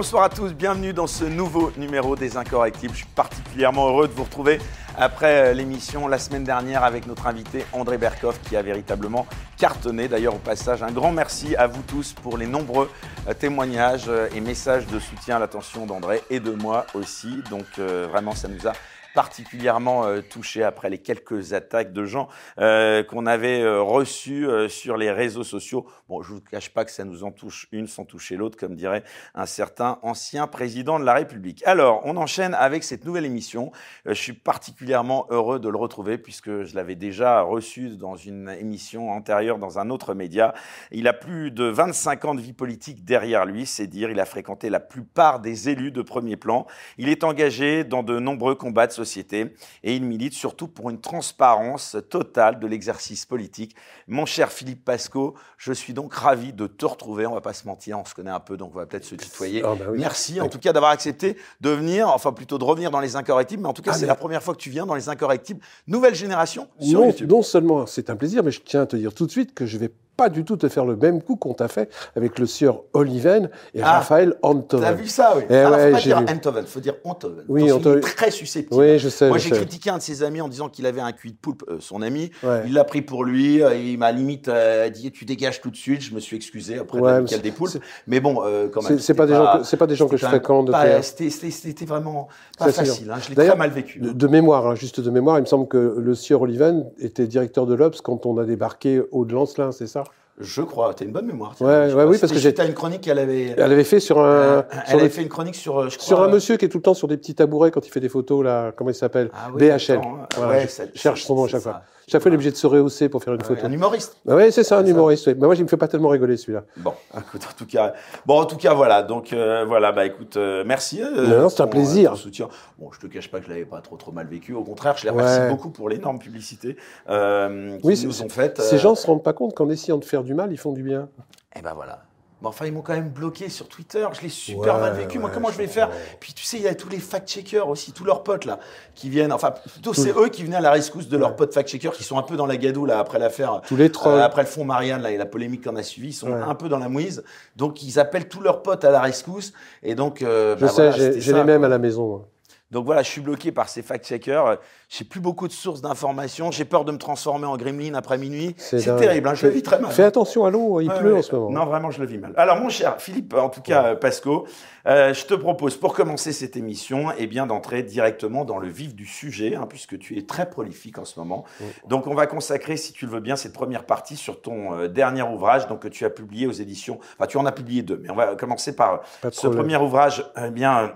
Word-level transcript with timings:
Bonsoir 0.00 0.22
à 0.22 0.30
tous, 0.30 0.54
bienvenue 0.54 0.94
dans 0.94 1.06
ce 1.06 1.24
nouveau 1.24 1.72
numéro 1.76 2.16
des 2.16 2.38
Incorrectibles. 2.38 2.94
Je 2.94 3.00
suis 3.00 3.14
particulièrement 3.14 3.86
heureux 3.86 4.08
de 4.08 4.14
vous 4.14 4.24
retrouver 4.24 4.58
après 4.96 5.50
euh, 5.50 5.52
l'émission 5.52 6.08
la 6.08 6.18
semaine 6.18 6.42
dernière 6.42 6.84
avec 6.84 7.06
notre 7.06 7.26
invité 7.26 7.66
André 7.74 7.98
Berkoff 7.98 8.40
qui 8.40 8.56
a 8.56 8.62
véritablement 8.62 9.26
cartonné. 9.58 10.08
D'ailleurs, 10.08 10.36
au 10.36 10.38
passage, 10.38 10.82
un 10.82 10.90
grand 10.90 11.12
merci 11.12 11.54
à 11.54 11.66
vous 11.66 11.82
tous 11.82 12.14
pour 12.14 12.38
les 12.38 12.46
nombreux 12.46 12.90
euh, 13.28 13.34
témoignages 13.34 14.06
euh, 14.08 14.30
et 14.34 14.40
messages 14.40 14.86
de 14.86 14.98
soutien 14.98 15.36
à 15.36 15.38
l'attention 15.38 15.84
d'André 15.84 16.22
et 16.30 16.40
de 16.40 16.52
moi 16.52 16.86
aussi. 16.94 17.42
Donc 17.50 17.66
vraiment, 17.76 18.34
ça 18.34 18.48
nous 18.48 18.66
a 18.66 18.72
particulièrement 19.14 20.04
euh, 20.04 20.20
touché 20.20 20.62
après 20.62 20.90
les 20.90 20.98
quelques 20.98 21.52
attaques 21.52 21.92
de 21.92 22.04
gens 22.04 22.28
euh, 22.58 23.02
qu'on 23.02 23.26
avait 23.26 23.60
euh, 23.60 23.82
reçues 23.82 24.46
sur 24.68 24.96
les 24.96 25.10
réseaux 25.10 25.44
sociaux. 25.44 25.86
Bon, 26.08 26.22
je 26.22 26.34
vous 26.34 26.40
cache 26.40 26.70
pas 26.70 26.84
que 26.84 26.90
ça 26.90 27.04
nous 27.04 27.24
en 27.24 27.30
touche 27.30 27.68
une 27.72 27.86
sans 27.86 28.04
toucher 28.04 28.36
l'autre, 28.36 28.58
comme 28.58 28.74
dirait 28.74 29.02
un 29.34 29.46
certain 29.46 29.98
ancien 30.02 30.46
président 30.46 30.98
de 30.98 31.04
la 31.04 31.14
République. 31.14 31.62
Alors, 31.66 32.02
on 32.04 32.16
enchaîne 32.16 32.54
avec 32.54 32.84
cette 32.84 33.04
nouvelle 33.04 33.24
émission. 33.24 33.72
je 34.06 34.12
suis 34.12 34.32
particulièrement 34.32 35.26
heureux 35.30 35.58
de 35.58 35.68
le 35.68 35.76
retrouver 35.76 36.18
puisque 36.18 36.62
je 36.62 36.74
l'avais 36.74 36.94
déjà 36.94 37.42
reçu 37.42 37.90
dans 37.90 38.16
une 38.16 38.48
émission 38.48 39.10
antérieure 39.10 39.58
dans 39.58 39.78
un 39.78 39.90
autre 39.90 40.14
média. 40.14 40.54
Il 40.90 41.08
a 41.08 41.12
plus 41.12 41.50
de 41.50 41.64
25 41.64 42.24
ans 42.24 42.34
de 42.34 42.40
vie 42.40 42.52
politique 42.52 43.04
derrière 43.04 43.44
lui, 43.44 43.66
c'est 43.66 43.86
dire. 43.86 44.10
Il 44.10 44.20
a 44.20 44.24
fréquenté 44.24 44.70
la 44.70 44.80
plupart 44.80 45.40
des 45.40 45.68
élus 45.68 45.92
de 45.92 46.02
premier 46.02 46.36
plan. 46.36 46.66
Il 46.98 47.08
est 47.08 47.24
engagé 47.24 47.84
dans 47.84 48.02
de 48.02 48.18
nombreux 48.18 48.54
combats 48.54 48.88
société 49.04 49.54
et 49.82 49.96
il 49.96 50.04
milite 50.04 50.34
surtout 50.34 50.68
pour 50.68 50.90
une 50.90 51.00
transparence 51.00 51.96
totale 52.10 52.60
de 52.60 52.66
l'exercice 52.66 53.24
politique. 53.26 53.74
Mon 54.08 54.26
cher 54.26 54.52
Philippe 54.52 54.84
Pasco, 54.84 55.34
je 55.56 55.72
suis 55.72 55.94
donc 55.94 56.12
ravi 56.14 56.52
de 56.52 56.66
te 56.66 56.84
retrouver. 56.84 57.26
On 57.26 57.34
va 57.34 57.40
pas 57.40 57.54
se 57.54 57.66
mentir, 57.66 57.98
on 57.98 58.04
se 58.04 58.14
connaît 58.14 58.30
un 58.30 58.40
peu, 58.40 58.56
donc 58.56 58.72
on 58.74 58.78
va 58.78 58.86
peut-être 58.86 59.04
se 59.04 59.14
tutoyer. 59.14 59.62
Ah, 59.64 59.74
bah 59.78 59.86
Merci 59.96 60.40
en 60.40 60.48
tout 60.48 60.58
cas 60.58 60.72
d'avoir 60.72 60.92
accepté 60.92 61.36
de 61.60 61.70
venir, 61.70 62.08
enfin 62.08 62.32
plutôt 62.32 62.58
de 62.58 62.64
revenir 62.64 62.90
dans 62.90 63.00
les 63.00 63.16
incorrectibles, 63.16 63.62
mais 63.62 63.68
en 63.68 63.72
tout 63.72 63.82
cas 63.82 63.92
ah, 63.94 63.98
c'est 63.98 64.06
la 64.06 64.14
première 64.14 64.42
fois 64.42 64.54
que 64.54 64.60
tu 64.60 64.70
viens 64.70 64.86
dans 64.86 64.94
les 64.94 65.08
incorrectibles. 65.08 65.60
Nouvelle 65.86 66.14
génération 66.14 66.68
sur 66.78 67.00
non, 67.00 67.06
YouTube. 67.06 67.30
Non 67.30 67.42
seulement 67.42 67.86
c'est 67.86 68.10
un 68.10 68.16
plaisir, 68.16 68.42
mais 68.42 68.50
je 68.50 68.60
tiens 68.60 68.82
à 68.82 68.86
te 68.86 68.96
dire 68.96 69.14
tout 69.14 69.26
de 69.26 69.30
suite 69.30 69.54
que 69.54 69.66
je 69.66 69.78
vais 69.78 69.90
pas 70.20 70.28
du 70.28 70.44
tout 70.44 70.58
te 70.58 70.68
faire 70.68 70.84
le 70.84 70.96
même 70.96 71.22
coup 71.22 71.36
qu'on 71.36 71.54
t'a 71.54 71.68
fait 71.68 71.88
avec 72.14 72.38
le 72.38 72.44
sieur 72.44 72.82
Oliven 72.92 73.48
et 73.72 73.80
ah, 73.80 74.00
Raphaël 74.00 74.34
Antoven. 74.42 74.84
T'as 74.84 74.92
vu 74.92 75.08
ça, 75.08 75.32
oui. 75.34 75.44
Eh 75.48 75.56
Alors, 75.56 75.80
faut 75.80 75.92
pas 75.92 76.00
dire 76.00 76.18
Antoven, 76.18 76.66
faut 76.66 76.80
dire 76.80 76.94
Antoven. 77.04 77.44
Oui, 77.48 77.72
Antoven. 77.72 78.00
très 78.02 78.30
susceptible. 78.30 78.78
Oui, 78.78 78.98
je 78.98 79.08
sais. 79.08 79.28
Moi, 79.28 79.38
j'ai 79.38 79.48
critiqué 79.48 79.88
un 79.88 79.96
de 79.96 80.02
ses 80.02 80.22
amis 80.22 80.42
en 80.42 80.48
disant 80.48 80.68
qu'il 80.68 80.84
avait 80.84 81.00
un 81.00 81.12
cuit 81.12 81.32
de 81.32 81.38
poulpe, 81.38 81.64
euh, 81.70 81.78
son 81.80 82.02
ami. 82.02 82.30
Il 82.66 82.74
l'a 82.74 82.84
pris 82.84 83.00
pour 83.00 83.24
lui. 83.24 83.62
Euh, 83.62 83.74
il 83.74 83.96
m'a 83.96 84.12
limite 84.12 84.48
euh, 84.48 84.90
dit 84.90 85.10
Tu 85.10 85.24
dégages 85.24 85.62
tout 85.62 85.70
de 85.70 85.76
suite. 85.76 86.02
Je 86.02 86.14
me 86.14 86.20
suis 86.20 86.36
excusé 86.36 86.76
après 86.76 86.98
ouais, 86.98 87.22
de 87.22 87.36
des 87.38 87.50
poulpes. 87.50 87.78
Mais 88.06 88.20
bon, 88.20 88.42
quand 88.74 88.82
même. 88.82 88.98
C'est 88.98 89.14
pas, 89.14 89.24
des 89.24 89.32
gens 89.32 89.56
que, 89.56 89.64
c'est 89.64 89.78
pas 89.78 89.86
des 89.86 89.96
gens 89.96 90.06
que 90.06 90.18
je 90.18 90.26
fréquente. 90.26 90.70
C'était 91.00 91.86
vraiment 91.86 92.28
pas 92.58 92.70
facile. 92.72 93.10
Hein. 93.10 93.16
Je 93.22 93.30
l'ai 93.30 93.36
très 93.36 93.56
mal 93.56 93.70
vécu. 93.70 94.00
De, 94.00 94.26
mémoire, 94.26 94.66
hein, 94.66 94.74
juste 94.74 95.00
de 95.00 95.08
mémoire, 95.08 95.38
il 95.38 95.42
me 95.42 95.46
semble 95.46 95.66
que 95.66 95.94
le 95.96 96.14
sieur 96.14 96.42
Oliven 96.42 96.90
était 96.98 97.26
directeur 97.26 97.64
de 97.64 97.72
l'Obs 97.72 98.02
quand 98.02 98.26
on 98.26 98.36
a 98.36 98.44
débarqué 98.44 99.00
au 99.12 99.24
de 99.24 99.32
Lancelin, 99.32 99.72
c'est 99.72 99.86
ça? 99.86 100.04
Je 100.40 100.62
crois, 100.62 100.94
tu 100.94 101.02
as 101.02 101.06
une 101.06 101.12
bonne 101.12 101.26
mémoire. 101.26 101.54
Ouais, 101.60 101.92
ouais 101.92 102.04
oui, 102.04 102.18
parce 102.18 102.32
que 102.32 102.38
j'ai. 102.38 102.54
une 102.60 102.74
chronique 102.74 103.02
qu'elle 103.02 103.18
avait. 103.18 103.54
Elle 103.56 103.72
avait 103.72 103.84
fait 103.84 104.00
sur 104.00 104.18
un. 104.18 104.64
elle 104.88 105.00
avait 105.00 105.08
fait 105.08 105.22
une 105.22 105.28
chronique 105.28 105.54
sur. 105.54 105.88
Je 105.88 105.96
crois, 105.96 106.06
sur 106.06 106.22
un 106.22 106.28
monsieur 106.28 106.56
qui 106.56 106.64
est 106.64 106.68
tout 106.68 106.78
le 106.78 106.82
temps 106.82 106.94
sur 106.94 107.08
des 107.08 107.16
petits 107.16 107.34
tabourets 107.34 107.70
quand 107.70 107.86
il 107.86 107.90
fait 107.90 108.00
des 108.00 108.08
photos 108.08 108.44
là. 108.44 108.72
Comment 108.74 108.90
il 108.90 108.94
s'appelle? 108.94 109.30
Ah, 109.34 109.50
oui, 109.54 109.68
BHL. 109.68 110.00
ouais, 110.48 110.68
cherche 110.94 111.24
son 111.24 111.34
nom 111.34 111.44
à 111.44 111.48
chaque 111.48 111.62
fois. 111.62 111.82
Chaque 112.10 112.22
fois, 112.22 112.30
il 112.30 112.32
est 112.32 112.38
obligé 112.38 112.50
de 112.50 112.56
se 112.56 112.66
rehausser 112.66 113.08
pour 113.08 113.22
faire 113.22 113.34
une 113.34 113.40
photo. 113.40 113.64
Un 113.64 113.70
humoriste. 113.70 114.16
Bah 114.24 114.34
oui, 114.34 114.50
c'est 114.50 114.64
ça, 114.64 114.78
un 114.78 114.84
humoriste. 114.84 115.28
Mais 115.28 115.34
moi, 115.34 115.54
je 115.54 115.62
me 115.62 115.68
fait 115.68 115.76
pas 115.76 115.86
tellement 115.86 116.08
rigoler 116.08 116.36
celui-là. 116.36 116.64
Bon, 116.78 116.92
écoute, 117.16 117.46
en 117.48 117.56
tout 117.56 117.66
cas, 117.66 117.94
bon, 118.26 118.40
en 118.40 118.46
tout 118.46 118.56
cas, 118.56 118.74
voilà. 118.74 119.04
Donc 119.04 119.32
euh, 119.32 119.64
voilà, 119.64 119.92
bah 119.92 120.06
écoute, 120.06 120.36
euh, 120.36 120.64
merci. 120.66 121.00
Euh, 121.00 121.40
non, 121.40 121.48
c'est 121.48 121.62
un 121.62 121.68
plaisir. 121.68 122.16
soutien. 122.16 122.48
Bon, 122.80 122.90
je 122.90 122.98
te 122.98 123.06
cache 123.06 123.30
pas 123.30 123.38
que 123.38 123.44
je 123.44 123.50
l'avais 123.50 123.64
pas 123.64 123.80
trop 123.80 123.96
trop 123.96 124.10
mal 124.10 124.26
vécu. 124.26 124.54
Au 124.54 124.64
contraire, 124.64 124.96
je 124.96 125.04
les 125.04 125.10
remercie 125.10 125.48
beaucoup 125.48 125.70
pour 125.70 125.88
l'énorme 125.88 126.18
publicité 126.18 126.74
qu'ils 127.06 127.78
oui, 127.84 128.02
nous 128.04 128.22
ont 128.22 128.28
faite. 128.28 128.60
Ces 128.60 128.78
gens 128.78 128.96
se 128.96 129.06
rendent 129.06 129.22
pas 129.22 129.32
compte 129.32 129.54
qu'en 129.54 129.70
essayant 129.70 129.98
de 129.98 130.04
faire 130.04 130.24
du 130.24 130.34
mal, 130.34 130.50
ils 130.50 130.58
font 130.58 130.72
du 130.72 130.82
bien. 130.82 131.08
Eh 131.54 131.62
ben 131.62 131.74
voilà. 131.74 132.00
Mais 132.42 132.48
enfin, 132.48 132.66
ils 132.66 132.72
m'ont 132.72 132.82
quand 132.82 132.94
même 132.94 133.10
bloqué 133.10 133.48
sur 133.48 133.68
Twitter. 133.68 134.06
Je 134.12 134.22
l'ai 134.22 134.28
super 134.28 134.78
mal 134.78 134.94
vécu. 134.94 135.18
Moi, 135.18 135.30
comment 135.32 135.50
je 135.50 135.58
vais 135.58 135.66
faire 135.66 135.90
Puis 136.20 136.32
tu 136.32 136.44
sais, 136.44 136.56
il 136.56 136.62
y 136.62 136.68
a 136.68 136.74
tous 136.74 136.88
les 136.88 136.98
fact-checkers 136.98 137.68
aussi, 137.68 137.92
tous 137.92 138.04
leurs 138.04 138.22
potes 138.22 138.44
là, 138.44 138.58
qui 138.94 139.10
viennent. 139.10 139.32
Enfin, 139.32 139.50
plutôt 139.50 139.94
c'est 139.94 140.16
eux 140.16 140.28
qui 140.28 140.44
venaient 140.44 140.56
à 140.56 140.60
la 140.60 140.70
rescousse 140.70 141.08
de 141.08 141.16
leurs 141.16 141.36
potes 141.36 141.52
fact-checkers 141.52 141.92
qui 141.92 142.04
sont 142.04 142.18
un 142.18 142.22
peu 142.22 142.36
dans 142.36 142.46
la 142.46 142.56
gadoue 142.56 142.86
là 142.86 142.98
après 142.98 143.18
l'affaire. 143.18 143.60
Tous 143.66 143.76
les 143.76 143.90
trolls. 143.90 144.20
Euh, 144.20 144.24
après 144.24 144.42
le 144.42 144.48
fond 144.48 144.64
Marianne 144.64 145.02
là 145.02 145.10
et 145.10 145.16
la 145.16 145.26
polémique 145.26 145.64
qu'on 145.64 145.76
a 145.76 145.82
suivi, 145.82 146.08
ils 146.08 146.12
sont 146.12 146.32
un 146.32 146.54
peu 146.54 146.68
dans 146.68 146.78
la 146.78 146.88
mouise. 146.88 147.24
Donc 147.56 147.82
ils 147.82 147.98
appellent 147.98 148.28
tous 148.28 148.40
leurs 148.40 148.62
potes 148.62 148.84
à 148.84 148.90
la 148.90 149.00
rescousse. 149.00 149.52
Et 149.82 149.94
donc, 149.94 150.22
euh, 150.22 150.56
je 150.56 150.66
bah 150.66 150.68
sais, 150.68 151.20
j'ai 151.20 151.32
les 151.32 151.44
mêmes 151.44 151.64
à 151.64 151.68
la 151.68 151.78
maison. 151.78 152.24
Donc 152.70 152.84
voilà, 152.84 153.02
je 153.02 153.08
suis 153.08 153.20
bloqué 153.20 153.50
par 153.50 153.68
ces 153.68 153.82
fact-checkers. 153.82 154.58
J'ai 154.88 155.04
plus 155.04 155.20
beaucoup 155.20 155.48
de 155.48 155.52
sources 155.52 155.80
d'informations. 155.80 156.50
J'ai 156.50 156.64
peur 156.64 156.84
de 156.84 156.92
me 156.92 156.98
transformer 156.98 157.46
en 157.46 157.56
gremlin 157.56 157.94
après 157.94 158.18
minuit. 158.18 158.54
C'est 158.58 158.78
terrible, 158.96 159.28
hein, 159.28 159.34
je 159.34 159.46
le 159.46 159.52
vis 159.52 159.62
très 159.62 159.78
mal. 159.78 159.90
Fais 159.90 160.04
attention 160.04 160.44
à 160.44 160.50
l'eau, 160.50 160.80
il 160.80 160.90
pleut 160.90 161.16
en 161.16 161.22
ce 161.22 161.34
moment. 161.34 161.50
Non, 161.50 161.66
vraiment, 161.66 161.90
je 161.90 162.00
le 162.00 162.06
vis 162.06 162.18
mal. 162.18 162.32
Alors, 162.36 162.58
mon 162.58 162.68
cher 162.68 163.00
Philippe, 163.00 163.34
en 163.34 163.48
tout 163.48 163.62
cas, 163.62 163.96
Pasco, 163.96 164.46
euh, 164.86 165.12
je 165.12 165.24
te 165.26 165.34
propose, 165.34 165.76
pour 165.76 165.94
commencer 165.94 166.32
cette 166.32 166.56
émission, 166.56 167.08
eh 167.18 167.26
bien, 167.26 167.46
d'entrer 167.46 167.82
directement 167.82 168.44
dans 168.44 168.58
le 168.58 168.68
vif 168.68 168.94
du 168.94 169.06
sujet, 169.06 169.56
hein, 169.56 169.66
puisque 169.68 169.98
tu 169.98 170.18
es 170.18 170.22
très 170.22 170.48
prolifique 170.48 170.98
en 170.98 171.04
ce 171.04 171.18
moment. 171.18 171.44
Donc, 171.88 172.06
on 172.06 172.14
va 172.14 172.26
consacrer, 172.26 172.76
si 172.76 172.92
tu 172.92 173.06
le 173.06 173.12
veux 173.12 173.20
bien, 173.20 173.36
cette 173.36 173.52
première 173.52 173.84
partie 173.84 174.16
sur 174.16 174.40
ton 174.40 174.74
euh, 174.74 174.88
dernier 174.88 175.22
ouvrage, 175.22 175.66
donc 175.66 175.80
que 175.80 175.88
tu 175.88 176.04
as 176.04 176.10
publié 176.10 176.46
aux 176.46 176.52
éditions. 176.52 176.98
Enfin, 177.18 177.26
tu 177.26 177.36
en 177.36 177.46
as 177.46 177.52
publié 177.52 177.82
deux, 177.82 178.00
mais 178.02 178.10
on 178.10 178.16
va 178.16 178.36
commencer 178.36 178.74
par 178.74 179.02
ce 179.30 179.48
premier 179.48 179.76
ouvrage, 179.76 180.24
eh 180.42 180.50
bien 180.50 180.92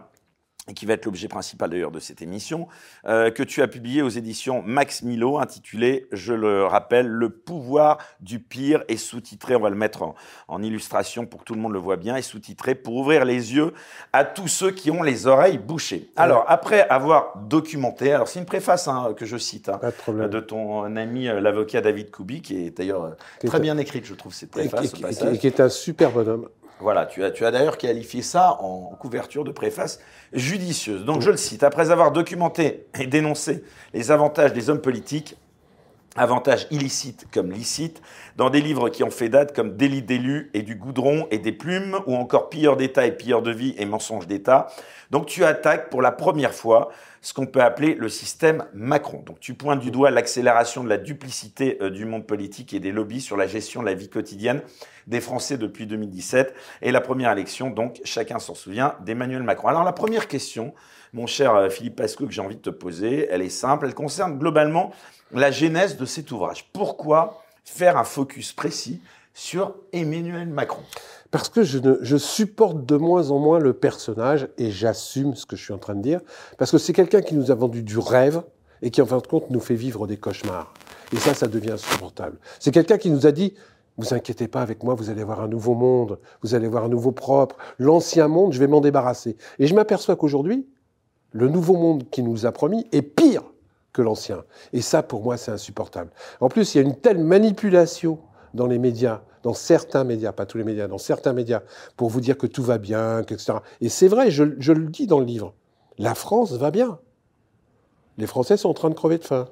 et 0.68 0.74
qui 0.74 0.86
va 0.86 0.94
être 0.94 1.04
l'objet 1.04 1.28
principal 1.28 1.70
d'ailleurs 1.70 1.90
de 1.90 2.00
cette 2.00 2.22
émission, 2.22 2.68
euh, 3.06 3.30
que 3.30 3.42
tu 3.42 3.60
as 3.60 3.68
publié 3.68 4.02
aux 4.02 4.08
éditions 4.08 4.62
Max 4.62 5.02
Milo, 5.02 5.38
intitulé, 5.38 6.06
je 6.12 6.32
le 6.32 6.64
rappelle, 6.64 7.06
Le 7.06 7.28
pouvoir 7.28 7.98
du 8.20 8.40
pire, 8.40 8.82
et 8.88 8.96
sous-titré, 8.96 9.56
on 9.56 9.60
va 9.60 9.70
le 9.70 9.76
mettre 9.76 10.14
en, 10.48 10.62
illustration 10.62 11.26
pour 11.26 11.40
que 11.40 11.44
tout 11.44 11.54
le 11.54 11.60
monde 11.60 11.74
le 11.74 11.78
voit 11.78 11.96
bien, 11.96 12.16
et 12.16 12.22
sous-titré 12.22 12.74
pour 12.74 12.94
ouvrir 12.94 13.26
les 13.26 13.54
yeux 13.54 13.74
à 14.14 14.24
tous 14.24 14.48
ceux 14.48 14.70
qui 14.70 14.90
ont 14.90 15.02
les 15.02 15.26
oreilles 15.26 15.58
bouchées. 15.58 16.10
Alors, 16.16 16.44
après 16.48 16.88
avoir 16.88 17.36
documenté, 17.36 18.12
alors 18.12 18.28
c'est 18.28 18.38
une 18.38 18.46
préface 18.46 18.88
hein, 18.88 19.14
que 19.14 19.26
je 19.26 19.36
cite 19.36 19.68
hein, 19.68 19.80
de, 20.08 20.40
ton 20.40 20.96
ami 20.96 21.28
euh, 21.28 21.40
l'avocat 21.40 21.82
David 21.82 22.10
Koubi, 22.10 22.40
qui 22.40 22.66
est 22.66 22.78
d'ailleurs 22.78 23.16
très 23.44 23.60
bien 23.60 23.76
écrite, 23.76 24.06
je 24.06 24.14
trouve, 24.14 24.32
cette 24.32 24.50
préface. 24.50 24.94
Et, 24.94 25.38
qui 25.38 25.46
est 25.46 25.60
un 25.60 25.68
super 25.68 26.10
bonhomme. 26.10 26.48
Voilà, 26.80 27.06
tu 27.06 27.24
as, 27.24 27.50
d'ailleurs 27.50 27.78
qualifié 27.78 28.20
ça 28.20 28.58
en 28.60 28.96
couverture 28.98 29.44
de 29.44 29.52
préface 29.52 30.00
judicieuse. 30.32 31.04
Donc 31.04 31.20
je 31.20 31.30
le 31.30 31.36
cite, 31.36 31.62
après 31.62 31.90
avoir 31.90 32.10
documenté 32.10 32.86
et 32.98 33.06
dénoncé 33.06 33.64
les 33.92 34.10
avantages 34.10 34.52
des 34.52 34.70
hommes 34.70 34.80
politiques, 34.80 35.36
avantages 36.16 36.66
illicites 36.70 37.26
comme 37.32 37.50
licites, 37.50 38.02
dans 38.36 38.50
des 38.50 38.60
livres 38.60 38.88
qui 38.88 39.04
ont 39.04 39.10
fait 39.10 39.28
date 39.28 39.54
comme 39.54 39.76
Délit 39.76 40.02
d'élu 40.02 40.50
et 40.54 40.62
du 40.62 40.74
goudron 40.74 41.26
et 41.30 41.38
des 41.38 41.52
plumes, 41.52 41.98
ou 42.06 42.14
encore 42.16 42.48
Pilleur 42.48 42.76
d'État 42.76 43.06
et 43.06 43.12
Pilleur 43.12 43.42
de 43.42 43.50
vie 43.50 43.74
et 43.78 43.86
Mensonge 43.86 44.26
d'État. 44.26 44.68
Donc 45.10 45.26
tu 45.26 45.44
attaques 45.44 45.90
pour 45.90 46.02
la 46.02 46.12
première 46.12 46.54
fois 46.54 46.90
ce 47.20 47.32
qu'on 47.32 47.46
peut 47.46 47.62
appeler 47.62 47.94
le 47.94 48.08
système 48.08 48.66
Macron. 48.74 49.22
Donc 49.24 49.40
tu 49.40 49.54
pointes 49.54 49.80
du 49.80 49.90
doigt 49.90 50.10
l'accélération 50.10 50.84
de 50.84 50.88
la 50.90 50.98
duplicité 50.98 51.78
euh, 51.80 51.88
du 51.88 52.04
monde 52.04 52.26
politique 52.26 52.74
et 52.74 52.80
des 52.80 52.92
lobbies 52.92 53.22
sur 53.22 53.36
la 53.36 53.46
gestion 53.46 53.80
de 53.80 53.86
la 53.86 53.94
vie 53.94 54.10
quotidienne 54.10 54.60
des 55.06 55.20
Français 55.20 55.56
depuis 55.56 55.86
2017 55.86 56.54
et 56.82 56.92
la 56.92 57.00
première 57.00 57.32
élection, 57.32 57.70
donc 57.70 58.00
chacun 58.04 58.38
s'en 58.38 58.54
souvient, 58.54 58.94
d'Emmanuel 59.04 59.42
Macron. 59.42 59.68
Alors 59.68 59.84
la 59.84 59.92
première 59.92 60.28
question, 60.28 60.74
mon 61.14 61.26
cher 61.26 61.54
euh, 61.54 61.68
Philippe 61.70 61.96
Pasco, 61.96 62.26
que 62.26 62.32
j'ai 62.32 62.42
envie 62.42 62.56
de 62.56 62.60
te 62.60 62.70
poser, 62.70 63.26
elle 63.30 63.42
est 63.42 63.48
simple, 63.48 63.86
elle 63.86 63.94
concerne 63.94 64.38
globalement 64.38 64.92
la 65.40 65.50
genèse 65.50 65.96
de 65.96 66.04
cet 66.04 66.30
ouvrage. 66.32 66.70
Pourquoi 66.72 67.42
faire 67.64 67.96
un 67.96 68.04
focus 68.04 68.52
précis 68.52 69.00
sur 69.32 69.74
Emmanuel 69.92 70.48
Macron? 70.48 70.82
Parce 71.30 71.48
que 71.48 71.64
je, 71.64 72.16
supporte 72.16 72.86
de 72.86 72.96
moins 72.96 73.30
en 73.30 73.40
moins 73.40 73.58
le 73.58 73.72
personnage 73.72 74.48
et 74.56 74.70
j'assume 74.70 75.34
ce 75.34 75.46
que 75.46 75.56
je 75.56 75.64
suis 75.64 75.72
en 75.72 75.78
train 75.78 75.96
de 75.96 76.02
dire, 76.02 76.20
parce 76.58 76.70
que 76.70 76.78
c'est 76.78 76.92
quelqu'un 76.92 77.22
qui 77.22 77.34
nous 77.34 77.50
a 77.50 77.54
vendu 77.54 77.82
du 77.82 77.98
rêve 77.98 78.42
et 78.82 78.90
qui 78.90 79.02
en 79.02 79.06
fin 79.06 79.18
de 79.18 79.26
compte 79.26 79.50
nous 79.50 79.60
fait 79.60 79.74
vivre 79.74 80.06
des 80.06 80.16
cauchemars. 80.16 80.72
Et 81.12 81.16
ça, 81.16 81.34
ça 81.34 81.48
devient 81.48 81.72
insupportable. 81.72 82.38
C'est 82.60 82.70
quelqu'un 82.70 82.98
qui 82.98 83.10
nous 83.10 83.26
a 83.26 83.32
dit, 83.32 83.54
vous 83.96 84.14
inquiétez 84.14 84.46
pas 84.46 84.62
avec 84.62 84.82
moi, 84.82 84.94
vous 84.94 85.10
allez 85.10 85.24
voir 85.24 85.40
un 85.40 85.48
nouveau 85.48 85.74
monde, 85.74 86.18
vous 86.42 86.54
allez 86.54 86.68
voir 86.68 86.84
un 86.84 86.88
nouveau 86.88 87.12
propre, 87.12 87.56
l'ancien 87.78 88.28
monde, 88.28 88.52
je 88.52 88.60
vais 88.60 88.66
m'en 88.66 88.80
débarrasser. 88.80 89.36
Et 89.58 89.66
je 89.66 89.74
m'aperçois 89.74 90.16
qu'aujourd'hui, 90.16 90.68
le 91.32 91.48
nouveau 91.48 91.74
monde 91.74 92.08
qui 92.10 92.22
nous 92.22 92.46
a 92.46 92.52
promis 92.52 92.86
est 92.92 93.02
pire 93.02 93.42
que 93.94 94.02
l'ancien. 94.02 94.44
Et 94.74 94.82
ça, 94.82 95.02
pour 95.02 95.22
moi, 95.22 95.38
c'est 95.38 95.52
insupportable. 95.52 96.10
En 96.40 96.50
plus, 96.50 96.74
il 96.74 96.78
y 96.78 96.80
a 96.80 96.84
une 96.84 96.96
telle 96.96 97.18
manipulation 97.18 98.18
dans 98.52 98.66
les 98.66 98.78
médias 98.78 99.22
dans 99.44 99.54
certains 99.54 100.04
médias, 100.04 100.32
pas 100.32 100.46
tous 100.46 100.58
les 100.58 100.64
médias, 100.64 100.88
dans 100.88 100.98
certains 100.98 101.34
médias, 101.34 101.60
pour 101.96 102.08
vous 102.08 102.20
dire 102.20 102.36
que 102.36 102.46
tout 102.46 102.62
va 102.62 102.78
bien, 102.78 103.20
etc. 103.20 103.58
Et 103.80 103.90
c'est 103.90 104.08
vrai, 104.08 104.30
je, 104.30 104.42
le 104.42 104.86
dis 104.86 105.06
dans 105.06 105.20
le 105.20 105.26
livre, 105.26 105.54
la 105.98 106.14
France 106.14 106.52
va 106.52 106.70
bien. 106.70 106.98
Les 108.16 108.26
Français 108.26 108.56
sont 108.56 108.70
en 108.70 108.74
train 108.74 108.88
de 108.88 108.94
crever 108.94 109.18
de 109.18 109.24
faim. 109.24 109.48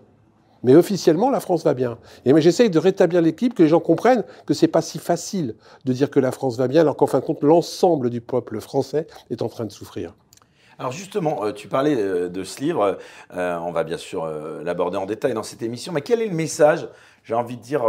Mais 0.63 0.75
officiellement, 0.75 1.29
la 1.29 1.41
France 1.41 1.65
va 1.65 1.75
bien. 1.75 1.99
Et 2.25 2.41
j'essaye 2.41 2.71
de 2.71 2.79
rétablir 2.79 3.21
l'équipe, 3.21 3.53
que 3.53 3.63
les 3.63 3.69
gens 3.69 3.81
comprennent 3.81 4.25
que 4.47 4.55
c'est 4.55 4.69
pas 4.69 4.81
si 4.81 4.99
facile 4.99 5.57
de 5.85 5.93
dire 5.93 6.11
que 6.11 6.21
la 6.21 6.33
France 6.33 6.57
va 6.57 6.69
bien, 6.69 6.81
alors 6.81 6.97
qu'en 6.97 7.07
fin 7.07 7.21
de 7.21 7.25
compte, 7.25 7.43
l'ensemble 7.43 8.09
du 8.09 8.21
peuple 8.21 8.61
français 8.61 9.07
est 9.31 9.43
en 9.43 9.49
train 9.49 9.67
de 9.67 9.73
souffrir. 9.73 10.15
Alors 10.83 10.91
justement, 10.91 11.45
euh, 11.45 11.53
tu 11.53 11.69
parlais 11.69 11.95
euh, 11.97 12.29
de 12.29 12.43
ce 12.43 12.61
livre, 12.61 12.99
euh, 13.37 13.57
on 13.59 13.71
va 13.71 13.85
bien 13.85 13.97
sûr 13.97 14.29
l'aborder 14.65 14.97
en 14.97 15.07
détail 15.07 15.33
dans 15.33 15.45
cette 15.45 15.63
émission, 15.63 15.93
mais 15.93 16.01
quel 16.01 16.21
est 16.21 16.27
le 16.27 16.35
message, 16.35 16.89
j'ai 17.23 17.35
envie 17.35 17.57
de 17.57 17.63
dire, 17.63 17.83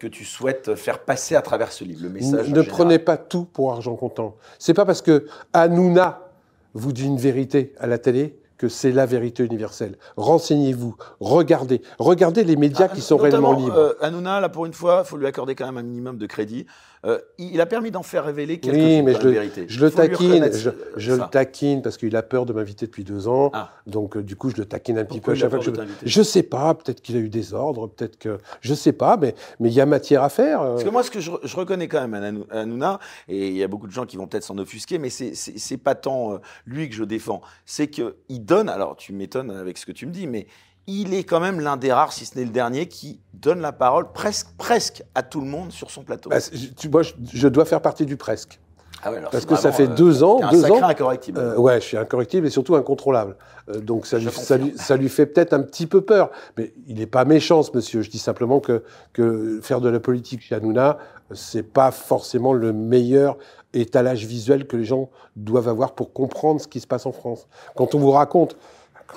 que 0.00 0.08
tu 0.08 0.24
souhaites 0.24 0.74
faire 0.74 0.98
passer 0.98 1.36
à 1.36 1.42
travers 1.42 1.70
ce 1.70 1.84
livre, 1.84 2.02
le 2.02 2.08
message 2.08 2.48
Ne 2.48 2.62
prenez 2.62 2.98
pas 2.98 3.16
tout 3.16 3.44
pour 3.44 3.70
argent 3.70 3.94
comptant. 3.94 4.34
C'est 4.58 4.74
pas 4.74 4.84
parce 4.84 5.02
que 5.02 5.26
Hanouna 5.52 6.30
vous 6.74 6.92
dit 6.92 7.06
une 7.06 7.16
vérité 7.16 7.74
à 7.78 7.86
la 7.86 7.98
télé 7.98 8.36
que 8.62 8.68
c'est 8.68 8.92
la 8.92 9.06
vérité 9.06 9.44
universelle. 9.44 9.96
Renseignez-vous, 10.16 10.94
regardez, 11.18 11.82
regardez 11.98 12.44
les 12.44 12.54
médias 12.54 12.86
ah, 12.88 12.94
qui 12.94 13.00
sont 13.00 13.16
réellement 13.16 13.54
libres. 13.54 13.76
Euh, 13.76 13.94
Hanouna, 14.00 14.38
là 14.38 14.48
pour 14.48 14.66
une 14.66 14.72
fois, 14.72 15.02
il 15.04 15.08
faut 15.08 15.16
lui 15.16 15.26
accorder 15.26 15.56
quand 15.56 15.66
même 15.66 15.78
un 15.78 15.82
minimum 15.82 16.16
de 16.16 16.26
crédit. 16.26 16.66
Euh, 17.04 17.18
il 17.36 17.60
a 17.60 17.66
permis 17.66 17.90
d'en 17.90 18.04
faire 18.04 18.24
révéler 18.24 18.60
quelques 18.60 18.76
oui, 18.76 19.02
mais 19.02 19.14
je 19.14 19.28
le, 19.28 19.66
Je 19.66 19.84
le 19.84 19.90
taquine, 19.90 20.50
je, 20.96 21.12
le 21.12 21.28
taquine 21.30 21.82
parce 21.82 21.96
qu'il 21.96 22.14
a 22.14 22.22
peur 22.22 22.46
de 22.46 22.52
m'inviter 22.52 22.86
depuis 22.86 23.02
deux 23.02 23.26
ans. 23.26 23.50
Ah. 23.54 23.70
Donc 23.88 24.16
euh, 24.16 24.22
du 24.22 24.36
coup, 24.36 24.50
je 24.50 24.56
le 24.56 24.66
taquine 24.66 24.98
un 24.98 25.04
petit 25.04 25.20
peu 25.20 25.32
à 25.32 25.34
chaque 25.34 25.50
fois 25.50 25.58
que 25.58 25.64
je. 25.64 25.72
Je 26.04 26.22
sais 26.22 26.44
pas, 26.44 26.72
peut-être 26.74 27.02
qu'il 27.02 27.16
a 27.16 27.18
eu 27.18 27.28
des 27.28 27.54
ordres, 27.54 27.88
peut-être 27.88 28.18
que 28.18 28.38
je 28.60 28.72
sais 28.72 28.92
pas, 28.92 29.16
mais 29.16 29.34
mais 29.58 29.68
il 29.70 29.74
y 29.74 29.80
a 29.80 29.86
matière 29.86 30.22
à 30.22 30.28
faire. 30.28 30.62
Euh. 30.62 30.70
Parce 30.72 30.84
que 30.84 30.90
moi, 30.90 31.02
ce 31.02 31.10
que 31.10 31.18
je, 31.18 31.56
reconnais 31.56 31.88
quand 31.88 32.06
même 32.06 32.44
à 32.50 32.60
Hanouna, 32.60 33.00
et 33.26 33.48
il 33.48 33.56
y 33.56 33.64
a 33.64 33.68
beaucoup 33.68 33.88
de 33.88 33.92
gens 33.92 34.06
qui 34.06 34.16
vont 34.16 34.28
peut-être 34.28 34.44
s'en 34.44 34.58
offusquer, 34.58 34.98
mais 34.98 35.10
c'est 35.10 35.76
pas 35.78 35.96
tant 35.96 36.38
lui 36.66 36.88
que 36.88 36.94
je 36.94 37.02
défends, 37.02 37.40
c'est 37.66 37.88
qu'il 37.88 38.44
donne. 38.44 38.68
Alors 38.68 38.94
tu 38.94 39.12
m'étonnes 39.12 39.50
avec 39.50 39.76
ce 39.76 39.86
que 39.86 39.92
tu 39.92 40.06
me 40.06 40.12
dis, 40.12 40.28
mais 40.28 40.46
il 40.86 41.14
est 41.14 41.24
quand 41.24 41.40
même 41.40 41.60
l'un 41.60 41.76
des 41.76 41.92
rares, 41.92 42.12
si 42.12 42.26
ce 42.26 42.38
n'est 42.38 42.44
le 42.44 42.50
dernier, 42.50 42.86
qui 42.86 43.20
donne 43.34 43.60
la 43.60 43.72
parole 43.72 44.12
presque, 44.12 44.48
presque 44.58 45.02
à 45.14 45.22
tout 45.22 45.40
le 45.40 45.46
monde 45.46 45.72
sur 45.72 45.90
son 45.90 46.02
plateau. 46.02 46.30
Bah, 46.30 46.38
tu 46.76 46.88
vois, 46.88 47.02
je, 47.02 47.48
dois 47.48 47.64
faire 47.64 47.80
partie 47.80 48.06
du 48.06 48.16
presque. 48.16 48.58
Ah 49.04 49.10
ouais, 49.10 49.20
Parce 49.32 49.46
que 49.46 49.56
ça 49.56 49.72
fait 49.72 49.88
deux 49.88 50.22
ans, 50.22 50.40
deux 50.50 50.70
ans. 50.70 50.82
incorrectible. 50.82 51.38
Euh, 51.38 51.56
ouais, 51.56 51.80
je 51.80 51.86
suis 51.86 51.96
incorrectible 51.96 52.46
et 52.46 52.50
surtout 52.50 52.76
incontrôlable. 52.76 53.36
Euh, 53.68 53.80
donc 53.80 54.06
ça 54.06 54.18
lui, 54.18 54.74
ça 54.76 54.96
lui, 54.96 55.08
fait 55.08 55.26
peut-être 55.26 55.52
un 55.54 55.62
petit 55.62 55.86
peu 55.86 56.02
peur. 56.02 56.30
Mais 56.56 56.72
il 56.86 56.96
n'est 56.96 57.06
pas 57.06 57.24
méchant, 57.24 57.64
ce 57.64 57.72
monsieur. 57.74 58.02
Je 58.02 58.10
dis 58.10 58.20
simplement 58.20 58.60
que, 58.60 58.84
que 59.12 59.60
faire 59.60 59.80
de 59.80 59.88
la 59.88 59.98
politique 59.98 60.42
chez 60.42 60.54
Hanouna, 60.54 60.98
c'est 61.32 61.64
pas 61.64 61.90
forcément 61.90 62.52
le 62.52 62.72
meilleur 62.72 63.38
étalage 63.74 64.24
visuel 64.24 64.66
que 64.66 64.76
les 64.76 64.84
gens 64.84 65.10
doivent 65.34 65.68
avoir 65.68 65.94
pour 65.94 66.12
comprendre 66.12 66.60
ce 66.60 66.68
qui 66.68 66.78
se 66.78 66.86
passe 66.86 67.06
en 67.06 67.12
France. 67.12 67.48
Quand 67.74 67.94
on 67.94 67.98
vous 67.98 68.10
raconte 68.10 68.56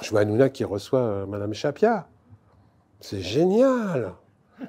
je 0.01 0.09
vois 0.09 0.21
Hanouna 0.21 0.49
qui 0.49 0.63
reçoit 0.63 0.99
euh, 0.99 1.25
Madame 1.25 1.53
Chapia. 1.53 2.07
C'est 3.01 3.21
génial 3.21 4.13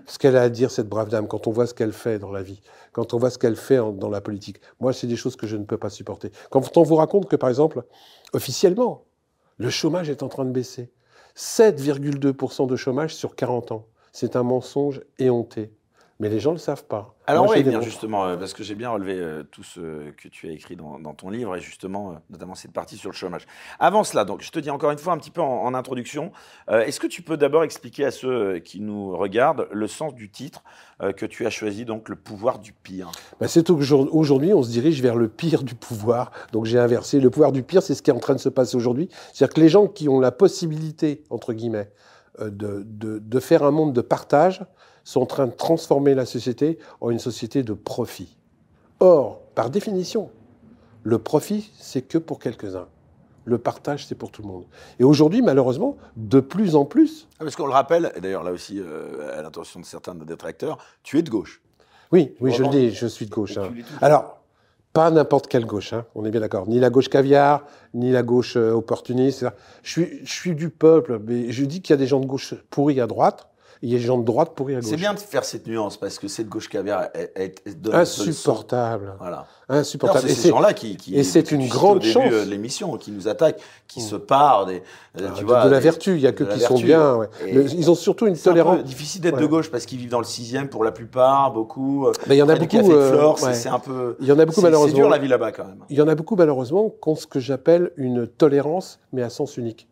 ce 0.06 0.19
qu'elle 0.19 0.37
a 0.37 0.43
à 0.43 0.49
dire, 0.49 0.70
cette 0.70 0.88
brave 0.88 1.08
dame, 1.08 1.28
quand 1.28 1.46
on 1.46 1.52
voit 1.52 1.67
ce 1.67 1.75
qu'elle 1.75 1.93
fait 1.93 2.19
dans 2.19 2.32
la 2.32 2.43
vie, 2.43 2.61
quand 2.93 3.14
on 3.14 3.19
voit 3.19 3.31
ce 3.31 3.38
qu'elle 3.38 3.56
fait 3.56 3.76
dans 3.76 4.11
la 4.11 4.20
politique. 4.20 4.61
Moi, 4.81 4.93
c'est 4.93 5.06
des 5.06 5.17
choses 5.17 5.37
que 5.37 5.46
je 5.46 5.56
ne 5.56 5.64
peux 5.64 5.78
pas 5.78 5.90
supporter. 5.90 6.32
Quand 6.50 6.76
on 6.76 6.82
vous 6.82 6.96
raconte 6.96 7.28
que, 7.28 7.37
par 7.37 7.49
exemple, 7.49 7.84
officiellement, 8.32 9.05
le 9.58 9.70
chômage 9.70 10.11
est 10.11 10.23
en 10.23 10.28
train 10.28 10.44
de 10.44 10.50
baisser. 10.50 10.93
7,2% 11.37 12.67
de 12.67 12.76
chômage 12.76 13.14
sur 13.14 13.37
40 13.37 13.73
ans. 13.73 13.87
C'est 14.12 14.37
un 14.37 14.43
mensonge 14.43 15.02
éhonté. 15.19 15.75
Mais 16.19 16.31
les 16.31 16.41
gens 16.41 16.51
ne 16.51 16.57
le 16.57 16.61
savent 16.61 16.85
pas. 16.85 17.15
Alors 17.27 17.45
on 17.45 17.49
va 17.49 17.59
y 17.59 17.63
venir 17.63 17.83
justement, 17.83 18.25
euh, 18.25 18.37
parce 18.37 18.55
que 18.55 18.63
j'ai 18.63 18.75
bien 18.75 18.89
relevé 18.89 19.19
euh, 19.19 19.43
tout 19.43 19.63
ce 19.63 20.11
que 20.13 20.29
tu 20.29 20.49
as 20.49 20.53
écrit 20.53 20.75
dans, 20.75 20.99
ton 21.15 21.29
livre, 21.29 21.57
et 21.57 21.61
justement, 21.61 22.13
euh, 22.13 22.15
notamment 22.31 22.55
cette 22.55 22.73
partie 22.73 22.97
sur 22.97 23.11
le 23.11 23.15
chômage. 23.15 23.47
Avant 23.81 24.03
cela, 24.03 24.25
donc, 24.25 24.41
je 24.41 24.51
te 24.51 24.59
dis 24.59 24.71
encore 24.71 24.91
une 24.91 24.99
fois 24.99 25.13
un 25.13 25.19
petit 25.19 25.31
peu 25.31 25.43
en, 25.43 25.75
introduction, 25.75 26.33
est-ce 26.71 27.01
que 27.01 27.07
tu 27.07 27.21
peux 27.21 27.37
d'abord 27.37 27.65
expliquer 27.65 28.07
à 28.07 28.11
ceux 28.11 28.61
qui 28.61 28.81
nous 28.81 29.15
regardent 29.15 29.69
le 29.71 29.87
sens 29.89 30.15
du 30.15 30.31
titre 30.31 30.63
que 31.17 31.27
tu 31.27 31.45
as 31.45 31.51
choisi, 31.51 31.85
donc 31.85 32.09
le 32.09 32.17
pouvoir 32.17 32.61
du 32.61 32.73
pire? 32.73 33.11
Bah, 33.41 33.49
C'est 33.49 33.69
aujourd'hui, 33.69 34.55
on 34.55 34.62
se 34.62 34.71
dirige 34.71 35.03
vers 35.03 35.17
le 35.17 35.29
pire 35.29 35.65
du 35.65 35.75
pouvoir. 35.75 36.31
Donc 36.53 36.65
j'ai 36.65 36.79
inversé. 36.79 37.21
Le 37.21 37.29
pouvoir 37.29 37.53
du 37.53 37.62
pire, 37.62 37.83
c'est 37.83 37.95
ce 37.95 38.01
qui 38.01 38.11
est 38.11 38.15
en 38.15 38.21
train 38.21 38.35
de 38.35 38.41
se 38.41 38.49
passer 38.49 38.77
aujourd'hui. 38.77 39.11
C'est-à-dire 39.35 39.55
que 39.55 39.61
les 39.61 39.69
gens 39.69 39.87
qui 39.87 40.09
ont 40.09 40.21
la 40.21 40.33
possibilité, 40.33 41.25
entre 41.29 41.53
guillemets, 41.53 41.91
de, 42.41 42.83
de, 42.87 43.19
de 43.19 43.41
faire 43.41 43.65
un 43.65 43.71
monde 43.71 43.93
de 43.93 44.01
partage, 44.01 44.62
sont 45.06 45.23
en 45.23 45.26
train 45.26 45.47
de 45.47 45.53
transformer 45.53 46.14
la 46.14 46.26
société 46.26 46.79
en 47.00 47.11
une 47.11 47.20
société 47.20 47.62
de 47.62 47.73
profit. 47.73 48.37
Or, 48.99 49.41
par 49.55 49.70
définition, 49.70 50.31
le 51.05 51.19
profit, 51.19 51.70
c'est 51.79 52.03
que 52.03 52.19
pour 52.19 52.41
quelques-uns. 52.41 52.88
Le 53.44 53.58
partage, 53.58 54.05
c'est 54.05 54.17
pour 54.17 54.32
tout 54.32 54.43
le 54.43 54.49
monde. 54.49 54.64
Et 54.99 55.05
aujourd'hui, 55.05 55.43
malheureusement, 55.43 55.97
de 56.17 56.41
plus 56.41 56.75
en 56.75 56.85
plus. 56.85 57.29
Ah, 57.35 57.44
parce 57.44 57.55
qu'on 57.55 57.67
le 57.67 57.73
rappelle, 57.73 58.11
et 58.17 58.20
d'ailleurs 58.20 58.43
là 58.43 58.50
aussi, 58.50 58.81
euh, 58.81 59.38
à 59.38 59.43
l'intention 59.43 59.79
de 59.79 59.85
certains 59.85 60.17
de 60.17 60.25
détracteurs, 60.25 60.79
tu 61.05 61.19
es 61.19 61.23
de 61.23 61.31
gauche. 61.31 61.62
Oui, 62.11 62.35
oui, 62.41 62.52
je 62.52 62.64
le 62.64 62.69
dis, 62.69 62.91
je 62.91 63.06
suis 63.06 63.26
de 63.26 63.31
gauche. 63.31 63.56
Hein. 63.59 63.70
Alors, 64.00 64.41
pas 64.93 65.12
n'importe 65.12 65.47
quelle 65.47 65.67
gauche, 65.67 65.93
hein, 65.93 66.05
on 66.17 66.25
est 66.25 66.32
bien 66.32 66.41
d'accord. 66.41 66.67
Ni 66.67 66.81
la 66.81 66.91
gauche 66.91 67.09
caviar, 67.09 67.64
ni 67.94 68.11
la 68.11 68.25
gauche 68.25 68.56
euh, 68.56 68.73
opportuniste. 68.73 69.47
Je 69.85 69.91
suis, 69.91 70.26
je 70.26 70.32
suis 70.32 70.56
du 70.56 70.69
peuple, 70.69 71.20
mais 71.25 71.52
je 71.52 71.64
dis 71.64 71.81
qu'il 71.81 71.93
y 71.93 71.94
a 71.94 71.99
des 71.99 72.09
gens 72.09 72.19
de 72.19 72.26
gauche 72.26 72.55
pourris 72.70 73.00
à 73.00 73.06
droite, 73.06 73.49
il 73.82 73.90
y 73.90 73.94
a 73.94 73.99
des 73.99 74.05
gens 74.05 74.19
de 74.19 74.25
droite 74.25 74.52
pourris 74.55 74.75
à 74.75 74.81
gauche. 74.81 74.88
C'est 74.88 74.96
bien 74.96 75.14
de 75.14 75.19
faire 75.19 75.44
cette 75.44 75.67
nuance 75.67 75.96
parce 75.96 76.19
que 76.19 76.28
cette 76.28 76.49
gauche 76.49 76.69
caviar 76.69 77.08
est, 77.14 77.62
insupportable. 77.93 79.14
Voilà. 79.19 79.46
Insupportable. 79.69 80.28
C'est 80.28 80.34
ces 80.34 80.49
gens-là 80.50 80.73
qui, 80.73 80.96
qui, 80.96 81.17
et 81.17 81.25
c'est 81.25 81.50
une 81.50 81.67
grande 81.69 82.02
chance 82.02 82.31
de 82.31 82.49
l'émission 82.49 82.96
qui 82.96 83.11
nous 83.11 83.26
attaquent, 83.28 83.61
qui 83.88 84.00
se 84.00 84.14
parent 84.14 84.64
des, 84.64 84.82
euh, 85.20 85.28
ah, 85.28 85.43
vois, 85.43 85.64
de, 85.64 85.70
la 85.70 85.81
vertu. 85.81 86.14
Il 86.14 86.20
y 86.20 86.26
a 86.26 86.32
que 86.32 86.44
qui 86.44 86.61
sont 86.61 86.78
bien. 86.78 87.20
ils 87.46 87.90
ont 87.90 87.94
surtout 87.94 88.26
une 88.26 88.37
tolérance. 88.37 88.78
C'est 88.78 88.84
difficile 88.84 89.20
d'être 89.20 89.38
de 89.38 89.46
gauche 89.46 89.70
parce 89.70 89.87
qu'ils 89.87 89.99
vivent 89.99 90.11
dans 90.11 90.20
le 90.20 90.25
sixième 90.25 90.69
pour 90.69 90.84
la 90.84 90.93
plupart, 90.93 91.52
beaucoup. 91.52 92.08
Il 92.28 92.34
y 92.34 92.43
en 92.43 92.49
a 92.49 92.56
beaucoup. 92.56 92.93
Euh, 92.93 93.34
c'est 93.52 93.69
un 93.69 93.78
peu. 93.78 94.17
Il 94.20 94.26
y 94.26 94.32
en 94.32 94.38
a 94.38 94.44
beaucoup 94.44 94.61
malheureusement. 94.61 94.94
C'est 94.94 95.00
dur 95.00 95.08
la 95.08 95.19
vie 95.19 95.28
là-bas 95.28 95.52
quand 95.52 95.64
même. 95.64 95.78
Il 95.90 95.96
y 95.96 96.02
en 96.02 96.08
a 96.08 96.14
beaucoup 96.14 96.37
malheureusement 96.37 96.90
qui 96.90 97.08
ont 97.08 97.17
ce 97.17 97.26
que 97.26 97.40
j'appelle 97.40 97.90
une 97.96 98.26
tolérance, 98.26 99.00
mais 99.12 99.23
à 99.23 99.31
sens 99.31 99.56
unique. 99.56 99.88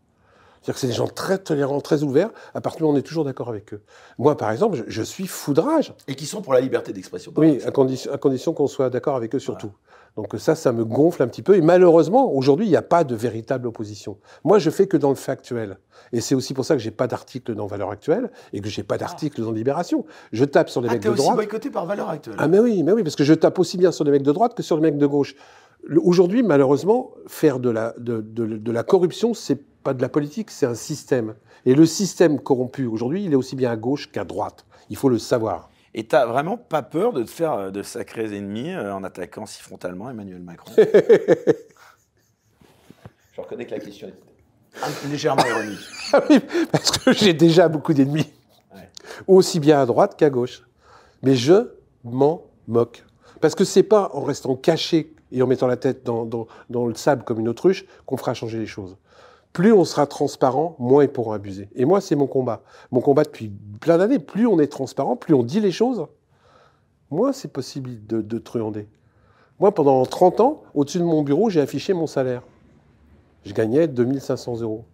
C'est-à-dire 0.64 0.74
que 0.76 0.80
c'est 0.80 0.86
des 0.86 0.94
gens 0.94 1.08
très 1.08 1.36
tolérants, 1.36 1.82
très 1.82 2.04
ouverts, 2.04 2.30
à 2.54 2.62
partir 2.62 2.78
du 2.78 2.82
moment 2.84 2.94
où 2.94 2.96
on 2.96 2.98
est 2.98 3.02
toujours 3.02 3.26
d'accord 3.26 3.50
avec 3.50 3.74
eux. 3.74 3.82
Moi, 4.16 4.34
par 4.34 4.50
exemple, 4.50 4.82
je, 4.86 5.02
suis 5.02 5.26
foudrage. 5.26 5.92
Et 6.08 6.14
qui 6.14 6.24
sont 6.24 6.40
pour 6.40 6.54
la 6.54 6.60
liberté 6.62 6.94
d'expression. 6.94 7.34
Oui, 7.36 7.60
à 7.66 7.70
condition, 7.70 8.10
à 8.10 8.16
condition 8.16 8.54
qu'on 8.54 8.66
soit 8.66 8.88
d'accord 8.88 9.14
avec 9.14 9.34
eux 9.34 9.38
surtout. 9.38 9.72
Donc 10.16 10.34
ça, 10.38 10.54
ça 10.54 10.72
me 10.72 10.86
gonfle 10.86 11.22
un 11.22 11.28
petit 11.28 11.42
peu. 11.42 11.56
Et 11.56 11.60
malheureusement, 11.60 12.32
aujourd'hui, 12.32 12.64
il 12.64 12.70
n'y 12.70 12.76
a 12.76 12.82
pas 12.82 13.04
de 13.04 13.14
véritable 13.14 13.66
opposition. 13.66 14.16
Moi, 14.42 14.58
je 14.58 14.70
fais 14.70 14.86
que 14.86 14.96
dans 14.96 15.10
le 15.10 15.16
factuel. 15.16 15.76
Et 16.12 16.22
c'est 16.22 16.34
aussi 16.34 16.54
pour 16.54 16.64
ça 16.64 16.76
que 16.76 16.80
j'ai 16.80 16.90
pas 16.90 17.08
d'article 17.08 17.54
dans 17.54 17.66
Valeurs 17.66 17.90
Actuelles 17.90 18.30
et 18.54 18.62
que 18.62 18.70
j'ai 18.70 18.84
pas 18.84 18.96
d'article 18.96 19.42
dans 19.42 19.52
Libération. 19.52 20.06
Je 20.32 20.46
tape 20.46 20.70
sur 20.70 20.80
les 20.80 20.88
ah, 20.88 20.92
mecs 20.92 21.02
de 21.02 21.10
droite. 21.10 21.20
aussi 21.20 21.34
boycotté 21.34 21.68
par 21.68 21.84
Valeurs 21.84 22.08
Actuelles. 22.08 22.36
Ah 22.38 22.48
mais 22.48 22.58
oui, 22.58 22.82
mais 22.84 22.92
oui, 22.92 23.02
parce 23.02 23.16
que 23.16 23.24
je 23.24 23.34
tape 23.34 23.58
aussi 23.58 23.76
bien 23.76 23.92
sur 23.92 24.04
les 24.04 24.12
mecs 24.12 24.22
de 24.22 24.32
droite 24.32 24.54
que 24.54 24.62
sur 24.62 24.76
les 24.76 24.82
mecs 24.82 24.96
de 24.96 25.06
gauche. 25.06 25.34
Aujourd'hui, 26.02 26.42
malheureusement, 26.42 27.10
faire 27.26 27.58
de 27.58 27.68
la, 27.68 27.92
de, 27.98 28.22
de, 28.22 28.46
de 28.56 28.72
la 28.72 28.82
corruption, 28.82 29.34
c'est 29.34 29.60
pas 29.84 29.94
de 29.94 30.02
la 30.02 30.08
politique, 30.08 30.50
c'est 30.50 30.66
un 30.66 30.74
système. 30.74 31.36
Et 31.66 31.74
le 31.74 31.86
système 31.86 32.40
corrompu 32.40 32.86
aujourd'hui, 32.86 33.24
il 33.24 33.32
est 33.32 33.36
aussi 33.36 33.54
bien 33.54 33.70
à 33.70 33.76
gauche 33.76 34.10
qu'à 34.10 34.24
droite. 34.24 34.66
Il 34.90 34.96
faut 34.96 35.10
le 35.10 35.18
savoir. 35.18 35.70
Et 35.94 36.04
tu 36.04 36.16
vraiment 36.16 36.56
pas 36.56 36.82
peur 36.82 37.12
de 37.12 37.22
te 37.22 37.30
faire 37.30 37.52
euh, 37.52 37.70
de 37.70 37.84
sacrés 37.84 38.36
ennemis 38.36 38.72
euh, 38.72 38.92
en 38.92 39.04
attaquant 39.04 39.46
si 39.46 39.62
frontalement 39.62 40.10
Emmanuel 40.10 40.40
Macron 40.40 40.72
Je 40.76 40.84
reconnais 43.40 43.66
que 43.66 43.72
la 43.72 43.78
question 43.78 44.08
est 44.08 45.08
légèrement 45.08 45.46
ironique. 45.46 45.78
ah 46.12 46.20
oui, 46.28 46.40
parce 46.72 46.90
que 46.90 47.12
j'ai 47.12 47.32
déjà 47.32 47.68
beaucoup 47.68 47.94
d'ennemis. 47.94 48.26
Aussi 49.28 49.60
bien 49.60 49.80
à 49.80 49.86
droite 49.86 50.16
qu'à 50.16 50.30
gauche. 50.30 50.64
Mais 51.22 51.36
je 51.36 51.70
m'en 52.02 52.42
moque. 52.66 53.04
Parce 53.40 53.54
que 53.54 53.64
c'est 53.64 53.84
pas 53.84 54.10
en 54.14 54.22
restant 54.22 54.56
caché 54.56 55.14
et 55.30 55.42
en 55.42 55.46
mettant 55.46 55.66
la 55.66 55.76
tête 55.76 56.02
dans, 56.04 56.24
dans 56.24 56.86
le 56.86 56.94
sable 56.94 57.24
comme 57.24 57.40
une 57.40 57.48
autruche 57.48 57.84
qu'on 58.06 58.16
fera 58.16 58.32
changer 58.34 58.58
les 58.58 58.66
choses 58.66 58.96
plus 59.54 59.72
on 59.72 59.84
sera 59.84 60.06
transparent, 60.06 60.74
moins 60.80 61.04
ils 61.04 61.08
pourront 61.08 61.32
abuser. 61.32 61.68
Et 61.76 61.84
moi, 61.84 62.00
c'est 62.00 62.16
mon 62.16 62.26
combat. 62.26 62.62
Mon 62.90 63.00
combat 63.00 63.22
depuis 63.22 63.52
plein 63.80 63.96
d'années, 63.96 64.18
plus 64.18 64.46
on 64.46 64.58
est 64.58 64.66
transparent, 64.66 65.16
plus 65.16 65.32
on 65.32 65.44
dit 65.44 65.60
les 65.60 65.70
choses, 65.70 66.06
moins 67.10 67.32
c'est 67.32 67.52
possible 67.52 68.04
de, 68.06 68.20
de 68.20 68.38
truander. 68.38 68.88
Moi, 69.60 69.72
pendant 69.72 70.04
30 70.04 70.40
ans, 70.40 70.62
au-dessus 70.74 70.98
de 70.98 71.04
mon 71.04 71.22
bureau, 71.22 71.50
j'ai 71.50 71.60
affiché 71.60 71.94
mon 71.94 72.08
salaire. 72.08 72.42
Je 73.44 73.54
gagnais 73.54 73.86
2500 73.86 74.60
euros. 74.60 74.84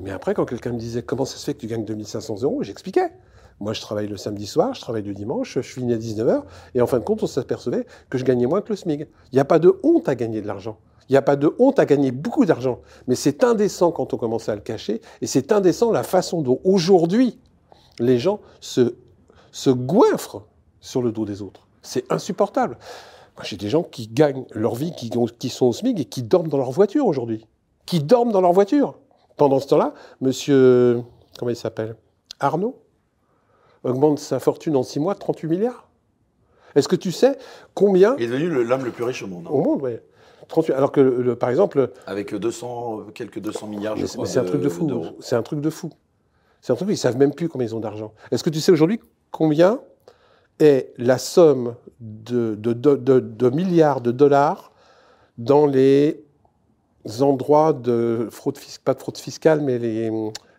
Mais 0.00 0.10
après, 0.10 0.34
quand 0.34 0.44
quelqu'un 0.44 0.72
me 0.72 0.78
disait 0.78 1.02
comment 1.02 1.24
ça 1.24 1.36
se 1.36 1.44
fait 1.44 1.54
que 1.54 1.60
tu 1.60 1.68
gagnes 1.68 1.84
2500 1.84 2.42
euros, 2.42 2.64
j'expliquais. 2.64 3.12
Moi, 3.60 3.72
je 3.72 3.80
travaille 3.80 4.08
le 4.08 4.16
samedi 4.16 4.48
soir, 4.48 4.74
je 4.74 4.80
travaille 4.80 5.04
le 5.04 5.14
dimanche, 5.14 5.54
je 5.54 5.60
finis 5.60 5.94
à 5.94 5.96
19h, 5.96 6.42
et 6.74 6.80
en 6.80 6.88
fin 6.88 6.98
de 6.98 7.04
compte, 7.04 7.22
on 7.22 7.28
s'apercevait 7.28 7.86
que 8.10 8.18
je 8.18 8.24
gagnais 8.24 8.46
moins 8.46 8.62
que 8.62 8.70
le 8.70 8.76
SMIG. 8.76 9.06
Il 9.30 9.36
n'y 9.36 9.40
a 9.40 9.44
pas 9.44 9.60
de 9.60 9.78
honte 9.84 10.08
à 10.08 10.16
gagner 10.16 10.42
de 10.42 10.48
l'argent. 10.48 10.76
Il 11.08 11.12
n'y 11.12 11.16
a 11.18 11.22
pas 11.22 11.36
de 11.36 11.54
honte 11.58 11.78
à 11.78 11.84
gagner 11.86 12.10
beaucoup 12.12 12.44
d'argent. 12.46 12.80
Mais 13.06 13.14
c'est 13.14 13.44
indécent 13.44 13.92
quand 13.92 14.14
on 14.14 14.16
commence 14.16 14.48
à 14.48 14.54
le 14.54 14.60
cacher. 14.62 15.00
Et 15.20 15.26
c'est 15.26 15.52
indécent 15.52 15.90
la 15.92 16.02
façon 16.02 16.40
dont 16.42 16.60
aujourd'hui 16.64 17.38
les 17.98 18.18
gens 18.18 18.40
se, 18.60 18.94
se 19.52 19.70
goinfrent 19.70 20.42
sur 20.80 21.02
le 21.02 21.12
dos 21.12 21.24
des 21.24 21.42
autres. 21.42 21.66
C'est 21.82 22.10
insupportable. 22.10 22.78
Moi, 23.36 23.44
j'ai 23.44 23.56
des 23.56 23.68
gens 23.68 23.82
qui 23.82 24.06
gagnent 24.08 24.44
leur 24.52 24.74
vie, 24.74 24.92
qui, 24.96 25.10
qui 25.38 25.48
sont 25.50 25.66
au 25.66 25.72
SMIC 25.72 26.00
et 26.00 26.04
qui 26.04 26.22
dorment 26.22 26.48
dans 26.48 26.56
leur 26.58 26.70
voiture 26.70 27.06
aujourd'hui. 27.06 27.46
Qui 27.84 28.00
dorment 28.00 28.32
dans 28.32 28.40
leur 28.40 28.52
voiture. 28.52 28.94
Pendant 29.36 29.60
ce 29.60 29.66
temps-là, 29.68 29.92
monsieur. 30.20 31.02
Comment 31.38 31.50
il 31.50 31.56
s'appelle? 31.56 31.96
Arnault 32.40 32.78
augmente 33.82 34.18
sa 34.18 34.38
fortune 34.40 34.76
en 34.76 34.82
6 34.82 35.00
mois 35.00 35.14
de 35.14 35.18
38 35.18 35.48
milliards? 35.48 35.88
Est-ce 36.74 36.88
que 36.88 36.96
tu 36.96 37.12
sais 37.12 37.36
combien 37.74 38.16
Il 38.18 38.24
est 38.24 38.26
devenu 38.28 38.48
l'homme 38.48 38.84
le 38.84 38.90
plus 38.90 39.04
riche 39.04 39.22
au 39.22 39.26
monde. 39.26 39.44
hein. 39.46 39.50
au 39.52 39.60
monde, 39.60 39.80
oui. 39.82 39.92
38, 40.48 40.72
alors 40.74 40.92
que, 40.92 41.00
le- 41.00 41.36
par 41.36 41.50
exemple, 41.50 41.90
Avec 42.06 42.34
200, 42.34 43.06
quelques 43.14 43.38
200 43.40 43.66
milliards, 43.66 43.96
je 43.96 44.06
crois. 44.06 44.26
c'est 44.26 44.38
un 44.38 44.44
truc 44.44 44.60
de 44.60 44.68
fou. 44.68 44.88
C'est 45.20 45.36
un 45.36 45.42
truc 45.42 45.60
de 45.60 45.70
fou. 45.70 45.90
C'est 46.60 46.72
un 46.72 46.76
truc, 46.76 46.88
ils 46.90 46.96
savent 46.96 47.16
même 47.18 47.34
plus 47.34 47.48
combien 47.48 47.66
ils 47.66 47.74
ont 47.74 47.80
d'argent. 47.80 48.12
Est-ce 48.30 48.42
que 48.44 48.50
tu 48.50 48.60
sais 48.60 48.72
aujourd'hui 48.72 49.00
combien 49.30 49.80
est 50.60 50.92
la 50.98 51.18
somme 51.18 51.74
de, 52.00 52.54
de- 52.54 52.72
de- 52.72 52.94
de- 52.96 53.20
de 53.20 53.50
milliards 53.50 54.00
de 54.00 54.12
dollars 54.12 54.72
dans 55.36 55.66
les 55.66 56.24
endroits 57.20 57.72
de 57.72 58.28
fraude 58.30 58.56
fiscale, 58.56 58.84
pas 58.84 58.94
de 58.94 59.00
fraude 59.00 59.18
fiscale, 59.18 59.60
mais 59.60 59.78
les, 59.78 60.10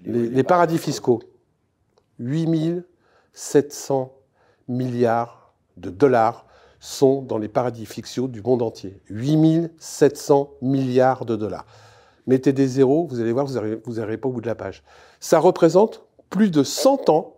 les- 0.04 0.30
les 0.30 0.44
paradis 0.44 0.78
fiscaux 0.78 1.22
8700 3.34 4.14
milliards 4.68 5.54
de 5.78 5.90
dollars 5.90 6.45
sont 6.86 7.22
dans 7.22 7.38
les 7.38 7.48
paradis 7.48 7.86
fiscaux 7.86 8.28
du 8.28 8.42
monde 8.42 8.62
entier. 8.62 9.02
8700 9.10 10.52
milliards 10.62 11.26
de 11.26 11.36
dollars. 11.36 11.66
Mettez 12.28 12.54
des 12.54 12.68
zéros, 12.68 13.08
vous 13.10 13.20
allez 13.20 13.32
voir, 13.32 13.46
vous 13.46 13.94
n'arrivez 13.94 14.18
pas 14.18 14.30
au 14.30 14.32
bout 14.32 14.42
de 14.42 14.48
la 14.48 14.56
page. 14.56 14.84
Ça 15.20 15.40
représente 15.40 16.06
plus 16.30 16.52
de 16.52 16.64
100 16.64 17.10
ans 17.10 17.38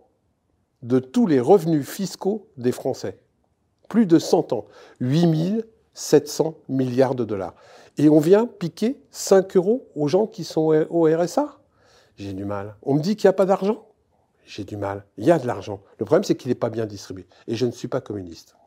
de 0.82 0.98
tous 0.98 1.26
les 1.26 1.40
revenus 1.40 1.88
fiscaux 1.88 2.48
des 2.56 2.72
Français. 2.72 3.18
Plus 3.88 4.06
de 4.06 4.18
100 4.18 4.52
ans. 4.52 4.66
8700 5.00 6.54
milliards 6.68 7.14
de 7.14 7.24
dollars. 7.24 7.54
Et 7.96 8.08
on 8.10 8.20
vient 8.20 8.46
piquer 8.46 9.00
5 9.10 9.56
euros 9.56 9.88
aux 9.96 10.08
gens 10.08 10.26
qui 10.26 10.44
sont 10.44 10.86
au 10.90 11.04
RSA 11.04 11.58
J'ai 12.16 12.34
du 12.34 12.44
mal. 12.44 12.76
On 12.82 12.94
me 12.94 13.00
dit 13.00 13.16
qu'il 13.16 13.26
n'y 13.28 13.30
a 13.30 13.34
pas 13.34 13.46
d'argent? 13.46 13.86
J'ai 14.44 14.64
du 14.64 14.76
mal. 14.76 15.04
Il 15.16 15.24
y 15.24 15.30
a 15.30 15.38
de 15.38 15.46
l'argent. 15.46 15.80
Le 15.98 16.04
problème, 16.04 16.24
c'est 16.24 16.34
qu'il 16.34 16.50
n'est 16.50 16.54
pas 16.54 16.70
bien 16.70 16.86
distribué. 16.86 17.26
Et 17.46 17.54
je 17.54 17.66
ne 17.66 17.70
suis 17.70 17.88
pas 17.88 18.00
communiste. 18.00 18.57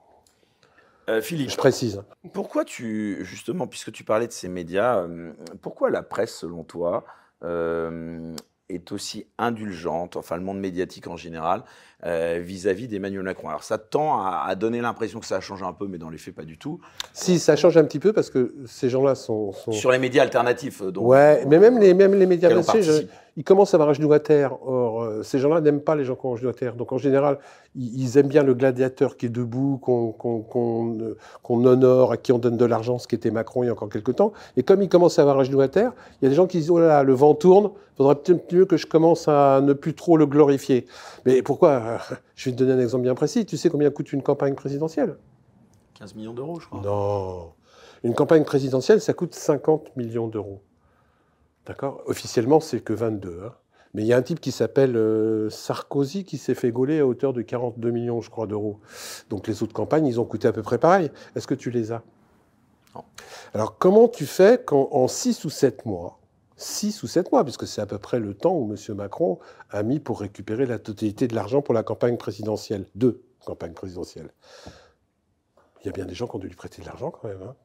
Euh, 1.10 1.22
Philippe, 1.22 1.50
Je 1.50 1.58
précise. 1.58 2.02
pourquoi 2.34 2.64
tu, 2.66 3.20
justement, 3.26 3.68
puisque 3.68 3.92
tu 3.92 4.04
parlais 4.04 4.28
de 4.28 4.32
ces 4.32 4.48
médias, 4.50 4.98
euh, 5.00 5.34
pourquoi 5.62 5.90
la 5.90 6.04
presse, 6.04 6.34
selon 6.36 6.64
toi, 6.64 7.04
euh, 7.44 8.34
est 8.70 8.92
aussi 8.94 9.26
indulgente, 9.38 10.16
enfin 10.16 10.38
le 10.38 10.44
monde 10.44 10.60
médiatique 10.60 11.08
en 11.08 11.18
général, 11.18 11.64
euh, 12.06 12.40
vis-à-vis 12.42 12.88
d'Emmanuel 12.88 13.24
Macron? 13.24 13.50
Alors 13.50 13.64
ça 13.64 13.78
tend 13.78 14.22
à, 14.22 14.46
à 14.48 14.56
donner 14.56 14.80
l'impression 14.80 15.20
que 15.20 15.26
ça 15.26 15.38
a 15.38 15.40
changé 15.42 15.66
un 15.66 15.74
peu, 15.74 15.88
mais 15.88 15.98
dans 15.98 16.10
les 16.10 16.18
faits, 16.18 16.36
pas 16.36 16.46
du 16.46 16.58
tout. 16.58 16.80
Si, 17.12 17.38
ça 17.40 17.56
change 17.58 17.76
un 17.78 17.84
petit 17.84 18.00
peu 18.00 18.14
parce 18.14 18.30
que 18.30 18.54
ces 18.68 18.90
gens-là 18.90 19.16
sont. 19.16 19.52
sont- 19.52 19.72
Sur 19.74 19.92
les 19.92 20.00
médias 20.00 20.22
alternatifs, 20.24 20.82
donc. 20.84 21.06
Ouais, 21.06 21.44
mais 21.48 21.60
même 21.60 21.80
les, 21.80 21.94
même 21.94 22.14
les 22.14 22.26
médias 22.28 22.54
mainstream. 22.54 23.08
Ils 23.38 23.44
commencent 23.44 23.74
à 23.74 23.78
avoir 23.78 23.90
un 23.90 23.94
genou 23.94 24.12
à 24.12 24.20
terre. 24.20 24.58
Or, 24.68 25.04
euh, 25.04 25.24
ces 25.24 25.40
gens-là 25.40 25.62
n'aiment 25.62 25.82
pas 25.82 25.96
les 25.96 26.04
gens 26.04 26.16
qui 26.16 26.26
ont 26.26 26.34
un 26.34 26.36
genou 26.36 26.50
à 26.50 26.54
terre. 26.54 26.76
Donc, 26.76 26.92
en 26.92 26.98
général, 26.98 27.40
ils, 27.76 28.02
ils 28.02 28.18
aiment 28.18 28.28
bien 28.28 28.44
le 28.44 28.54
gladiateur 28.54 29.16
qui 29.16 29.28
est 29.28 29.30
debout, 29.30 29.78
qu'on 29.82 30.16
euh, 30.20 31.16
qu'on 31.42 31.66
honore, 31.66 32.12
à 32.12 32.18
qui 32.18 32.32
on 32.32 32.40
donne 32.40 32.58
de 32.58 32.66
l'argent, 32.66 33.00
ce 33.00 33.08
qui 33.08 33.16
était 33.16 33.32
Macron 33.32 33.64
il 33.64 33.68
y 33.68 33.70
a 33.70 33.72
encore 33.72 33.90
quelques 33.90 34.16
temps. 34.16 34.34
Et 34.58 34.64
comme 34.64 34.82
ils 34.82 34.90
commencent 34.90 35.20
à 35.20 35.22
avoir 35.22 35.40
un 35.40 35.44
genou 35.44 35.62
à 35.62 35.70
terre, 35.70 35.94
il 36.22 36.26
y 36.26 36.28
a 36.28 36.30
des 36.30 36.36
gens 36.36 36.48
qui 36.48 36.58
disent 36.58 36.72
Oh 36.72 36.80
là 36.80 36.88
là, 36.88 37.04
le 37.04 37.14
vent 37.14 37.34
tourne, 37.34 37.72
faudrait 37.96 38.16
peut-être 38.16 38.54
mieux 38.54 38.66
que 38.66 38.78
je 38.78 38.86
commence 38.86 39.28
à 39.28 39.62
ne 39.62 39.74
plus 39.74 39.94
trop 39.94 40.18
le 40.18 40.26
glorifier. 40.26 40.86
Mais 41.26 41.42
pourquoi? 41.42 42.00
Je 42.36 42.50
vais 42.50 42.56
te 42.56 42.64
donner 42.64 42.74
un 42.74 42.84
exemple 42.84 43.04
bien 43.04 43.16
précis. 43.16 43.46
Tu 43.46 43.56
sais 43.56 43.70
combien 43.70 43.90
coûte 43.92 44.12
une 44.14 44.24
campagne 44.24 44.56
présidentielle? 44.56 45.16
15 46.00 46.16
millions 46.16 46.34
d'euros, 46.34 46.60
je 46.60 46.66
crois. 46.66 46.82
non. 46.84 47.52
Une 48.04 48.16
campagne 48.16 48.44
présidentielle, 48.44 49.00
ça 49.00 49.14
coûte 49.14 49.36
50 49.36 49.96
millions 49.96 50.28
d'euros. 50.28 50.62
D'accord 51.66 52.02
Officiellement, 52.06 52.60
c'est 52.60 52.82
que 52.82 52.94
22. 52.94 53.44
hein. 53.46 53.54
Mais 53.94 54.04
il 54.04 54.08
y 54.08 54.14
a 54.14 54.18
un 54.18 54.22
type 54.22 54.40
qui 54.40 54.52
s'appelle 54.54 54.96
euh, 54.96 55.50
Sarkozy 55.50 56.24
qui 56.24 56.38
s'est 56.38 56.56
fait 56.56 56.72
gauler 56.72 57.00
à 57.00 57.06
hauteur 57.06 57.34
de 57.34 57.42
42 57.42 57.92
millions, 57.92 58.22
je 58.22 58.30
crois, 58.30 58.48
d'euros. 58.48 58.80
Donc 59.30 59.48
les 59.48 59.64
autres 59.64 59.74
campagnes, 59.74 60.08
ils 60.08 60.20
ont 60.20 60.26
coûté 60.26 60.48
à 60.48 60.54
peu 60.54 60.64
près 60.64 60.78
pareil. 60.78 61.12
Est-ce 61.36 61.46
que 61.46 61.54
tu 61.56 61.72
les 61.72 61.92
as? 61.92 62.02
Non. 62.96 63.04
Alors 63.54 63.78
comment 63.78 64.08
tu 64.08 64.26
fais 64.26 64.62
quand 64.64 64.88
en 64.92 65.10
6 65.10 65.44
ou 65.44 65.50
7 65.50 65.86
mois, 65.86 66.20
6 66.56 67.04
ou 67.04 67.08
7 67.08 67.32
mois, 67.34 67.44
puisque 67.44 67.68
c'est 67.68 67.82
à 67.82 67.86
peu 67.86 67.98
près 67.98 68.20
le 68.20 68.34
temps 68.34 68.54
où 68.56 68.74
M. 68.74 68.96
Macron 68.96 69.40
a 69.70 69.84
mis 69.84 70.00
pour 70.00 70.22
récupérer 70.22 70.66
la 70.66 70.80
totalité 70.80 71.28
de 71.28 71.36
l'argent 71.36 71.62
pour 71.62 71.74
la 71.74 71.84
campagne 71.84 72.16
présidentielle, 72.18 72.86
deux 72.96 73.22
campagnes 73.46 73.74
présidentielles. 73.74 74.32
Il 75.82 75.88
y 75.88 75.90
a 75.90 75.92
bien 75.92 76.06
des 76.06 76.14
gens 76.16 76.28
qui 76.28 76.36
ont 76.38 76.40
dû 76.40 76.48
lui 76.48 76.56
prêter 76.56 76.82
de 76.82 76.88
l'argent 76.88 77.12
quand 77.12 77.28
même. 77.28 77.42
hein. 77.44 77.56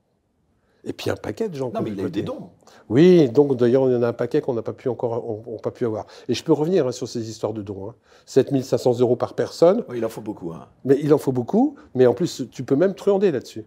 Et 0.89 0.93
puis 0.93 1.11
un 1.11 1.17
paquet 1.17 1.49
de 1.49 1.55
gens 1.57 1.69
qui 1.69 1.75
Non, 1.75 1.81
ont 1.81 1.83
mais 1.85 1.91
il 1.91 2.01
a 2.01 2.05
eu 2.05 2.11
des 2.11 2.23
dons. 2.23 2.51
Oui, 2.89 3.29
donc 3.29 3.57
d'ailleurs, 3.57 3.89
il 3.89 3.93
y 3.93 3.97
en 3.97 4.03
a 4.05 4.09
un 4.09 4.13
paquet 4.13 4.41
qu'on 4.41 4.55
n'a 4.55 4.63
pas 4.63 4.73
pu 4.73 4.89
encore 4.89 5.29
on- 5.29 5.43
on 5.55 5.57
pas 5.59 5.73
pu 5.73 5.85
avoir. 5.85 6.07
Et 6.29 6.35
je 6.35 6.45
peux 6.45 6.53
revenir 6.53 6.87
hein, 6.87 6.93
sur 6.93 7.09
ces 7.09 7.29
histoires 7.29 7.53
de 7.53 7.61
dons. 7.61 7.89
Hein. 7.91 7.95
7500 8.27 9.01
euros 9.01 9.17
par 9.17 9.35
personne, 9.35 9.85
Oui, 9.89 9.97
il 9.99 10.05
en 10.05 10.09
faut 10.09 10.21
beaucoup. 10.21 10.53
hein. 10.53 10.69
mais 10.85 10.97
il 11.03 11.13
en 11.13 11.19
faut 11.19 11.33
beaucoup. 11.33 11.75
Mais 11.97 12.07
en 12.07 12.15
plus, 12.15 12.45
tu 12.53 12.63
peux 12.63 12.77
même 12.77 12.95
truander 12.95 13.33
là-dessus. 13.33 13.65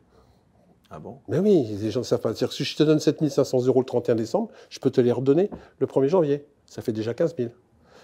Ah 0.89 0.99
bon? 0.99 1.17
Mais 1.27 1.37
oui, 1.39 1.63
les 1.81 1.91
gens 1.91 1.99
ne 1.99 2.05
savent 2.05 2.21
pas. 2.21 2.33
Que 2.33 2.47
si 2.47 2.63
je 2.63 2.75
te 2.77 2.83
donne 2.83 2.99
7500 2.99 3.65
euros 3.67 3.81
le 3.81 3.85
31 3.85 4.15
décembre, 4.15 4.49
je 4.69 4.79
peux 4.79 4.89
te 4.89 5.01
les 5.01 5.11
redonner 5.11 5.49
le 5.79 5.85
1er 5.87 6.07
janvier. 6.07 6.45
Ça 6.65 6.81
fait 6.81 6.93
déjà 6.93 7.13
15 7.13 7.35
000. 7.37 7.49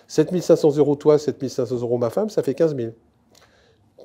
7500 0.08 0.76
euros 0.78 0.96
toi, 0.96 1.18
7500 1.18 1.78
euros 1.80 1.98
ma 1.98 2.10
femme, 2.10 2.30
ça 2.30 2.44
fait 2.44 2.54
15 2.54 2.76
000. 2.76 2.92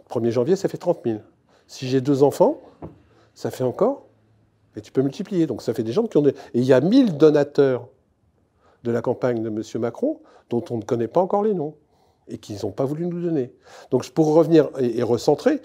1er 0.09 0.31
janvier, 0.31 0.57
ça 0.57 0.69
fait 0.69 0.79
30 0.79 1.00
000. 1.05 1.19
Si 1.67 1.87
j'ai 1.88 2.00
deux 2.00 2.23
enfants, 2.23 2.61
ça 3.35 3.50
fait 3.50 3.64
encore. 3.64 4.07
Et 4.76 4.80
tu 4.80 4.92
peux 4.92 5.02
multiplier. 5.02 5.46
Donc 5.46 5.62
ça 5.62 5.74
fait 5.74 5.82
des 5.82 5.92
gens 5.92 6.06
qui 6.06 6.16
ont 6.16 6.22
des... 6.22 6.30
Et 6.30 6.60
il 6.60 6.64
y 6.64 6.72
a 6.72 6.80
1000 6.80 7.16
donateurs 7.16 7.88
de 8.84 8.90
la 8.90 9.02
campagne 9.02 9.42
de 9.42 9.48
M. 9.48 9.62
Macron 9.80 10.20
dont 10.48 10.64
on 10.70 10.78
ne 10.78 10.82
connaît 10.82 11.08
pas 11.08 11.20
encore 11.20 11.42
les 11.42 11.54
noms 11.54 11.74
et 12.28 12.38
qu'ils 12.38 12.58
n'ont 12.62 12.72
pas 12.72 12.84
voulu 12.84 13.06
nous 13.06 13.20
donner. 13.20 13.52
Donc 13.90 14.08
pour 14.10 14.34
revenir 14.34 14.70
et, 14.78 15.02
recentrer, 15.02 15.60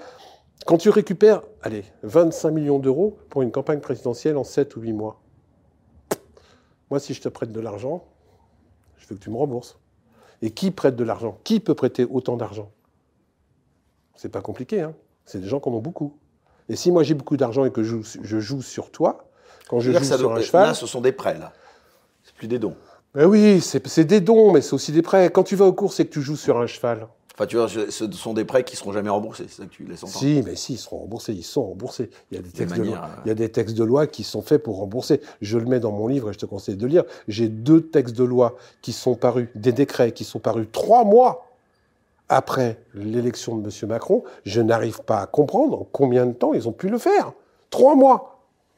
quand 0.66 0.78
tu 0.78 0.90
récupères, 0.90 1.42
allez, 1.62 1.84
25 2.04 2.52
millions 2.52 2.80
d'euros 2.80 3.18
pour 3.30 3.42
une 3.42 3.52
campagne 3.52 3.80
présidentielle 3.80 4.38
en 4.38 4.44
7 4.44 4.76
ou 4.76 4.82
8 4.82 4.94
mois, 4.94 5.22
moi, 6.90 7.00
si 7.00 7.14
je 7.14 7.22
te 7.22 7.30
prête 7.30 7.52
de 7.52 7.60
l'argent, 7.60 8.06
je 8.98 9.08
veux 9.08 9.16
que 9.16 9.24
tu 9.24 9.30
me 9.30 9.38
rembourses. 9.38 9.80
Et 10.42 10.52
qui 10.52 10.72
prête 10.72 10.96
de 10.96 11.04
l'argent? 11.04 11.40
Qui 11.44 11.60
peut 11.60 11.74
prêter 11.74 12.06
autant 12.06 12.38
d'argent? 12.38 12.72
C'est 14.16 14.30
pas 14.30 14.42
compliqué, 14.42 14.82
hein 14.82 14.94
C'est 15.26 15.40
des 15.40 15.48
gens 15.48 15.60
qui 15.60 15.70
en 15.70 15.74
ont 15.74 15.82
beaucoup. 15.82 16.18
Et 16.70 16.76
si 16.76 16.92
moi 16.92 17.04
j'ai 17.04 17.14
beaucoup 17.14 17.38
d'argent 17.38 17.66
et 17.66 17.72
que 17.72 17.84
je, 17.84 17.98
joue- 18.02 18.20
je 18.24 18.40
joue 18.40 18.62
sur 18.62 18.92
toi, 18.92 19.26
quand 19.70 19.80
je 19.80 19.92
joue 19.92 20.04
ça 20.04 20.18
sur 20.18 20.30
doit- 20.30 20.38
un 20.38 20.42
cheval, 20.42 20.68
Là, 20.68 20.74
ce 20.74 20.88
sont 20.88 21.02
des 21.02 21.12
prêts, 21.12 21.38
là. 21.38 21.54
C'est 22.24 22.34
plus 22.36 22.48
des 22.48 22.60
dons. 22.60 22.76
ben 23.14 23.26
oui, 23.26 23.62
c'est 23.62 24.04
des 24.06 24.20
dons, 24.22 24.52
mais 24.52 24.62
c'est 24.62 24.74
aussi 24.74 24.92
des 24.92 25.02
prêts. 25.02 25.30
Quand 25.32 25.44
tu 25.44 25.56
vas 25.56 25.66
aux 25.66 25.74
courses 25.74 26.00
et 26.00 26.06
que 26.08 26.12
tu 26.14 26.22
joues 26.22 26.36
sur 26.38 26.58
un 26.60 26.68
cheval, 26.68 27.08
Enfin, 27.38 27.48
tu 27.48 27.58
vois, 27.58 27.68
ce 27.68 28.10
sont 28.14 28.34
des 28.34 28.46
prêts 28.46 28.64
qui 28.64 28.78
seront 28.78 28.94
jamais 28.94 29.10
remboursés, 29.10 29.44
c'est 29.50 29.58
ça 29.62 29.66
que 29.66 29.70
tu 29.70 29.84
laisses 29.84 30.04
entendre. 30.04 30.20
Si, 30.20 30.42
mais 30.46 30.56
si, 30.56 30.76
ils 30.76 30.78
seront 30.78 31.00
remboursés, 31.00 31.34
ils 31.34 31.44
sont 31.44 31.66
remboursés. 31.68 32.10
Il 32.32 32.36
y 32.36 32.40
a 32.40 32.42
des 32.42 32.48
textes, 32.50 32.78
de 32.78 32.84
loi, 32.84 32.96
euh, 33.04 33.22
il 33.26 33.28
y 33.28 33.32
a 33.32 33.36
des 33.36 33.50
textes 33.52 33.76
de 33.76 33.84
loi 33.84 34.08
qui 34.08 34.24
sont 34.24 34.42
faits 34.42 34.64
pour 34.64 34.78
rembourser. 34.78 35.20
Je 35.42 35.58
le 35.58 35.66
mets 35.66 35.82
dans 35.82 35.92
mon 35.92 36.08
livre 36.08 36.30
et 36.30 36.34
je 36.34 36.38
te 36.38 36.46
conseille 36.46 36.78
de 36.78 36.88
lire. 36.88 37.04
J'ai 37.28 37.50
deux 37.50 37.82
textes 37.82 38.16
de 38.16 38.24
loi 38.24 38.56
qui 38.82 38.94
sont 38.94 39.16
parus, 39.16 39.50
des 39.54 39.74
décrets 39.74 40.14
qui 40.14 40.24
sont 40.24 40.40
parus 40.40 40.66
trois 40.72 41.04
mois 41.04 41.46
après 42.30 42.80
l'élection 42.94 43.58
de 43.58 43.70
M. 43.70 43.90
Macron. 43.90 44.24
Je 44.46 44.62
n'arrive 44.62 45.02
pas 45.02 45.22
à 45.22 45.28
comprendre 45.28 45.82
en 45.82 45.88
combien 45.92 46.26
de 46.26 46.34
temps 46.34 46.54
ils 46.54 46.68
ont 46.68 46.74
pu 46.74 46.90
le 46.90 46.98
faire. 46.98 47.34
Trois 47.70 47.96
mois. 47.96 48.32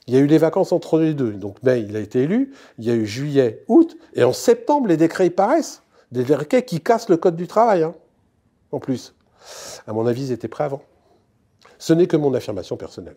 Il 0.08 0.13
y 0.13 0.18
a 0.18 0.20
eu 0.22 0.27
les 0.27 0.38
vacances 0.38 0.72
entre 0.72 1.00
les 1.00 1.13
deux. 1.13 1.32
Donc, 1.32 1.62
mai, 1.63 1.82
il 1.82 1.96
a 1.96 2.00
été 2.00 2.24
élu. 2.24 2.54
Il 2.77 2.86
y 2.86 2.92
a 2.92 2.96
eu 2.96 3.06
juillet, 3.06 3.63
août. 3.68 3.98
Et 4.13 4.24
en 4.24 4.34
septembre, 4.34 4.88
les 4.88 4.98
décrets, 4.98 5.30
paraissent. 5.30 5.84
Des 6.12 6.24
décrets 6.24 6.63
qui 6.63 6.80
cassent 6.80 7.10
le 7.10 7.18
code 7.18 7.36
du 7.36 7.48
travail, 7.48 7.84
hein, 7.84 7.94
en 8.72 8.80
plus. 8.80 9.13
À 9.86 9.94
mon 9.94 10.08
avis, 10.08 10.27
ils 10.27 10.32
étaient 10.32 10.48
prêts 10.48 10.63
avant. 10.63 10.82
Ce 11.77 11.94
n'est 11.94 12.08
que 12.08 12.16
mon 12.18 12.34
affirmation 12.34 12.77
personnelle. 12.77 13.16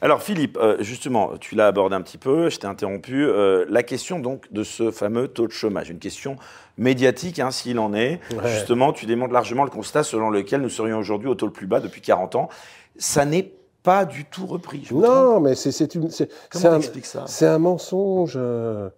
Alors 0.00 0.22
Philippe, 0.22 0.56
euh, 0.60 0.76
justement, 0.80 1.32
tu 1.38 1.54
l'as 1.54 1.66
abordé 1.66 1.94
un 1.96 2.00
petit 2.02 2.18
peu, 2.18 2.48
je 2.50 2.58
t'ai 2.58 2.66
interrompu. 2.66 3.24
euh, 3.24 3.64
la 3.68 3.82
question 3.82 4.18
donc 4.20 4.52
de 4.52 4.62
ce 4.62 4.90
fameux 4.90 5.28
taux 5.28 5.46
de 5.46 5.52
chômage, 5.52 5.90
une 5.90 5.98
question 5.98 6.36
médiatique 6.76 7.38
hein, 7.40 7.50
s'il 7.50 7.78
en 7.78 7.92
est. 7.94 8.20
Ouais. 8.32 8.48
Justement, 8.48 8.92
tu 8.92 9.06
démontres 9.06 9.32
largement 9.32 9.64
le 9.64 9.70
constat 9.70 10.02
selon 10.04 10.30
lequel 10.30 10.60
nous 10.60 10.68
serions 10.68 10.98
aujourd'hui 10.98 11.28
au 11.28 11.34
taux 11.34 11.46
le 11.46 11.52
plus 11.52 11.66
bas 11.66 11.80
depuis 11.80 12.00
40 12.00 12.36
ans. 12.36 12.48
Ça 12.96 13.24
n'est 13.24 13.52
pas 13.82 14.04
du 14.04 14.24
tout 14.24 14.46
repris. 14.46 14.82
je 14.84 14.94
Non, 14.94 15.40
mais 15.40 15.54
c'est 15.54 15.94
une. 15.94 16.08
Comment 16.50 16.72
un- 16.74 16.80
ça? 17.02 17.24
C'est 17.26 17.46
un 17.46 17.58
mensonge. 17.58 18.34
euh, 18.36 18.88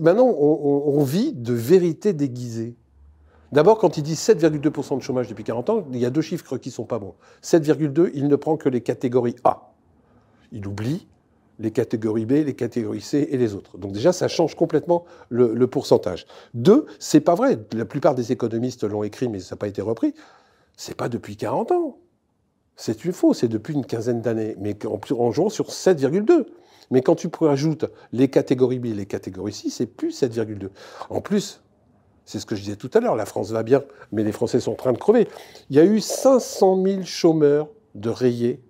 maintenant, 0.00 0.26
on, 0.26 0.60
on- 0.62 0.98
on 0.98 1.02
vit 1.04 1.32
de 1.32 1.52
vérité 1.52 2.12
déguisée. 2.12 2.74
D'abord, 3.52 3.78
quand 3.78 3.96
il 3.96 4.02
dit 4.02 4.14
7,2% 4.14 4.96
de 4.98 5.02
chômage 5.02 5.28
depuis 5.28 5.44
40 5.44 5.70
ans, 5.70 5.84
il 5.92 5.98
y 5.98 6.06
a 6.06 6.10
deux 6.10 6.20
chiffres 6.20 6.58
qui 6.58 6.70
sont 6.70 6.84
pas 6.84 6.98
bons. 6.98 7.14
7,2, 7.42 8.10
il 8.14 8.28
ne 8.28 8.36
prend 8.36 8.56
que 8.56 8.68
les 8.68 8.80
catégories 8.80 9.36
A. 9.44 9.72
Il 10.52 10.66
oublie 10.66 11.06
les 11.58 11.70
catégories 11.70 12.26
B, 12.26 12.32
les 12.32 12.54
catégories 12.54 13.00
C 13.00 13.28
et 13.30 13.36
les 13.36 13.54
autres. 13.54 13.78
Donc 13.78 13.92
déjà, 13.92 14.12
ça 14.12 14.28
change 14.28 14.54
complètement 14.54 15.04
le, 15.28 15.66
pourcentage. 15.66 16.26
Deux, 16.54 16.86
c'est 16.98 17.20
pas 17.20 17.34
vrai. 17.34 17.58
La 17.72 17.84
plupart 17.84 18.14
des 18.14 18.32
économistes 18.32 18.84
l'ont 18.84 19.02
écrit, 19.02 19.28
mais 19.28 19.40
ça 19.40 19.54
n'a 19.54 19.58
pas 19.58 19.68
été 19.68 19.80
repris. 19.80 20.14
C'est 20.76 20.96
pas 20.96 21.08
depuis 21.08 21.36
40 21.36 21.72
ans. 21.72 21.98
C'est 22.76 23.06
une 23.06 23.12
faux, 23.12 23.32
c'est 23.32 23.48
depuis 23.48 23.72
une 23.72 23.86
quinzaine 23.86 24.20
d'années, 24.20 24.54
mais 24.58 24.76
en, 24.86 25.00
en 25.18 25.32
jouant 25.32 25.48
sur 25.48 25.68
7,2. 25.68 26.44
Mais 26.90 27.00
quand 27.00 27.14
tu 27.14 27.28
ajoutes 27.48 27.86
les 28.12 28.28
catégories 28.28 28.78
B 28.78 28.86
et 28.86 28.94
les 28.94 29.06
catégories 29.06 29.54
C, 29.54 29.70
c'est 29.70 29.86
plus 29.86 30.20
7,2. 30.22 30.68
En 31.08 31.22
plus, 31.22 31.62
C'est 32.26 32.40
ce 32.40 32.46
que 32.46 32.56
je 32.56 32.62
disais 32.62 32.76
tout 32.76 32.90
à 32.92 33.00
l'heure, 33.00 33.14
la 33.14 33.24
France 33.24 33.52
va 33.52 33.62
bien, 33.62 33.84
mais 34.12 34.24
les 34.24 34.32
Français 34.32 34.58
sont 34.58 34.72
en 34.72 34.76
train 34.76 34.92
de 34.92 34.98
crever. 34.98 35.28
Il 35.70 35.76
y 35.76 35.78
a 35.78 35.84
eu 35.84 36.00
500 36.00 36.82
000 36.84 37.02
chômeurs 37.04 37.68
de 37.94 38.10
rayés 38.10 38.60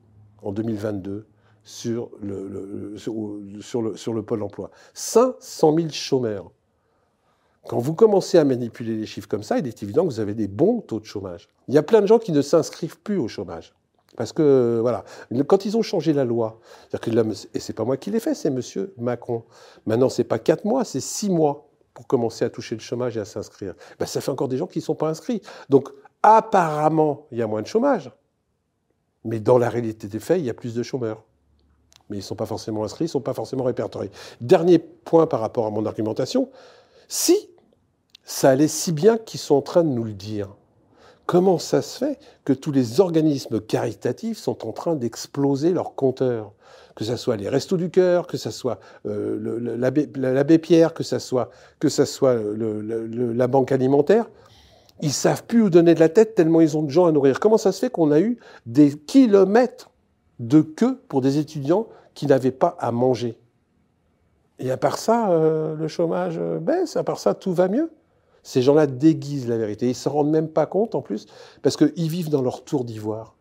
en 0.42 0.52
2022 0.52 1.26
sur 1.64 2.10
le, 2.22 2.94
sur, 2.96 3.82
le, 3.82 3.96
sur 3.96 4.12
le 4.12 4.22
pôle 4.22 4.42
emploi. 4.42 4.70
500 4.92 5.74
000 5.74 5.88
chômeurs. 5.90 6.52
Quand 7.66 7.78
vous 7.78 7.94
commencez 7.94 8.38
à 8.38 8.44
manipuler 8.44 8.94
les 8.94 9.06
chiffres 9.06 9.26
comme 9.26 9.42
ça, 9.42 9.58
il 9.58 9.66
est 9.66 9.82
évident 9.82 10.06
que 10.06 10.12
vous 10.12 10.20
avez 10.20 10.34
des 10.34 10.48
bons 10.48 10.82
taux 10.82 11.00
de 11.00 11.06
chômage. 11.06 11.48
Il 11.66 11.74
y 11.74 11.78
a 11.78 11.82
plein 11.82 12.02
de 12.02 12.06
gens 12.06 12.18
qui 12.18 12.32
ne 12.32 12.42
s'inscrivent 12.42 13.00
plus 13.00 13.16
au 13.16 13.26
chômage. 13.26 13.74
Parce 14.16 14.32
que, 14.32 14.78
voilà, 14.80 15.04
quand 15.46 15.64
ils 15.64 15.76
ont 15.76 15.82
changé 15.82 16.12
la 16.12 16.24
loi, 16.24 16.60
et 16.92 17.58
c'est 17.58 17.72
pas 17.72 17.84
moi 17.84 17.96
qui 17.96 18.10
l'ai 18.10 18.20
fait, 18.20 18.34
c'est 18.34 18.48
M. 18.48 18.60
Macron. 18.98 19.42
Maintenant, 19.86 20.08
c'est 20.08 20.24
pas 20.24 20.38
quatre 20.38 20.64
mois, 20.64 20.84
c'est 20.84 21.00
six 21.00 21.28
mois 21.28 21.68
pour 21.96 22.06
commencer 22.06 22.44
à 22.44 22.50
toucher 22.50 22.74
le 22.74 22.82
chômage 22.82 23.16
et 23.16 23.20
à 23.20 23.24
s'inscrire. 23.24 23.72
Ben, 23.98 24.04
ça 24.04 24.20
fait 24.20 24.30
encore 24.30 24.48
des 24.48 24.58
gens 24.58 24.66
qui 24.66 24.80
ne 24.80 24.84
sont 24.84 24.94
pas 24.94 25.08
inscrits. 25.08 25.40
Donc, 25.70 25.88
apparemment, 26.22 27.26
il 27.32 27.38
y 27.38 27.42
a 27.42 27.46
moins 27.46 27.62
de 27.62 27.66
chômage. 27.66 28.12
Mais 29.24 29.40
dans 29.40 29.56
la 29.56 29.70
réalité 29.70 30.06
des 30.06 30.20
faits, 30.20 30.38
il 30.38 30.44
y 30.44 30.50
a 30.50 30.54
plus 30.54 30.74
de 30.74 30.82
chômeurs. 30.82 31.24
Mais 32.10 32.16
ils 32.16 32.20
ne 32.20 32.24
sont 32.24 32.36
pas 32.36 32.44
forcément 32.44 32.84
inscrits, 32.84 33.06
ils 33.06 33.08
ne 33.08 33.12
sont 33.12 33.22
pas 33.22 33.32
forcément 33.32 33.64
répertoriés. 33.64 34.10
Dernier 34.42 34.78
point 34.78 35.26
par 35.26 35.40
rapport 35.40 35.64
à 35.64 35.70
mon 35.70 35.86
argumentation, 35.86 36.50
si 37.08 37.48
ça 38.24 38.50
allait 38.50 38.68
si 38.68 38.92
bien 38.92 39.16
qu'ils 39.16 39.40
sont 39.40 39.54
en 39.54 39.62
train 39.62 39.82
de 39.82 39.88
nous 39.88 40.04
le 40.04 40.12
dire, 40.12 40.54
comment 41.26 41.58
ça 41.58 41.82
se 41.82 41.98
fait 41.98 42.18
que 42.44 42.52
tous 42.52 42.72
les 42.72 43.00
organismes 43.00 43.60
caritatifs 43.60 44.38
sont 44.38 44.66
en 44.66 44.72
train 44.72 44.94
d'exploser 44.94 45.72
leurs 45.72 45.94
compteurs? 45.94 46.52
Que 46.94 47.04
ce 47.04 47.16
soit 47.16 47.36
les 47.36 47.48
Restos 47.48 47.76
du 47.76 47.90
Cœur, 47.90 48.26
que 48.26 48.38
ce 48.38 48.50
soit 48.50 48.78
euh, 49.06 49.76
l'abbé 49.76 50.58
Pierre, 50.58 50.94
que 50.94 51.02
ce 51.02 51.18
soit, 51.18 51.50
soit 52.06 52.36
la 52.56 53.46
Banque 53.48 53.72
alimentaire, 53.72 54.30
ils 55.02 55.12
savent 55.12 55.44
plus 55.44 55.62
où 55.62 55.68
donner 55.68 55.94
de 55.94 56.00
la 56.00 56.08
tête 56.08 56.34
tellement 56.34 56.62
ils 56.62 56.76
ont 56.76 56.82
de 56.82 56.90
gens 56.90 57.04
à 57.04 57.12
nourrir. 57.12 57.38
Comment 57.38 57.58
ça 57.58 57.72
se 57.72 57.80
fait 57.80 57.90
qu'on 57.90 58.12
a 58.12 58.20
eu 58.20 58.38
des 58.64 58.96
kilomètres 58.96 59.90
de 60.38 60.62
queue 60.62 60.98
pour 61.08 61.20
des 61.20 61.36
étudiants 61.36 61.86
qui 62.14 62.26
n'avaient 62.26 62.50
pas 62.50 62.76
à 62.78 62.92
manger? 62.92 63.38
Et 64.58 64.70
à 64.70 64.78
part 64.78 64.96
ça, 64.96 65.30
euh, 65.30 65.74
le 65.74 65.86
chômage 65.86 66.40
baisse, 66.62 66.96
à 66.96 67.04
part 67.04 67.18
ça, 67.18 67.34
tout 67.34 67.52
va 67.52 67.68
mieux. 67.68 67.90
Ces 68.46 68.62
gens-là 68.62 68.86
déguisent 68.86 69.48
la 69.48 69.58
vérité. 69.58 69.86
Ils 69.86 69.88
ne 69.88 69.94
se 69.94 70.08
rendent 70.08 70.30
même 70.30 70.48
pas 70.48 70.66
compte 70.66 70.94
en 70.94 71.02
plus, 71.02 71.26
parce 71.62 71.76
qu'ils 71.76 72.08
vivent 72.08 72.30
dans 72.30 72.42
leur 72.42 72.62
tour 72.62 72.84
d'ivoire. 72.84 73.34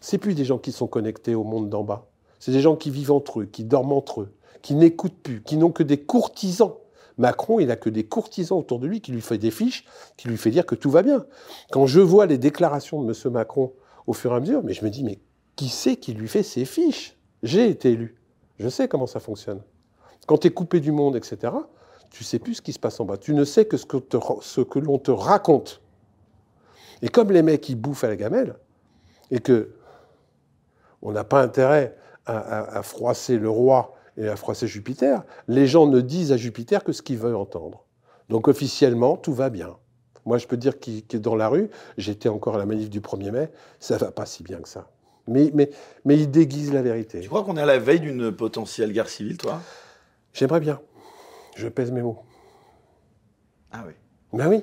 C'est 0.00 0.16
plus 0.16 0.34
des 0.34 0.46
gens 0.46 0.56
qui 0.56 0.72
sont 0.72 0.86
connectés 0.86 1.34
au 1.34 1.44
monde 1.44 1.68
d'en 1.68 1.84
bas. 1.84 2.06
C'est 2.38 2.50
des 2.50 2.62
gens 2.62 2.74
qui 2.74 2.88
vivent 2.90 3.12
entre 3.12 3.40
eux, 3.40 3.44
qui 3.44 3.64
dorment 3.64 3.92
entre 3.92 4.22
eux, 4.22 4.34
qui 4.62 4.76
n'écoutent 4.76 5.22
plus, 5.22 5.42
qui 5.42 5.58
n'ont 5.58 5.72
que 5.72 5.82
des 5.82 5.98
courtisans. 5.98 6.72
Macron, 7.18 7.60
il 7.60 7.66
n'a 7.66 7.76
que 7.76 7.90
des 7.90 8.04
courtisans 8.04 8.58
autour 8.58 8.78
de 8.78 8.86
lui 8.86 9.02
qui 9.02 9.12
lui 9.12 9.20
fait 9.20 9.36
des 9.36 9.50
fiches, 9.50 9.84
qui 10.16 10.28
lui 10.28 10.38
fait 10.38 10.50
dire 10.50 10.64
que 10.64 10.74
tout 10.74 10.90
va 10.90 11.02
bien. 11.02 11.26
Quand 11.70 11.84
je 11.84 12.00
vois 12.00 12.24
les 12.24 12.38
déclarations 12.38 13.02
de 13.02 13.12
M. 13.12 13.30
Macron 13.30 13.74
au 14.06 14.14
fur 14.14 14.32
et 14.32 14.36
à 14.36 14.40
mesure, 14.40 14.62
mais 14.64 14.72
je 14.72 14.86
me 14.86 14.88
dis, 14.88 15.04
mais 15.04 15.18
qui 15.54 15.68
c'est 15.68 15.96
qui 15.96 16.14
lui 16.14 16.28
fait 16.28 16.42
ces 16.42 16.64
fiches? 16.64 17.18
J'ai 17.42 17.68
été 17.68 17.90
élu. 17.90 18.18
Je 18.58 18.70
sais 18.70 18.88
comment 18.88 19.06
ça 19.06 19.20
fonctionne. 19.20 19.60
Quand 20.26 20.38
tu 20.38 20.46
es 20.46 20.50
coupé 20.50 20.80
du 20.80 20.92
monde, 20.92 21.14
etc., 21.14 21.52
tu 22.14 22.22
sais 22.22 22.38
plus 22.38 22.54
ce 22.54 22.62
qui 22.62 22.72
se 22.72 22.78
passe 22.78 23.00
en 23.00 23.04
bas. 23.04 23.16
Tu 23.16 23.34
ne 23.34 23.44
sais 23.44 23.64
que 23.64 23.76
ce 23.76 23.86
que, 23.86 23.96
ce 24.40 24.60
que 24.60 24.78
l'on 24.78 24.98
te 24.98 25.10
raconte. 25.10 25.82
Et 27.02 27.08
comme 27.08 27.32
les 27.32 27.42
mecs, 27.42 27.68
ils 27.68 27.74
bouffent 27.74 28.04
à 28.04 28.08
la 28.08 28.14
gamelle, 28.14 28.54
et 29.32 29.40
que 29.40 29.70
on 31.02 31.10
n'a 31.10 31.24
pas 31.24 31.42
intérêt 31.42 31.96
à, 32.24 32.82
froisser 32.82 33.36
le 33.36 33.50
roi 33.50 33.94
et 34.16 34.28
à 34.28 34.36
froisser 34.36 34.68
Jupiter, 34.68 35.24
les 35.48 35.66
gens 35.66 35.86
ne 35.86 36.00
disent 36.00 36.30
à 36.30 36.36
Jupiter 36.36 36.84
que 36.84 36.92
ce 36.92 37.02
qu'ils 37.02 37.18
veulent 37.18 37.34
entendre. 37.34 37.84
Donc 38.28 38.46
officiellement, 38.46 39.16
tout 39.16 39.34
va 39.34 39.50
bien. 39.50 39.76
Moi, 40.24 40.38
je 40.38 40.46
peux 40.46 40.56
dire 40.56 40.74
que 40.78 41.16
dans 41.18 41.34
la 41.34 41.48
rue, 41.48 41.68
j'étais 41.98 42.30
encore 42.30 42.54
à 42.54 42.58
la 42.58 42.64
manif 42.64 42.88
du 42.88 43.00
1er 43.00 43.32
mai, 43.32 43.50
ça 43.80 43.98
va 43.98 44.12
pas 44.12 44.24
si 44.24 44.44
bien 44.44 44.60
que 44.60 44.68
ça. 44.68 44.88
Mais, 45.26 45.50
mais, 45.52 45.68
mais 46.04 46.16
il 46.16 46.30
déguise 46.30 46.72
la 46.72 46.80
vérité. 46.80 47.20
Tu 47.20 47.28
crois 47.28 47.42
qu'on 47.42 47.56
est 47.56 47.62
à 47.62 47.66
la 47.66 47.78
veille 47.78 48.00
d'une 48.00 48.30
potentielle 48.30 48.92
guerre 48.92 49.08
civile, 49.08 49.36
toi? 49.36 49.60
J'aimerais 50.32 50.60
bien. 50.60 50.80
Je 51.56 51.68
pèse 51.68 51.92
mes 51.92 52.02
mots. 52.02 52.22
Ah 53.72 53.84
oui. 53.86 53.92
Ben 54.32 54.48
oui. 54.48 54.62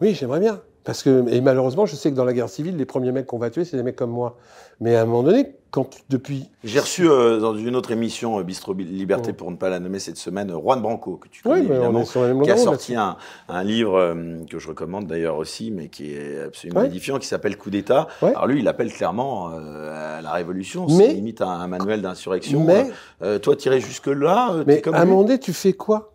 Oui, 0.00 0.14
j'aimerais 0.14 0.40
bien. 0.40 0.62
Parce 0.86 1.02
que, 1.02 1.28
et 1.28 1.40
malheureusement, 1.40 1.84
je 1.84 1.96
sais 1.96 2.12
que 2.12 2.16
dans 2.16 2.24
la 2.24 2.32
guerre 2.32 2.48
civile, 2.48 2.76
les 2.76 2.84
premiers 2.84 3.10
mecs 3.10 3.26
qu'on 3.26 3.38
va 3.38 3.50
tuer, 3.50 3.64
c'est 3.64 3.76
des 3.76 3.82
mecs 3.82 3.96
comme 3.96 4.12
moi. 4.12 4.38
Mais 4.80 4.94
à 4.94 5.02
un 5.02 5.04
moment 5.04 5.24
donné, 5.24 5.56
quand 5.72 5.90
depuis. 6.08 6.48
J'ai 6.62 6.78
reçu 6.78 7.10
euh, 7.10 7.40
dans 7.40 7.56
une 7.56 7.74
autre 7.74 7.90
émission, 7.90 8.38
euh, 8.38 8.44
Bistro 8.44 8.72
Liberté, 8.72 9.32
pour 9.32 9.50
ne 9.50 9.56
pas 9.56 9.68
la 9.68 9.80
nommer 9.80 9.98
cette 9.98 10.16
semaine, 10.16 10.52
Juan 10.52 10.80
Branco, 10.80 11.16
que 11.16 11.26
tu 11.26 11.42
connais 11.42 11.64
évidemment, 11.64 12.04
qui 12.04 12.50
a 12.52 12.56
sorti 12.56 12.94
un, 12.94 13.16
un, 13.48 13.64
livre 13.64 13.98
euh, 13.98 14.36
que 14.48 14.60
je 14.60 14.68
recommande 14.68 15.08
d'ailleurs 15.08 15.38
aussi, 15.38 15.72
mais 15.72 15.88
qui 15.88 16.12
est 16.12 16.42
absolument 16.42 16.84
édifiant, 16.84 17.18
qui 17.18 17.26
s'appelle 17.26 17.56
Coup 17.56 17.70
d'État. 17.70 18.06
Alors 18.22 18.46
lui, 18.46 18.60
il 18.60 18.68
appelle 18.68 18.92
clairement 18.92 19.48
à 19.48 20.20
la 20.22 20.32
révolution, 20.32 20.88
c'est 20.88 21.14
limite 21.14 21.42
un, 21.42 21.66
manuel 21.66 22.00
d'insurrection. 22.00 22.64
Mais, 22.64 23.38
toi, 23.40 23.56
tirer 23.56 23.80
jusque-là, 23.80 24.62
mais 24.68 24.86
à 24.88 25.00
un 25.00 25.04
moment 25.04 25.24
donné, 25.24 25.40
tu 25.40 25.52
fais 25.52 25.72
quoi? 25.72 26.12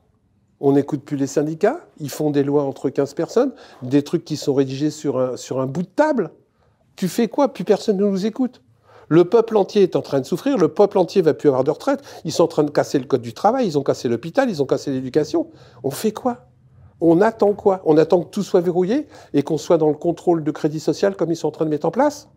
On 0.61 0.73
n'écoute 0.73 1.03
plus 1.03 1.17
les 1.17 1.27
syndicats, 1.27 1.79
ils 1.99 2.09
font 2.09 2.29
des 2.29 2.43
lois 2.43 2.63
entre 2.63 2.89
15 2.89 3.15
personnes, 3.15 3.51
des 3.81 4.03
trucs 4.03 4.23
qui 4.23 4.37
sont 4.37 4.53
rédigés 4.53 4.91
sur 4.91 5.17
un, 5.17 5.65
bout 5.65 5.81
de 5.81 5.87
table. 5.87 6.29
Tu 6.95 7.07
fais 7.07 7.27
quoi? 7.27 7.51
Plus 7.51 7.63
personne 7.63 7.97
ne 7.97 8.05
nous 8.05 8.25
écoute. 8.27 8.61
Le 9.09 9.25
peuple 9.25 9.57
entier 9.57 9.81
est 9.81 9.95
en 9.97 10.01
train 10.01 10.21
de 10.21 10.25
souffrir, 10.25 10.57
le 10.57 10.69
peuple 10.69 10.97
entier 10.97 11.21
va 11.21 11.33
plus 11.33 11.49
avoir 11.49 11.65
de 11.65 11.71
retraite, 11.71 12.01
ils 12.23 12.31
sont 12.31 12.43
en 12.43 12.47
train 12.47 12.63
de 12.63 12.69
casser 12.71 12.97
le 12.97 13.05
code 13.05 13.21
du 13.21 13.33
travail, 13.33 13.67
ils 13.67 13.77
ont 13.77 13.83
cassé 13.83 14.07
l'hôpital, 14.07 14.49
ils 14.49 14.61
ont 14.61 14.65
cassé 14.65 14.91
l'éducation. 14.91 15.49
On 15.83 15.91
fait 15.91 16.13
quoi? 16.13 16.45
On 17.01 17.19
attend 17.19 17.53
quoi? 17.53 17.81
On 17.83 17.97
attend 17.97 18.21
que 18.21 18.29
tout 18.29 18.43
soit 18.43 18.61
verrouillé 18.61 19.07
et 19.33 19.43
qu'on 19.43 19.57
soit 19.57 19.77
dans 19.77 19.89
le 19.89 19.95
contrôle 19.95 20.43
de 20.43 20.51
crédit 20.51 20.79
social 20.79 21.17
comme 21.17 21.31
ils 21.31 21.35
sont 21.35 21.47
en 21.47 21.51
train 21.51 21.65
de 21.65 21.71
mettre 21.71 21.87
en 21.87 21.91
place? 21.91 22.29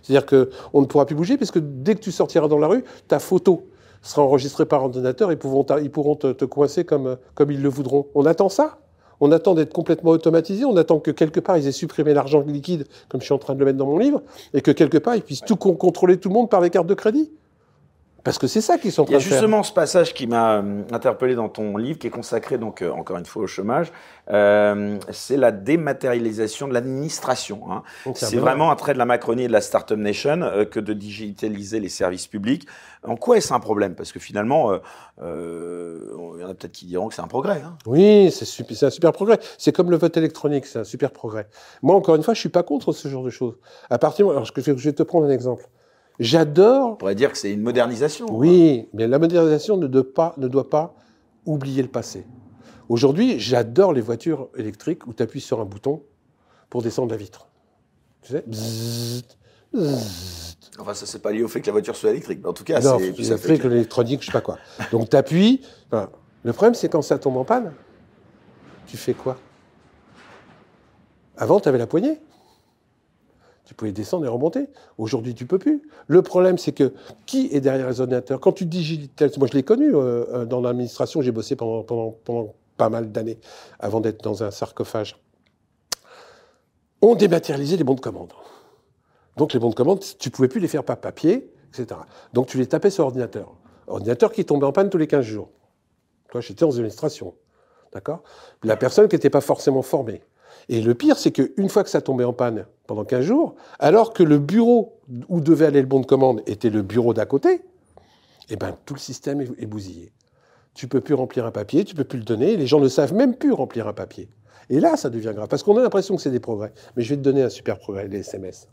C'est-à-dire 0.00 0.24
qu'on 0.24 0.80
ne 0.80 0.86
pourra 0.86 1.04
plus 1.04 1.16
bouger 1.16 1.36
parce 1.36 1.50
que 1.50 1.58
dès 1.58 1.96
que 1.96 2.00
tu 2.00 2.12
sortiras 2.12 2.48
dans 2.48 2.58
la 2.58 2.68
rue, 2.68 2.84
ta 3.08 3.18
photo, 3.18 3.68
sera 4.02 4.22
enregistré 4.22 4.66
par 4.66 4.84
ordinateur, 4.84 5.32
ils 5.32 5.38
pourront, 5.38 5.66
ils 5.82 5.90
pourront 5.90 6.16
te, 6.16 6.44
coincer 6.44 6.84
comme, 6.84 7.16
comme 7.34 7.50
ils 7.50 7.62
le 7.62 7.68
voudront. 7.68 8.06
On 8.14 8.26
attend 8.26 8.48
ça? 8.48 8.78
On 9.20 9.32
attend 9.32 9.54
d'être 9.54 9.72
complètement 9.72 10.12
automatisé, 10.12 10.64
on 10.64 10.76
attend 10.76 11.00
que 11.00 11.10
quelque 11.10 11.40
part 11.40 11.58
ils 11.58 11.66
aient 11.66 11.72
supprimé 11.72 12.14
l'argent 12.14 12.40
liquide, 12.40 12.86
comme 13.08 13.20
je 13.20 13.24
suis 13.24 13.34
en 13.34 13.38
train 13.38 13.54
de 13.54 13.58
le 13.58 13.64
mettre 13.64 13.78
dans 13.78 13.86
mon 13.86 13.98
livre, 13.98 14.22
et 14.54 14.60
que 14.60 14.70
quelque 14.70 14.98
part 14.98 15.16
ils 15.16 15.22
puissent 15.22 15.40
tout 15.40 15.56
contrôler 15.56 16.18
tout 16.18 16.28
le 16.28 16.34
monde 16.34 16.48
par 16.48 16.60
les 16.60 16.70
cartes 16.70 16.86
de 16.86 16.94
crédit? 16.94 17.32
Parce 18.24 18.38
que 18.38 18.46
c'est 18.46 18.60
ça 18.60 18.78
qu'ils 18.78 18.92
sont 18.92 19.02
en 19.02 19.04
train 19.04 19.16
de 19.16 19.20
faire. 19.20 19.28
Il 19.28 19.30
y 19.30 19.34
a 19.34 19.40
justement 19.40 19.62
ce 19.62 19.72
passage 19.72 20.12
qui 20.12 20.26
m'a 20.26 20.56
euh, 20.56 20.82
interpellé 20.90 21.34
dans 21.34 21.48
ton 21.48 21.76
livre, 21.76 21.98
qui 21.98 22.08
est 22.08 22.10
consacré 22.10 22.58
donc 22.58 22.82
euh, 22.82 22.90
encore 22.90 23.16
une 23.16 23.24
fois 23.24 23.44
au 23.44 23.46
chômage. 23.46 23.92
Euh, 24.30 24.98
c'est 25.12 25.36
la 25.36 25.52
dématérialisation 25.52 26.68
de 26.68 26.74
l'administration. 26.74 27.70
Hein. 27.70 27.82
C'est 28.14 28.36
vraiment 28.36 28.70
un 28.70 28.76
trait 28.76 28.92
de 28.92 28.98
la 28.98 29.04
Macronie 29.04 29.44
et 29.44 29.48
de 29.48 29.52
la 29.52 29.60
Startup 29.60 29.96
Nation 29.96 30.66
que 30.70 30.80
de 30.80 30.92
digitaliser 30.92 31.80
les 31.80 31.88
services 31.88 32.26
publics. 32.26 32.66
En 33.06 33.16
quoi 33.16 33.36
est-ce 33.36 33.54
un 33.54 33.60
problème? 33.60 33.94
Parce 33.94 34.12
que 34.12 34.18
finalement, 34.18 34.72
il 34.72 34.80
y 35.20 36.44
en 36.44 36.48
a 36.48 36.54
peut-être 36.54 36.72
qui 36.72 36.86
diront 36.86 37.08
que 37.08 37.14
c'est 37.14 37.22
un 37.22 37.28
progrès. 37.28 37.62
Hein. 37.64 37.78
Oui, 37.86 38.30
c'est 38.32 38.84
un 38.84 38.90
super 38.90 39.12
progrès. 39.12 39.38
C'est 39.56 39.72
comme 39.72 39.90
le 39.90 39.96
vote 39.96 40.16
électronique, 40.16 40.66
c'est 40.66 40.80
un 40.80 40.84
super 40.84 41.12
progrès. 41.12 41.48
Moi, 41.82 41.94
encore 41.94 42.16
une 42.16 42.22
fois, 42.22 42.34
je 42.34 42.40
suis 42.40 42.48
pas 42.48 42.64
contre 42.64 42.92
ce 42.92 43.08
genre 43.08 43.22
de 43.22 43.30
choses. 43.30 43.56
À 43.88 43.98
partir, 43.98 44.28
alors 44.28 44.44
je 44.44 44.52
vais 44.60 44.92
te 44.92 45.02
prendre 45.02 45.26
un 45.26 45.30
exemple. 45.30 45.64
J'adore. 46.18 46.92
On 46.92 46.96
pourrait 46.96 47.14
dire 47.14 47.30
que 47.32 47.38
c'est 47.38 47.52
une 47.52 47.62
modernisation. 47.62 48.26
Oui, 48.30 48.88
mais 48.92 49.06
la 49.06 49.18
modernisation 49.18 49.76
ne 49.76 49.86
doit 49.86 50.12
pas, 50.12 50.34
ne 50.36 50.48
doit 50.48 50.68
pas 50.68 50.94
oublier 51.46 51.82
le 51.82 51.88
passé. 51.88 52.26
Aujourd'hui, 52.88 53.38
j'adore 53.38 53.92
les 53.92 54.00
voitures 54.00 54.48
électriques 54.56 55.06
où 55.06 55.12
tu 55.12 55.22
appuies 55.22 55.40
sur 55.40 55.60
un 55.60 55.64
bouton 55.64 56.02
pour 56.70 56.82
descendre 56.82 57.10
la 57.10 57.16
vitre. 57.16 57.48
Tu 58.22 58.32
sais? 58.32 58.44
Enfin, 60.78 60.94
ça, 60.94 61.06
c'est 61.06 61.20
pas 61.20 61.32
lié 61.32 61.42
au 61.42 61.48
fait 61.48 61.60
que 61.60 61.66
la 61.66 61.72
voiture 61.72 61.96
soit 61.96 62.10
électrique. 62.10 62.40
Mais 62.42 62.48
en 62.48 62.52
tout 62.52 62.64
cas, 62.64 62.80
c'est 62.80 63.08
électrique, 63.08 63.64
l'électronique, 63.64 64.22
je 64.22 64.26
sais 64.26 64.32
pas 64.32 64.40
quoi. 64.40 64.58
Donc, 64.90 65.10
tu 65.10 65.16
appuies. 65.16 65.62
Le 66.44 66.52
problème, 66.52 66.74
c'est 66.74 66.88
quand 66.88 67.02
ça 67.02 67.18
tombe 67.18 67.36
en 67.36 67.44
panne, 67.44 67.72
tu 68.86 68.96
fais 68.96 69.14
quoi? 69.14 69.36
Avant, 71.36 71.60
tu 71.60 71.68
avais 71.68 71.78
la 71.78 71.86
poignée. 71.86 72.20
Tu 73.68 73.74
pouvais 73.74 73.92
descendre 73.92 74.24
et 74.24 74.28
remonter. 74.28 74.66
Aujourd'hui, 74.96 75.34
tu 75.34 75.44
peux 75.44 75.58
plus. 75.58 75.82
Le 76.06 76.22
problème, 76.22 76.56
c'est 76.56 76.72
que 76.72 76.94
qui 77.26 77.50
est 77.52 77.60
derrière 77.60 77.86
les 77.86 78.00
ordinateurs? 78.00 78.40
Quand 78.40 78.52
tu 78.52 78.64
digitalises, 78.64 79.36
moi 79.36 79.46
je 79.46 79.52
l'ai 79.52 79.62
connu 79.62 79.94
euh, 79.94 80.24
euh, 80.32 80.44
dans 80.46 80.62
l'administration, 80.62 81.20
j'ai 81.20 81.32
bossé 81.32 81.54
pendant, 81.54 82.14
pas 82.78 82.88
mal 82.88 83.12
d'années 83.12 83.38
avant 83.78 84.00
d'être 84.00 84.24
dans 84.24 84.42
un 84.42 84.50
sarcophage. 84.50 85.20
On 87.02 87.14
dématérialisait 87.14 87.76
les 87.76 87.84
bons 87.84 87.94
de 87.94 88.00
commande. 88.00 88.32
Donc 89.36 89.52
les 89.52 89.60
bons 89.60 89.68
de 89.68 89.74
commande, 89.74 90.02
tu 90.18 90.30
pouvais 90.30 90.48
plus 90.48 90.60
les 90.60 90.68
faire 90.68 90.82
par 90.82 90.96
papier, 90.96 91.52
etc. 91.68 92.00
Donc 92.32 92.46
tu 92.46 92.56
les 92.56 92.68
tapais 92.68 92.88
sur 92.88 93.04
ordinateur. 93.04 93.52
Ordinateur 93.86 94.32
qui 94.32 94.46
tombait 94.46 94.64
en 94.64 94.72
panne 94.72 94.88
tous 94.88 94.96
les 94.96 95.06
15 95.06 95.22
jours. 95.26 95.50
Toi, 96.30 96.40
j'étais 96.40 96.64
en 96.64 96.70
administration. 96.70 97.34
D'accord? 97.92 98.22
La 98.62 98.78
personne 98.78 99.08
qui 99.08 99.16
n'était 99.16 99.28
pas 99.28 99.42
forcément 99.42 99.82
formée. 99.82 100.22
Et 100.68 100.80
le 100.80 100.94
pire, 100.94 101.16
c'est 101.16 101.32
qu'une 101.32 101.68
fois 101.68 101.84
que 101.84 101.90
ça 101.90 102.00
tombait 102.00 102.24
en 102.24 102.32
panne 102.32 102.66
pendant 102.86 103.04
15 103.04 103.24
jours, 103.24 103.54
alors 103.78 104.12
que 104.12 104.22
le 104.22 104.38
bureau 104.38 104.98
où 105.28 105.40
devait 105.40 105.66
aller 105.66 105.80
le 105.80 105.86
bon 105.86 106.00
de 106.00 106.06
commande 106.06 106.42
était 106.46 106.70
le 106.70 106.82
bureau 106.82 107.14
d'à 107.14 107.26
côté, 107.26 107.62
eh 108.50 108.56
ben, 108.56 108.76
tout 108.86 108.94
le 108.94 109.00
système 109.00 109.40
est, 109.40 109.66
bousillé. 109.66 110.12
tu 110.74 110.88
peux 110.88 111.00
plus 111.00 111.14
remplir 111.14 111.44
un 111.44 111.50
papier, 111.50 111.84
tu 111.84 111.94
peux 111.94 112.04
plus 112.04 112.18
le 112.18 112.24
donner, 112.24 112.56
les 112.56 112.66
gens 112.66 112.80
ne 112.80 112.88
savent 112.88 113.14
même 113.14 113.36
plus 113.36 113.52
remplir 113.52 113.86
un 113.88 113.92
papier. 113.92 114.28
Et 114.70 114.80
là, 114.80 114.96
ça 114.96 115.10
devient 115.10 115.32
grave, 115.34 115.48
parce 115.48 115.62
qu'on 115.62 115.76
a 115.78 115.82
l'impression 115.82 116.16
que 116.16 116.22
c'est 116.22 116.30
des 116.30 116.40
progrès. 116.40 116.72
Mais 116.96 117.02
je 117.02 117.10
vais 117.10 117.16
te 117.16 117.22
donner 117.22 117.42
un 117.42 117.48
super 117.48 117.78
progrès, 117.78 118.08
les 118.08 118.20
SMS. 118.20 118.68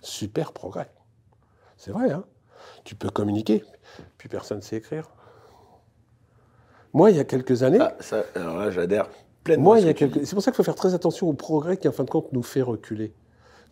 Super 0.00 0.52
progrès. 0.52 0.90
C'est 1.76 1.90
vrai, 1.90 2.10
hein 2.10 2.24
Tu 2.84 2.94
peux 2.94 3.10
communiquer, 3.10 3.64
puis 4.18 4.28
personne 4.28 4.58
ne 4.58 4.62
sait 4.62 4.76
écrire. 4.76 5.10
Moi, 6.92 7.10
il 7.10 7.16
y 7.16 7.20
a 7.20 7.24
quelques 7.24 7.62
années... 7.62 7.78
Ah, 7.80 7.96
alors 8.34 8.58
là, 8.58 8.70
j'adhère 8.70 9.08
pleinement. 9.46 9.64
Moi, 9.64 9.76
à 9.76 9.78
il 9.78 9.82
ce 9.82 9.86
y 9.86 9.90
a 9.90 9.94
que 9.94 9.98
tu 9.98 10.04
quelques... 10.06 10.18
dis. 10.20 10.26
C'est 10.26 10.34
pour 10.34 10.42
ça 10.42 10.50
qu'il 10.50 10.56
faut 10.56 10.62
faire 10.62 10.74
très 10.74 10.94
attention 10.94 11.28
au 11.28 11.32
progrès 11.32 11.76
qui, 11.76 11.88
en 11.88 11.92
fin 11.92 12.04
de 12.04 12.10
compte, 12.10 12.32
nous 12.32 12.42
fait 12.42 12.62
reculer. 12.62 13.14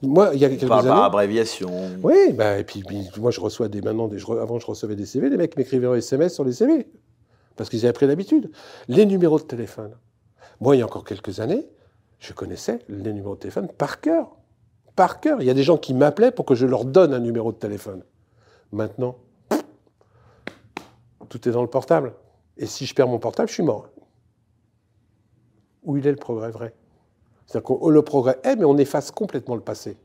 Moi, 0.02 0.30
il 0.34 0.40
y 0.40 0.44
a 0.44 0.48
quelques 0.48 0.66
Par, 0.68 0.78
années... 0.80 0.88
par 0.88 1.04
abréviation. 1.04 1.70
Oui, 2.02 2.32
bah, 2.32 2.58
et 2.58 2.64
puis, 2.64 2.82
puis, 2.82 3.08
moi 3.18 3.30
je 3.30 3.40
reçois 3.40 3.68
des 3.68 3.80
maintenant 3.80 4.08
des 4.08 4.18
je 4.18 4.26
re- 4.26 4.40
avant 4.40 4.58
je 4.58 4.66
recevais 4.66 4.96
des 4.96 5.06
CV, 5.06 5.30
les 5.30 5.36
mecs 5.36 5.56
m'écrivaient 5.56 5.86
un 5.86 5.94
SMS 5.94 6.34
sur 6.34 6.44
les 6.44 6.52
CV 6.52 6.88
parce 7.56 7.70
qu'ils 7.70 7.84
avaient 7.84 7.92
pris 7.92 8.06
l'habitude. 8.06 8.50
Les 8.88 9.06
numéros 9.06 9.38
de 9.38 9.44
téléphone. 9.44 9.92
Moi, 10.60 10.76
il 10.76 10.80
y 10.80 10.82
a 10.82 10.84
encore 10.84 11.04
quelques 11.04 11.40
années, 11.40 11.66
je 12.18 12.32
connaissais 12.32 12.80
les 12.88 13.12
numéros 13.12 13.34
de 13.34 13.40
téléphone 13.40 13.68
par 13.68 14.00
cœur. 14.00 14.36
Par 14.96 15.20
cœur. 15.20 15.40
Il 15.40 15.46
y 15.46 15.50
a 15.50 15.54
des 15.54 15.62
gens 15.62 15.76
qui 15.78 15.94
m'appelaient 15.94 16.32
pour 16.32 16.44
que 16.44 16.54
je 16.54 16.66
leur 16.66 16.84
donne 16.84 17.14
un 17.14 17.20
numéro 17.20 17.50
de 17.52 17.56
téléphone. 17.58 18.02
Maintenant, 18.72 19.16
tout 21.28 21.48
est 21.48 21.52
dans 21.52 21.62
le 21.62 21.68
portable. 21.68 22.14
Et 22.56 22.66
si 22.66 22.86
je 22.86 22.94
perds 22.94 23.08
mon 23.08 23.18
portable, 23.18 23.48
je 23.48 23.54
suis 23.54 23.62
mort. 23.62 23.88
Où 25.84 25.96
il 25.96 26.06
est 26.06 26.10
le 26.10 26.16
progrès 26.16 26.50
vrai 26.50 26.72
C'est-à-dire 27.46 27.66
que 27.78 27.88
le 27.90 28.02
progrès 28.02 28.38
est, 28.42 28.56
mais 28.56 28.64
on 28.64 28.76
efface 28.78 29.10
complètement 29.10 29.54
le 29.54 29.60
passé. 29.60 29.96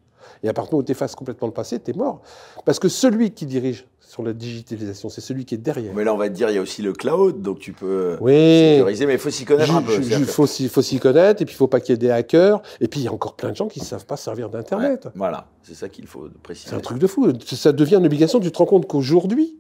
Et 0.44 0.50
à 0.50 0.54
partir 0.54 0.70
du 0.72 0.76
moment 0.76 0.82
où 0.84 0.86
tu 0.86 0.92
effaces 0.92 1.16
complètement 1.16 1.48
le 1.48 1.54
passé, 1.54 1.80
tu 1.80 1.92
es 1.92 1.94
mort. 1.94 2.22
Parce 2.66 2.78
que 2.80 2.88
celui 2.90 3.32
qui 3.32 3.46
dirige 3.46 3.88
sur 4.00 4.24
la 4.24 4.34
digitalisation, 4.34 5.08
c'est 5.10 5.22
celui 5.22 5.46
qui 5.46 5.56
est 5.56 5.60
derrière. 5.60 5.94
Mais 5.96 6.04
là, 6.04 6.14
on 6.14 6.18
va 6.18 6.28
te 6.30 6.34
dire, 6.34 6.50
il 6.50 6.56
y 6.56 6.58
a 6.58 6.62
aussi 6.62 6.82
le 6.82 6.94
cloud, 6.94 7.42
donc 7.42 7.60
tu 7.60 7.74
peux 7.74 8.18
Oui. 8.22 8.76
sécuriser, 8.76 9.06
mais 9.06 9.14
il 9.14 9.20
faut 9.20 9.30
s'y 9.30 9.46
connaître 9.46 9.74
un 9.74 9.82
peu. 9.82 9.94
Il 10.02 10.26
faut 10.26 10.48
s'y 10.48 10.68
faut 10.68 10.82
s'y 10.82 11.00
connaître, 11.00 11.42
et 11.42 11.46
puis 11.46 11.54
il 11.54 11.58
faut 11.58 11.68
pas 11.68 11.80
qu'il 11.80 11.94
y 11.94 11.96
ait 11.96 11.98
des 11.98 12.10
hackers. 12.12 12.62
Et 12.82 12.88
puis 12.88 13.00
il 13.02 13.04
y 13.04 13.08
a 13.08 13.14
encore 13.14 13.36
plein 13.36 13.52
de 13.52 13.56
gens 13.56 13.68
qui 13.68 13.80
ne 13.80 13.86
savent 13.86 14.06
pas 14.06 14.18
servir 14.18 14.50
d'Internet. 14.50 15.06
Ouais, 15.06 15.12
voilà, 15.16 15.48
c'est 15.64 15.76
ça 15.76 15.90
qu'il 15.90 16.08
faut 16.08 16.28
préciser. 16.44 16.70
C'est 16.70 16.76
un 16.76 16.80
truc 16.80 16.98
de 17.00 17.08
fou. 17.08 17.32
Ça 17.46 17.72
devient 17.72 17.96
une 17.96 18.06
obligation. 18.06 18.40
Tu 18.40 18.52
te 18.52 18.58
rends 18.58 18.66
compte 18.66 18.88
qu'aujourd'hui, 18.88 19.58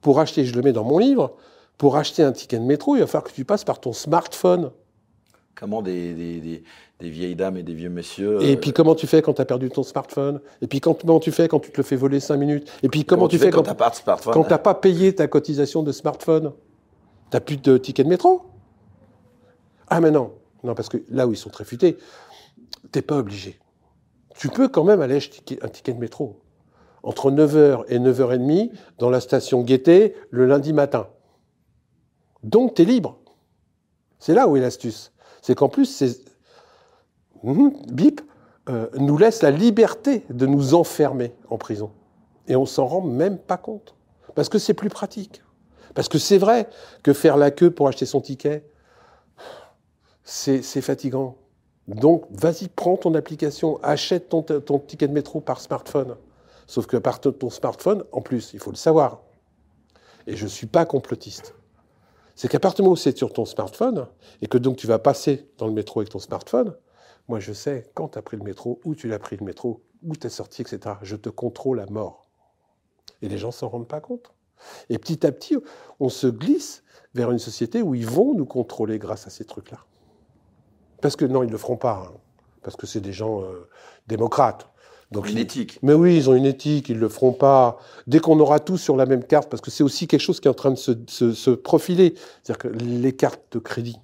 pour 0.00 0.18
acheter, 0.18 0.44
je 0.44 0.54
le 0.54 0.62
mets 0.62 0.72
dans 0.72 0.84
mon 0.84 0.98
livre, 0.98 1.34
pour 1.76 1.96
acheter 1.96 2.22
un 2.22 2.32
ticket 2.32 2.58
de 2.58 2.64
métro, 2.64 2.96
il 2.96 3.00
va 3.00 3.06
falloir 3.06 3.24
que 3.24 3.34
tu 3.34 3.44
passes 3.44 3.64
par 3.64 3.80
ton 3.80 3.92
smartphone. 3.92 4.70
Comment 5.58 5.82
des, 5.82 6.14
des, 6.14 6.40
des- 6.40 6.62
des 7.00 7.10
vieilles 7.10 7.36
dames 7.36 7.56
et 7.56 7.62
des 7.62 7.74
vieux 7.74 7.90
messieurs. 7.90 8.40
Et 8.42 8.54
euh, 8.54 8.60
puis 8.60 8.72
comment 8.72 8.94
tu 8.94 9.06
fais 9.06 9.22
quand 9.22 9.34
tu 9.34 9.42
as 9.42 9.44
perdu 9.44 9.70
ton 9.70 9.82
smartphone? 9.82 10.40
Et 10.62 10.66
puis 10.66 10.80
comment 10.80 11.20
tu 11.20 11.30
fais 11.30 11.48
quand 11.48 11.60
tu 11.60 11.70
te 11.70 11.76
le 11.76 11.82
fais 11.82 11.96
voler 11.96 12.20
5 12.20 12.36
minutes? 12.36 12.72
Et 12.82 12.88
puis 12.88 13.04
comment, 13.04 13.28
tu 13.28 13.38
fais 13.38 13.50
quand 13.50 13.58
quand, 13.58 13.62
t'as 13.64 13.74
pas 13.74 13.90
de 13.90 13.94
smartphone? 13.94 14.32
quand 14.34 14.44
tu 14.44 14.50
n'as 14.50 14.58
pas 14.58 14.74
payé 14.74 15.14
ta 15.14 15.26
cotisation 15.28 15.82
de 15.82 15.92
smartphone? 15.92 16.52
Tu 17.30 17.36
n'as 17.36 17.40
plus 17.40 17.56
de 17.56 17.76
ticket 17.78 18.04
de 18.04 18.08
métro? 18.08 18.42
Ah 19.88 20.00
mais 20.00 20.10
non. 20.10 20.32
Non, 20.64 20.74
parce 20.74 20.88
que 20.88 20.98
là 21.08 21.26
où 21.26 21.32
ils 21.32 21.36
sont 21.36 21.50
très 21.50 21.64
futés, 21.64 21.98
tu 22.92 23.02
pas 23.02 23.16
obligé. 23.18 23.58
Tu 24.36 24.48
peux 24.48 24.68
quand 24.68 24.84
même 24.84 25.00
aller 25.00 25.16
acheter 25.16 25.58
un 25.62 25.68
ticket 25.68 25.92
de 25.92 25.98
métro 26.00 26.40
entre 27.02 27.30
9h 27.30 27.84
et 27.88 27.98
9h30 27.98 28.70
dans 28.98 29.10
la 29.10 29.20
station 29.20 29.62
Gaîté 29.62 30.14
le 30.30 30.46
lundi 30.46 30.72
matin. 30.72 31.08
Donc 32.42 32.74
tu 32.74 32.82
es 32.82 32.84
libre. 32.84 33.18
C'est 34.18 34.34
là 34.34 34.48
où 34.48 34.56
est 34.56 34.60
l'astuce. 34.60 35.12
C'est 35.42 35.54
qu'en 35.54 35.68
plus, 35.68 35.86
c'est 35.86 36.28
Mhm, 37.42 37.72
BIP 37.90 38.20
euh, 38.68 38.88
nous 38.96 39.16
laisse 39.16 39.42
la 39.42 39.50
liberté 39.50 40.24
de 40.30 40.46
nous 40.46 40.74
enfermer 40.74 41.32
en 41.48 41.58
prison. 41.58 41.90
Et 42.46 42.56
on 42.56 42.66
s'en 42.66 42.86
rend 42.86 43.00
même 43.00 43.38
pas 43.38 43.56
compte. 43.56 43.94
Parce 44.34 44.48
que 44.48 44.58
c'est 44.58 44.74
plus 44.74 44.90
pratique. 44.90 45.42
Parce 45.94 46.08
que 46.08 46.18
c'est 46.18 46.38
vrai 46.38 46.68
que 47.02 47.12
faire 47.12 47.36
la 47.36 47.50
queue 47.50 47.70
pour 47.70 47.88
acheter 47.88 48.06
son 48.06 48.20
ticket, 48.20 48.64
c'est 50.22 50.62
fatigant. 50.82 51.36
Donc, 51.86 52.26
vas-y, 52.30 52.68
prends 52.68 52.98
ton 52.98 53.14
application, 53.14 53.82
achète 53.82 54.28
ton, 54.28 54.42
ton 54.42 54.78
ticket 54.78 55.08
de 55.08 55.12
métro 55.12 55.40
par 55.40 55.60
smartphone. 55.60 56.16
Sauf 56.66 56.86
que 56.86 56.98
par 56.98 57.20
ton 57.20 57.48
smartphone, 57.48 58.04
en 58.12 58.20
plus, 58.20 58.50
il 58.52 58.60
faut 58.60 58.70
le 58.70 58.76
savoir. 58.76 59.22
Et 60.26 60.36
je 60.36 60.44
ne 60.44 60.50
suis 60.50 60.66
pas 60.66 60.84
complotiste. 60.84 61.54
C'est 62.38 62.46
qu'à 62.46 62.60
partir 62.60 62.76
du 62.76 62.82
moment 62.82 62.92
où 62.92 62.96
c'est 62.96 63.18
sur 63.18 63.32
ton 63.32 63.44
smartphone, 63.44 64.06
et 64.42 64.46
que 64.46 64.58
donc 64.58 64.76
tu 64.76 64.86
vas 64.86 65.00
passer 65.00 65.50
dans 65.58 65.66
le 65.66 65.72
métro 65.72 65.98
avec 65.98 66.10
ton 66.10 66.20
smartphone, 66.20 66.72
moi 67.26 67.40
je 67.40 67.52
sais 67.52 67.90
quand 67.94 68.10
tu 68.10 68.18
as 68.20 68.22
pris 68.22 68.36
le 68.36 68.44
métro, 68.44 68.80
où 68.84 68.94
tu 68.94 69.08
l'as 69.08 69.18
pris 69.18 69.36
le 69.36 69.44
métro, 69.44 69.82
où 70.04 70.14
tu 70.14 70.28
es 70.28 70.30
sorti, 70.30 70.62
etc. 70.62 70.94
Je 71.02 71.16
te 71.16 71.30
contrôle 71.30 71.80
à 71.80 71.86
mort. 71.86 72.28
Et 73.22 73.28
les 73.28 73.38
gens 73.38 73.50
s'en 73.50 73.68
rendent 73.68 73.88
pas 73.88 73.98
compte. 74.00 74.32
Et 74.88 74.98
petit 74.98 75.26
à 75.26 75.32
petit, 75.32 75.56
on 75.98 76.08
se 76.08 76.28
glisse 76.28 76.84
vers 77.12 77.32
une 77.32 77.40
société 77.40 77.82
où 77.82 77.96
ils 77.96 78.06
vont 78.06 78.34
nous 78.34 78.46
contrôler 78.46 79.00
grâce 79.00 79.26
à 79.26 79.30
ces 79.30 79.44
trucs-là. 79.44 79.78
Parce 81.00 81.16
que 81.16 81.24
non, 81.24 81.42
ils 81.42 81.48
ne 81.48 81.52
le 81.52 81.58
feront 81.58 81.76
pas. 81.76 82.08
hein. 82.08 82.18
parce 82.62 82.76
que 82.76 82.86
c'est 82.86 83.00
des 83.00 83.12
gens 83.12 83.42
euh, 83.42 83.68
démocrates. 84.06 84.70
Donc, 85.10 85.30
Une 85.30 85.38
éthique. 85.38 85.78
mais 85.82 85.94
oui, 85.94 86.16
ils 86.16 86.28
ont 86.28 86.34
une 86.34 86.44
éthique, 86.44 86.90
ils 86.90 86.96
ne 86.96 87.00
le 87.00 87.08
feront 87.08 87.32
pas. 87.32 87.78
Dès 88.06 88.18
qu'on 88.20 88.38
aura 88.40 88.60
tout 88.60 88.76
sur 88.76 88.94
la 88.94 89.06
même 89.06 89.24
carte, 89.24 89.48
parce 89.48 89.62
que 89.62 89.70
c'est 89.70 89.82
aussi 89.82 90.06
quelque 90.06 90.20
chose 90.20 90.38
qui 90.38 90.48
est 90.48 90.50
en 90.50 90.54
train 90.54 90.70
de 90.70 90.76
se, 90.76 90.92
se- 91.06 91.32
se 91.32 91.50
profiler. 91.50 92.14
C'est-à-dire 92.42 92.58
que 92.58 92.68
les 92.68 93.12
cartes 93.16 93.40
de 93.52 93.58
crédit, 93.58 93.98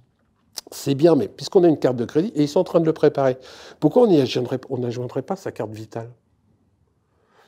c'est 0.71 0.95
bien, 0.95 1.15
mais 1.15 1.29
puisqu'on 1.29 1.63
a 1.63 1.69
une 1.69 1.79
carte 1.79 1.97
de 1.97 2.07
crédit, 2.07 2.33
et 2.35 2.43
ils 2.45 2.49
sont 2.49 2.61
en 2.61 2.65
train 2.65 2.81
de 2.81 2.87
le 2.87 2.95
préparer, 2.95 3.37
pourquoi 3.81 4.05
on 4.09 4.79
n'ajoindrait 4.79 5.23
pas 5.23 5.37
sa 5.37 5.53
carte 5.53 5.73
vitale 5.73 6.09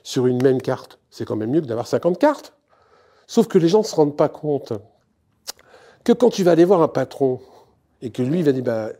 sur 0.02 0.26
une 0.26 0.42
même 0.42 0.60
carte? 0.60 0.98
C'est 1.10 1.24
quand 1.24 1.36
même 1.36 1.50
mieux 1.50 1.62
que 1.62 1.66
d'avoir 1.66 1.86
50 1.86 2.18
cartes. 2.18 2.52
Sauf 3.26 3.46
que 3.48 3.56
les 3.56 3.68
gens 3.68 3.78
ne 3.78 3.84
se 3.84 3.94
rendent 3.94 4.16
pas 4.16 4.28
compte 4.28 4.74
que 6.04 6.12
quand 6.12 6.28
tu 6.30 6.44
vas 6.44 6.52
aller 6.52 6.64
voir 6.66 6.82
un 6.82 6.88
patron 6.88 7.40
et 8.02 8.10
que 8.10 8.22
lui 8.22 8.40
il 8.40 8.44
va 8.44 8.52
dire, 8.52 8.62
bah, 8.62 8.90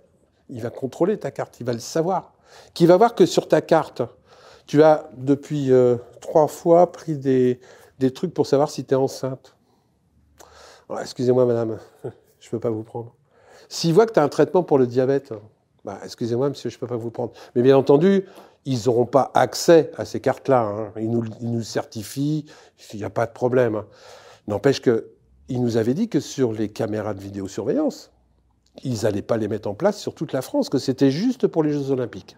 il 0.49 0.63
va 0.63 0.71
contrôler 0.71 1.19
ta 1.19 1.31
carte, 1.31 1.61
il 1.61 1.67
va 1.67 1.75
le 1.75 1.79
savoir, 1.79 2.33
qu'il 2.75 2.87
va 2.89 2.97
voir 2.97 3.15
que 3.15 3.27
sur 3.27 3.47
ta 3.49 3.61
carte, 3.61 4.03
tu 4.67 4.83
as 4.83 5.09
depuis 5.17 5.73
euh, 5.73 5.97
trois 6.21 6.49
fois 6.49 6.91
pris 6.93 7.17
des, 7.17 7.61
des 7.99 8.13
trucs 8.13 8.35
pour 8.35 8.47
savoir 8.47 8.71
si 8.71 8.85
tu 8.85 8.95
es 8.95 8.97
enceinte. 8.97 9.57
Excusez-moi, 11.01 11.47
madame, 11.47 11.79
je 12.05 12.47
ne 12.47 12.51
peux 12.51 12.61
pas 12.61 12.71
vous 12.71 12.85
prendre. 12.85 13.15
S'il 13.69 13.93
voit 13.95 14.07
que 14.07 14.13
tu 14.13 14.21
as 14.21 14.23
un 14.23 14.29
traitement 14.29 14.63
pour 14.63 14.79
le 14.79 14.87
diabète, 14.87 15.33
bah, 15.85 15.99
excusez-moi, 16.05 16.49
monsieur, 16.49 16.71
je 16.71 16.77
ne 16.77 16.81
peux 16.81 16.87
pas 16.87 16.97
vous 16.97 17.11
prendre. 17.11 17.33
Mais 17.55 17.63
bien 17.63 17.77
entendu, 17.77 18.25
ils 18.65 18.87
n'auront 18.87 19.07
pas 19.07 19.31
accès 19.35 19.91
à 19.97 20.05
ces 20.05 20.21
cartes-là. 20.21 20.61
hein. 20.63 20.93
Ils, 20.97 21.11
nous, 21.11 21.25
ils 21.41 21.51
nous 21.51 21.63
certifient, 21.63 22.47
il 22.93 22.99
n'y 22.99 23.05
a 23.05 23.11
pas 23.11 23.27
de 23.27 23.33
problème. 23.33 23.83
N'empêche 24.49 24.81
qu'ils 24.81 25.63
nous 25.63 25.77
avaient 25.77 25.95
dit 25.95 26.09
que 26.09 26.21
sur 26.21 26.53
les 26.53 26.69
caméras 26.69 27.15
de 27.15 27.21
vidéosurveillance, 27.21 28.11
ils 28.85 29.03
n'allaient 29.03 29.23
pas 29.23 29.37
les 29.37 29.49
mettre 29.49 29.69
en 29.69 29.75
place 29.75 29.99
sur 29.99 30.15
toute 30.15 30.33
la 30.33 30.43
France, 30.43 30.69
que 30.69 30.79
c'était 30.79 31.11
juste 31.11 31.47
pour 31.47 31.63
les 31.63 31.73
Jeux 31.73 31.91
Olympiques, 31.91 32.37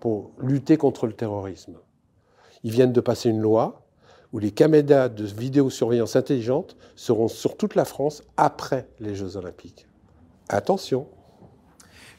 pour 0.00 0.32
lutter 0.40 0.76
contre 0.76 1.06
le 1.06 1.12
terrorisme. 1.12 1.74
Ils 2.64 2.72
viennent 2.72 2.92
de 2.92 3.00
passer 3.00 3.28
une 3.30 3.40
loi 3.40 3.82
où 4.32 4.38
les 4.38 4.50
caméras 4.52 5.08
de 5.08 5.24
vidéosurveillance 5.24 6.16
intelligente 6.16 6.76
seront 6.94 7.28
sur 7.28 7.56
toute 7.56 7.74
la 7.74 7.84
France 7.84 8.22
après 8.36 8.88
les 9.00 9.14
Jeux 9.14 9.36
Olympiques. 9.36 9.86
Attention. 10.48 11.06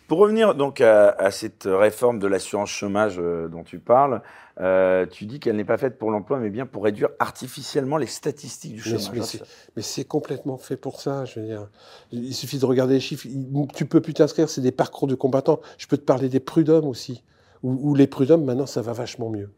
Pour 0.07 0.17
revenir 0.19 0.55
donc 0.55 0.81
à, 0.81 1.11
à 1.11 1.31
cette 1.31 1.63
réforme 1.65 2.19
de 2.19 2.27
l'assurance 2.27 2.69
chômage 2.69 3.15
euh, 3.17 3.47
dont 3.47 3.63
tu 3.63 3.79
parles, 3.79 4.21
euh, 4.59 5.05
tu 5.05 5.25
dis 5.25 5.39
qu'elle 5.39 5.55
n'est 5.55 5.63
pas 5.63 5.77
faite 5.77 5.97
pour 5.97 6.11
l'emploi, 6.11 6.37
mais 6.39 6.49
bien 6.49 6.65
pour 6.65 6.83
réduire 6.83 7.07
artificiellement 7.19 7.95
les 7.95 8.07
statistiques 8.07 8.73
du 8.73 8.81
chômage. 8.81 9.11
mais 9.13 9.21
c'est- 9.23 9.41
mais 9.77 9.81
c'est 9.81 10.03
complètement 10.03 10.57
fait 10.57 10.75
pour 10.75 10.99
ça. 10.99 11.23
Je 11.23 11.39
veux 11.39 11.45
dire, 11.45 11.69
il 12.11 12.33
suffit 12.35 12.59
de 12.59 12.65
regarder 12.65 12.95
les 12.95 12.99
chiffres. 12.99 13.25
Tu 13.73 13.85
peux 13.85 14.01
plus 14.01 14.13
t'inscrire, 14.13 14.49
c'est 14.49 14.59
des 14.59 14.73
parcours 14.73 15.07
de 15.07 15.15
combattants. 15.15 15.61
Je 15.77 15.87
peux 15.87 15.97
te 15.97 16.03
parler 16.03 16.27
des 16.27 16.41
prud'hommes 16.41 16.87
aussi, 16.87 17.23
où, 17.63 17.93
les 17.95 18.07
prud'hommes 18.07 18.43
maintenant 18.43 18.65
ça 18.65 18.81
va 18.81 18.93
vachement 18.93 19.29
mieux. 19.29 19.51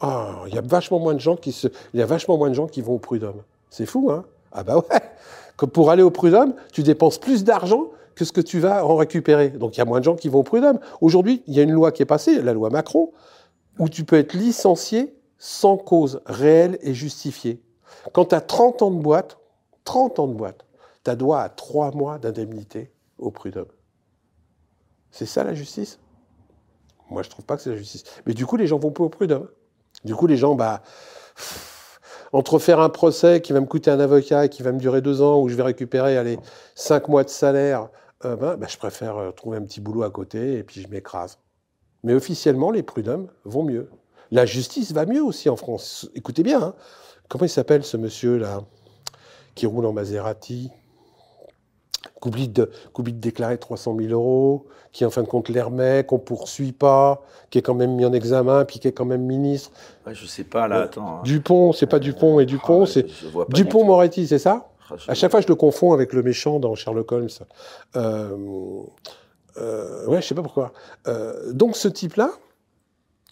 Ah, 0.00 0.42
il 0.48 0.54
y 0.54 0.58
a 0.58 0.62
vachement 0.62 0.98
moins 0.98 1.14
de 1.14 1.20
gens 1.20 1.36
qui 1.36 2.82
vont 2.82 2.94
au 2.94 2.98
prud'homme. 2.98 3.42
C'est 3.70 3.86
fou, 3.86 4.10
hein? 4.10 4.24
Ah 4.52 4.64
bah 4.64 4.76
ouais. 4.76 5.66
Pour 5.68 5.90
aller 5.90 6.02
au 6.02 6.10
prud'homme, 6.10 6.54
tu 6.72 6.82
dépenses 6.82 7.18
plus 7.18 7.44
d'argent 7.44 7.90
que 8.14 8.24
ce 8.24 8.32
que 8.32 8.40
tu 8.40 8.58
vas 8.58 8.84
en 8.84 8.96
récupérer. 8.96 9.50
Donc 9.50 9.76
il 9.76 9.78
y 9.78 9.80
a 9.80 9.84
moins 9.84 10.00
de 10.00 10.04
gens 10.04 10.16
qui 10.16 10.28
vont 10.28 10.40
au 10.40 10.42
prud'homme. 10.42 10.80
Aujourd'hui, 11.00 11.42
il 11.46 11.54
y 11.54 11.60
a 11.60 11.62
une 11.62 11.72
loi 11.72 11.92
qui 11.92 12.02
est 12.02 12.06
passée, 12.06 12.42
la 12.42 12.52
loi 12.52 12.68
Macron, 12.68 13.12
où 13.78 13.88
tu 13.88 14.04
peux 14.04 14.16
être 14.16 14.34
licencié 14.34 15.14
sans 15.38 15.76
cause 15.76 16.20
réelle 16.26 16.78
et 16.82 16.94
justifiée. 16.94 17.62
Quand 18.12 18.26
tu 18.26 18.34
as 18.34 18.40
30 18.40 18.82
ans 18.82 18.90
de 18.90 19.00
boîte, 19.00 19.38
30 19.84 20.18
ans 20.18 20.28
de 20.28 20.34
boîte, 20.34 20.64
tu 21.04 21.10
as 21.10 21.16
droit 21.16 21.38
à 21.38 21.48
3 21.48 21.92
mois 21.92 22.18
d'indemnité 22.18 22.92
au 23.18 23.30
prud'homme. 23.30 23.72
C'est 25.10 25.26
ça 25.26 25.44
la 25.44 25.54
justice? 25.54 25.98
Moi, 27.12 27.22
je 27.22 27.30
trouve 27.30 27.44
pas 27.44 27.56
que 27.56 27.62
c'est 27.62 27.70
la 27.70 27.76
justice. 27.76 28.04
Mais 28.26 28.34
du 28.34 28.46
coup, 28.46 28.56
les 28.56 28.66
gens 28.66 28.78
vont 28.78 28.90
pas 28.90 29.04
au 29.04 29.08
prud'homme. 29.08 29.48
Du 30.04 30.14
coup, 30.14 30.26
les 30.26 30.36
gens, 30.36 30.54
bah, 30.54 30.82
entre 32.32 32.58
faire 32.58 32.80
un 32.80 32.88
procès 32.88 33.40
qui 33.40 33.52
va 33.52 33.60
me 33.60 33.66
coûter 33.66 33.90
un 33.90 34.00
avocat 34.00 34.46
et 34.46 34.48
qui 34.48 34.62
va 34.62 34.72
me 34.72 34.78
durer 34.78 35.00
deux 35.00 35.22
ans, 35.22 35.40
où 35.40 35.48
je 35.48 35.54
vais 35.54 35.62
récupérer 35.62 36.16
allez, 36.16 36.38
5 36.74 37.08
mois 37.08 37.24
de 37.24 37.28
salaire, 37.28 37.88
euh, 38.24 38.36
ben, 38.36 38.56
ben, 38.56 38.68
je 38.68 38.78
préfère 38.78 39.16
euh, 39.18 39.30
trouver 39.32 39.58
un 39.58 39.62
petit 39.62 39.80
boulot 39.80 40.02
à 40.02 40.10
côté 40.10 40.58
et 40.58 40.62
puis 40.62 40.80
je 40.80 40.88
m'écrase. 40.88 41.38
Mais 42.02 42.14
officiellement, 42.14 42.70
les 42.70 42.82
prud'hommes 42.82 43.28
vont 43.44 43.64
mieux. 43.64 43.90
La 44.30 44.46
justice 44.46 44.92
va 44.92 45.06
mieux 45.06 45.22
aussi 45.22 45.48
en 45.48 45.56
France. 45.56 46.08
Écoutez 46.14 46.42
bien, 46.42 46.62
hein. 46.62 46.74
comment 47.28 47.44
il 47.44 47.50
s'appelle 47.50 47.84
ce 47.84 47.96
monsieur-là 47.96 48.62
qui 49.54 49.66
roule 49.66 49.84
en 49.84 49.92
Maserati, 49.92 50.70
qui 52.22 52.28
oublie 52.28 52.48
de, 52.48 52.70
déclarer 52.98 53.58
300 53.58 53.96
000 53.98 54.12
euros, 54.12 54.66
qui 54.92 55.04
en 55.04 55.10
fin 55.10 55.22
de 55.22 55.26
compte 55.26 55.48
les 55.48 55.60
remet, 55.60 56.04
qu'on 56.04 56.18
poursuit 56.18 56.72
pas, 56.72 57.22
qui 57.50 57.58
est 57.58 57.62
quand 57.62 57.74
même 57.74 57.94
mis 57.94 58.04
en 58.04 58.12
examen, 58.12 58.64
puis 58.64 58.78
qui 58.78 58.88
est 58.88 58.92
quand 58.92 59.04
même 59.04 59.22
ministre. 59.22 59.72
Ouais, 60.06 60.14
je 60.14 60.26
sais 60.26 60.44
pas 60.44 60.68
là, 60.68 60.78
euh, 60.78 60.84
attends. 60.84 61.18
Hein. 61.18 61.20
Dupont, 61.24 61.72
c'est 61.72 61.86
pas 61.86 61.98
Dupont 61.98 62.38
et 62.40 62.46
Dupont, 62.46 62.84
ah, 62.84 62.86
c'est 62.86 63.06
Dupont 63.48 63.84
Moretti, 63.84 64.26
c'est 64.26 64.38
ça 64.38 64.68
ah, 64.90 64.94
À 65.08 65.14
chaque 65.14 65.30
fois, 65.30 65.40
je 65.40 65.48
le 65.48 65.56
confonds 65.56 65.92
avec 65.92 66.12
le 66.12 66.22
méchant 66.22 66.60
dans 66.60 66.74
Sherlock 66.74 67.10
Holmes. 67.10 67.28
Euh, 67.96 68.36
euh, 69.58 70.06
ouais, 70.06 70.22
je 70.22 70.26
sais 70.28 70.34
pas 70.34 70.42
pourquoi. 70.42 70.72
Donc 71.50 71.76
ce 71.76 71.88
type-là, 71.88 72.30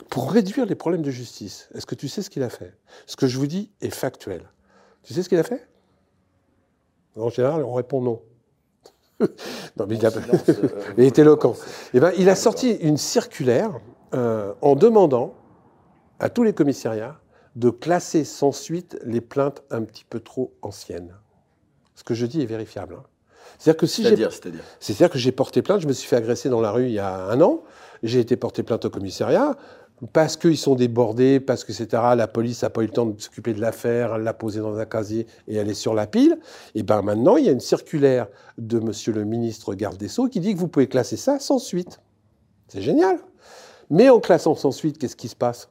pour 0.08 0.32
réduire 0.32 0.66
les 0.66 0.74
problèmes 0.74 1.02
de 1.02 1.10
justice, 1.10 1.68
est-ce 1.74 1.86
que 1.86 1.94
tu 1.94 2.08
sais 2.08 2.22
ce 2.22 2.30
qu'il 2.30 2.42
a 2.42 2.50
fait? 2.50 2.74
Ce 3.06 3.16
que 3.16 3.28
je 3.28 3.38
vous 3.38 3.46
dis 3.46 3.70
est 3.80 3.90
factuel. 3.90 4.42
Tu 5.02 5.14
sais 5.14 5.22
ce 5.22 5.28
qu'il 5.28 5.38
a 5.38 5.44
fait? 5.44 5.68
En 7.16 7.28
général, 7.28 7.64
on 7.64 7.74
répond 7.74 8.00
non. 8.00 8.20
non, 9.76 9.86
mais 9.88 9.96
il, 9.96 10.06
a... 10.06 10.10
il 10.98 11.04
est 11.04 11.18
éloquent. 11.18 11.54
Eh 11.94 12.00
ben, 12.00 12.12
il 12.18 12.28
a 12.28 12.34
sorti 12.34 12.72
une 12.72 12.96
circulaire 12.96 13.72
euh, 14.14 14.52
en 14.62 14.74
demandant 14.74 15.34
à 16.18 16.28
tous 16.28 16.42
les 16.42 16.52
commissariats 16.52 17.20
de 17.56 17.70
classer 17.70 18.24
sans 18.24 18.52
suite 18.52 18.98
les 19.04 19.20
plaintes 19.20 19.62
un 19.70 19.82
petit 19.82 20.04
peu 20.04 20.20
trop 20.20 20.52
anciennes. 20.62 21.14
Ce 21.94 22.04
que 22.04 22.14
je 22.14 22.26
dis 22.26 22.42
est 22.42 22.46
vérifiable. 22.46 22.96
Hein. 22.98 23.04
C'est-à-dire 23.58 23.80
que 23.80 23.86
si 23.86 24.04
j'ai. 24.04 24.28
C'est-à-dire 24.78 25.10
que 25.10 25.18
j'ai 25.18 25.32
porté 25.32 25.62
plainte, 25.62 25.80
je 25.80 25.86
me 25.86 25.92
suis 25.92 26.08
fait 26.08 26.16
agresser 26.16 26.48
dans 26.48 26.60
la 26.60 26.70
rue 26.70 26.86
il 26.86 26.92
y 26.92 26.98
a 26.98 27.26
un 27.26 27.40
an, 27.40 27.62
j'ai 28.02 28.20
été 28.20 28.36
porté 28.36 28.62
plainte 28.62 28.84
au 28.84 28.90
commissariat, 28.90 29.56
parce 30.12 30.36
qu'ils 30.36 30.56
sont 30.56 30.74
débordés, 30.74 31.40
parce 31.40 31.64
que, 31.64 31.72
la 32.16 32.26
police 32.26 32.62
n'a 32.62 32.70
pas 32.70 32.82
eu 32.82 32.86
le 32.86 32.92
temps 32.92 33.06
de 33.06 33.20
s'occuper 33.20 33.52
de 33.52 33.60
l'affaire, 33.60 34.14
elle 34.14 34.22
l'a 34.22 34.32
posée 34.32 34.60
dans 34.60 34.78
un 34.78 34.86
casier 34.86 35.26
et 35.46 35.56
elle 35.56 35.68
est 35.68 35.74
sur 35.74 35.94
la 35.94 36.06
pile. 36.06 36.38
Et 36.74 36.82
bien 36.82 37.02
maintenant, 37.02 37.36
il 37.36 37.44
y 37.44 37.48
a 37.48 37.52
une 37.52 37.60
circulaire 37.60 38.28
de 38.56 38.78
monsieur 38.78 39.12
le 39.12 39.24
ministre 39.24 39.74
garde 39.74 39.98
des 39.98 40.08
Sceaux 40.08 40.28
qui 40.28 40.40
dit 40.40 40.54
que 40.54 40.58
vous 40.58 40.68
pouvez 40.68 40.88
classer 40.88 41.16
ça 41.16 41.38
sans 41.38 41.58
suite. 41.58 42.00
C'est 42.68 42.82
génial. 42.82 43.18
Mais 43.90 44.08
en 44.08 44.20
classant 44.20 44.54
sans 44.54 44.70
suite, 44.70 44.98
qu'est-ce 44.98 45.16
qui 45.16 45.28
se 45.28 45.36
passe? 45.36 45.68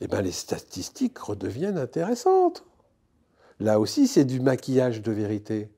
Eh 0.00 0.08
bien, 0.08 0.20
les 0.20 0.32
statistiques 0.32 1.18
redeviennent 1.18 1.78
intéressantes. 1.78 2.64
Là 3.60 3.78
aussi, 3.78 4.06
c'est 4.06 4.24
du 4.24 4.40
maquillage 4.40 5.00
de 5.00 5.12
vérité. 5.12 5.70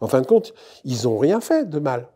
En 0.00 0.08
fin 0.08 0.20
de 0.20 0.26
compte, 0.26 0.52
ils 0.84 1.04
n'ont 1.04 1.18
rien 1.18 1.40
fait 1.40 1.68
de 1.68 1.78
mal. 1.78 2.08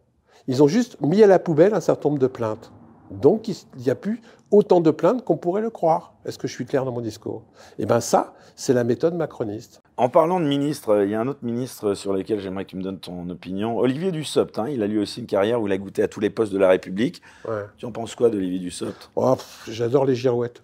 Ils 0.47 0.63
ont 0.63 0.69
juste 0.69 1.01
mis 1.01 1.23
à 1.23 1.27
la 1.27 1.39
poubelle 1.39 1.75
un 1.75 1.81
certain 1.81 2.11
nombre 2.11 2.21
de 2.21 2.27
plaintes. 2.27 2.71
Donc, 3.11 3.49
il 3.49 3.57
n'y 3.77 3.91
a 3.91 3.95
plus 3.95 4.21
autant 4.51 4.81
de 4.81 4.91
plaintes 4.91 5.25
qu'on 5.25 5.37
pourrait 5.37 5.63
le 5.63 5.71
croire. 5.71 6.15
Est-ce 6.25 6.39
que 6.39 6.49
je 6.49 6.53
suis 6.53 6.67
clair 6.67 6.85
dans 6.85 6.93
mon 6.93 7.01
discours? 7.01 7.43
Eh 7.79 7.87
bien, 7.87 8.01
ça, 8.01 8.35
c'est 8.55 8.73
la 8.73 8.85
méthode 8.85 9.15
macroniste. 9.15 9.83
En 9.97 10.09
parlant 10.09 10.41
de 10.41 10.45
ministre, 10.47 11.03
il 11.05 11.11
y 11.11 11.15
a 11.15 11.21
un 11.21 11.27
autre 11.27 11.43
ministre 11.43 11.95
sur 11.95 12.13
lequel 12.13 12.41
j'aimerais 12.41 12.65
que 12.65 12.71
tu 12.71 12.77
me 12.77 12.83
donnes 12.83 13.01
ton 13.01 13.29
opinion. 13.31 13.79
Olivier 13.79 14.13
Dussopt, 14.13 14.59
hein, 14.59 14.69
il 14.69 14.83
a 14.83 14.87
lui 14.87 14.99
aussi 14.99 15.21
une 15.21 15.27
carrière 15.27 15.61
où 15.61 15.67
il 15.67 15.73
a 15.73 15.79
goûté 15.79 16.03
à 16.03 16.09
tous 16.09 16.21
les 16.21 16.31
postes 16.31 16.53
de 16.53 16.59
la 16.59 16.69
République. 16.69 17.23
Tu 17.77 17.87
en 17.87 17.93
penses 17.93 18.15
quoi 18.15 18.31
d'Olivier 18.31 18.59
Dussopt? 18.59 19.11
Oh, 19.17 19.37
J'adore 19.67 20.05
les 20.05 20.15
girouettes. 20.15 20.63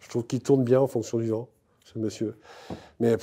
Je 0.00 0.08
trouve 0.08 0.26
qu'il 0.26 0.40
tourne 0.40 0.64
bien 0.64 0.80
en 0.80 0.86
fonction 0.86 1.18
du 1.18 1.28
vent, 1.28 1.48
ce 1.84 1.98
monsieur. 1.98 2.38
Mais 2.98 3.16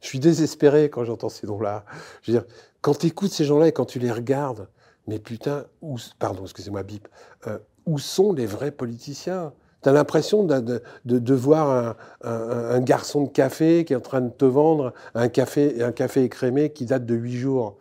je 0.00 0.06
suis 0.08 0.18
désespéré 0.18 0.90
quand 0.90 1.04
j'entends 1.04 1.28
ces 1.28 1.46
noms-là. 1.46 1.84
Je 2.22 2.32
veux 2.32 2.38
dire, 2.38 2.46
quand 2.80 2.98
tu 2.98 3.06
écoutes 3.06 3.30
ces 3.30 3.44
gens-là 3.44 3.68
et 3.68 3.72
quand 3.72 3.84
tu 3.84 3.98
les 3.98 4.10
regardes, 4.10 4.68
mais 5.06 5.18
putain, 5.18 5.64
pardon, 6.18 6.42
excusez-moi, 6.44 6.82
bip, 6.82 7.08
euh, 7.46 7.58
où 7.86 7.98
sont 7.98 8.32
les 8.32 8.46
vrais 8.46 8.70
politiciens? 8.70 9.52
Tu 9.82 9.90
as 9.90 9.92
l'impression 9.92 10.44
de, 10.44 10.82
de, 11.04 11.34
voir 11.34 11.96
un, 12.22 12.80
garçon 12.80 13.24
de 13.24 13.28
café 13.28 13.84
qui 13.84 13.92
est 13.92 13.96
en 13.96 14.00
train 14.00 14.22
de 14.22 14.30
te 14.30 14.46
vendre 14.46 14.94
un 15.14 15.28
café, 15.28 15.82
un 15.82 15.92
café 15.92 16.24
écrémé 16.24 16.70
qui 16.70 16.86
date 16.86 17.04
de 17.04 17.14
huit 17.14 17.36
jours. 17.36 17.76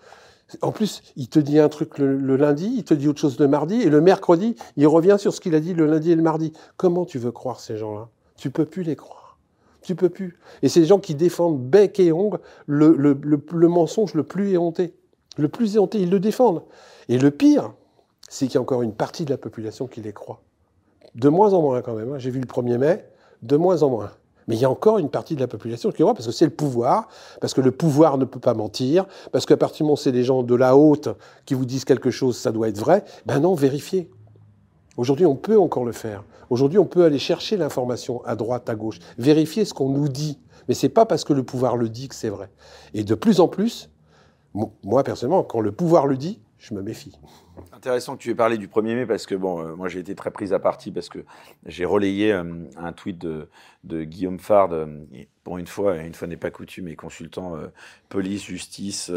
En 0.62 0.74
plus, 0.74 1.02
il 1.16 1.30
te 1.30 1.40
dit 1.40 1.60
un 1.60 1.70
truc 1.70 1.98
le, 1.98 2.36
lundi, 2.36 2.74
il 2.76 2.84
te 2.84 2.94
dit 2.94 3.08
autre 3.08 3.22
chose 3.22 3.40
le 3.40 3.48
mardi, 3.48 3.82
et 3.82 3.90
le 3.90 4.02
mercredi, 4.02 4.58
il 4.76 4.86
revient 4.86 5.16
sur 5.18 5.34
ce 5.34 5.40
qu'il 5.40 5.56
a 5.56 5.62
dit 5.62 5.74
le 5.74 5.86
lundi 5.86 6.12
et 6.12 6.16
le 6.16 6.22
mardi. 6.22 6.52
Comment 6.76 7.06
tu 7.06 7.20
veux 7.20 7.32
croire 7.32 7.62
ces 7.62 7.78
gens-là? 7.78 8.10
Tu 8.36 8.50
peux 8.50 8.66
plus 8.66 8.84
les 8.84 8.98
croire. 8.98 9.38
Tu 9.82 9.96
peux 9.96 10.10
plus. 10.10 10.38
Et 10.62 10.68
c'est 10.68 10.82
des 10.82 10.86
gens 10.86 11.00
qui 11.00 11.16
défendent 11.16 11.62
bec 11.62 12.02
et 12.02 12.12
ongle 12.12 12.40
le, 12.66 12.94
le, 12.98 13.18
le 13.24 13.68
mensonge 13.70 14.14
le 14.14 14.24
plus 14.24 14.52
éhonté. 14.52 14.94
Le 15.38 15.48
plus 15.48 15.76
éhonté, 15.76 16.00
ils 16.00 16.10
le 16.10 16.20
défendent. 16.20 16.64
Et 17.10 17.18
le 17.18 17.32
pire, 17.32 17.74
c'est 18.30 18.48
qu'il 18.48 18.56
y 18.56 18.58
a 18.58 18.62
encore 18.62 18.82
une 18.82 18.94
partie 18.94 19.26
de 19.26 19.30
la 19.30 19.38
population 19.38 19.88
qui 19.88 20.02
les 20.02 20.14
croit. 20.14 20.42
De 21.16 21.30
moins 21.30 21.54
en 21.54 21.62
moins 21.62 21.82
quand 21.82 21.94
même. 21.94 22.14
Hein. 22.14 22.20
J'ai 22.20 22.32
vu 22.32 22.40
le 22.40 22.48
1er 22.48 22.78
mai, 22.78 23.06
de 23.42 23.58
moins 23.58 23.84
en 23.84 23.90
moins. 23.90 24.12
Mais 24.48 24.56
il 24.56 24.62
y 24.62 24.66
a 24.66 24.70
encore 24.70 24.98
une 24.98 25.10
partie 25.10 25.36
de 25.36 25.40
la 25.40 25.48
population 25.48 25.90
qui 25.92 26.02
croit 26.02 26.14
parce 26.14 26.26
que 26.26 26.32
c'est 26.32 26.46
le 26.46 26.52
pouvoir, 26.52 27.08
parce 27.40 27.54
que 27.54 27.62
le 27.62 27.72
pouvoir 27.72 28.18
ne 28.18 28.26
peut 28.26 28.40
pas 28.40 28.54
mentir, 28.54 29.06
parce 29.32 29.46
qu'à 29.46 29.58
partir 29.58 29.78
du 29.78 29.84
moment 29.84 29.94
où 29.94 29.98
c'est 29.98 30.12
des 30.12 30.24
gens 30.24 30.44
de 30.44 30.56
la 30.56 30.76
haute 30.76 31.10
qui 31.46 31.54
vous 31.54 31.66
disent 31.66 31.86
quelque 31.86 32.12
chose, 32.12 32.38
ça 32.38 32.52
doit 32.52 32.68
être 32.68 32.78
vrai. 32.78 33.06
Ben 33.26 33.40
non, 33.40 33.54
vérifiez. 33.54 34.10
Aujourd'hui, 34.98 35.26
on 35.26 35.36
peut 35.36 35.58
encore 35.58 35.86
le 35.86 35.92
faire. 35.92 36.24
Aujourd'hui, 36.50 36.78
on 36.78 36.86
peut 36.86 37.06
aller 37.06 37.20
chercher 37.20 37.58
l'information 37.58 38.24
à 38.26 38.36
droite, 38.36 38.70
à 38.70 38.76
gauche, 38.76 39.00
vérifier 39.18 39.66
ce 39.66 39.74
qu'on 39.74 39.90
nous 39.90 40.10
dit. 40.10 40.40
Mais 40.68 40.74
c'est 40.74 40.90
pas 40.90 41.06
parce 41.06 41.24
que 41.24 41.34
le 41.34 41.44
pouvoir 41.44 41.78
le 41.78 41.90
dit 41.90 42.08
que 42.08 42.16
c'est 42.16 42.30
vrai. 42.30 42.50
Et 42.94 43.04
de 43.04 43.16
plus 43.16 43.40
en 43.40 43.48
plus, 43.48 43.90
moi 44.84 45.04
personnellement, 45.04 45.44
quand 45.44 45.62
le 45.62 45.72
pouvoir 45.72 46.06
le 46.06 46.18
dit, 46.18 46.40
je 46.64 46.74
me 46.74 46.82
méfie. 46.82 47.12
Intéressant 47.74 48.16
que 48.16 48.22
tu 48.22 48.30
aies 48.30 48.36
parlé 48.36 48.58
du 48.58 48.68
1er 48.68 48.96
mai 48.96 49.06
parce 49.06 49.26
que 49.26 49.36
bon, 49.36 49.62
euh, 49.62 49.76
moi 49.76 49.90
j'ai 49.90 50.00
été 50.00 50.16
très 50.16 50.32
prise 50.32 50.54
à 50.54 50.60
partie 50.60 50.92
parce 50.92 51.10
que 51.10 51.20
j'ai 51.66 51.84
relayé 51.84 52.32
euh, 52.32 52.44
un 52.78 52.94
tweet 52.94 53.18
de, 53.18 53.50
Guillaume 53.84 54.40
Fard, 54.40 54.72
euh, 54.72 54.88
pour 55.44 55.58
une 55.58 55.68
fois, 55.68 55.98
une 55.98 56.14
fois 56.14 56.28
n'est 56.30 56.38
pas 56.38 56.52
coutume, 56.52 56.88
et 56.88 56.96
consultant 56.96 57.58
police, 58.08 58.46
justice 58.46 59.12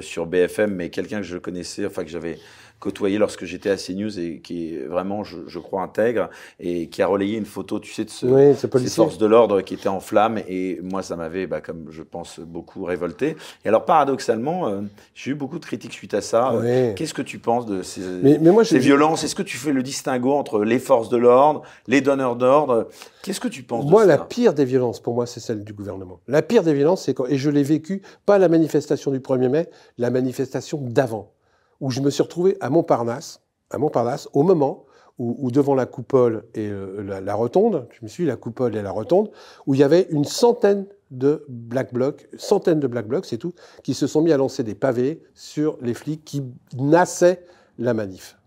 sur 0.00 0.26
BFM, 0.26 0.74
mais 0.74 0.90
quelqu'un 0.90 1.18
que 1.18 1.26
je 1.26 1.38
connaissais, 1.38 1.86
enfin 1.86 2.02
que 2.02 2.10
j'avais 2.10 2.38
côtoyé 2.80 3.18
lorsque 3.18 3.44
j'étais 3.44 3.70
à 3.70 3.76
CNews 3.76 4.18
et 4.18 4.40
qui 4.40 4.74
est 4.74 4.86
vraiment, 4.86 5.24
je, 5.24 5.58
crois, 5.58 5.82
intègre 5.82 6.30
et 6.60 6.88
qui 6.88 7.02
a 7.02 7.06
relayé 7.06 7.36
une 7.36 7.44
photo, 7.44 7.80
tu 7.80 7.92
sais, 7.92 8.04
de 8.04 8.10
ce, 8.10 8.54
ces 8.54 8.88
forces 8.88 9.18
de 9.18 9.26
l'ordre 9.26 9.60
qui 9.62 9.74
étaient 9.74 9.88
en 9.88 10.00
flammes. 10.00 10.40
Et 10.48 10.78
moi, 10.82 11.02
ça 11.02 11.16
m'avait, 11.16 11.46
bah, 11.46 11.60
comme 11.60 11.86
je 11.90 12.02
pense, 12.02 12.40
beaucoup 12.40 12.84
révolté. 12.84 13.36
Et 13.64 13.68
alors, 13.68 13.84
paradoxalement, 13.84 14.68
euh, 14.68 14.80
j'ai 15.14 15.32
eu 15.32 15.34
beaucoup 15.34 15.58
de 15.58 15.64
critiques 15.64 15.92
suite 15.92 16.14
à 16.14 16.20
ça. 16.20 16.52
Qu'est-ce 16.96 17.14
que 17.14 17.22
tu 17.22 17.38
penses 17.38 17.66
de 17.66 17.82
ces, 17.82 18.00
mais, 18.00 18.38
moi, 18.38 18.64
ces 18.64 18.78
violences? 18.78 19.24
Est-ce 19.24 19.34
que 19.34 19.42
tu 19.42 19.56
fais 19.56 19.72
le 19.72 19.82
distinguo 19.82 20.32
entre 20.32 20.64
les 20.64 20.78
forces 20.78 21.08
de 21.08 21.16
l'ordre, 21.16 21.62
les 21.86 22.00
donneurs 22.00 22.36
d'ordre? 22.36 22.88
Qu'est-ce 23.22 23.40
que 23.40 23.48
tu 23.48 23.62
penses 23.62 23.84
Moi, 23.86 24.06
la 24.06 24.18
pire 24.18 24.54
des 24.54 24.64
violences, 24.64 25.00
pour 25.00 25.14
moi, 25.14 25.26
c'est 25.26 25.40
celle 25.40 25.64
du 25.64 25.72
gouvernement. 25.72 26.20
La 26.28 26.42
pire 26.42 26.62
des 26.62 26.74
violences, 26.74 27.04
c'est 27.04 27.14
quand, 27.14 27.26
et 27.26 27.36
je 27.36 27.50
l'ai 27.50 27.62
vécu, 27.62 28.02
pas 28.24 28.38
la 28.38 28.48
manifestation 28.48 29.10
du 29.10 29.18
1er 29.18 29.48
mai, 29.48 29.68
la 29.98 30.10
manifestation 30.10 30.78
d'avant 30.80 31.32
où 31.80 31.90
je 31.90 32.00
me 32.00 32.10
suis 32.10 32.22
retrouvé 32.22 32.56
à 32.60 32.70
Montparnasse, 32.70 33.42
à 33.70 33.78
Montparnasse 33.78 34.28
au 34.32 34.42
moment 34.42 34.86
où, 35.18 35.50
devant 35.50 35.74
la 35.74 35.86
coupole 35.86 36.44
et 36.54 36.68
euh, 36.68 37.20
la, 37.20 37.34
rotonde, 37.34 37.88
je 37.90 37.98
me 38.02 38.08
suis 38.08 38.22
dit 38.22 38.28
la 38.28 38.36
coupole 38.36 38.76
et 38.76 38.82
la 38.82 38.92
rotonde, 38.92 39.32
où 39.66 39.74
il 39.74 39.80
y 39.80 39.82
avait 39.82 40.06
une 40.10 40.24
centaine 40.24 40.86
de 41.10 41.44
black 41.48 41.92
blocs, 41.92 42.28
centaines 42.36 42.78
de 42.78 42.86
black 42.86 43.08
blocs, 43.08 43.26
c'est 43.26 43.38
tout, 43.38 43.52
qui 43.82 43.94
se 43.94 44.06
sont 44.06 44.22
mis 44.22 44.30
à 44.30 44.36
lancer 44.36 44.62
des 44.62 44.76
pavés 44.76 45.20
sur 45.34 45.76
les 45.80 45.94
flics 45.94 46.24
qui 46.24 46.44
nassaient 46.76 47.44
la 47.78 47.94
manif. 47.94 48.38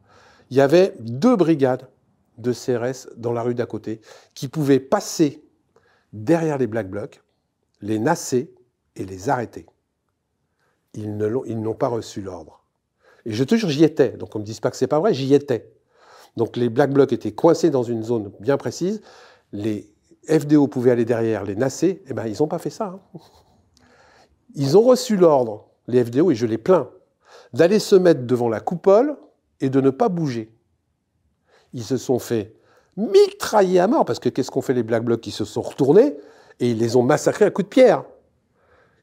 Il 0.49 0.57
y 0.57 0.61
avait 0.61 0.93
deux 0.99 1.35
brigades 1.35 1.89
de 2.37 2.53
CRS 2.53 3.09
dans 3.17 3.33
la 3.33 3.41
rue 3.41 3.55
d'à 3.55 3.65
côté 3.65 3.99
qui 4.33 4.47
pouvaient 4.47 4.79
passer 4.79 5.43
derrière 6.13 6.57
les 6.57 6.67
black 6.67 6.89
blocs, 6.89 7.21
les 7.81 7.99
nasser 7.99 8.53
et 8.95 9.05
les 9.05 9.29
arrêter. 9.29 9.65
Ils 10.93 11.17
n'ont 11.17 11.73
pas 11.73 11.87
reçu 11.87 12.21
l'ordre. 12.21 12.60
Et 13.25 13.33
je 13.33 13.43
te 13.43 13.55
jure, 13.55 13.69
j'y 13.69 13.83
étais. 13.83 14.09
Donc 14.09 14.35
on 14.35 14.39
ne 14.39 14.43
me 14.43 14.45
dise 14.45 14.59
pas 14.59 14.71
que 14.71 14.77
c'est 14.77 14.87
pas 14.87 14.99
vrai, 14.99 15.13
j'y 15.13 15.33
étais. 15.33 15.71
Donc 16.37 16.57
les 16.57 16.69
Black 16.69 16.91
Blocs 16.91 17.13
étaient 17.13 17.33
coincés 17.33 17.69
dans 17.69 17.83
une 17.83 18.03
zone 18.03 18.31
bien 18.39 18.57
précise. 18.57 19.01
Les 19.51 19.91
FDO 20.27 20.67
pouvaient 20.67 20.91
aller 20.91 21.05
derrière, 21.05 21.43
les 21.43 21.55
nasser. 21.55 22.03
Eh 22.07 22.13
bien, 22.13 22.25
ils 22.25 22.37
n'ont 22.39 22.47
pas 22.47 22.59
fait 22.59 22.69
ça. 22.69 22.99
Hein. 23.15 23.19
Ils 24.55 24.77
ont 24.77 24.81
reçu 24.81 25.17
l'ordre, 25.17 25.69
les 25.87 26.03
FDO, 26.03 26.31
et 26.31 26.35
je 26.35 26.45
les 26.45 26.57
plains, 26.57 26.89
d'aller 27.53 27.79
se 27.79 27.95
mettre 27.95 28.25
devant 28.25 28.49
la 28.49 28.59
coupole 28.59 29.17
et 29.59 29.69
de 29.69 29.81
ne 29.81 29.89
pas 29.89 30.09
bouger. 30.09 30.53
Ils 31.73 31.83
se 31.83 31.97
sont 31.97 32.19
fait 32.19 32.55
mitrailler 32.97 33.79
à 33.79 33.87
mort, 33.87 34.05
parce 34.05 34.19
que 34.19 34.29
qu'est-ce 34.29 34.51
qu'ont 34.51 34.61
fait 34.61 34.73
les 34.73 34.83
Black 34.83 35.03
Blocs 35.03 35.21
qui 35.21 35.31
se 35.31 35.45
sont 35.45 35.61
retournés 35.61 36.17
et 36.59 36.71
ils 36.71 36.77
les 36.77 36.95
ont 36.95 37.03
massacrés 37.03 37.45
à 37.45 37.51
coups 37.51 37.65
de 37.65 37.69
pierre. 37.69 38.03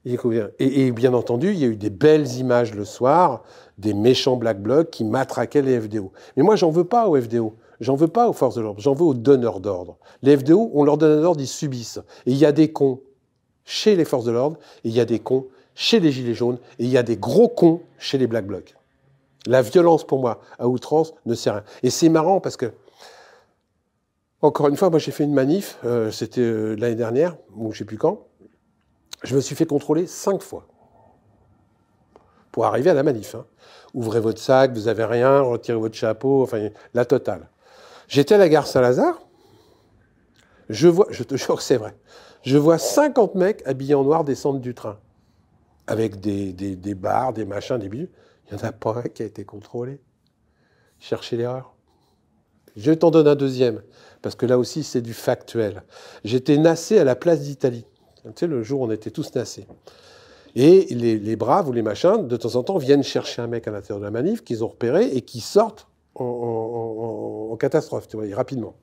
Et, 0.04 0.90
bien 0.92 1.12
entendu, 1.12 1.52
il 1.52 1.58
y 1.58 1.64
a 1.64 1.68
eu 1.68 1.76
des 1.76 1.90
belles 1.90 2.37
images 2.37 2.74
le 2.74 2.84
soir, 2.84 3.42
des 3.76 3.94
méchants 3.94 4.37
Black 4.37 4.61
Blocs 4.62 4.90
qui 4.90 5.04
matraquaient 5.04 5.62
les 5.62 5.80
FDO. 5.80 6.12
Mais 6.37 6.42
moi, 6.42 6.56
j'en 6.56 6.70
veux 6.70 6.84
pas 6.84 7.08
aux 7.08 7.20
FDO. 7.20 7.54
J'en 7.80 7.94
veux 7.94 8.08
pas 8.08 8.28
aux 8.28 8.32
forces 8.32 8.54
de 8.54 8.61
l'ordre. 8.61 8.80
J'en 8.80 8.94
veux 8.94 9.04
aux 9.04 9.14
donneurs 9.14 9.61
d'ordre. 9.61 9.98
Les 10.22 10.37
FDO, 10.37 10.70
on 10.74 10.84
leur 10.84 10.98
donne 10.98 11.20
un 11.20 11.24
ordre, 11.24 11.40
ils 11.40 11.46
subissent. 11.46 12.00
Et 12.26 12.32
il 12.32 12.37
y 12.37 12.46
a 12.46 12.52
des 12.52 12.72
cons 12.72 13.00
chez 13.64 13.96
les 13.96 14.04
forces 14.04 14.24
de 14.24 14.32
l'ordre, 14.32 14.56
et 14.84 14.88
il 14.88 14.94
y 14.94 15.00
a 15.00 15.04
des 15.04 15.18
cons 15.18 15.46
chez 15.74 16.00
les 16.00 16.11
Gilets 16.11 16.34
jaunes, 16.34 16.58
et 16.78 16.84
il 16.84 16.88
y 16.88 16.96
a 16.96 17.02
des 17.02 17.16
gros 17.16 17.48
cons 17.48 17.82
chez 17.98 18.18
les 18.18 18.26
Black 18.26 18.46
Blocs. 18.46 18.74
La 19.46 19.62
violence, 19.62 20.04
pour 20.04 20.20
moi, 20.20 20.40
à 20.58 20.68
outrance, 20.68 21.14
ne 21.26 21.34
sert 21.34 21.52
à 21.52 21.56
rien. 21.58 21.64
Et 21.82 21.90
c'est 21.90 22.08
marrant 22.08 22.40
parce 22.40 22.56
que, 22.56 22.72
encore 24.40 24.68
une 24.68 24.76
fois, 24.76 24.90
moi 24.90 24.98
j'ai 24.98 25.11
fait 25.11 25.24
une 25.24 25.34
manif, 25.34 25.78
euh, 25.84 26.11
c'était 26.11 26.40
euh, 26.40 26.74
l'année 26.76 26.94
dernière, 26.94 27.37
ou 27.56 27.72
je 27.72 27.78
sais 27.78 27.84
plus 27.84 27.98
quand, 27.98 28.27
Je 29.22 29.35
me 29.35 29.40
suis 29.40 29.57
fait 29.57 29.66
contrôler 29.66 30.07
cinq 30.07 30.42
fois 30.42 30.66
pour 32.52 32.64
arriver 32.66 32.90
à 32.90 32.94
la 32.94 33.02
manif. 33.02 33.35
hein. 33.35 33.46
Ouvrez 33.94 34.20
votre 34.20 34.40
sac, 34.40 34.72
vous 34.72 34.88
avez 34.88 35.04
rien, 35.04 35.40
retirez 35.40 35.78
votre 35.78 35.94
chapeau, 35.94 36.42
enfin 36.42 36.68
la 36.94 37.04
totale. 37.04 37.48
J'étais 38.07 38.35
à 38.35 38.38
la 38.38 38.48
gare 38.48 38.66
Saint-Lazare. 38.66 39.20
Je 40.68 40.88
vois, 40.88 41.07
je 41.11 41.22
te 41.22 41.37
jure 41.37 41.57
que 41.57 41.62
c'est 41.62 41.76
vrai. 41.76 41.96
Je 42.42 42.57
vois 42.57 42.78
50 42.78 43.35
mecs 43.35 43.62
habillés 43.66 43.94
en 43.94 44.04
noir 44.04 44.24
descendre 44.24 44.61
du 44.61 44.74
train 44.74 44.98
avec 45.87 46.20
des, 46.20 46.52
des, 46.52 46.76
des 46.76 46.94
barres, 46.94 47.33
des 47.33 47.44
machins, 47.44 47.78
des 47.78 47.88
bidules. 47.88 48.11
Il 48.50 48.57
n'y 48.57 48.62
en 48.62 48.66
a 48.66 48.72
pas 48.72 48.98
un 48.98 49.02
qui 49.02 49.22
a 49.22 49.26
été 49.26 49.44
contrôlé. 49.44 50.00
Cherchez 51.00 51.37
l'erreur. 51.37 51.74
Je 52.76 52.92
t'en 52.92 53.11
donne 53.11 53.26
un 53.26 53.35
deuxième, 53.35 53.83
parce 54.22 54.35
que 54.35 54.46
là 54.46 54.59
aussi, 54.59 54.85
c'est 54.85 55.00
du 55.00 55.14
factuel. 55.14 55.83
J'étais 56.24 56.57
nassé 56.59 56.98
à 56.98 57.04
la 57.04 57.16
place 57.16 57.40
d'Italie. 57.40 57.85
Tu 58.28 58.40
sais, 58.40 58.46
le 58.46 58.62
jour 58.62 58.80
où 58.80 58.86
on 58.86 58.90
était 58.90 59.10
tous 59.10 59.34
nassés. 59.34 59.66
Et 60.54 60.86
les, 60.94 61.36
braves 61.36 61.68
ou 61.68 61.72
les 61.72 61.82
machins, 61.82 62.26
de 62.26 62.36
temps 62.36 62.56
en 62.56 62.62
temps, 62.62 62.78
viennent 62.78 63.02
chercher 63.02 63.42
un 63.42 63.46
mec 63.46 63.68
à 63.68 63.70
l'intérieur 63.70 64.00
de 64.00 64.04
la 64.04 64.10
manif 64.10 64.42
qu'ils 64.42 64.64
ont 64.64 64.68
repéré 64.68 65.06
et 65.06 65.22
qui 65.22 65.40
sortent 65.40 65.86
en, 66.14 67.56
catastrophe, 67.60 68.08
tu 68.08 68.16
vois, 68.16 68.26
rapidement. 68.34 68.74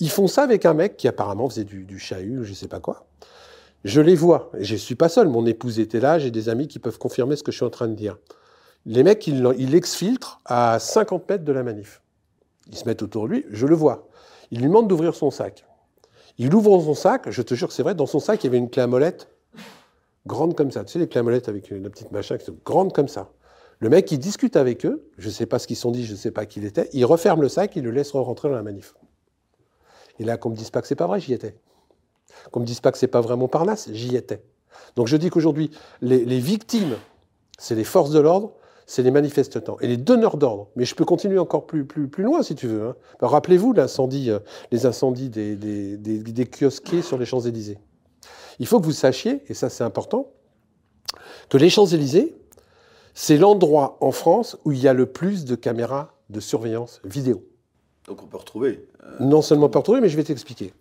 Ils 0.00 0.10
font 0.10 0.26
ça 0.26 0.42
avec 0.42 0.66
un 0.66 0.74
mec 0.74 0.96
qui 0.96 1.08
apparemment 1.08 1.48
faisait 1.48 1.64
du, 1.64 1.84
du 1.84 1.98
chahut, 1.98 2.42
je 2.42 2.52
sais 2.52 2.68
pas 2.68 2.80
quoi. 2.80 3.06
Je 3.84 4.00
les 4.00 4.14
vois, 4.14 4.50
et 4.56 4.64
je 4.64 4.76
suis 4.76 4.94
pas 4.94 5.08
seul, 5.08 5.28
mon 5.28 5.44
épouse 5.46 5.78
était 5.78 6.00
là, 6.00 6.18
j'ai 6.18 6.30
des 6.30 6.48
amis 6.48 6.68
qui 6.68 6.78
peuvent 6.78 6.98
confirmer 6.98 7.36
ce 7.36 7.42
que 7.42 7.52
je 7.52 7.58
suis 7.58 7.66
en 7.66 7.70
train 7.70 7.86
de 7.86 7.94
dire. 7.94 8.16
Les 8.86 9.02
mecs, 9.02 9.26
ils, 9.26 9.46
ils 9.58 9.70
l'exfiltrent 9.70 10.40
à 10.44 10.78
50 10.78 11.28
mètres 11.28 11.44
de 11.44 11.52
la 11.52 11.62
manif. 11.62 12.00
Ils 12.70 12.76
se 12.76 12.86
mettent 12.86 13.02
autour 13.02 13.28
de 13.28 13.34
lui, 13.34 13.46
je 13.50 13.66
le 13.66 13.74
vois. 13.74 14.08
Il 14.50 14.60
lui 14.60 14.66
demande 14.66 14.88
d'ouvrir 14.88 15.14
son 15.14 15.30
sac. 15.30 15.64
Il 16.38 16.54
ouvre 16.54 16.80
son 16.80 16.94
sac, 16.94 17.30
je 17.30 17.42
te 17.42 17.54
jure 17.54 17.68
que 17.68 17.74
c'est 17.74 17.82
vrai, 17.82 17.94
dans 17.94 18.06
son 18.06 18.18
sac, 18.18 18.42
il 18.42 18.46
y 18.46 18.48
avait 18.48 18.58
une 18.58 18.70
clé 18.70 18.82
à 18.82 18.86
molette 18.86 19.28
grande 20.26 20.54
comme 20.56 20.70
ça. 20.70 20.84
Tu 20.84 20.92
sais, 20.92 20.98
les 20.98 21.08
clés 21.08 21.20
à 21.20 21.22
molette 21.22 21.48
avec 21.48 21.70
la 21.70 21.90
petite 21.90 22.12
machin 22.12 22.38
qui 22.38 22.46
sont 22.46 22.56
grande 22.64 22.92
comme 22.92 23.08
ça. 23.08 23.30
Le 23.80 23.88
mec, 23.88 24.10
il 24.12 24.18
discute 24.18 24.56
avec 24.56 24.86
eux, 24.86 25.10
je 25.18 25.28
ne 25.28 25.32
sais 25.32 25.46
pas 25.46 25.58
ce 25.58 25.66
qu'ils 25.66 25.76
sont 25.76 25.90
dit, 25.90 26.06
je 26.06 26.12
ne 26.12 26.16
sais 26.16 26.30
pas 26.30 26.46
qui 26.46 26.60
il 26.60 26.64
était, 26.64 26.88
il 26.92 27.04
referme 27.04 27.42
le 27.42 27.48
sac, 27.48 27.76
il 27.76 27.84
le 27.84 27.90
laisse 27.90 28.12
rentrer 28.12 28.48
dans 28.48 28.54
la 28.54 28.62
manif. 28.62 28.94
Et 30.18 30.24
là, 30.24 30.36
qu'on 30.36 30.50
me 30.50 30.56
dise 30.56 30.70
pas 30.70 30.80
que 30.80 30.86
c'est 30.86 30.94
pas 30.94 31.06
vrai, 31.06 31.20
j'y 31.20 31.32
étais. 31.32 31.56
Qu'on 32.50 32.60
me 32.60 32.64
dise 32.64 32.80
pas 32.80 32.92
que 32.92 32.98
c'est 32.98 33.08
pas 33.08 33.20
vrai 33.20 33.36
Montparnasse, 33.36 33.90
j'y 33.92 34.16
étais. 34.16 34.42
Donc 34.96 35.08
je 35.08 35.16
dis 35.16 35.28
qu'aujourd'hui, 35.28 35.70
les, 36.00 36.24
les 36.24 36.38
victimes, 36.38 36.96
c'est 37.58 37.74
les 37.74 37.84
forces 37.84 38.10
de 38.10 38.20
l'ordre, 38.20 38.54
c'est 38.86 39.02
les 39.02 39.10
manifestants 39.10 39.76
et 39.80 39.86
les 39.86 39.96
donneurs 39.96 40.36
d'ordre. 40.36 40.68
Mais 40.76 40.84
je 40.84 40.94
peux 40.94 41.04
continuer 41.04 41.38
encore 41.38 41.66
plus, 41.66 41.84
plus, 41.84 42.08
plus 42.08 42.24
loin 42.24 42.42
si 42.42 42.54
tu 42.54 42.66
veux. 42.66 42.82
hein. 42.88 42.96
Ben, 43.20 43.26
Rappelez-vous 43.28 43.72
l'incendie, 43.72 44.30
euh, 44.30 44.38
les 44.72 44.86
incendies 44.86 45.30
des, 45.30 45.56
des, 45.56 45.96
des, 45.96 46.18
des 46.18 46.46
kiosquiers 46.46 47.02
sur 47.02 47.16
les 47.18 47.24
Champs-Élysées. 47.26 47.78
Il 48.58 48.66
faut 48.66 48.78
que 48.80 48.84
vous 48.84 48.92
sachiez, 48.92 49.42
et 49.48 49.54
ça 49.54 49.68
c'est 49.70 49.84
important, 49.84 50.30
que 51.48 51.58
les 51.58 51.70
Champs-Élysées, 51.70 52.34
c'est 53.14 53.36
l'endroit 53.38 53.96
en 54.00 54.10
France 54.12 54.56
où 54.64 54.72
il 54.72 54.78
y 54.78 54.88
a 54.88 54.92
le 54.92 55.06
plus 55.06 55.44
de 55.44 55.54
caméras 55.54 56.14
de 56.30 56.40
surveillance 56.40 57.00
vidéo. 57.04 57.44
Donc 58.06 58.22
on 58.22 58.26
peut 58.26 58.36
retrouver. 58.36 58.86
euh, 59.02 59.16
Non 59.20 59.40
seulement 59.42 59.68
pas 59.68 59.78
retrouver, 59.80 60.00
mais 60.00 60.08
je 60.08 60.16
vais 60.16 60.24
t'expliquer. 60.24 60.72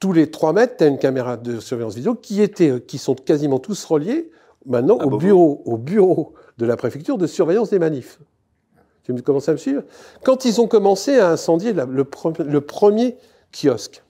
Tous 0.00 0.12
les 0.12 0.30
3 0.30 0.52
mètres, 0.52 0.76
tu 0.78 0.84
as 0.84 0.86
une 0.86 0.98
caméra 0.98 1.36
de 1.36 1.60
surveillance 1.60 1.94
vidéo 1.94 2.14
qui, 2.14 2.42
était, 2.42 2.80
qui 2.80 2.98
sont 2.98 3.14
quasiment 3.14 3.58
tous 3.58 3.84
reliés 3.84 4.30
maintenant 4.66 4.98
Ah, 5.00 5.06
au, 5.06 5.10
Beauvau. 5.10 5.18
bureau, 5.18 5.62
au 5.66 5.76
bureau 5.78 6.34
de 6.58 6.66
la 6.66 6.76
préfecture 6.76 7.18
de 7.18 7.26
surveillance 7.26 7.70
des 7.70 7.78
manifs. 7.78 8.20
Tu 9.02 9.12
me- 9.12 9.20
commences 9.20 9.48
à 9.48 9.52
me 9.52 9.56
suivre 9.58 9.82
Quand 10.24 10.44
ils 10.44 10.60
ont 10.60 10.68
commencé 10.68 11.18
à 11.18 11.30
incendier 11.30 11.72
le, 11.72 12.04
pre- 12.04 12.42
le 12.42 12.60
premier 12.60 13.16
kiosque, 13.52 14.02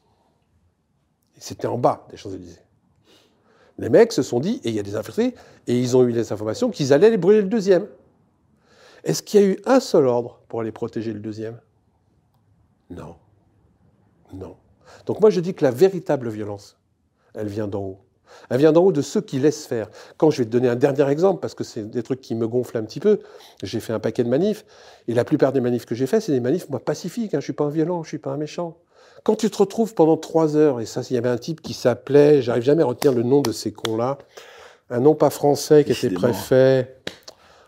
c'était 1.38 1.66
en 1.66 1.78
bas 1.78 2.06
des 2.10 2.16
Champs-Élysées. 2.16 2.60
Les 3.78 3.88
mecs 3.88 4.12
se 4.12 4.22
sont 4.22 4.38
dit, 4.38 4.60
et 4.62 4.68
il 4.68 4.74
y 4.74 4.78
a 4.78 4.84
des 4.84 4.94
infiltrés, 4.94 5.34
et 5.66 5.78
ils 5.78 5.96
ont 5.96 6.04
eu 6.04 6.12
les 6.12 6.32
informations 6.32 6.70
qu'ils 6.70 6.92
allaient 6.92 7.08
aller 7.08 7.16
brûler 7.16 7.42
le 7.42 7.48
deuxième. 7.48 7.88
Est-ce 9.02 9.22
qu'il 9.22 9.40
y 9.40 9.44
a 9.44 9.46
eu 9.48 9.58
un 9.66 9.80
seul 9.80 10.06
ordre 10.06 10.40
pour 10.48 10.60
aller 10.60 10.70
protéger 10.72 11.12
le 11.12 11.18
deuxième? 11.20 11.60
Non. 12.90 13.16
Non. 14.32 14.56
Donc 15.06 15.20
moi 15.20 15.30
je 15.30 15.40
dis 15.40 15.54
que 15.54 15.64
la 15.64 15.70
véritable 15.72 16.28
violence, 16.28 16.78
elle 17.34 17.48
vient 17.48 17.66
d'en 17.66 17.80
haut. 17.82 17.98
Elle 18.50 18.58
vient 18.58 18.72
d'en 18.72 18.82
haut 18.82 18.92
de 18.92 19.02
ceux 19.02 19.20
qui 19.20 19.38
laissent 19.38 19.66
faire. 19.66 19.88
Quand 20.16 20.30
je 20.30 20.38
vais 20.38 20.44
te 20.44 20.50
donner 20.50 20.68
un 20.68 20.76
dernier 20.76 21.08
exemple, 21.10 21.40
parce 21.40 21.54
que 21.54 21.64
c'est 21.64 21.90
des 21.90 22.02
trucs 22.02 22.20
qui 22.20 22.34
me 22.34 22.46
gonflent 22.46 22.76
un 22.76 22.84
petit 22.84 23.00
peu, 23.00 23.20
j'ai 23.62 23.80
fait 23.80 23.92
un 23.92 24.00
paquet 24.00 24.24
de 24.24 24.28
manifs, 24.28 24.64
et 25.08 25.14
la 25.14 25.24
plupart 25.24 25.52
des 25.52 25.60
manifs 25.60 25.86
que 25.86 25.94
j'ai 25.94 26.06
fait, 26.06 26.20
c'est 26.20 26.32
des 26.32 26.40
manifs, 26.40 26.68
moi, 26.68 26.80
pacifiques, 26.80 27.34
hein, 27.34 27.40
je 27.40 27.44
suis 27.44 27.52
pas 27.52 27.64
un 27.64 27.70
violent, 27.70 28.02
je 28.02 28.08
suis 28.08 28.18
pas 28.18 28.30
un 28.30 28.36
méchant. 28.36 28.76
Quand 29.22 29.36
tu 29.36 29.50
te 29.50 29.56
retrouves 29.56 29.94
pendant 29.94 30.16
trois 30.16 30.56
heures, 30.56 30.80
et 30.80 30.86
ça, 30.86 31.00
il 31.08 31.14
y 31.14 31.16
avait 31.16 31.28
un 31.28 31.38
type 31.38 31.62
qui 31.62 31.72
s'appelait, 31.72 32.42
j'arrive 32.42 32.62
jamais 32.62 32.82
à 32.82 32.86
retenir 32.86 33.14
le 33.14 33.22
nom 33.22 33.40
de 33.40 33.52
ces 33.52 33.72
cons-là, 33.72 34.18
un 34.90 35.00
nom 35.00 35.14
pas 35.14 35.30
français 35.30 35.84
qui 35.84 35.92
était 35.92 36.10
préfet. 36.10 36.96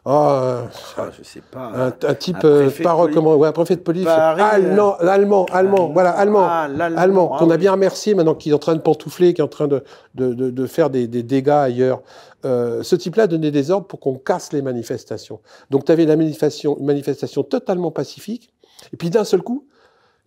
Ah, 0.08 0.68
ah, 0.98 1.08
je 1.18 1.24
sais 1.24 1.40
pas. 1.50 1.72
un, 1.74 1.86
un 1.88 2.14
type 2.14 2.36
un 2.44 2.48
euh, 2.48 2.60
préfet 2.66 2.84
de 2.84 3.18
ouais, 3.18 3.48
un 3.48 3.52
préfet 3.52 3.74
de 3.74 3.80
police, 3.80 4.04
Paris, 4.04 4.40
allemand, 4.40 4.94
allemand, 4.98 5.46
allemand, 5.46 5.88
voilà, 5.92 6.10
allemand, 6.12 6.46
Ah, 6.48 6.68
allemand, 6.96 7.32
ah 7.34 7.38
qu'on 7.40 7.50
a 7.50 7.56
bien 7.56 7.72
remercié 7.72 8.14
maintenant, 8.14 8.36
qui 8.36 8.50
est 8.50 8.52
en 8.52 8.58
train 8.60 8.76
de 8.76 8.80
pantoufler, 8.80 9.34
qui 9.34 9.40
est 9.40 9.44
en 9.44 9.48
train 9.48 9.66
de, 9.66 9.82
de, 10.14 10.32
de- 10.32 10.50
de 10.50 10.66
faire 10.66 10.90
des, 10.90 11.08
des 11.08 11.24
dégâts 11.24 11.48
ailleurs. 11.48 12.02
Euh, 12.44 12.84
ce 12.84 12.94
type-là 12.94 13.26
donnait 13.26 13.50
des 13.50 13.72
ordres 13.72 13.88
pour 13.88 13.98
qu'on 13.98 14.14
casse 14.14 14.52
les 14.52 14.62
manifestations. 14.62 15.40
Donc 15.70 15.84
tu 15.84 15.90
avais 15.90 16.04
la 16.06 16.14
manifestation, 16.16 16.78
une 16.78 16.86
manifestation 16.86 17.42
totalement 17.42 17.90
pacifique, 17.90 18.54
et 18.92 18.96
puis 18.96 19.10
d'un 19.10 19.24
seul 19.24 19.42
coup, 19.42 19.66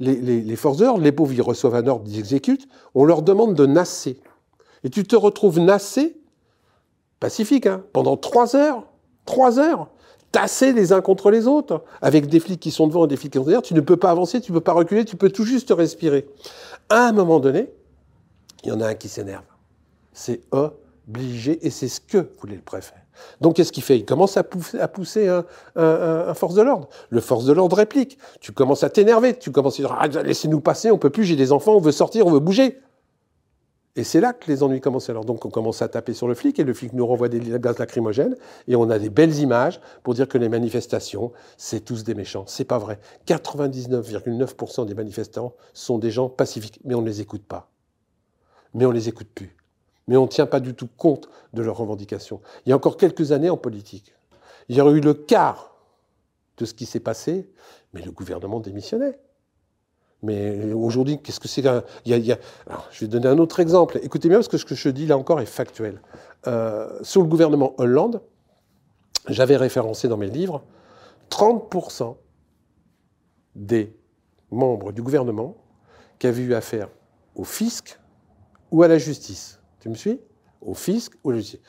les, 0.01 0.15
les, 0.15 0.41
les 0.41 0.55
forces 0.57 0.81
les 0.99 1.13
pauvres, 1.13 1.31
ils 1.31 1.41
reçoivent 1.41 1.75
un 1.75 1.87
ordre, 1.87 2.03
ils 2.05 2.19
exécutent, 2.19 2.67
on 2.95 3.05
leur 3.05 3.21
demande 3.21 3.53
de 3.55 3.65
nasser. 3.65 4.19
Et 4.83 4.89
tu 4.89 5.05
te 5.05 5.15
retrouves 5.15 5.59
nassé, 5.61 6.17
pacifique, 7.21 7.65
hein, 7.65 7.81
pendant 7.93 8.17
trois 8.17 8.57
heures, 8.57 8.83
trois 9.25 9.59
heures, 9.59 9.87
tassés 10.31 10.73
les 10.73 10.93
uns 10.93 11.01
contre 11.01 11.31
les 11.31 11.47
autres, 11.47 11.83
avec 12.01 12.27
des 12.27 12.39
flics 12.39 12.59
qui 12.59 12.71
sont 12.71 12.87
devant 12.87 13.05
et 13.05 13.07
des 13.07 13.17
flics 13.17 13.31
qui 13.33 13.37
sont 13.37 13.43
derrière, 13.43 13.61
tu 13.61 13.73
ne 13.73 13.81
peux 13.81 13.97
pas 13.97 14.11
avancer, 14.11 14.41
tu 14.41 14.51
ne 14.51 14.57
peux 14.57 14.63
pas 14.63 14.73
reculer, 14.73 15.05
tu 15.05 15.15
peux 15.15 15.29
tout 15.29 15.43
juste 15.43 15.73
respirer. 15.75 16.27
À 16.89 17.07
un 17.07 17.11
moment 17.11 17.39
donné, 17.39 17.71
il 18.63 18.69
y 18.69 18.71
en 18.71 18.81
a 18.81 18.87
un 18.87 18.93
qui 18.95 19.09
s'énerve. 19.09 19.43
C'est 20.13 20.41
obligé, 20.51 21.65
et 21.65 21.69
c'est 21.69 21.87
ce 21.87 22.01
que 22.01 22.29
voulait 22.39 22.55
le 22.55 22.61
préfet. 22.61 22.95
Donc 23.41 23.55
qu'est-ce 23.55 23.71
qu'il 23.71 23.83
fait? 23.83 23.97
Il 23.97 24.05
commence 24.05 24.37
à 24.37 24.43
pousser, 24.43 25.27
à 25.27 25.45
un 25.75 26.33
force 26.33 26.55
de 26.55 26.61
l'ordre. 26.61 26.89
Le 27.09 27.21
force 27.21 27.45
de 27.45 27.53
l'ordre 27.53 27.75
réplique. 27.75 28.17
Tu 28.39 28.51
commences 28.51 28.83
à 28.83 28.89
t'énerver, 28.89 29.37
tu 29.37 29.51
commences 29.51 29.79
à 29.79 29.83
dire 29.83 29.97
ah, 29.99 30.07
laissez-nous 30.07 30.61
passer, 30.61 30.91
on 30.91 30.97
peut 30.97 31.09
plus, 31.09 31.25
j'ai 31.25 31.35
des 31.35 31.51
enfants, 31.51 31.73
on 31.73 31.81
veut 31.81 31.91
sortir, 31.91 32.27
on 32.27 32.31
veut 32.31 32.39
bouger. 32.39 32.79
Et 33.99 34.05
c'est 34.05 34.21
là 34.21 34.31
que 34.31 34.49
les 34.49 34.63
ennuis 34.63 34.79
commencent 34.79 35.09
alors. 35.09 35.25
Donc 35.25 35.43
on 35.43 35.49
commence 35.49 35.81
à 35.81 35.89
taper 35.89 36.13
sur 36.13 36.29
le 36.29 36.33
flic 36.33 36.57
et 36.57 36.63
le 36.63 36.73
flic 36.73 36.93
nous 36.93 37.05
renvoie 37.05 37.27
des 37.27 37.41
gaz 37.59 37.77
lacrymogènes 37.79 38.37
et 38.69 38.77
on 38.77 38.89
a 38.89 38.97
des 38.97 39.09
belles 39.09 39.37
images 39.39 39.81
pour 40.03 40.13
dire 40.13 40.29
que 40.29 40.37
les 40.37 40.47
manifestations, 40.47 41.33
c'est 41.57 41.81
tous 41.81 42.05
des 42.05 42.15
méchants. 42.15 42.45
C'est 42.47 42.63
pas 42.63 42.77
vrai. 42.77 42.97
99,9% 43.27 44.85
des 44.85 44.95
manifestants 44.95 45.53
sont 45.73 45.97
des 45.97 46.11
gens 46.11 46.29
pacifiques, 46.29 46.79
mais 46.85 46.95
on 46.95 47.01
ne 47.01 47.07
les 47.07 47.19
écoute 47.19 47.43
pas. 47.43 47.71
Mais 48.73 48.85
on 48.85 48.91
les 48.91 49.09
écoute 49.09 49.27
plus. 49.35 49.53
Mais 50.07 50.15
on 50.15 50.23
ne 50.23 50.27
tient 50.29 50.45
pas 50.45 50.61
du 50.61 50.75
tout 50.75 50.87
compte 50.95 51.27
de 51.51 51.61
leurs 51.61 51.75
revendications. 51.75 52.39
Il 52.65 52.69
y 52.69 52.71
a 52.71 52.77
encore 52.77 52.95
quelques 52.95 53.33
années 53.33 53.49
en 53.49 53.57
politique, 53.57 54.13
il 54.69 54.77
y 54.77 54.81
aurait 54.81 54.93
eu 54.93 55.01
le 55.01 55.13
quart 55.13 55.75
de 56.57 56.63
ce 56.63 56.73
qui 56.73 56.85
s'est 56.85 57.01
passé, 57.01 57.49
mais 57.91 58.01
le 58.01 58.11
gouvernement 58.11 58.61
démissionnait. 58.61 59.19
Mais 60.21 60.73
aujourd'hui, 60.73 61.21
qu'est-ce 61.21 61.39
que 61.39 61.47
c'est 61.47 61.61
qu'un- 61.61 61.83
Je 62.05 62.99
vais 62.99 63.07
donner 63.07 63.27
un 63.27 63.37
autre 63.37 63.59
exemple. 63.59 63.99
Écoutez 64.03 64.27
bien, 64.27 64.37
parce 64.37 64.47
que 64.49 64.57
ce 64.57 64.65
que 64.65 64.75
je 64.75 64.89
dis 64.89 65.05
là 65.05 65.17
encore 65.17 65.39
est 65.39 65.45
factuel. 65.45 66.01
Euh, 66.47 66.89
sur 67.03 67.21
le 67.21 67.27
gouvernement 67.27 67.73
Hollande, 67.77 68.21
j'avais 69.27 69.55
référencé 69.55 70.07
dans 70.07 70.17
mes 70.17 70.29
livres 70.29 70.63
30% 71.29 72.17
des 73.55 73.93
membres 74.51 74.91
du 74.91 75.01
gouvernement 75.01 75.55
qui 76.17 76.27
avaient 76.27 76.41
eu 76.41 76.53
affaire 76.53 76.89
au 77.35 77.43
fisc 77.43 77.99
ou 78.71 78.83
à 78.83 78.87
la 78.87 78.97
justice. 78.97 79.59
Tu 79.79 79.89
me 79.89 79.95
suis? 79.95 80.19
Au 80.61 80.73
fisc 80.73 81.13
ou 81.23 81.29
à 81.29 81.33
la 81.33 81.39
justice. 81.39 81.59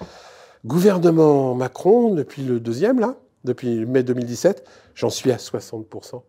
Gouvernement 0.64 1.54
Macron, 1.54 2.14
depuis 2.14 2.42
le 2.42 2.58
deuxième, 2.60 2.98
là, 3.00 3.16
depuis 3.44 3.86
mai 3.86 4.02
2017, 4.02 4.66
j'en 4.94 5.08
suis 5.10 5.30
à 5.32 5.38
60%. 5.38 6.22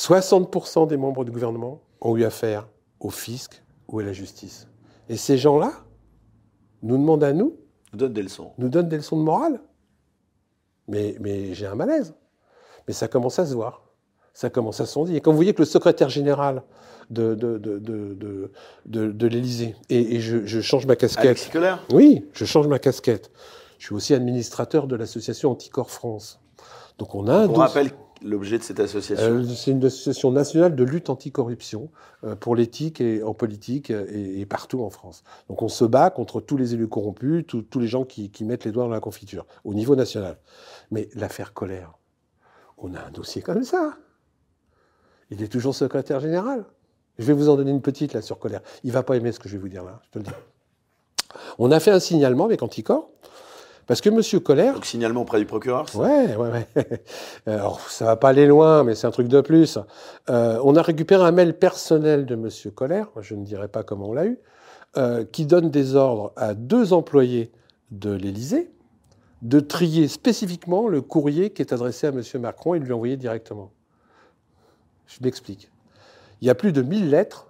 60% 0.00 0.86
des 0.88 0.98
membres 0.98 1.24
du 1.24 1.30
gouvernement 1.32 1.80
ont 2.02 2.16
eu 2.16 2.24
affaire 2.24 2.68
au 3.00 3.08
fisc 3.08 3.62
ou 3.88 3.98
à 4.00 4.02
la 4.02 4.12
justice. 4.12 4.68
Et 5.08 5.16
ces 5.16 5.38
gens-là 5.38 5.72
nous 6.82 6.98
demandent 6.98 7.24
à 7.24 7.32
nous, 7.32 7.56
Donne 7.94 8.12
des 8.12 8.22
leçons. 8.22 8.52
nous 8.58 8.68
donnent 8.68 8.88
des 8.90 8.98
leçons 8.98 9.16
de 9.16 9.22
morale. 9.22 9.60
Mais, 10.86 11.16
mais 11.20 11.54
j'ai 11.54 11.66
un 11.66 11.74
malaise. 11.74 12.14
Mais 12.86 12.92
ça 12.92 13.08
commence 13.08 13.38
à 13.38 13.46
se 13.46 13.54
voir. 13.54 13.84
Ça 14.34 14.50
commence 14.50 14.80
à 14.80 14.86
se 14.86 14.92
sentir. 14.92 15.14
Et 15.16 15.20
quand 15.22 15.30
vous 15.30 15.36
voyez 15.38 15.54
que 15.54 15.62
le 15.62 15.66
secrétaire 15.66 16.10
général 16.10 16.62
de, 17.08 17.34
de, 17.34 17.56
de, 17.56 17.78
de, 17.78 18.12
de, 18.14 18.52
de- 18.84 19.10
de 19.12 19.26
l'Élysée, 19.26 19.76
et, 19.88 20.16
et 20.16 20.20
je, 20.20 20.44
je 20.44 20.60
change 20.60 20.84
ma 20.86 20.94
casquette. 20.96 21.24
Alexis 21.24 21.50
Oui, 21.94 22.26
je 22.34 22.44
change 22.44 22.66
ma 22.66 22.78
casquette. 22.78 23.30
Je 23.78 23.86
suis 23.86 23.94
aussi 23.94 24.12
administrateur 24.12 24.86
de 24.88 24.94
l'association 24.96 25.52
Anticorps 25.52 25.90
France. 25.90 26.38
Donc 26.98 27.14
on 27.14 27.28
a 27.28 27.34
un 27.34 27.48
On 27.48 27.54
rappelle 27.54 27.90
l'objet 28.26 28.58
de 28.58 28.62
cette 28.62 28.80
association 28.80 29.24
Euh, 29.26 29.44
c'est 29.44 29.70
une 29.70 29.84
association 29.84 30.30
nationale 30.32 30.74
de 30.74 30.84
lutte 30.84 31.08
anticorruption 31.10 31.90
euh, 32.24 32.34
pour 32.36 32.56
l'éthique 32.56 33.00
et 33.00 33.22
en 33.22 33.34
politique 33.34 33.90
euh, 33.90 34.06
et, 34.10 34.44
partout 34.46 34.82
en 34.82 34.90
France. 34.90 35.22
Donc 35.48 35.62
on 35.62 35.68
se 35.68 35.84
bat 35.84 36.10
contre 36.10 36.40
tous 36.40 36.56
les 36.56 36.74
élus 36.74 36.88
corrompus, 36.88 37.44
tous- 37.46 37.78
les 37.78 37.86
gens 37.86 38.04
qui, 38.04 38.30
qui 38.30 38.44
mettent 38.44 38.64
les 38.64 38.72
doigts 38.72 38.84
dans 38.84 38.90
la 38.90 39.00
confiture 39.00 39.46
au 39.64 39.74
niveau 39.74 39.96
national. 39.96 40.38
Mais 40.90 41.08
l'affaire 41.14 41.52
Colère, 41.54 41.92
on 42.78 42.94
a 42.94 43.00
un 43.00 43.10
dossier 43.10 43.42
comme 43.42 43.62
ça. 43.64 43.96
Il 45.30 45.42
est 45.42 45.48
toujours 45.48 45.74
secrétaire 45.74 46.20
général. 46.20 46.64
Je 47.18 47.24
vais 47.24 47.32
vous 47.32 47.48
en 47.48 47.56
donner 47.56 47.70
une 47.70 47.82
petite 47.82 48.12
là 48.12 48.22
sur 48.22 48.38
Colère. 48.38 48.60
Il 48.84 48.92
va 48.92 49.02
pas 49.02 49.16
aimer 49.16 49.32
ce 49.32 49.38
que 49.40 49.48
je 49.48 49.54
vais 49.56 49.60
vous 49.62 49.68
dire 49.68 49.84
là, 49.84 50.00
je 50.04 50.10
te 50.10 50.18
le 50.18 50.24
dis. 50.24 50.30
On 51.58 51.70
a 51.70 51.80
fait 51.80 51.90
un 51.90 52.00
signalement 52.00 52.44
avec 52.44 52.62
Anticor 52.62 53.10
parce 53.86 54.00
que 54.00 54.10
Monsieur 54.10 54.40
Colère 54.40 54.74
Donc 54.74 54.84
signalement 54.86 55.22
auprès 55.22 55.38
du 55.38 55.46
procureur 55.46 55.88
c'est- 55.88 55.98
Ouais, 55.98 56.34
ouais, 56.36 56.50
ouais. 56.76 57.02
Alors, 57.46 57.80
ça 57.88 58.04
va 58.04 58.16
pas 58.16 58.30
aller 58.30 58.46
loin, 58.46 58.84
mais 58.84 58.94
c'est 58.94 59.06
un 59.06 59.10
truc 59.12 59.28
de 59.28 59.40
plus. 59.40 59.78
Euh, 60.28 60.60
on 60.64 60.74
a 60.76 60.82
récupéré 60.82 61.22
un 61.24 61.32
mail 61.32 61.56
personnel 61.58 62.26
de 62.26 62.34
Monsieur 62.34 62.70
Colère, 62.70 63.08
je 63.20 63.34
ne 63.34 63.44
dirai 63.44 63.68
pas 63.68 63.82
comment 63.82 64.08
on 64.08 64.12
l'a 64.12 64.26
eu, 64.26 64.38
euh, 64.96 65.24
qui 65.24 65.46
donne 65.46 65.70
des 65.70 65.94
ordres 65.94 66.32
à 66.36 66.54
deux 66.54 66.92
employés 66.92 67.52
de 67.90 68.10
l'Élysée 68.12 68.70
de 69.42 69.60
trier 69.60 70.08
spécifiquement 70.08 70.88
le 70.88 71.02
courrier 71.02 71.50
qui 71.50 71.60
est 71.62 71.72
adressé 71.72 72.06
à 72.06 72.12
Monsieur 72.12 72.38
Macron 72.38 72.74
et 72.74 72.80
de 72.80 72.84
lui 72.84 72.92
envoyer 72.94 73.16
directement. 73.16 73.70
Je 75.06 75.18
m'explique. 75.22 75.70
Il 76.40 76.46
y 76.46 76.50
a 76.50 76.54
plus 76.54 76.72
de 76.72 76.82
1000 76.82 77.10
lettres 77.10 77.46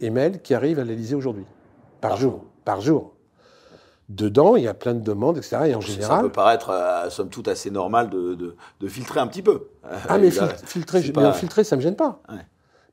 et 0.00 0.10
mails 0.10 0.40
qui 0.42 0.54
arrivent 0.54 0.78
à 0.78 0.84
l'Élysée 0.84 1.14
aujourd'hui, 1.16 1.44
par, 2.00 2.10
Par 2.12 2.20
jour, 2.20 2.44
par 2.64 2.80
jour. 2.80 3.14
Dedans, 4.10 4.56
il 4.56 4.64
y 4.64 4.68
a 4.68 4.74
plein 4.74 4.94
de 4.94 5.00
demandes, 5.00 5.36
etc. 5.38 5.56
Et 5.66 5.74
en 5.76 5.80
Ça 5.80 5.86
général, 5.86 6.22
peut 6.22 6.32
paraître, 6.32 6.70
euh, 6.70 7.08
somme 7.10 7.28
toute, 7.28 7.46
assez 7.46 7.70
normal 7.70 8.10
de, 8.10 8.34
de- 8.34 8.56
de 8.80 8.88
filtrer 8.88 9.20
un 9.20 9.28
petit 9.28 9.40
peu. 9.42 9.68
Ah, 10.08 10.18
mais 10.18 10.30
fil- 10.32 10.48
filtrer, 10.64 11.00
je- 11.00 11.12
pas- 11.12 11.22
mais 11.22 11.32
filtrer, 11.32 11.62
ça 11.62 11.76
ne 11.76 11.78
me 11.78 11.82
gêne 11.84 11.94
pas. 11.94 12.20
Ouais. 12.28 12.44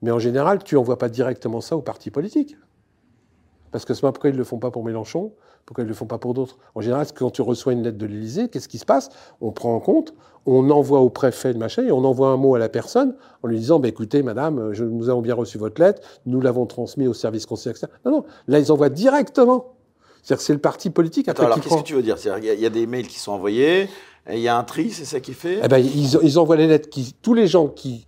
Mais 0.04 0.12
en 0.12 0.20
général, 0.20 0.64
tu 0.64 0.78
envoies 0.78 1.00
pas 1.00 1.10
directement 1.10 1.60
ça 1.60 1.76
aux 1.76 1.82
partis 1.82 2.12
politiques. 2.12 2.56
Parce 3.72 3.84
que 3.84 3.94
pas 4.00 4.12
pourquoi 4.12 4.30
ils 4.30 4.34
ne 4.34 4.38
le 4.38 4.44
font 4.44 4.60
pas 4.60 4.70
pour 4.70 4.84
Mélenchon, 4.84 5.34
pourquoi 5.66 5.82
ils 5.84 5.88
ne 5.88 5.90
le 5.92 5.96
font 5.96 6.06
pas 6.06 6.20
pour 6.20 6.36
d'autres? 6.36 6.58
En 6.76 6.82
général, 6.82 7.06
quand 7.16 7.32
tu 7.32 7.42
reçois 7.42 7.74
une 7.74 7.82
lettre 7.82 7.98
de 7.98 8.06
l'Élysée, 8.06 8.48
qu'est-ce 8.48 8.70
qui 8.70 8.78
se 8.78 8.86
passe? 8.86 9.10
On 9.42 9.52
prend 9.52 9.76
en 9.76 9.80
compte, 9.80 10.14
on 10.46 10.70
envoie 10.70 11.00
au 11.00 11.10
préfet 11.10 11.52
de 11.54 11.58
machin, 11.58 11.84
et 11.84 11.92
on 11.92 12.04
envoie 12.06 12.30
un 12.30 12.38
mot 12.38 12.54
à 12.54 12.60
la 12.60 12.70
personne 12.70 13.16
en 13.44 13.48
lui 13.48 13.58
disant 13.58 13.80
bah, 13.80 13.88
écoutez, 13.88 14.22
madame, 14.22 14.72
je- 14.72 14.86
nous 14.86 15.10
avons 15.10 15.22
bien 15.22 15.34
reçu 15.36 15.58
votre 15.58 15.82
lettre, 15.82 16.02
nous 16.28 16.42
l'avons 16.42 16.68
transmis 16.68 17.08
au 17.08 17.14
service 17.14 17.46
conseil, 17.48 17.72
etc. 17.72 17.88
Non, 18.06 18.12
non, 18.12 18.26
là, 18.48 18.60
ils 18.60 18.72
envoient 18.72 18.90
directement. 18.90 19.74
C'est-à-dire 20.28 20.40
que 20.40 20.44
c'est 20.44 20.54
le 20.54 20.60
parti 20.60 20.90
politique 20.90 21.30
Attends, 21.30 21.44
après 21.44 21.46
alors 21.46 21.56
qui 21.56 21.62
qu'est-ce 21.62 21.74
prend. 21.76 21.82
que 21.84 21.88
tu 21.88 21.94
veux 21.94 22.04
dire? 22.04 22.18
Qu'il 22.18 22.44
y 22.44 22.48
il 22.50 22.60
y, 22.60 22.66
a 22.66 22.70
des 22.70 22.86
mails 22.86 23.08
qui 23.08 23.18
sont 23.18 23.32
envoyés, 23.32 23.88
il 24.30 24.40
y 24.40 24.50
a 24.50 24.58
un 24.58 24.64
tri, 24.66 24.90
c'est 24.92 25.06
ça 25.06 25.22
qui 25.22 25.34
fait? 25.34 25.62
Eh 25.64 25.68
ben, 25.70 25.78
ils, 25.78 26.20
ils 26.22 26.38
envoient 26.38 26.58
les 26.58 26.68
lettres 26.68 26.90
qui, 26.90 27.16
tous 27.22 27.34
les 27.34 27.48
gens 27.48 27.70
qui, 27.70 28.06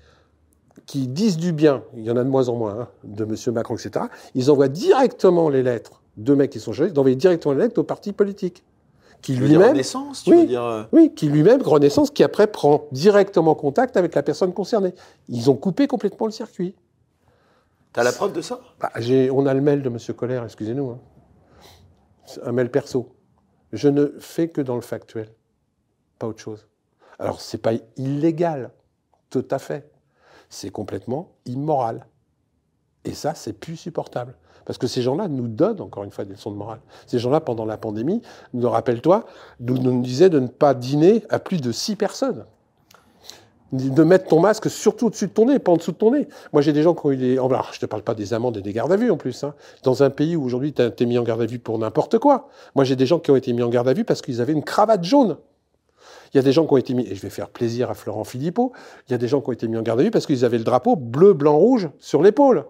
qui 0.86 1.08
disent 1.08 1.38
du 1.38 1.54
bien, 1.54 1.82
il 1.96 2.04
y 2.04 2.12
en 2.12 2.18
a 2.18 2.24
de 2.26 2.30
moins 2.30 2.50
en 2.50 2.56
moins, 2.58 2.78
hein, 2.78 2.88
de 3.06 3.24
M. 3.24 3.36
Macron, 3.54 3.76
etc., 3.78 4.08
ils 4.36 4.52
envoient 4.52 4.68
directement 4.68 5.48
les 5.48 5.64
lettres, 5.64 6.02
deux 6.18 6.36
mecs 6.36 6.50
qui 6.50 6.60
sont 6.60 6.74
journalistes, 6.74 6.94
d'envoyer 6.98 7.16
directement 7.16 7.54
les 7.54 7.62
lettres 7.62 7.80
au 7.80 7.84
parti 7.84 8.12
politique. 8.12 8.66
Qui 9.22 9.36
Tu 9.36 9.40
lui-même, 9.40 9.70
Renaissance 9.70 10.24
Tu 10.26 10.32
Oui. 10.32 10.42
veux 10.42 10.46
dire 10.48 10.64
euh, 10.66 10.84
oui, 10.92 11.14
qui 11.16 11.28
lui-même, 11.30 11.62
Renaissance, 11.62 12.12
qui 12.12 12.26
après 12.26 12.48
prend 12.48 12.84
directement 12.92 13.56
contact 13.56 13.96
avec 13.96 14.14
la 14.14 14.24
personne 14.24 14.52
concernée. 14.54 14.94
Ils 15.30 15.50
ont 15.50 15.56
coupé 15.56 15.88
complètement 15.88 16.26
le 16.26 16.34
circuit. 16.34 16.76
T'as 17.94 18.04
la 18.04 18.12
preuve 18.12 18.34
de 18.34 18.42
ça? 18.42 18.60
Bah, 18.80 18.92
j'ai- 18.98 19.32
on 19.32 19.46
a 19.46 19.54
le 19.54 19.62
mail 19.62 19.82
de 19.82 19.90
M. 19.90 19.98
Colère, 20.16 20.44
excusez-nous. 20.44 20.90
hein. 20.92 21.00
Un 22.44 22.52
mail 22.52 22.70
perso. 22.70 23.16
Je 23.72 23.88
ne 23.88 24.08
fais 24.20 24.50
que 24.50 24.62
dans 24.62 24.76
le 24.76 24.82
factuel, 24.82 25.30
pas 26.18 26.28
autre 26.28 26.42
chose. 26.42 26.68
Alors, 27.18 27.42
c'est 27.42 27.58
pas 27.58 27.74
illégal, 27.98 28.72
tout 29.30 29.46
à 29.52 29.60
fait. 29.60 29.92
C'est 30.50 30.72
complètement 30.72 31.36
immoral. 31.46 32.08
Et 33.06 33.14
ça, 33.14 33.36
c'est 33.36 33.54
plus 33.54 33.78
supportable. 33.78 34.36
Parce 34.66 34.78
que 34.78 34.88
ces 34.88 35.02
gens-là 35.02 35.28
nous 35.28 35.48
donnent, 35.48 35.82
encore 35.82 36.04
une 36.04 36.12
fois, 36.12 36.26
des 36.26 36.34
leçons 36.34 36.52
de 36.52 36.56
morale. 36.56 36.82
Ces 37.08 37.20
gens-là, 37.20 37.42
pendant 37.42 37.66
la 37.66 37.78
pandémie, 37.78 38.22
nous 38.54 38.70
rappelle-toi, 38.70 39.26
nous, 39.60 39.78
nous 39.78 40.02
disaient 40.02 40.30
de 40.30 40.40
ne 40.40 40.48
pas 40.48 40.74
dîner 40.74 41.24
à 41.30 41.40
plus 41.40 41.62
de 41.62 41.72
six 41.72 41.96
personnes. 41.96 42.46
De 43.72 44.04
mettre 44.04 44.28
ton 44.28 44.40
masque 44.40 44.68
surtout 44.68 45.08
au-dessus 45.08 45.28
de 45.28 45.32
ton 45.32 45.46
nez, 45.46 45.60
pas 45.60 45.72
en 45.72 45.78
dessous 45.78 45.92
de 45.92 45.98
ton 45.98 46.12
nez. 46.12 46.28
Moi, 46.54 46.64
j'ai 46.64 46.74
des 46.74 46.82
gens 46.82 46.96
qui 46.96 47.06
ont 47.06 47.12
eu 47.12 47.18
des. 47.18 47.34
Alors, 47.34 47.70
je 47.72 47.80
te 47.80 47.86
parle 47.86 48.02
pas 48.02 48.16
des 48.16 48.34
amendes 48.34 48.58
et 48.58 48.62
des 48.62 48.74
gardes 48.74 48.92
à 48.92 48.96
vue 48.96 49.12
en 49.12 49.18
plus. 49.18 49.44
hein. 49.44 49.54
Dans 49.84 50.02
un 50.02 50.10
pays 50.10 50.36
où 50.36 50.44
aujourd'hui, 50.44 50.74
tu 50.74 50.82
es 50.82 51.06
mis 51.06 51.20
en 51.20 51.24
garde 51.24 51.42
à 51.42 51.46
vue 51.46 51.60
pour 51.60 51.78
n'importe 51.78 52.18
quoi. 52.18 52.50
Moi, 52.74 52.84
j'ai 52.84 52.96
des 52.96 53.06
gens 53.06 53.20
qui 53.20 53.30
ont 53.30 53.36
été 53.36 53.54
mis 53.54 53.62
en 53.62 53.70
garde 53.70 53.88
à 53.88 53.94
vue 53.94 54.06
parce 54.06 54.24
qu'ils 54.24 54.42
avaient 54.42 54.54
une 54.54 54.64
cravate 54.64 55.04
jaune. 55.04 55.38
Il 56.34 56.38
y 56.38 56.40
a 56.40 56.44
des 56.44 56.52
gens 56.52 56.66
qui 56.66 56.74
ont 56.74 56.78
été 56.78 56.94
mis, 56.94 57.08
et 57.08 57.16
je 57.16 57.22
vais 57.22 57.30
faire 57.30 57.50
plaisir 57.50 57.90
à 57.90 57.94
Florent 57.96 58.24
Philippot, 58.24 58.72
il 59.08 59.12
y 59.12 59.16
a 59.16 59.18
des 59.18 59.28
gens 59.28 59.42
qui 59.42 59.50
ont 59.50 59.54
été 59.54 59.68
mis 59.68 59.78
en 59.78 59.82
garde 59.82 60.00
à 60.00 60.04
vue 60.04 60.12
parce 60.12 60.28
qu'ils 60.28 60.46
avaient 60.46 60.60
le 60.60 60.64
drapeau 60.64 60.96
bleu, 60.96 61.34
blanc, 61.34 61.58
rouge 61.58 61.90
sur 62.00 62.22
l'épaule. 62.22 62.66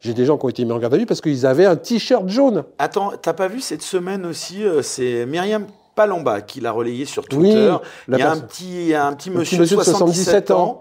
J'ai 0.00 0.14
des 0.14 0.24
gens 0.24 0.36
qui 0.36 0.46
ont 0.46 0.48
été 0.48 0.64
mis 0.64 0.72
en 0.72 0.78
garde 0.78 0.94
à 0.94 0.96
vue 0.96 1.06
parce 1.06 1.20
qu'ils 1.20 1.46
avaient 1.46 1.66
un 1.66 1.76
t-shirt 1.76 2.28
jaune. 2.28 2.64
Attends, 2.78 3.12
t'as 3.20 3.34
pas 3.34 3.48
vu 3.48 3.60
cette 3.60 3.82
semaine 3.82 4.26
aussi 4.26 4.64
euh, 4.64 4.82
C'est 4.82 5.26
Myriam 5.26 5.66
Palamba 5.94 6.40
qui 6.40 6.60
l'a 6.60 6.72
relayé 6.72 7.04
sur 7.04 7.24
Twitter. 7.26 7.72
il 8.08 8.18
y 8.18 8.22
a 8.22 8.30
un 8.30 8.38
petit, 8.38 8.94
un 8.94 9.12
petit 9.12 9.30
monsieur, 9.30 9.58
monsieur 9.58 9.76
de 9.76 9.80
de 9.80 9.84
77 9.84 10.48
77 10.48 10.50
ans 10.52 10.80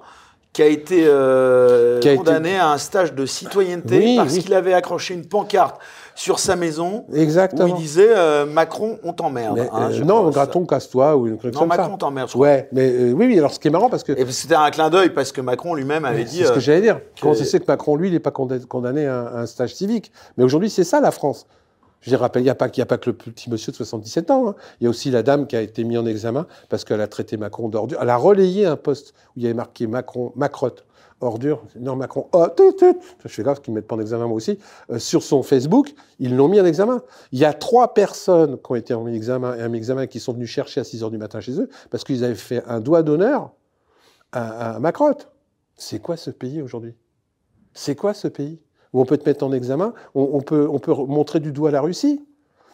qui 0.54 0.62
a 0.62 0.66
été, 0.66 1.04
euh, 1.06 2.00
Qui 2.02 2.10
a 2.10 2.12
été- 2.12 2.18
condamné 2.18 2.58
à 2.58 2.72
un 2.72 2.78
stage 2.78 3.14
de 3.14 3.26
citoyenneté 3.26 3.98
Oui, 4.00 4.16
parce 4.18 4.34
oui. 4.34 4.40
qu'il 4.44 4.54
avait 4.54 4.74
accroché 4.74 5.14
une 5.14 5.26
pancarte 5.26 5.80
sur 6.14 6.40
sa 6.40 6.58
maison 6.58 7.06
où 7.08 7.16
Exactement. 7.16 7.68
il 7.68 7.76
disait 7.76 8.10
euh, 8.10 8.46
Macron, 8.46 9.00
on 9.06 9.14
t'emmerde. 9.14 9.56
Mais, 9.58 9.70
hein, 9.72 9.90
euh, 9.94 10.04
non, 10.04 10.30
graton, 10.30 10.66
casse-toi 10.66 11.16
ou 11.16 11.28
une 11.28 11.38
truc. 11.38 11.54
Non, 11.54 11.62
comme 11.62 11.70
Macron 11.70 11.92
ça. 11.94 11.98
t'emmerde. 12.00 12.30
Ouais, 12.36 12.68
mais 12.74 12.92
euh, 12.92 13.12
oui, 13.14 13.28
oui. 13.28 13.40
Alors, 13.40 13.54
ce 13.54 13.60
qui 13.60 13.70
est 13.70 13.72
marrant 13.72 13.90
parce 13.90 14.04
que 14.04 14.12
Et 14.12 14.30
c'était 14.30 14.56
un 14.56 14.70
clin 14.72 14.90
d'œil 14.90 15.12
parce 15.12 15.32
que 15.32 15.40
Macron 15.40 15.74
lui-même 15.74 16.04
avait 16.04 16.18
Mais 16.18 16.24
dit. 16.26 16.40
C'est 16.40 16.48
ce 16.48 16.52
que 16.52 16.60
j'allais 16.60 16.82
dire. 16.82 17.00
Comment 17.22 17.34
c'est 17.34 17.46
c'est 17.46 17.62
que 17.62 17.66
Macron, 17.68 17.96
lui, 17.96 18.10
il 18.10 18.14
n'est 18.14 18.20
pas 18.20 18.32
condamné- 18.32 18.66
condamné 18.66 19.08
à 19.08 19.16
un, 19.20 19.26
à 19.28 19.40
un 19.40 19.46
stage 19.46 19.74
civique 19.74 20.12
Mais 20.38 20.44
aujourd'hui, 20.44 20.70
c'est 20.70 20.84
ça 20.84 21.00
la 21.00 21.12
France. 21.12 21.48
Je 22.02 22.16
rappelle, 22.16 22.42
il 22.42 22.46
n'y 22.46 22.50
a, 22.50 22.56
pas- 22.56 22.66
a 22.76 22.86
pas 22.86 22.98
que 22.98 23.10
le 23.12 23.16
petit 23.16 23.50
monsieur 23.50 23.72
de 23.72 23.78
77 23.78 24.32
ans. 24.32 24.50
hein. 24.50 24.56
Il 24.80 24.86
y 24.86 24.88
a 24.88 24.90
aussi 24.90 25.12
la 25.12 25.22
dame 25.24 25.46
qui 25.48 25.56
a 25.56 25.62
été 25.62 25.84
mise 25.84 25.98
en 26.00 26.06
examen 26.06 26.48
parce 26.70 26.84
qu'elle 26.84 27.02
a 27.02 27.08
traité 27.08 27.38
Macron 27.38 27.70
d'ordure. 27.70 28.00
Elle 28.02 28.10
a 28.10 28.18
relayé 28.18 28.66
un 28.66 28.76
poste 28.76 29.14
où 29.30 29.34
il 29.40 29.44
y 29.44 29.46
avait 29.46 29.54
marqué 29.54 29.86
Macron, 29.86 30.32
Macrotte, 30.36 30.84
ordure. 31.20 31.64
Non, 31.80 31.96
Macron, 31.96 32.28
oh, 32.34 32.48
tut, 32.58 32.76
tut. 32.76 32.96
je 33.24 33.28
fais 33.28 33.44
grave 33.44 33.62
qu'ils 33.62 33.74
ne 33.74 33.78
mettent 33.80 33.88
pas 33.88 33.96
en 33.96 34.00
examen 34.00 34.26
moi 34.26 34.36
aussi. 34.38 34.58
Euh, 34.90 34.98
sur 34.98 35.22
son 35.22 35.44
Facebook, 35.44 35.94
ils 36.18 36.36
l'ont 36.36 36.48
mis 36.48 36.60
en 36.60 36.66
examen. 36.66 37.04
Il 37.32 37.38
y 37.40 37.46
a 37.46 37.54
trois 37.54 37.94
personnes 37.94 38.58
qui 38.58 38.72
ont 38.72 38.76
été 38.76 38.96
en 38.96 39.06
examen, 39.06 39.52
un 39.52 39.74
examen 39.74 40.08
qui 40.08 40.20
sont 40.20 40.34
venues 40.34 40.48
chercher 40.48 40.82
à 40.82 40.84
6 40.84 41.04
heures 41.04 41.12
du 41.12 41.20
matin 41.20 41.40
chez 41.40 41.60
eux 41.60 41.70
parce 41.92 42.04
qu'ils 42.04 42.24
avaient 42.24 42.34
fait 42.34 42.64
un 42.66 42.80
doigt 42.80 43.04
d'honneur 43.04 43.52
à, 44.32 44.76
à 44.76 44.80
Macrotte. 44.80 45.30
C'est 45.76 46.00
quoi 46.00 46.18
ce 46.18 46.32
pays 46.32 46.62
aujourd'hui? 46.64 46.96
C'est 47.74 47.96
quoi 47.96 48.14
ce 48.16 48.28
pays? 48.28 48.60
Où 48.94 49.02
on 49.02 49.06
peut 49.06 49.18
te 49.18 49.28
mettre 49.28 49.46
en 49.46 49.52
examen, 49.54 49.94
on, 50.16 50.30
on 50.34 50.42
peut, 50.42 50.68
on 50.70 50.80
peut 50.80 50.94
montrer 50.94 51.40
du 51.40 51.52
doigt 51.52 51.72
la 51.72 51.82
Russie, 51.82 52.24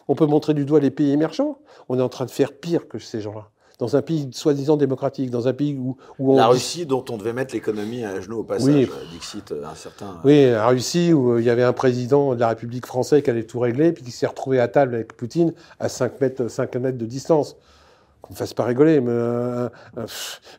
on 0.08 0.16
peut 0.16 0.26
montrer 0.26 0.54
du 0.54 0.66
doigt 0.66 0.80
les 0.80 0.90
pays 0.92 1.12
émergents. 1.12 1.60
On 1.90 2.00
est 2.00 2.02
en 2.02 2.10
train 2.10 2.26
de 2.26 2.32
faire 2.32 2.54
pire 2.54 2.88
que 2.88 2.98
ces 3.00 3.22
gens-là. 3.22 3.50
Dans 3.78 3.96
un 3.96 4.02
pays 4.02 4.28
soi-disant 4.32 4.76
démocratique, 4.76 5.30
dans 5.30 5.48
un 5.48 5.54
pays 5.54 5.78
où, 5.78 5.98
où 6.18 6.34
on... 6.34 6.38
La 6.38 6.48
Russie 6.48 6.88
dont 6.88 7.06
on 7.12 7.18
devait 7.18 7.34
mettre 7.34 7.54
l'économie 7.54 8.04
à 8.04 8.20
genoux 8.22 8.40
au 8.40 8.44
passage, 8.44 8.74
Oui. 8.74 8.86
euh, 8.92 9.12
Dixit, 9.12 9.52
euh, 9.52 9.66
un 9.72 9.76
certain. 9.76 10.20
Oui, 10.24 10.50
la 10.50 10.66
Russie, 10.68 11.14
où 11.14 11.34
euh, 11.34 11.40
il 11.42 11.46
y 11.46 11.52
avait 11.52 11.62
un 11.62 11.74
président 11.74 12.34
de 12.34 12.40
la 12.40 12.48
République 12.48 12.88
française 12.88 13.22
qui 13.22 13.30
allait 13.30 13.44
tout 13.44 13.60
régler, 13.60 13.92
puis 13.92 14.04
qui 14.04 14.10
s'est 14.10 14.26
retrouvé 14.26 14.60
à 14.60 14.68
table 14.68 14.96
avec 14.96 15.16
Poutine 15.16 15.54
à 15.80 15.90
5 15.90 16.20
mètres, 16.20 16.48
5 16.48 16.76
mètres 16.78 16.98
de 16.98 17.06
distance. 17.06 17.56
Qu'on 18.22 18.34
me 18.34 18.38
fasse 18.38 18.54
pas 18.54 18.64
rigoler, 18.64 19.00
mais 19.00 19.12
euh, 19.12 19.70
euh, 19.98 20.08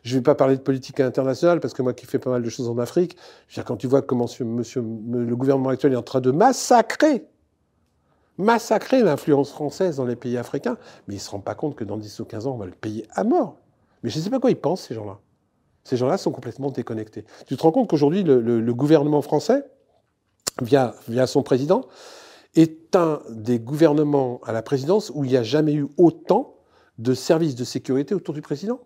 vais 0.05 0.21
pas 0.21 0.35
parler 0.35 0.55
de 0.55 0.61
politique 0.61 0.99
internationale, 0.99 1.59
parce 1.59 1.73
que 1.73 1.81
moi 1.81 1.93
qui 1.93 2.05
fais 2.05 2.19
pas 2.19 2.29
mal 2.29 2.41
de 2.41 2.49
choses 2.49 2.69
en 2.69 2.77
Afrique, 2.77 3.17
je 3.47 3.53
veux 3.53 3.55
dire, 3.55 3.65
quand 3.65 3.77
tu 3.77 3.87
vois 3.87 4.01
comment 4.01 4.27
monsieur, 4.39 4.81
le 4.81 5.35
gouvernement 5.35 5.69
actuel 5.69 5.93
est 5.93 5.97
en 5.97 6.01
train 6.01 6.21
de 6.21 6.31
massacrer, 6.31 7.25
massacrer 8.37 9.03
l'influence 9.03 9.51
française 9.51 9.97
dans 9.97 10.05
les 10.05 10.15
pays 10.15 10.37
africains, 10.37 10.77
mais 11.07 11.15
ne 11.15 11.19
se 11.19 11.29
rendent 11.29 11.43
pas 11.43 11.55
compte 11.55 11.75
que 11.75 11.83
dans 11.83 11.97
10 11.97 12.19
ou 12.21 12.25
15 12.25 12.47
ans, 12.47 12.53
on 12.53 12.57
va 12.57 12.65
le 12.65 12.71
payer 12.71 13.05
à 13.11 13.23
mort. 13.23 13.57
Mais 14.03 14.09
je 14.09 14.17
ne 14.17 14.23
sais 14.23 14.29
pas 14.29 14.39
quoi 14.39 14.51
ils 14.51 14.55
pensent, 14.55 14.87
ces 14.87 14.95
gens-là. 14.95 15.19
Ces 15.83 15.97
gens-là 15.97 16.17
sont 16.17 16.31
complètement 16.31 16.71
déconnectés. 16.71 17.25
Tu 17.47 17.57
te 17.57 17.61
rends 17.61 17.71
compte 17.71 17.89
qu'aujourd'hui, 17.89 18.23
le, 18.23 18.73
gouvernement 18.73 19.21
français, 19.21 19.65
via 20.61 20.93
son 21.25 21.43
président, 21.43 21.85
est 22.55 22.95
un 22.95 23.21
des 23.29 23.59
gouvernements 23.59 24.39
à 24.45 24.51
la 24.51 24.61
présidence 24.61 25.11
où 25.13 25.23
il 25.23 25.31
n'y 25.31 25.37
a 25.37 25.43
jamais 25.43 25.73
eu 25.73 25.87
autant 25.97 26.55
de 26.99 27.13
services 27.13 27.55
de 27.55 27.63
sécurité 27.63 28.13
autour 28.13 28.33
du 28.35 28.41
président. 28.41 28.79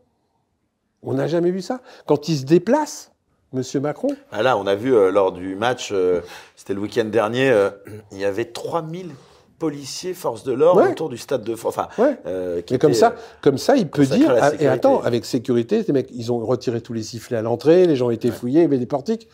On 1.02 1.14
n'a 1.16 1.28
jamais 1.28 1.52
vu 1.52 1.62
ça. 1.62 1.82
Quand 2.06 2.30
il 2.30 2.38
se 2.38 2.46
déplace, 2.46 3.12
Monsieur 3.52 3.80
Macron, 3.80 4.08
Ah, 4.32 4.42
là, 4.42 4.58
on 4.58 4.66
a 4.66 4.74
vu 4.76 4.96
euh, 4.96 5.12
lors 5.12 5.32
du 5.32 5.56
match, 5.56 5.90
euh, 5.92 6.22
c'était 6.56 6.74
le 6.74 6.80
week-end 6.80 7.06
dernier, 7.06 7.50
euh, 7.52 7.70
il 8.12 8.18
y 8.20 8.26
avait 8.26 8.46
3000 8.46 9.12
policiers, 9.60 10.14
forces 10.14 10.44
de 10.44 10.54
l'ordre 10.54 10.82
Ouais. 10.82 10.92
autour 10.92 11.10
du 11.10 11.18
stade 11.18 11.44
de 11.44 11.56
France. 11.56 11.76
Enfin, 11.78 11.88
ouais. 12.00 12.64
qui 12.64 12.74
Mais 12.74 12.80
comme 12.80 12.94
ça, 12.94 13.16
comme 13.42 13.58
ça, 13.58 13.76
il 13.76 13.88
peut 13.90 14.06
dire. 14.06 14.34
ah, 14.42 14.52
Et 14.60 14.68
attends, 14.68 15.02
avec 15.02 15.26
sécurité, 15.26 15.84
les 15.88 15.94
mecs, 15.94 16.10
ils 16.14 16.32
ont 16.32 16.40
retiré 16.40 16.82
tous 16.82 16.94
les 16.94 17.04
sifflets 17.04 17.38
à 17.38 17.42
l'entrée, 17.42 17.86
les 17.86 17.96
gens 17.96 18.10
étaient 18.10 18.32
fouillés, 18.32 18.60
il 18.62 18.64
y 18.64 18.66
avait 18.66 18.80
des 18.80 18.86
portiques. 18.88 19.28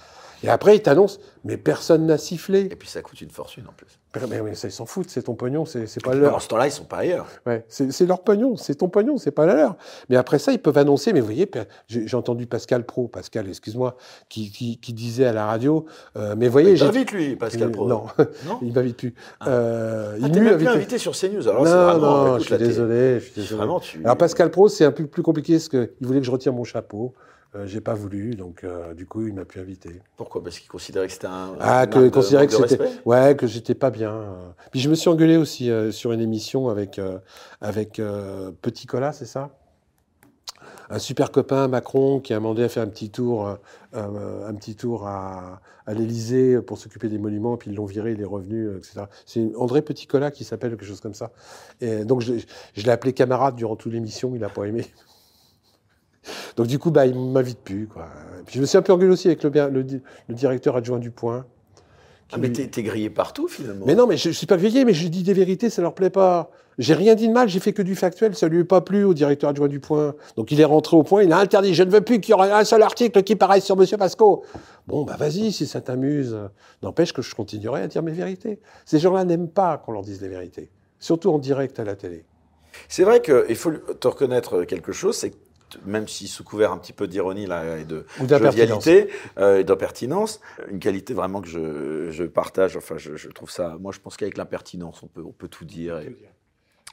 Et 0.43 0.49
après, 0.49 0.75
ils 0.75 0.81
t'annoncent, 0.81 1.19
mais 1.43 1.57
personne 1.57 2.05
n'a 2.05 2.17
sifflé. 2.17 2.61
Et 2.71 2.75
puis 2.75 2.87
ça 2.87 3.01
coûte 3.01 3.19
une 3.21 3.29
fortune 3.29 3.65
en 3.67 3.73
plus. 3.73 3.99
Mais, 4.27 4.41
mais 4.41 4.55
ça, 4.55 4.67
ils 4.67 4.71
s'en 4.71 4.87
foutent, 4.87 5.09
c'est 5.09 5.21
ton 5.23 5.35
pognon, 5.35 5.65
c'est 5.65 5.85
pas 6.03 6.15
leur. 6.15 6.41
ce 6.41 6.47
temps-là, 6.47 6.65
ils 6.67 6.71
sont 6.71 6.85
pas 6.85 6.97
ailleurs. 6.97 7.27
Ouais, 7.45 7.63
c'est 7.67 8.05
leur 8.07 8.21
pognon, 8.23 8.55
c'est 8.55 8.73
ton 8.75 8.89
pognon, 8.89 9.17
c'est 9.17 9.29
pas 9.31 9.45
la 9.45 9.53
leur. 9.53 9.75
Mais 10.09 10.15
après 10.15 10.39
ça, 10.39 10.51
ils 10.51 10.57
peuvent 10.59 10.77
annoncer, 10.79 11.13
mais 11.13 11.19
vous 11.19 11.27
voyez, 11.27 11.47
j'ai 11.87 12.17
entendu 12.17 12.47
Pascal 12.47 12.85
Pro, 12.85 13.07
Pascal, 13.07 13.47
excuse-moi, 13.47 13.97
qui, 14.27 14.49
qui, 14.51 14.79
qui 14.79 14.93
disait 14.93 15.25
à 15.25 15.33
la 15.33 15.45
radio, 15.45 15.85
euh, 16.17 16.33
mais 16.35 16.47
voyez, 16.47 16.71
Il 16.71 16.77
j'ai. 16.77 16.85
invite 16.85 17.11
lui, 17.11 17.35
Pascal 17.35 17.69
Pro. 17.71 17.87
Non, 17.87 18.05
Non 18.47 18.57
il 18.63 18.73
m'invite 18.73 18.97
plus. 18.97 19.13
Ah. 19.41 19.49
Euh, 19.49 20.17
Ah, 20.23 20.25
il 20.25 20.31
plus 20.31 20.47
invité. 20.49 20.69
invité 20.71 20.97
sur 20.97 21.11
CNews. 21.15 21.47
Alors 21.47 21.63
non, 21.63 21.69
c'est 21.69 21.75
vraiment. 21.75 21.99
non, 21.99 22.27
écoute, 22.29 22.39
je 22.39 22.43
suis 22.45 22.51
là, 22.53 22.57
désolé, 22.57 23.19
je 23.19 23.25
suis 23.25 23.33
désolé. 23.35 23.57
Vraiment, 23.57 23.79
tu. 23.79 23.99
Alors 24.03 24.17
Pascal 24.17 24.49
Pro, 24.49 24.69
c'est 24.69 24.85
un 24.85 24.91
peu 24.91 25.05
plus 25.05 25.21
compliqué 25.21 25.53
parce 25.53 25.69
qu'il 25.69 25.89
voulait 26.01 26.19
que 26.19 26.25
je 26.25 26.31
retire 26.31 26.53
mon 26.53 26.63
chapeau. 26.63 27.13
Euh, 27.55 27.65
j'ai 27.65 27.81
pas 27.81 27.95
voulu, 27.95 28.35
donc 28.35 28.63
euh, 28.63 28.93
du 28.93 29.07
coup, 29.07 29.25
il 29.25 29.33
m'a 29.33 29.43
plus 29.43 29.59
invité. 29.59 30.01
Pourquoi? 30.17 30.43
Parce 30.43 30.59
qu'il 30.59 30.69
considérait 30.69 31.07
que 31.07 31.13
c'était 31.13 31.25
un. 31.25 31.55
Ah, 31.59 31.87
que 31.87 31.97
de 31.97 32.09
considérait 32.09 32.45
que 32.45 32.53
c'était, 32.53 32.77
ouais, 33.05 33.35
que 33.35 33.47
j'étais 33.47 33.73
pas 33.73 33.89
bien. 33.89 34.11
euh. 34.11 34.49
Puis 34.69 34.79
je 34.79 34.87
me 34.89 34.93
suis 34.93 35.09
engueulé 35.09 35.35
aussi 35.35 35.71
euh, 35.71 35.91
sur 35.91 36.11
une 36.11 36.21
émission 36.21 36.69
avec 36.69 37.01
avec 37.59 37.99
Petit 38.61 38.85
Colas, 38.85 39.13
c'est 39.13 39.25
ça? 39.25 39.49
Un 40.91 40.99
super 40.99 41.31
copain 41.31 41.67
Macron 41.67 42.19
qui 42.19 42.33
a 42.33 42.37
demandé 42.37 42.63
à 42.63 42.69
faire 42.69 42.83
un 42.83 42.87
petit 42.87 43.09
tour, 43.09 43.47
un 43.93 44.53
petit 44.55 44.75
tour 44.75 45.07
à, 45.07 45.61
à 45.85 45.93
l'Élysée 45.93 46.61
pour 46.61 46.77
s'occuper 46.79 47.09
des 47.09 47.19
monuments, 47.19 47.57
puis 47.57 47.69
ils 47.71 47.75
l'ont 47.75 47.85
viré, 47.85 48.11
il 48.13 48.21
est 48.21 48.25
revenu, 48.25 48.75
etc. 48.75 49.01
C'est 49.25 49.55
André 49.55 49.81
Petit 49.83 50.07
Colas 50.07 50.31
qui 50.31 50.43
s'appelle 50.43 50.71
quelque 50.71 50.85
chose 50.85 50.99
comme 51.01 51.13
ça. 51.13 51.31
Et 51.81 52.05
donc 52.05 52.21
je, 52.21 52.33
je 52.73 52.83
l'ai 52.83 52.91
appelé 52.91 53.13
camarade 53.13 53.55
durant 53.55 53.75
toute 53.75 53.93
l'émission, 53.93 54.33
il 54.35 54.43
a 54.43 54.49
pas 54.49 54.65
aimé. 54.65 54.85
Donc 56.57 56.67
du 56.67 56.79
coup, 56.79 56.91
bah, 56.91 57.05
il 57.05 57.15
m'invite 57.17 57.59
plus. 57.59 57.87
Quoi. 57.87 58.07
Puis 58.45 58.55
je 58.55 58.61
me 58.61 58.65
suis 58.65 58.77
un 58.77 58.81
peu 58.81 58.93
engueulé 58.93 59.11
aussi 59.11 59.27
avec 59.27 59.43
le, 59.43 59.49
le, 59.49 59.85
le 60.27 60.35
directeur 60.35 60.75
adjoint 60.75 60.99
du 60.99 61.11
Point. 61.11 61.45
Ah, 62.31 62.37
mais 62.37 62.51
t'es 62.51 62.67
t'es 62.67 62.83
grillé 62.83 63.09
partout 63.09 63.47
finalement. 63.47 63.85
Mais 63.87 63.95
non, 63.95 64.05
mais 64.05 64.15
je, 64.15 64.29
je 64.29 64.37
suis 64.37 64.45
pas 64.45 64.57
grillé, 64.57 64.85
mais 64.85 64.93
je 64.93 65.07
dis 65.07 65.23
des 65.23 65.33
vérités, 65.33 65.71
ça 65.71 65.81
leur 65.81 65.95
plaît 65.95 66.11
pas. 66.11 66.51
J'ai 66.77 66.93
rien 66.93 67.15
dit 67.15 67.27
de 67.27 67.33
mal, 67.33 67.49
j'ai 67.49 67.59
fait 67.59 67.73
que 67.73 67.81
du 67.81 67.95
factuel, 67.95 68.35
ça 68.35 68.47
lui 68.47 68.59
est 68.59 68.63
pas 68.63 68.81
plu 68.81 69.03
au 69.03 69.13
directeur 69.13 69.49
adjoint 69.49 69.67
du 69.67 69.79
Point. 69.79 70.13
Donc 70.37 70.51
il 70.51 70.61
est 70.61 70.65
rentré 70.65 70.95
au 70.95 71.03
Point, 71.03 71.23
il 71.23 71.33
a 71.33 71.39
interdit, 71.39 71.73
je 71.73 71.83
ne 71.83 71.89
veux 71.89 72.01
plus 72.01 72.21
qu'il 72.21 72.35
y 72.35 72.39
ait 72.39 72.51
un 72.51 72.63
seul 72.63 72.83
article 72.83 73.23
qui 73.23 73.35
paraisse 73.35 73.65
sur 73.65 73.75
Monsieur 73.75 73.97
Pasco. 73.97 74.45
Bon, 74.87 75.03
bah 75.03 75.15
vas-y, 75.17 75.51
si 75.51 75.65
ça 75.65 75.81
t'amuse. 75.81 76.37
N'empêche 76.83 77.11
que 77.13 77.21
je 77.21 77.33
continuerai 77.35 77.81
à 77.81 77.87
dire 77.87 78.03
mes 78.03 78.11
vérités. 78.11 78.59
Ces 78.85 78.99
gens-là 78.99 79.25
n'aiment 79.25 79.49
pas 79.49 79.77
qu'on 79.77 79.91
leur 79.91 80.03
dise 80.03 80.21
les 80.21 80.29
vérités, 80.29 80.69
surtout 80.99 81.31
en 81.31 81.39
direct 81.39 81.79
à 81.79 81.83
la 81.83 81.95
télé. 81.95 82.23
C'est 82.87 83.03
vrai 83.03 83.21
qu'il 83.21 83.55
faut 83.55 83.71
te 83.71 84.07
reconnaître 84.07 84.63
quelque 84.63 84.91
chose, 84.91 85.15
c'est 85.17 85.31
que 85.31 85.35
même 85.85 86.07
si 86.07 86.27
sous 86.27 86.43
couvert 86.43 86.71
un 86.71 86.77
petit 86.77 86.93
peu 86.93 87.07
d'ironie 87.07 87.45
là 87.45 87.77
et 87.77 87.85
de 87.85 88.05
Ou 88.21 88.27
jovialité 88.27 89.09
euh, 89.37 89.59
et 89.59 89.63
d'impertinence, 89.63 90.39
une 90.69 90.79
qualité 90.79 91.13
vraiment 91.13 91.41
que 91.41 91.47
je, 91.47 92.09
je 92.11 92.23
partage. 92.23 92.77
Enfin, 92.77 92.97
je, 92.97 93.15
je 93.15 93.29
trouve 93.29 93.51
ça. 93.51 93.77
Moi, 93.79 93.91
je 93.91 93.99
pense 93.99 94.17
qu'avec 94.17 94.37
l'impertinence, 94.37 95.03
on 95.03 95.07
peut, 95.07 95.23
on 95.23 95.31
peut 95.31 95.47
tout 95.47 95.65
dire. 95.65 95.99
Et, 95.99 96.15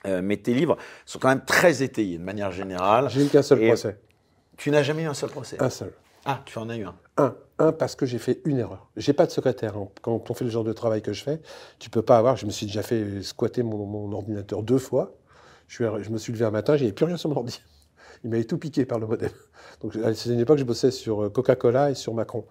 euh, 0.07 0.21
mais 0.23 0.37
tes 0.37 0.55
livres 0.55 0.77
sont 1.05 1.19
quand 1.19 1.29
même 1.29 1.45
très 1.45 1.83
étayés 1.83 2.19
de 2.19 2.25
manière 2.25 2.53
générale. 2.53 3.09
J'ai 3.11 3.25
eu 3.25 3.29
qu'un 3.29 3.43
seul 3.43 3.63
Et- 3.63 3.69
procès. 3.69 3.99
Tu 4.57 4.71
n'as 4.71 4.83
jamais 4.83 5.03
eu 5.03 5.07
un 5.07 5.15
seul 5.15 5.31
procès? 5.31 5.57
Un 5.61 5.69
seul. 5.71 5.93
Ah, 6.25 6.43
tu 6.45 6.59
en 6.59 6.69
as 6.71 6.77
eu 6.77 6.85
un. 6.85 6.95
Un, 7.19 7.35
un 7.59 7.73
parce 7.73 7.95
que 7.95 8.05
j'ai 8.07 8.19
fait 8.19 8.41
une 8.45 8.59
erreur. 8.59 8.89
J'ai 8.97 9.13
pas 9.13 9.27
de 9.27 9.31
secrétaire. 9.31 9.75
Quand 10.03 10.31
on 10.31 10.35
fait 10.35 10.45
le 10.45 10.51
genre 10.51 10.65
de 10.65 10.73
travail 10.73 11.03
que 11.03 11.13
je 11.13 11.23
fais, 11.23 11.41
tu 11.79 11.89
peux 11.91 12.03
pas 12.03 12.19
avoir. 12.19 12.37
Je 12.37 12.47
me 12.47 12.51
suis 12.51 12.67
déjà 12.67 12.83
fait 12.83 13.23
squatter 13.23 13.63
mon, 13.63 13.85
mon 13.87 14.11
ordinateur 14.13 14.63
deux 14.63 14.79
fois. 14.79 15.13
Je, 15.69 15.75
suis, 15.75 15.85
je 16.05 16.11
me 16.11 16.19
suis 16.19 16.33
levé 16.33 16.45
un 16.45 16.51
matin, 16.51 16.77
j'avais 16.77 16.93
plus 16.93 17.05
rien 17.05 17.17
sur 17.17 17.29
mon 17.29 17.37
ordi. 17.37 17.61
Il 18.25 18.31
m'avait 18.31 18.45
tout 18.45 18.59
piqué 18.59 18.85
par 18.85 18.99
le 18.99 19.07
modem. 19.07 19.31
Donc 19.83 19.97
c'est 20.15 20.31
une 20.31 20.41
époque, 20.41 20.59
je 20.59 20.65
bossais 20.65 20.91
sur 20.91 21.25
euh, 21.25 21.29
Coca-Cola 21.31 21.91
et 21.91 21.95
sur 21.95 22.15
Macron. 22.15 22.45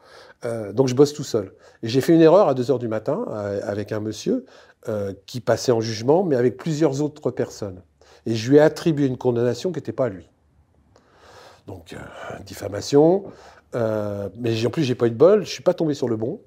Euh, 0.44 0.74
donc 0.74 0.88
je 0.88 0.96
bosse 0.96 1.14
tout 1.14 1.24
seul. 1.24 1.54
Et 1.82 1.88
j'ai 1.88 2.02
fait 2.02 2.14
une 2.14 2.22
erreur 2.22 2.48
à 2.48 2.54
2 2.54 2.70
heures 2.72 2.80
du 2.80 2.88
matin 2.88 3.26
euh, 3.30 3.60
avec 3.64 3.92
un 3.92 4.00
monsieur 4.00 4.46
euh, 4.90 5.14
qui 5.26 5.40
passait 5.42 5.72
en 5.72 5.82
jugement, 5.82 6.24
mais 6.24 6.36
avec 6.36 6.58
plusieurs 6.58 7.02
autres 7.02 7.32
personnes. 7.32 7.82
Et 8.26 8.36
je 8.36 8.50
lui 8.50 8.58
ai 8.58 8.60
attribué 8.60 9.08
une 9.08 9.18
condamnation 9.18 9.72
qui 9.72 9.78
n'était 9.80 9.92
pas 9.94 10.06
à 10.06 10.10
lui. 10.10 10.30
Donc 11.68 11.94
euh, 11.94 11.98
diffamation. 12.46 13.26
Mais 13.74 14.66
en 14.66 14.70
plus, 14.70 14.84
j'ai 14.84 14.96
pas 14.96 15.08
eu 15.08 15.12
de 15.12 15.16
bol, 15.18 15.44
je 15.46 15.50
suis 15.50 15.64
pas 15.64 15.74
tombé 15.74 15.94
sur 15.96 16.08
le 16.08 16.16
bon. 16.16 16.40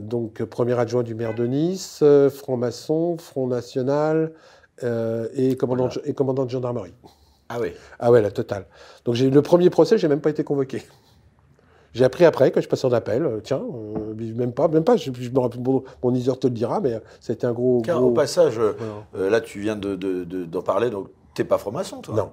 Donc, 0.00 0.42
premier 0.44 0.78
adjoint 0.78 1.02
du 1.04 1.14
maire 1.14 1.32
de 1.34 1.46
Nice, 1.46 2.02
franc-maçon, 2.34 3.16
Front 3.18 3.46
National 3.46 4.32
euh, 4.82 5.28
et, 5.34 5.56
commandant, 5.56 5.86
de- 5.88 6.02
et 6.04 6.12
commandant 6.12 6.44
de 6.44 6.50
gendarmerie. 6.50 6.92
Ah 7.54 7.60
oui. 7.60 7.72
Ah 8.00 8.10
ouais, 8.10 8.20
la 8.20 8.32
totale. 8.32 8.66
Donc, 9.04 9.14
j'ai 9.14 9.26
eu 9.26 9.30
le 9.30 9.42
premier 9.42 9.70
procès, 9.70 9.96
j'ai 9.96 10.08
même 10.08 10.20
pas 10.20 10.30
été 10.30 10.42
convoqué. 10.42 10.82
J'ai 11.92 12.04
appris 12.04 12.24
après 12.24 12.50
que 12.50 12.60
je 12.60 12.68
passais 12.68 12.86
en 12.86 12.92
appel. 12.92 13.24
euh, 13.24 13.38
tiens, 13.40 13.62
euh, 13.62 14.14
même 14.34 14.52
pas, 14.52 14.66
même 14.66 14.82
pas. 14.82 14.96
Je, 14.96 15.12
je 15.16 15.30
me 15.30 15.38
rappelle, 15.38 15.60
mon, 15.60 15.84
mon 16.02 16.12
Iseur 16.12 16.40
te 16.40 16.48
le 16.48 16.52
dira, 16.52 16.80
mais 16.80 17.00
c'était 17.20 17.46
un 17.46 17.52
gros. 17.52 17.82
Car 17.84 17.98
gros- 18.00 18.08
au 18.08 18.12
passage, 18.12 18.58
euh, 18.58 18.72
euh, 19.16 19.30
là, 19.30 19.40
tu 19.40 19.60
viens 19.60 19.76
de, 19.76 19.94
de- 19.94 20.24
de- 20.24 20.44
d'en 20.44 20.62
parler, 20.62 20.90
donc 20.90 21.06
t'es 21.36 21.44
pas 21.44 21.56
franc-maçon, 21.58 22.00
toi 22.00 22.16
Non. 22.16 22.30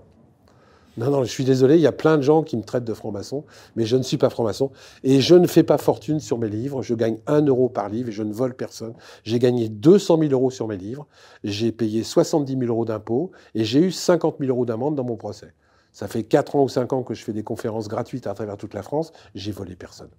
Non, 0.98 1.10
non, 1.10 1.24
je 1.24 1.30
suis 1.30 1.46
désolé, 1.46 1.76
il 1.76 1.82
y 1.82 1.88
a 1.88 1.94
plein 1.94 2.18
de 2.18 2.22
gens 2.22 2.44
qui 2.44 2.58
me 2.58 2.64
traitent 2.64 2.84
de 2.84 2.94
franc-maçon, 2.94 3.46
mais 3.78 3.86
je 3.86 3.96
ne 3.96 4.04
suis 4.04 4.18
pas 4.18 4.30
franc-maçon. 4.30 4.72
Et 5.04 5.22
je 5.22 5.36
ne 5.36 5.48
fais 5.48 5.64
pas 5.64 5.78
fortune 5.78 6.20
sur 6.20 6.38
mes 6.38 6.50
livres. 6.50 6.82
Je 6.82 6.94
gagne 6.96 7.18
1 7.28 7.46
euro 7.46 7.70
par 7.70 7.88
livre 7.88 8.10
et 8.10 8.12
je 8.12 8.24
ne 8.24 8.34
vole 8.34 8.56
personne. 8.56 8.94
J'ai 9.24 9.40
gagné 9.40 9.70
200 9.70 10.20
000 10.20 10.32
euros 10.32 10.52
sur 10.52 10.68
mes 10.68 10.76
livres. 10.76 11.08
J'ai 11.46 11.72
payé 11.72 12.04
70 12.04 12.58
000 12.58 12.66
euros 12.66 12.84
d'impôts 12.86 13.32
et 13.56 13.64
j'ai 13.64 13.80
eu 13.80 13.92
50 13.92 14.36
000 14.40 14.50
euros 14.50 14.66
d'amende 14.66 14.96
dans 14.96 15.06
mon 15.06 15.16
procès. 15.16 15.54
Ça 15.94 16.08
fait 16.08 16.24
4 16.24 16.56
ans 16.58 16.64
ou 16.64 16.70
5 16.70 16.92
ans 16.92 17.04
que 17.04 17.14
je 17.14 17.24
fais 17.24 17.34
des 17.34 17.44
conférences 17.44 17.88
gratuites 17.88 18.28
à 18.28 18.34
travers 18.34 18.58
toute 18.58 18.74
la 18.74 18.84
France. 18.84 19.14
J'ai 19.34 19.52
volé 19.52 19.76
personne. 19.76 20.12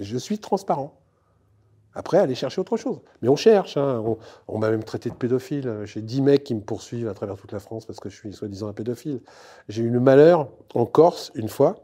Je 0.00 0.18
suis 0.18 0.38
transparent. 0.38 0.98
Après, 1.98 2.18
aller 2.18 2.34
chercher 2.34 2.60
autre 2.60 2.76
chose. 2.76 3.00
Mais 3.22 3.28
on 3.30 3.36
cherche. 3.36 3.78
hein. 3.78 4.04
On, 4.48 4.58
m'a 4.58 4.70
même 4.70 4.84
traité 4.84 5.08
de 5.08 5.14
pédophile. 5.14 5.80
J'ai 5.84 6.02
10 6.02 6.20
mecs 6.20 6.44
qui 6.44 6.54
me 6.54 6.60
poursuivent 6.60 7.08
à 7.08 7.14
travers 7.14 7.36
toute 7.36 7.52
la 7.52 7.58
France 7.58 7.86
parce 7.86 8.00
que 8.00 8.10
je 8.10 8.16
suis 8.16 8.34
soi-disant 8.34 8.68
un 8.68 8.74
pédophile. 8.74 9.22
J'ai 9.70 9.82
eu 9.82 9.88
le 9.88 9.98
malheur 9.98 10.50
en 10.74 10.84
Corse, 10.84 11.32
une 11.34 11.48
fois, 11.48 11.76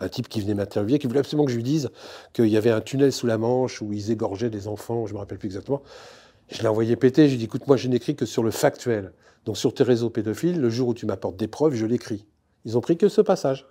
un 0.00 0.08
type 0.08 0.30
qui 0.30 0.40
venait 0.40 0.54
m'interviewer, 0.54 0.98
qui 0.98 1.06
voulait 1.06 1.20
absolument 1.20 1.44
que 1.44 1.50
je 1.50 1.56
lui 1.56 1.62
dise 1.62 1.90
qu'il 2.32 2.46
y 2.46 2.56
avait 2.56 2.70
un 2.70 2.80
tunnel 2.80 3.12
sous 3.12 3.26
la 3.26 3.36
Manche 3.36 3.82
où 3.82 3.92
ils 3.92 4.10
égorgeaient 4.10 4.48
des 4.48 4.66
enfants, 4.66 5.04
je 5.04 5.12
ne 5.12 5.16
me 5.16 5.18
rappelle 5.18 5.38
plus 5.38 5.48
exactement. 5.48 5.82
Je 6.50 6.62
l'ai 6.62 6.68
envoyé 6.68 6.96
péter, 6.96 7.24
je 7.24 7.28
lui 7.28 7.34
ai 7.34 7.38
dit, 7.38 7.44
écoute, 7.44 7.66
moi 7.66 7.76
je 7.76 7.88
n'écris 7.88 8.16
que 8.16 8.24
sur 8.24 8.42
le 8.42 8.50
factuel. 8.50 9.12
Donc 9.44 9.58
sur 9.58 9.74
tes 9.74 9.84
réseaux 9.84 10.08
pédophiles, 10.08 10.58
le 10.58 10.70
jour 10.70 10.88
où 10.88 10.94
tu 10.94 11.04
m'apportes 11.04 11.36
des 11.36 11.48
preuves, 11.48 11.74
je 11.74 11.84
l'écris. 11.84 12.24
Ils 12.64 12.78
ont 12.78 12.80
pris 12.80 12.96
que 12.96 13.10
ce 13.10 13.20
passage. 13.20 13.66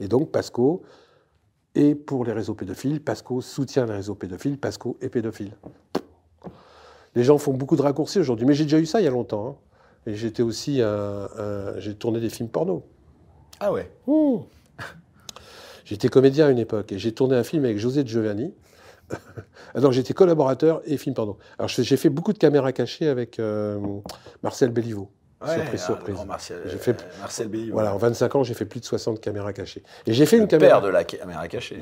Et 0.00 0.08
donc 0.08 0.30
Pasco 0.30 0.82
est 1.78 1.94
pour 1.94 2.24
les 2.24 2.32
réseaux 2.32 2.54
pédophiles, 2.54 3.00
Pasco 3.00 3.40
soutient 3.40 3.86
les 3.86 3.94
réseaux 3.94 4.14
pédophiles, 4.14 4.58
Pasco 4.58 4.96
est 5.00 5.08
pédophile. 5.08 5.52
Les 7.14 7.24
gens 7.24 7.38
font 7.38 7.54
beaucoup 7.54 7.76
de 7.76 7.82
raccourcis 7.82 8.18
aujourd'hui, 8.18 8.46
mais 8.46 8.54
j'ai 8.54 8.64
déjà 8.64 8.78
eu 8.78 8.86
ça 8.86 9.00
il 9.00 9.04
y 9.04 9.06
a 9.06 9.10
longtemps. 9.10 9.48
hein. 9.48 9.56
Et 10.06 10.14
j'étais 10.14 10.42
aussi 10.42 10.82
j'ai 11.78 11.94
tourné 11.94 12.20
des 12.20 12.28
films 12.28 12.48
porno. 12.48 12.84
Ah 13.60 13.72
ouais. 13.72 13.90
Mmh. 14.06 14.36
J'étais 15.84 16.08
comédien 16.08 16.46
à 16.46 16.50
une 16.50 16.58
époque 16.58 16.92
et 16.92 16.98
j'ai 16.98 17.12
tourné 17.12 17.34
un 17.34 17.42
film 17.42 17.64
avec 17.64 17.78
José 17.78 18.06
Giovanni. 18.06 18.54
Alors 19.74 19.90
j'étais 19.92 20.14
collaborateur 20.14 20.82
et 20.84 20.96
film 20.96 21.14
porno. 21.14 21.38
Alors 21.58 21.68
j'ai 21.68 21.96
fait 21.96 22.10
beaucoup 22.10 22.32
de 22.32 22.38
caméras 22.38 22.72
cachées 22.72 23.08
avec 23.08 23.38
euh, 23.38 23.78
Marcel 24.42 24.70
Béliveau. 24.70 25.10
Surprise, 25.46 25.70
ah, 25.72 25.86
surprise. 25.86 26.16
Marcel, 26.26 26.62
J'ai 26.66 26.78
fait- 26.78 27.00
euh, 27.02 27.20
Marcel 27.20 27.48
Béliveau. 27.48 27.72
Voilà, 27.74 27.94
en 27.94 27.98
25 27.98 28.34
ans, 28.36 28.42
j'ai 28.42 28.54
fait 28.54 28.64
plus 28.64 28.80
de 28.80 28.84
60 28.84 29.20
caméras 29.20 29.52
cachées. 29.52 29.82
Et 30.06 30.12
j'ai 30.12 30.26
fait 30.26 30.36
le 30.36 30.42
une 30.42 30.48
caméra. 30.48 30.80
père 30.80 30.82
de 30.82 30.88
la 30.88 31.04
caméra 31.04 31.46
cachée. 31.48 31.78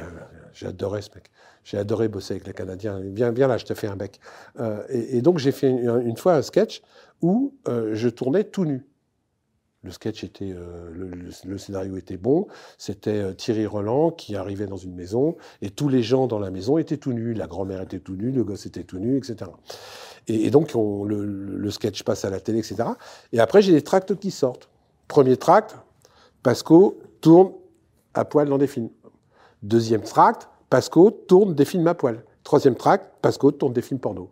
J'ai 0.52 0.66
adoré 0.66 1.02
ce 1.02 1.10
mec. 1.14 1.30
J'ai 1.64 1.78
adoré 1.78 2.08
bosser 2.08 2.34
avec 2.34 2.46
les 2.46 2.52
Canadiens. 2.52 3.00
Viens, 3.02 3.32
viens 3.32 3.48
là, 3.48 3.56
je 3.58 3.64
te 3.64 3.74
fais 3.74 3.88
un 3.88 3.96
bec. 3.96 4.20
Euh, 4.60 4.82
et, 4.88 5.16
et 5.18 5.22
donc 5.22 5.38
j'ai 5.38 5.52
fait 5.52 5.68
une, 5.68 6.02
une 6.06 6.16
fois 6.16 6.34
un 6.34 6.42
sketch 6.42 6.82
où 7.22 7.54
euh, 7.66 7.90
je 7.94 8.08
tournais 8.08 8.44
tout 8.44 8.64
nu. 8.64 8.86
Le 9.82 9.90
sketch 9.92 10.24
était, 10.24 10.52
euh, 10.52 10.90
le, 10.92 11.08
le- 11.10 11.30
le 11.44 11.58
scénario 11.58 11.96
était 11.96 12.16
bon. 12.16 12.46
C'était 12.76 13.10
euh, 13.22 13.32
Thierry 13.32 13.66
Roland 13.66 14.10
qui 14.10 14.34
arrivait 14.36 14.66
dans 14.66 14.76
une 14.76 14.94
maison 14.94 15.36
et 15.62 15.70
tous 15.70 15.88
les 15.88 16.02
gens 16.02 16.26
dans 16.26 16.38
la 16.40 16.50
maison 16.50 16.76
étaient 16.78 16.96
tout 16.96 17.12
nus. 17.12 17.34
La 17.34 17.46
grand-mère 17.46 17.82
était 17.82 18.00
tout 18.00 18.16
nue, 18.16 18.32
le 18.32 18.42
gosse 18.44 18.66
était 18.66 18.82
tout 18.84 18.98
nu, 18.98 19.16
etc. 19.16 19.50
Et, 20.28 20.50
donc 20.50 20.72
on- 20.74 21.04
le, 21.04 21.70
sketch 21.70 22.02
passe 22.02 22.24
à 22.24 22.30
la 22.30 22.40
télé, 22.40 22.58
etc. 22.58 22.76
Et 23.32 23.40
après 23.40 23.62
j'ai 23.62 23.72
des 23.72 23.82
tracts 23.82 24.14
qui 24.16 24.30
sortent. 24.30 24.68
Premier 25.08 25.36
tract, 25.36 25.76
Pasco 26.42 26.98
tourne 27.20 27.52
à 28.14 28.24
poil 28.24 28.48
dans 28.48 28.58
des 28.58 28.66
films. 28.66 28.90
Deuxième 29.62 30.02
tract, 30.02 30.48
Pasco 30.70 31.10
tourne 31.10 31.54
des 31.54 31.64
films 31.64 31.86
à 31.86 31.94
poil. 31.94 32.24
Troisième 32.42 32.74
tract, 32.74 33.12
Pasco 33.22 33.50
tourne 33.52 33.72
des 33.72 33.82
films 33.82 34.00
porno. 34.00 34.30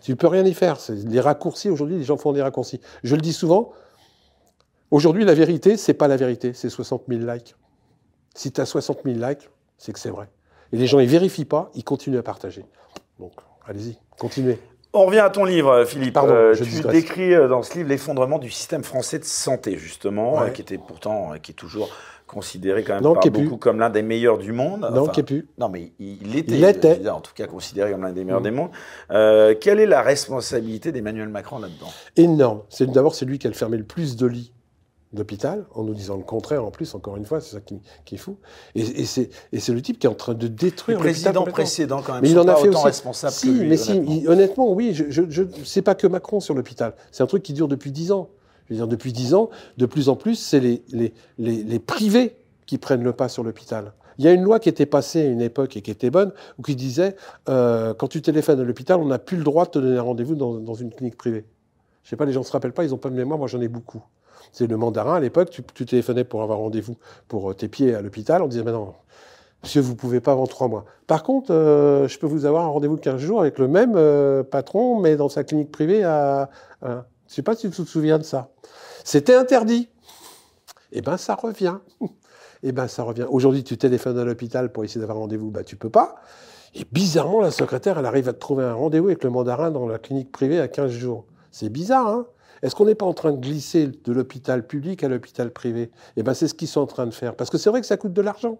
Tu 0.00 0.16
peux 0.16 0.26
rien 0.26 0.44
y 0.44 0.54
faire. 0.54 0.78
Les 0.88 1.20
raccourcis 1.20 1.70
aujourd'hui, 1.70 1.96
les 1.96 2.04
gens 2.04 2.16
font 2.16 2.32
des 2.32 2.42
raccourcis. 2.42 2.80
Je 3.04 3.14
le 3.14 3.20
dis 3.22 3.32
souvent. 3.32 3.72
Aujourd'hui, 4.90 5.24
la 5.24 5.34
vérité, 5.34 5.76
c'est 5.76 5.94
pas 5.94 6.08
la 6.08 6.16
vérité, 6.16 6.52
c'est 6.54 6.68
60 6.68 7.04
000 7.08 7.20
likes. 7.30 7.54
Si 8.34 8.52
tu 8.52 8.60
as 8.60 8.66
60 8.66 9.00
000 9.04 9.18
likes, 9.18 9.48
c'est 9.78 9.92
que 9.92 9.98
c'est 9.98 10.10
vrai. 10.10 10.28
Et 10.72 10.76
les 10.76 10.86
gens, 10.86 10.98
ils 10.98 11.08
vérifient 11.08 11.44
pas, 11.44 11.70
ils 11.74 11.84
continuent 11.84 12.18
à 12.18 12.22
partager. 12.22 12.64
Donc, 13.18 13.32
allez-y, 13.66 13.98
continuez. 14.18 14.58
On 14.94 15.06
revient 15.06 15.20
à 15.20 15.30
ton 15.30 15.44
livre, 15.44 15.84
Philippe. 15.84 16.12
Pardon, 16.14 16.34
Euh, 16.34 16.54
je 16.54 16.64
tu 16.64 16.70
digresse. 16.70 16.92
décris 16.92 17.34
euh, 17.34 17.48
dans 17.48 17.62
ce 17.62 17.74
livre 17.78 17.88
l'effondrement 17.88 18.38
du 18.38 18.50
système 18.50 18.84
français 18.84 19.18
de 19.18 19.24
santé, 19.24 19.78
justement, 19.78 20.34
Ouais. 20.34 20.48
euh, 20.48 20.50
qui 20.50 20.60
était 20.60 20.76
pourtant, 20.78 21.32
euh, 21.32 21.38
qui 21.38 21.52
est 21.52 21.54
toujours 21.54 21.88
considéré 22.26 22.82
quand 22.82 22.94
même 22.94 23.02
Non, 23.02 23.14
par 23.14 23.22
beaucoup 23.30 23.56
comme 23.58 23.78
l'un 23.78 23.90
des 23.90 24.02
meilleurs 24.02 24.38
du 24.38 24.52
monde. 24.52 24.80
Non, 24.92 25.02
Enfin, 25.02 25.12
qui 25.12 25.20
est 25.20 25.24
plus. 25.24 25.46
Non, 25.58 25.68
mais 25.70 25.92
il 25.98 26.18
il 26.22 26.32
l'était. 26.32 26.96
Il 26.96 27.02
dire, 27.02 27.16
En 27.16 27.20
tout 27.20 27.32
cas, 27.34 27.46
considéré 27.46 27.90
comme 27.92 28.02
l'un 28.02 28.12
des 28.12 28.24
meilleurs 28.24 28.40
Mm. 28.40 28.44
des 28.44 28.50
mondes. 28.50 28.70
Euh, 29.10 29.54
quelle 29.58 29.80
est 29.80 29.86
la 29.86 30.02
responsabilité 30.02 30.92
d'Emmanuel 30.92 31.28
Macron 31.28 31.58
là-dedans? 31.58 31.90
Énorme. 32.16 32.60
C'est 32.68 32.90
d'abord 32.90 33.14
c'est 33.14 33.24
lui 33.26 33.38
qui 33.38 33.46
a 33.48 33.52
fermé 33.52 33.76
le 33.78 33.84
plus 33.84 34.16
de 34.16 34.26
lits 34.26 34.52
d'hôpital, 35.12 35.66
en 35.74 35.84
nous 35.84 35.94
disant 35.94 36.16
le 36.16 36.22
contraire 36.22 36.64
en 36.64 36.70
plus, 36.70 36.94
encore 36.94 37.16
une 37.16 37.24
fois, 37.26 37.40
c'est 37.40 37.54
ça 37.56 37.60
qui, 37.60 37.80
qui 38.04 38.14
est 38.14 38.18
fou. 38.18 38.38
Et, 38.74 38.80
et 38.80 39.04
c'est 39.04 39.72
le 39.72 39.82
type 39.82 39.98
qui 39.98 40.06
est 40.06 40.10
en 40.10 40.14
train 40.14 40.34
de 40.34 40.44
Le 40.44 40.48
détruire 40.48 40.98
l'hôpital 40.98 41.32
président 41.34 41.44
précédent, 41.52 42.02
quand 42.04 42.14
même, 42.14 42.22
Mais 42.22 42.30
il 42.30 42.38
en 42.38 42.48
a 42.48 42.56
fait 42.56 42.68
autant 42.68 42.78
aussi. 42.78 42.86
responsables 42.86 43.32
Si, 43.34 43.46
que 43.48 43.52
lui, 43.60 43.68
mais 43.68 43.76
si, 43.76 43.90
honnêtement. 43.92 44.12
il- 44.14 44.28
honnêtement, 44.28 44.72
oui, 44.72 44.94
je, 44.94 45.04
je, 45.10 45.22
je- 45.28 45.42
c'est 45.64 45.82
pas 45.82 45.94
que 45.94 46.06
Macron 46.06 46.40
sur 46.40 46.54
l'hôpital. 46.54 46.94
C'est 47.10 47.22
un 47.22 47.26
truc 47.26 47.42
qui 47.42 47.52
dure 47.52 47.68
depuis 47.68 47.92
dix 47.92 48.10
ans. 48.12 48.30
Je 48.68 48.74
veux 48.74 48.78
dire, 48.78 48.88
depuis 48.88 49.12
dix 49.12 49.34
ans, 49.34 49.50
de 49.76 49.86
plus 49.86 50.08
en 50.08 50.16
plus, 50.16 50.36
c'est 50.36 50.60
les, 50.60 50.82
les, 50.92 51.12
les, 51.38 51.62
les 51.62 51.78
privés 51.78 52.36
qui 52.66 52.78
prennent 52.78 53.02
le 53.02 53.12
pas 53.12 53.28
sur 53.28 53.42
l'hôpital. 53.44 53.92
Il 54.18 54.24
y 54.24 54.28
a 54.28 54.32
une 54.32 54.42
loi 54.42 54.60
qui 54.60 54.68
était 54.68 54.86
passée 54.86 55.22
à 55.22 55.24
une 55.26 55.40
époque 55.40 55.76
et 55.76 55.82
qui 55.82 55.90
était 55.90 56.10
bonne, 56.10 56.32
ou 56.58 56.62
qui 56.62 56.76
disait, 56.76 57.16
euh, 57.48 57.92
quand 57.92 58.08
tu 58.08 58.22
téléphones 58.22 58.60
à 58.60 58.64
l'hôpital, 58.64 58.98
on 59.00 59.06
n'a 59.06 59.18
plus 59.18 59.36
le 59.36 59.42
droit 59.44 59.64
de 59.66 59.70
te 59.70 59.78
donner 59.78 59.98
un 59.98 60.02
rendez-vous 60.02 60.34
dans, 60.36 60.54
dans 60.54 60.74
une 60.74 60.90
clinique 60.90 61.16
privée. 61.16 61.44
Je 62.04 62.10
sais 62.10 62.16
pas, 62.16 62.24
les 62.24 62.32
gens 62.32 62.42
se 62.42 62.52
rappellent 62.52 62.72
pas, 62.72 62.84
ils 62.84 62.90
n'ont 62.90 62.98
pas 62.98 63.10
de 63.10 63.14
mémoire, 63.14 63.38
moi 63.38 63.48
j'en 63.48 63.60
ai 63.60 63.68
beaucoup. 63.68 64.02
C'est 64.50 64.66
le 64.66 64.76
mandarin, 64.76 65.14
à 65.14 65.20
l'époque, 65.20 65.50
tu, 65.50 65.86
téléphonais 65.86 66.24
pour 66.24 66.42
avoir 66.42 66.58
rendez-vous 66.58 66.96
pour 67.28 67.50
euh, 67.50 67.54
tes 67.54 67.68
pieds 67.68 67.94
à 67.94 68.02
l'hôpital, 68.02 68.42
on 68.42 68.48
disait, 68.48 68.64
mais 68.64 68.72
non, 68.72 68.94
Monsieur, 69.62 69.80
vous 69.80 69.94
pouvez 69.94 70.20
pas 70.20 70.32
avant 70.32 70.46
trois 70.48 70.66
mois. 70.66 70.84
Par 71.06 71.22
contre, 71.22 71.52
euh, 71.52 72.08
je 72.08 72.18
peux 72.18 72.26
vous 72.26 72.46
avoir 72.46 72.64
un 72.64 72.68
rendez-vous 72.68 72.96
de 72.96 73.00
15 73.00 73.20
jours 73.20 73.40
avec 73.42 73.58
le 73.58 73.68
même 73.68 73.92
euh, 73.94 74.42
patron, 74.42 74.98
mais 74.98 75.14
dans 75.16 75.28
sa 75.28 75.44
clinique 75.44 75.70
privée 75.70 76.02
à... 76.02 76.50
à- 76.82 77.06
Je 77.28 77.34
sais 77.34 77.42
pas 77.42 77.54
si 77.54 77.70
tu 77.70 77.82
te 77.84 77.88
souviens 77.88 78.18
de 78.18 78.24
ça. 78.24 78.50
C'était 79.04 79.36
interdit. 79.36 79.88
Eh 80.90 81.00
ben, 81.00 81.16
ça 81.16 81.34
revient. 81.34 81.76
Eh 82.64 82.70
ben, 82.70 82.86
ça 82.86 83.02
revient. 83.02 83.26
Aujourd'hui, 83.28 83.64
tu 83.64 83.76
téléphones 83.76 84.16
à 84.20 84.24
l'hôpital 84.24 84.70
pour 84.70 84.84
essayer 84.84 85.00
d'avoir 85.00 85.18
un 85.18 85.22
rendez-vous, 85.22 85.50
bah, 85.50 85.64
tu 85.64 85.74
peux 85.74 85.90
pas. 85.90 86.14
Et 86.76 86.86
bizarrement, 86.92 87.40
la 87.40 87.50
secrétaire, 87.50 87.98
elle 87.98 88.06
arrive 88.06 88.28
à 88.28 88.32
te 88.32 88.38
trouver 88.38 88.62
un 88.62 88.74
rendez-vous 88.74 89.06
avec 89.08 89.24
le 89.24 89.30
mandarin 89.30 89.72
dans 89.72 89.88
la 89.88 89.98
clinique 89.98 90.30
privée 90.30 90.60
à 90.60 90.68
15 90.68 90.92
jours. 90.92 91.24
C'est 91.50 91.70
bizarre, 91.70 92.06
hein? 92.06 92.26
Est-ce 92.62 92.74
qu'on 92.76 92.84
n'est 92.84 92.94
pas 92.94 93.06
en 93.06 93.14
train 93.14 93.32
de 93.32 93.40
glisser 93.40 93.88
de 93.88 94.12
l'hôpital 94.12 94.66
public 94.66 95.02
à 95.02 95.08
l'hôpital 95.08 95.50
privé? 95.50 95.90
Eh 96.16 96.22
ben, 96.22 96.32
c'est 96.32 96.46
ce 96.48 96.54
qu'ils 96.54 96.68
sont 96.68 96.80
en 96.80 96.86
train 96.86 97.06
de 97.06 97.14
faire. 97.14 97.34
Parce 97.34 97.50
que 97.50 97.58
c'est 97.58 97.70
vrai 97.70 97.80
que 97.80 97.86
ça 97.86 97.96
coûte 97.96 98.12
de 98.12 98.22
l'argent 98.22 98.58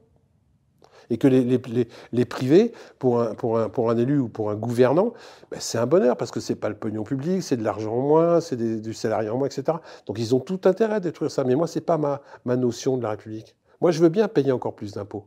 et 1.11 1.18
que 1.18 1.28
les, 1.28 2.24
privés, 2.24 2.72
pour 2.98 3.20
un, 3.20 3.96
élu 3.96 4.18
ou 4.18 4.28
pour 4.28 4.50
un 4.50 4.55
gouvernant, 4.55 5.12
ben 5.50 5.59
c'est 5.61 5.78
un 5.78 5.86
bonheur 5.86 6.16
parce 6.16 6.30
que 6.30 6.40
c'est 6.40 6.55
pas 6.55 6.68
le 6.68 6.74
pognon 6.74 7.03
public, 7.03 7.42
c'est 7.42 7.57
de 7.57 7.64
l'argent 7.64 7.92
en 7.92 8.00
moins, 8.00 8.40
c'est 8.40 8.57
du 8.57 8.94
salarié 8.94 9.28
en 9.28 9.36
moins, 9.36 9.46
etc. 9.46 9.78
Donc 10.07 10.18
ils 10.18 10.34
ont 10.34 10.40
tout 10.40 10.61
intérêt 10.64 10.94
à 10.94 11.00
détruire 11.00 11.30
ça. 11.30 11.44
Mais 11.44 11.55
moi, 11.55 11.66
c'est 11.66 11.82
pas 11.82 11.98
ma, 11.98 12.22
ma 12.44 12.57
notion 12.57 12.96
de 12.96 13.03
la 13.03 13.11
République. 13.11 13.57
Moi, 13.80 13.90
je 13.90 14.00
veux 14.00 14.09
bien 14.09 14.28
payer 14.28 14.53
encore 14.53 14.74
plus 14.74 14.92
d'impôts 14.92 15.26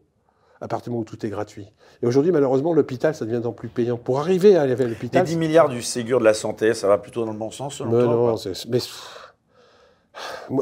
à 0.66 0.68
partir 0.68 0.86
du 0.86 0.90
moment 0.92 1.02
où 1.02 1.06
tout 1.06 1.24
est 1.24 1.30
gratuit. 1.30 1.68
Et 2.02 2.08
aujourd'hui, 2.08 2.32
malheureusement, 2.32 2.74
l'hôpital, 2.74 3.14
ça 3.14 3.24
devient 3.24 3.40
de 3.40 3.50
plus 3.50 3.70
payant. 3.70 3.98
Pour 3.98 4.20
arriver 4.20 4.56
à 4.56 4.64
aller 4.64 4.76
Les 4.76 4.88
l'hôpital, 4.88 5.24
10 5.24 5.38
milliards 5.38 5.70
du 5.70 5.84
Ségur 5.84 6.20
de 6.20 6.26
la 6.26 6.34
santé, 6.34 6.74
ça 6.74 6.88
va 6.88 6.98
plutôt 6.98 7.24
dans 7.24 7.32
le 7.32 7.38
bon 7.38 7.52
sens 7.52 7.76
selon 7.76 7.92
mais 7.92 8.04
toi 8.04 8.16
non, 8.16 8.36
mais 8.70 8.80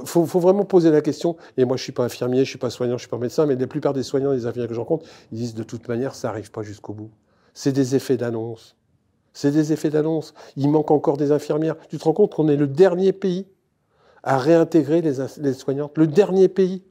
il 0.01 0.05
faut, 0.05 0.25
faut 0.25 0.39
vraiment 0.41 0.65
poser 0.65 0.91
la 0.91 0.99
question. 0.99 1.37
Et 1.55 1.63
moi, 1.63 1.77
je 1.77 1.83
suis 1.83 1.93
pas 1.93 2.03
infirmier, 2.03 2.43
je 2.43 2.49
suis 2.49 2.59
pas 2.59 2.69
soignant, 2.69 2.97
je 2.97 3.03
suis 3.03 3.09
pas 3.09 3.17
médecin, 3.17 3.45
mais 3.45 3.55
la 3.55 3.65
plupart 3.65 3.93
des 3.93 4.03
soignants, 4.03 4.33
des 4.33 4.45
infirmiers 4.45 4.67
que 4.67 4.73
j'en 4.73 4.83
compte, 4.83 5.05
ils 5.31 5.37
disent 5.37 5.55
de 5.55 5.63
toute 5.63 5.87
manière, 5.87 6.15
ça 6.15 6.27
arrive 6.27 6.51
pas 6.51 6.63
jusqu'au 6.63 6.91
bout. 6.91 7.11
C'est 7.53 7.71
des 7.71 7.95
effets 7.95 8.17
d'annonce. 8.17 8.75
C'est 9.31 9.51
des 9.51 9.71
effets 9.71 9.89
d'annonce. 9.89 10.33
Il 10.57 10.69
manque 10.69 10.91
encore 10.91 11.15
des 11.15 11.31
infirmières. 11.31 11.77
Tu 11.87 11.97
te 11.97 12.03
rends 12.03 12.13
compte 12.13 12.33
qu'on 12.33 12.49
est 12.49 12.57
le 12.57 12.67
dernier 12.67 13.13
pays 13.13 13.47
à 14.21 14.37
réintégrer 14.37 15.01
les, 15.01 15.13
les 15.37 15.53
soignantes, 15.53 15.97
le 15.97 16.07
dernier 16.07 16.49
pays. 16.49 16.83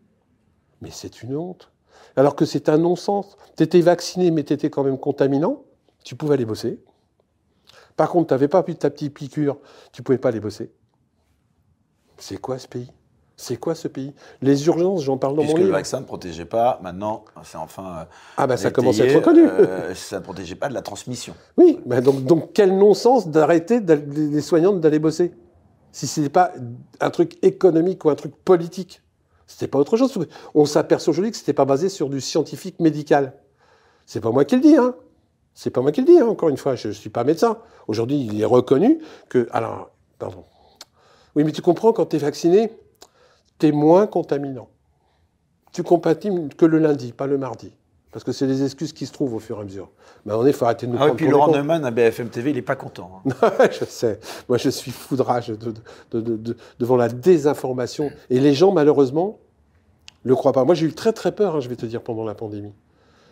Mais 0.80 0.90
c'est 0.90 1.22
une 1.22 1.36
honte. 1.36 1.71
Alors 2.16 2.36
que 2.36 2.44
c'est 2.44 2.68
un 2.68 2.78
non-sens. 2.78 3.36
Tu 3.56 3.62
étais 3.62 3.80
vacciné, 3.80 4.30
mais 4.30 4.44
tu 4.44 4.52
étais 4.52 4.70
quand 4.70 4.84
même 4.84 4.98
contaminant. 4.98 5.62
Tu 6.04 6.16
pouvais 6.16 6.34
aller 6.34 6.44
bosser. 6.44 6.80
Par 7.96 8.10
contre, 8.10 8.28
tu 8.28 8.34
n'avais 8.34 8.48
pas 8.48 8.62
ta 8.62 8.90
petite 8.90 9.14
piqûre, 9.14 9.58
tu 9.92 10.02
pouvais 10.02 10.18
pas 10.18 10.28
aller 10.30 10.40
bosser. 10.40 10.72
C'est 12.16 12.38
quoi 12.38 12.58
ce 12.58 12.66
pays? 12.66 12.90
C'est 13.36 13.56
quoi 13.56 13.74
ce 13.74 13.88
pays? 13.88 14.14
Les 14.40 14.66
urgences, 14.66 15.02
j'en 15.02 15.18
parle 15.18 15.34
dans 15.34 15.42
Puisque 15.42 15.54
mon 15.54 15.58
le 15.60 15.64
livre. 15.66 15.76
vaccin 15.76 16.00
ne 16.00 16.04
protégeait 16.04 16.44
pas, 16.44 16.78
maintenant, 16.82 17.24
c'est 17.42 17.56
enfin. 17.58 18.06
Ah 18.36 18.46
bah 18.46 18.56
ça 18.56 18.70
commence 18.70 19.00
à 19.00 19.04
être 19.04 19.16
reconnu. 19.16 19.44
euh, 19.46 19.94
ça 19.94 20.18
ne 20.20 20.24
protégeait 20.24 20.54
pas 20.54 20.68
de 20.68 20.74
la 20.74 20.82
transmission. 20.82 21.34
Oui, 21.56 21.80
bah 21.84 22.00
donc, 22.00 22.24
donc 22.24 22.52
quel 22.52 22.76
non-sens 22.76 23.28
d'arrêter 23.28 23.80
les 23.80 24.40
soignantes 24.40 24.80
d'aller 24.80 24.98
bosser? 24.98 25.32
Si 25.90 26.06
ce 26.06 26.20
n'est 26.20 26.28
pas 26.28 26.52
un 27.00 27.10
truc 27.10 27.38
économique 27.42 28.04
ou 28.04 28.10
un 28.10 28.14
truc 28.14 28.34
politique. 28.36 29.02
C'était 29.46 29.68
pas 29.68 29.78
autre 29.78 29.96
chose. 29.96 30.26
On 30.54 30.64
s'aperçoit 30.64 31.10
aujourd'hui 31.10 31.30
que 31.30 31.36
c'était 31.36 31.52
pas 31.52 31.64
basé 31.64 31.88
sur 31.88 32.08
du 32.08 32.20
scientifique 32.20 32.80
médical. 32.80 33.34
C'est 34.06 34.20
pas 34.20 34.30
moi 34.30 34.44
qui 34.44 34.56
le 34.56 34.62
dis, 34.62 34.76
hein. 34.76 34.94
C'est 35.54 35.70
pas 35.70 35.82
moi 35.82 35.92
qui 35.92 36.00
le 36.00 36.06
dis, 36.06 36.18
hein, 36.18 36.26
encore 36.26 36.48
une 36.48 36.56
fois. 36.56 36.74
Je 36.74 36.88
ne 36.88 36.92
suis 36.92 37.10
pas 37.10 37.24
médecin. 37.24 37.58
Aujourd'hui, 37.86 38.26
il 38.30 38.40
est 38.40 38.46
reconnu 38.46 39.00
que. 39.28 39.48
Alors, 39.52 39.90
pardon. 40.18 40.44
Oui, 41.34 41.44
mais 41.44 41.52
tu 41.52 41.62
comprends, 41.62 41.92
quand 41.92 42.06
tu 42.06 42.16
es 42.16 42.18
vacciné, 42.18 42.72
tu 43.58 43.68
es 43.68 43.72
moins 43.72 44.06
contaminant. 44.06 44.68
Tu 45.72 45.82
compatis 45.82 46.30
que 46.56 46.66
le 46.66 46.78
lundi, 46.78 47.12
pas 47.12 47.26
le 47.26 47.38
mardi. 47.38 47.72
Parce 48.12 48.24
que 48.24 48.32
c'est 48.32 48.46
les 48.46 48.62
excuses 48.62 48.92
qui 48.92 49.06
se 49.06 49.12
trouvent 49.12 49.34
au 49.34 49.38
fur 49.38 49.56
et 49.58 49.60
à 49.62 49.64
mesure. 49.64 49.88
Mais 50.26 50.34
on 50.34 50.44
est, 50.44 50.50
il 50.50 50.52
faut 50.52 50.66
arrêter 50.66 50.86
de 50.86 50.92
nous 50.92 50.98
Ah 50.98 51.06
prendre 51.06 51.16
puis 51.16 51.24
des 51.26 51.32
Laurent. 51.32 51.50
Neumann 51.50 51.84
à 51.84 51.90
BFM 51.90 52.28
TV, 52.28 52.50
il 52.50 52.56
n'est 52.56 52.62
pas 52.62 52.76
content. 52.76 53.22
hein. 53.26 53.50
je 53.70 53.84
sais. 53.86 54.20
Moi, 54.48 54.58
je 54.58 54.68
suis 54.68 54.90
foudrage 54.90 55.48
de- 55.48 55.56
de- 55.56 55.72
de- 56.12 56.20
de- 56.20 56.36
de- 56.36 56.56
devant 56.78 56.96
la 56.96 57.08
désinformation. 57.08 58.10
Et 58.28 58.38
les 58.38 58.52
gens, 58.52 58.70
malheureusement, 58.70 59.38
ne 60.24 60.28
le 60.30 60.36
croient 60.36 60.52
pas. 60.52 60.64
Moi, 60.64 60.74
j'ai 60.74 60.86
eu 60.86 60.92
très, 60.92 61.12
très 61.14 61.32
peur, 61.32 61.56
hein, 61.56 61.60
je 61.60 61.68
vais 61.70 61.76
te 61.76 61.86
dire, 61.86 62.02
pendant 62.02 62.24
la 62.24 62.34
pandémie. 62.34 62.74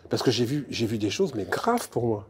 Parce 0.09 0.23
que 0.23 0.31
j'ai 0.31 0.45
vu, 0.47 0.67
j'ai 0.71 0.87
vu 0.87 0.97
des 0.99 1.11
choses, 1.11 1.35
mais 1.35 1.45
graves 1.45 1.89
pour 1.91 2.07
moi. 2.07 2.27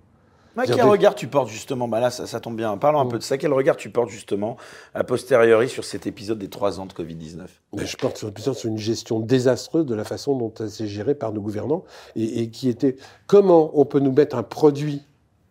Quel 0.67 0.83
regard 0.83 1.15
tu 1.15 1.27
portes 1.29 1.49
justement? 1.49 1.87
Bah 1.89 2.01
Là, 2.01 2.11
ça, 2.11 2.27
ça 2.27 2.41
tombe 2.41 2.57
bien. 2.57 2.77
Parlons 2.77 3.01
un 3.01 3.05
Mm. 3.05 3.09
peu 3.09 3.19
de 3.19 3.23
ça. 3.23 3.39
Quel 3.39 3.53
regard 3.53 3.77
tu 3.77 3.91
portes 3.91 4.11
justement 4.11 4.57
a 4.95 5.05
posteriori 5.05 5.69
sur 5.69 5.85
cet 5.85 6.07
épisode 6.07 6.39
des 6.39 6.49
trois 6.51 6.81
ans 6.81 6.87
de 6.87 6.93
Covid-19 6.93 7.47
Mais 7.77 7.87
je 7.87 7.97
porte 7.97 8.17
sur, 8.19 8.33
une 8.65 8.79
gestion 8.79 9.21
désastreuse 9.21 9.87
de 9.87 9.95
la 9.95 10.05
façon 10.05 10.37
dont 10.37 10.53
ça 10.57 10.69
s'est 10.69 10.87
géré 10.87 11.15
par 11.15 11.33
nos 11.33 11.41
gouvernants 11.41 11.85
et, 12.17 12.43
et 12.43 12.51
qui 12.51 12.69
était 12.69 12.97
comment 13.27 13.71
on 13.75 13.85
peut 13.85 14.01
nous 14.01 14.13
mettre 14.13 14.37
un 14.37 14.43
produit, 14.43 15.03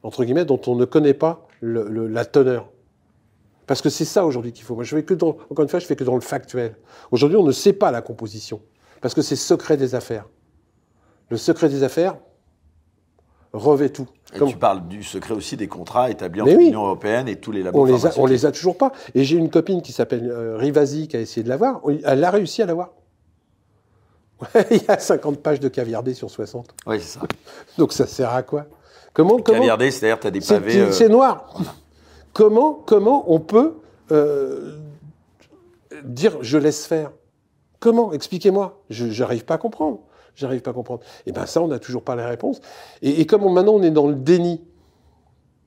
entre 0.04 0.24
guillemets, 0.26 0.45
dont 0.45 0.60
on 0.68 0.76
ne 0.76 0.86
connaît 0.86 1.14
pas 1.14 1.47
le- 1.62 1.88
le- 1.88 2.08
la 2.08 2.26
teneur? 2.26 2.70
Parce 3.68 3.82
que 3.82 3.89
c'est 3.89 4.06
ça 4.06 4.26
aujourd'hui 4.26 4.52
qu'il 4.52 4.66
faut. 4.66 4.74
Moi, 4.76 4.84
je 4.84 4.95
fais 4.95 5.04
que 5.04 5.14
dans, 5.14 5.38
encore 5.50 5.62
une 5.64 5.70
fois, 5.70 5.80
je 5.80 5.86
fais 5.86 5.95
que 5.95 6.04
dans 6.04 6.16
le 6.16 6.22
factuel. 6.22 6.76
Aujourd'hui, 7.12 7.38
on 7.38 7.43
ne 7.43 7.52
sait 7.52 7.74
pas 7.74 7.91
la 7.91 8.02
composition. 8.02 8.62
Parce 9.00 9.14
que 9.14 9.22
c'est 9.22 9.36
secret 9.36 9.78
des 9.78 9.93
affaires. 9.95 10.26
Le 11.30 11.38
secret 11.38 11.70
des 11.70 11.84
affaires 11.84 12.18
revêt 13.54 13.89
tout. 13.89 14.08
Et 14.34 14.38
Comme- 14.38 14.50
tu 14.50 14.58
parles 14.58 14.88
du 14.88 15.04
secret 15.04 15.34
aussi 15.34 15.58
des 15.58 15.68
contrats 15.68 16.10
établis 16.12 16.41
entre 16.41 16.56
oui. 16.56 16.66
l'Union 16.66 16.86
européenne 16.86 17.28
et 17.28 17.38
tous 17.38 17.52
les 17.52 17.64
labos 17.64 17.82
on 17.82 17.86
les, 17.86 18.06
a, 18.06 18.12
on 18.18 18.26
les 18.28 18.45
a 18.45 18.52
toujours 18.52 18.78
pas. 18.78 18.91
Et 19.16 19.24
j'ai 19.24 19.38
une 19.38 19.50
copine 19.50 19.82
qui 19.82 19.91
s'appelle 19.91 20.30
euh, 20.30 20.56
Rivasi 20.58 21.08
qui 21.08 21.18
a 21.18 21.20
essayé 21.20 21.43
de 21.43 21.50
l'avoir. 21.50 21.82
Elle 22.06 22.24
a 22.24 22.30
réussi 22.32 22.62
à 22.62 22.66
l'avoir. 22.68 22.89
Il 24.72 24.78
y 24.84 24.89
a 24.91 24.97
50 25.00 25.39
pages 25.39 25.60
de 25.60 25.68
caviardé 25.68 26.14
sur 26.14 26.30
60. 26.30 26.74
Oui, 26.88 27.00
c'est 27.02 27.20
ça. 27.20 27.26
Donc 27.78 27.91
ça 27.91 28.06
sert 28.08 28.34
à 28.34 28.43
quoi? 28.43 28.66
Comment, 29.14 29.38
comment 29.39 29.58
Caviardé, 29.60 29.89
c'est-à-dire 29.91 30.20
tu 30.20 30.28
as 30.28 30.32
des 30.32 30.41
C'est 30.41 30.54
pavés. 30.60 30.78
euh, 30.78 30.91
c'est 30.91 31.10
noir. 31.10 31.52
Comment, 32.34 32.74
comment 32.86 33.26
on 33.28 33.39
peut 33.39 33.74
euh, 34.12 34.76
dire 36.04 36.38
je 36.41 36.58
laisse 36.58 36.86
faire? 36.86 37.12
Comment? 37.80 38.14
Expliquez-moi. 38.14 38.82
Je 38.89 39.06
n'arrive 39.22 39.43
pas 39.45 39.56
à 39.56 39.58
comprendre. 39.58 40.00
J'arrive 40.36 40.62
pas 40.62 40.72
à 40.72 40.74
comprendre. 40.74 41.02
Et 41.26 41.32
bien 41.32 41.46
ça, 41.46 41.62
on 41.62 41.68
n'a 41.68 41.80
toujours 41.80 42.04
pas 42.04 42.16
les 42.16 42.24
réponses. 42.26 42.62
Et, 43.02 43.22
et 43.22 43.26
comme 43.26 43.44
on- 43.44 43.50
maintenant 43.50 43.74
on 43.74 43.84
est 43.84 43.92
dans 43.92 44.08
le 44.08 44.16
déni, 44.16 44.62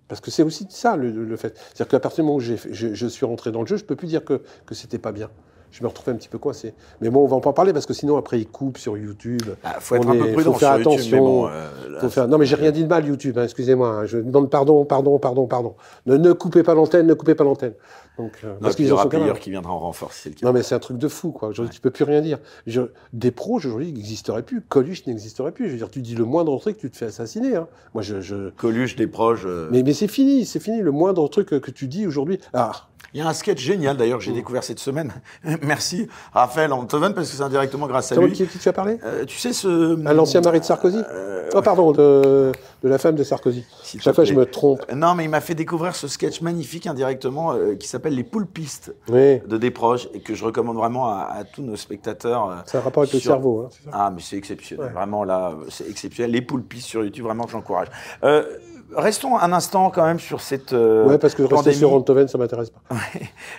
parce 0.09 0.21
que 0.21 0.31
c'est 0.31 0.43
aussi 0.43 0.67
ça 0.69 0.97
le, 0.97 1.37
fait. 1.37 1.57
C'est-à-dire 1.75 1.89
qu'à 1.89 2.01
partir 2.01 2.23
du 2.23 2.27
moment 2.27 2.37
où 2.37 2.41
je, 2.41 2.55
je 2.71 3.07
suis 3.07 3.25
rentré 3.27 3.51
dans 3.51 3.61
le 3.63 3.67
jeu, 3.67 3.77
je 3.77 3.85
peux 3.85 3.97
plus 3.97 4.09
dire 4.09 4.25
que, 4.25 4.43
que 4.67 4.75
c'était 4.75 4.99
pas 4.99 5.13
bien. 5.13 5.31
Je 5.71 5.83
me 5.83 5.89
retrouvais 5.89 6.13
un 6.13 6.17
petit 6.17 6.29
peu 6.29 6.37
coincé. 6.37 6.75
Mais 7.01 7.09
bon, 7.09 7.25
on 7.25 7.27
va 7.27 7.37
en 7.37 7.41
pas 7.41 7.55
parler 7.55 7.73
parce 7.73 7.87
que 7.87 7.95
sinon 7.95 8.19
après 8.19 8.39
ils 8.39 8.47
coupent 8.47 8.77
sur 8.77 8.99
YouTube. 8.99 9.41
ah, 9.65 9.77
faut 9.81 9.95
être 9.95 10.07
on 10.07 10.11
un 10.11 10.15
est- 10.17 10.19
peu 10.19 10.27
faut 10.29 10.35
prudent 10.35 10.53
faire 10.53 10.69
sur 10.75 10.79
YouTube, 10.91 10.93
mais 11.13 11.17
attention. 11.17 11.25
bon, 11.25 11.47
euh, 11.49 11.99
Faut 12.01 12.09
faire- 12.11 12.29
Non, 12.29 12.37
mais 12.37 12.45
j'ai 12.45 12.57
rien 12.57 12.73
dit 12.73 12.83
de 12.83 12.89
mal, 12.89 13.07
YouTube, 13.07 13.39
hein, 13.39 13.45
excusez-moi. 13.45 13.89
hein. 13.89 14.05
Je 14.05 14.19
demande 14.19 14.51
pardon, 14.51 14.85
pardon, 14.85 15.19
pardon, 15.19 15.47
pardon. 15.47 15.75
Ne, 16.05 16.19
ne 16.19 16.33
coupez 16.35 16.63
pas 16.63 16.75
l'antenne, 16.75 17.07
ne 17.07 17.15
coupez 17.15 17.35
pas 17.35 17.45
l'antenne. 17.45 17.73
Donc, 18.19 18.33
euh, 18.45 18.53
Non, 18.55 18.59
parce 18.61 18.75
puis 18.75 18.85
il 18.85 18.89
y 18.89 18.93
aura 18.93 19.09
capables. 19.09 19.39
qui 19.39 19.51
viendra 19.51 19.73
en 19.73 19.79
renfort 19.79 20.13
si 20.13 20.21
c'est 20.23 20.29
le 20.29 20.35
cas. 20.35 20.47
Non, 20.47 20.53
mais 20.53 20.63
c'est 20.63 20.75
un 20.75 20.79
truc 20.79 20.99
de 20.99 21.09
fou, 21.09 21.33
quoi. 21.33 21.49
Aujourd'hui, 21.49 21.75
tu 21.75 21.81
peux 21.81 21.91
plus 21.91 22.05
rien 22.05 22.21
dire. 22.21 22.39
Je- 22.67 22.83
Des 23.15 23.31
pros, 23.31 23.55
aujourd'hui, 23.57 23.91
n'existeraient 23.93 24.43
plus. 24.43 24.61
Coluche 24.61 25.07
n'existerait 25.07 25.53
plus. 25.53 25.67
Je 25.67 25.73
veux 25.73 25.79
dire, 25.79 25.91
tu 25.91 26.03
dis 26.03 26.15
le 26.15 26.25
moindre 26.25 26.59
truc, 26.59 26.77
tu 26.77 26.91
te 26.91 26.97
fais 26.97 27.07
assassiner. 27.07 27.57
hein. 27.57 27.69
Moi, 27.95 28.03
je. 28.03 28.21
je- 28.21 28.51
Coluche, 28.51 28.97
des 28.97 29.07
proches. 29.07 29.45
euh, 29.47 29.69
Mais, 29.73 29.83
mais 29.83 29.95
c'est 29.95 30.09
fini, 30.09 30.45
c'est 30.45 30.61
fini. 30.61 30.83
Le 30.83 30.91
moindre 30.91 31.27
truc 31.29 31.49
que, 31.49 31.55
que 31.57 31.71
tu 31.71 31.89
dis 31.89 32.07
aujourd'hui. 32.07 32.39
Ah, 32.53 32.89
Il 33.15 33.21
y 33.21 33.23
a 33.23 33.29
un 33.29 33.35
sketch 33.35 33.61
génial 33.61 33.97
d'ailleurs 33.97 34.19
que 34.19 34.25
j'ai 34.25 34.33
découvert 34.33 34.65
cette 34.65 34.79
semaine. 34.79 35.13
Merci 35.63 36.09
Raphaël 36.33 36.73
Antoven 36.73 37.13
parce 37.15 37.31
que 37.31 37.37
c'est 37.37 37.43
indirectement 37.43 37.87
grâce 37.87 38.11
à 38.13 38.17
lui. 38.17 38.33
qui, 38.33 38.47
qui 38.47 38.59
tu 38.59 38.69
as 38.69 38.73
parlé 38.73 38.99
Euh, 39.05 39.25
tu 39.27 39.37
sais 39.39 39.53
ce. 39.53 40.07
À 40.07 40.13
l'ancien 40.15 40.41
mari 40.41 40.61
de 40.61 40.65
Sarkozy 40.65 40.99
Euh, 41.13 41.31
Oh, 41.55 41.61
pardon, 41.61 41.93
de, 41.93 42.51
de 42.83 42.89
la 42.89 42.97
femme 42.97 43.15
de 43.15 43.23
Sarkozy. 43.25 43.67
Te 43.93 43.99
Chaque 44.01 44.15
fois, 44.15 44.25
je 44.25 44.33
me 44.33 44.47
trompe. 44.47 44.91
Non, 44.95 45.15
mais 45.15 45.25
il 45.25 45.29
m'a 45.29 45.43
fait 45.43 45.55
découvrir 45.55 45.95
ce 45.95 46.09
sketch 46.09 46.41
magnifique 46.41 46.87
indirectement 46.87 47.53
euh, 47.53 47.75
qui 47.75 47.87
s'appelle 47.87 48.15
Les 48.15 48.25
poules 48.25 48.47
pistes 48.47 48.95
Oui, 49.11 49.41
de 49.47 49.59
Desproges 49.59 50.09
et 50.15 50.21
que 50.21 50.35
je 50.35 50.47
recommande 50.47 50.77
vraiment 50.77 51.09
à, 51.11 51.29
à 51.31 51.45
tous 51.45 51.61
nos 51.63 51.77
spectateurs. 51.77 52.49
euh, 52.51 52.55
c'est 52.65 52.79
un 52.79 52.81
rapport 52.81 53.03
avec 53.03 53.13
le 53.13 53.21
cerveau. 53.21 53.67
hein, 53.67 53.69
ça 53.85 53.91
Ah, 53.93 54.11
mais 54.15 54.23
c'est 54.23 54.37
exceptionnel. 54.39 54.87
Ouais. 54.87 54.93
Vraiment, 54.93 55.25
là, 55.25 55.51
euh, 55.51 55.65
c'est 55.69 55.87
exceptionnel. 55.91 56.31
Les 56.31 56.41
poules 56.41 56.63
pistes 56.65 56.89
sur 56.89 57.05
YouTube, 57.05 57.25
vraiment, 57.27 57.47
j'encourage. 57.47 57.89
Euh, 58.25 58.45
restons 58.97 59.39
un 59.39 59.53
instant 59.53 59.91
quand 59.91 60.05
même 60.05 60.19
sur 60.21 60.41
cette. 60.41 60.73
euh, 60.73 61.07
Ouais, 61.07 61.19
parce 61.19 61.35
que 61.35 61.43
rester 61.43 61.55
pandémie. 61.57 61.77
sur 61.77 61.93
Antoven, 61.93 62.29
ça 62.29 62.39
m'intéresse 62.39 62.71
pas. 62.71 62.81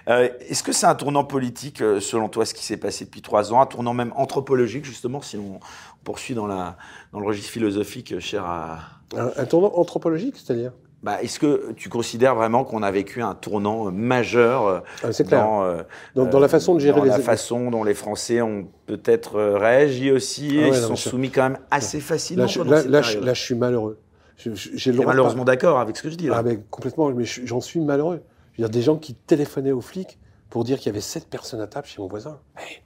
Euh, 0.10 0.30
Est-ce 0.50 0.64
que 0.64 0.72
c'est 0.72 0.86
un 0.86 0.96
tournant 0.96 1.24
politique, 1.24 1.82
euh, 1.82 2.00
selon 2.00 2.30
toi, 2.30 2.46
ce 2.46 2.54
qui 2.54 2.64
s'est 2.66 2.78
passé 2.78 3.06
depuis 3.06 3.22
trois 3.22 3.54
ans, 3.54 3.62
un 3.62 3.66
tournant 3.66 3.94
même 3.94 4.14
anthropologique, 4.16 4.86
justement, 4.86 5.22
si 5.22 5.38
on 5.38 5.60
poursuit 6.04 6.36
dans, 6.36 6.48
la, 6.48 6.76
dans 7.14 7.20
le 7.20 7.26
registre 7.28 7.52
philosophique 7.52 8.20
cher 8.20 8.44
à. 8.46 8.80
Un, 9.18 9.30
un 9.38 9.46
tournant 9.46 9.72
anthropologique, 9.76 10.36
c'est-à-dire? 10.38 10.72
Bah, 11.04 11.22
Est-ce 11.22 11.38
que 11.38 11.74
tu 11.76 11.90
considères 11.90 12.34
vraiment 12.34 12.64
qu'on 12.64 12.82
a 12.82 12.90
vécu 12.90 13.22
un 13.22 13.36
tournant 13.36 13.92
majeur 13.92 14.66
euh, 14.68 14.80
Ah, 15.04 15.10
clair. 15.12 15.44
dans, 15.44 15.64
euh, 15.66 15.84
Dans, 16.16 16.26
dans 16.26 16.40
la 16.40 16.48
façon 16.48 16.76
de 16.76 16.80
gérer 16.80 16.98
dans 17.00 17.04
les 17.04 17.10
la 17.10 17.20
façon 17.20 17.70
dont 17.72 17.84
les 17.84 17.94
Français 17.94 18.42
ont 18.42 18.68
peut-être 18.86 19.38
réagi 19.40 20.12
aussi, 20.12 20.52
Ah 20.54 20.70
ouais, 20.70 20.78
ils 20.78 20.82
non, 20.82 20.88
sont 20.88 20.96
soumis 20.96 21.30
quand 21.30 21.44
même 21.44 21.58
assez 21.72 22.00
facilement 22.00 22.44
Là, 22.46 23.02
je, 23.02 23.20
là, 23.20 23.34
je 23.34 23.42
suis 23.42 23.54
malheureux. 23.56 24.00
J'ai 24.38 24.92
le 24.92 24.98
droit 24.98 25.08
malheureusement 25.08 25.46
d'accord 25.46 25.80
avec 25.80 25.96
ce 25.98 26.04
que 26.04 26.10
je 26.10 26.16
dis 26.16 26.28
là. 26.28 26.38
Ah, 26.40 26.44
mais 26.44 26.60
complètement, 26.70 27.10
mais 27.12 27.24
je- 27.26 27.46
j'en 27.46 27.62
suis 27.62 27.80
malheureux. 27.80 28.22
Des 28.58 28.82
gens 28.82 28.98
qui 28.98 29.14
téléphonaient 29.14 29.72
aux 29.72 29.82
flics 29.82 30.20
pour 30.50 30.64
dire 30.64 30.78
qu'il 30.78 30.88
y 30.88 30.90
avait 30.90 31.02
sept 31.02 31.28
personnes 31.28 31.62
à 31.62 31.68
table 31.68 31.88
chez 31.88 32.02
mon 32.02 32.08
voisin. 32.08 32.40
Hey, 32.58 32.82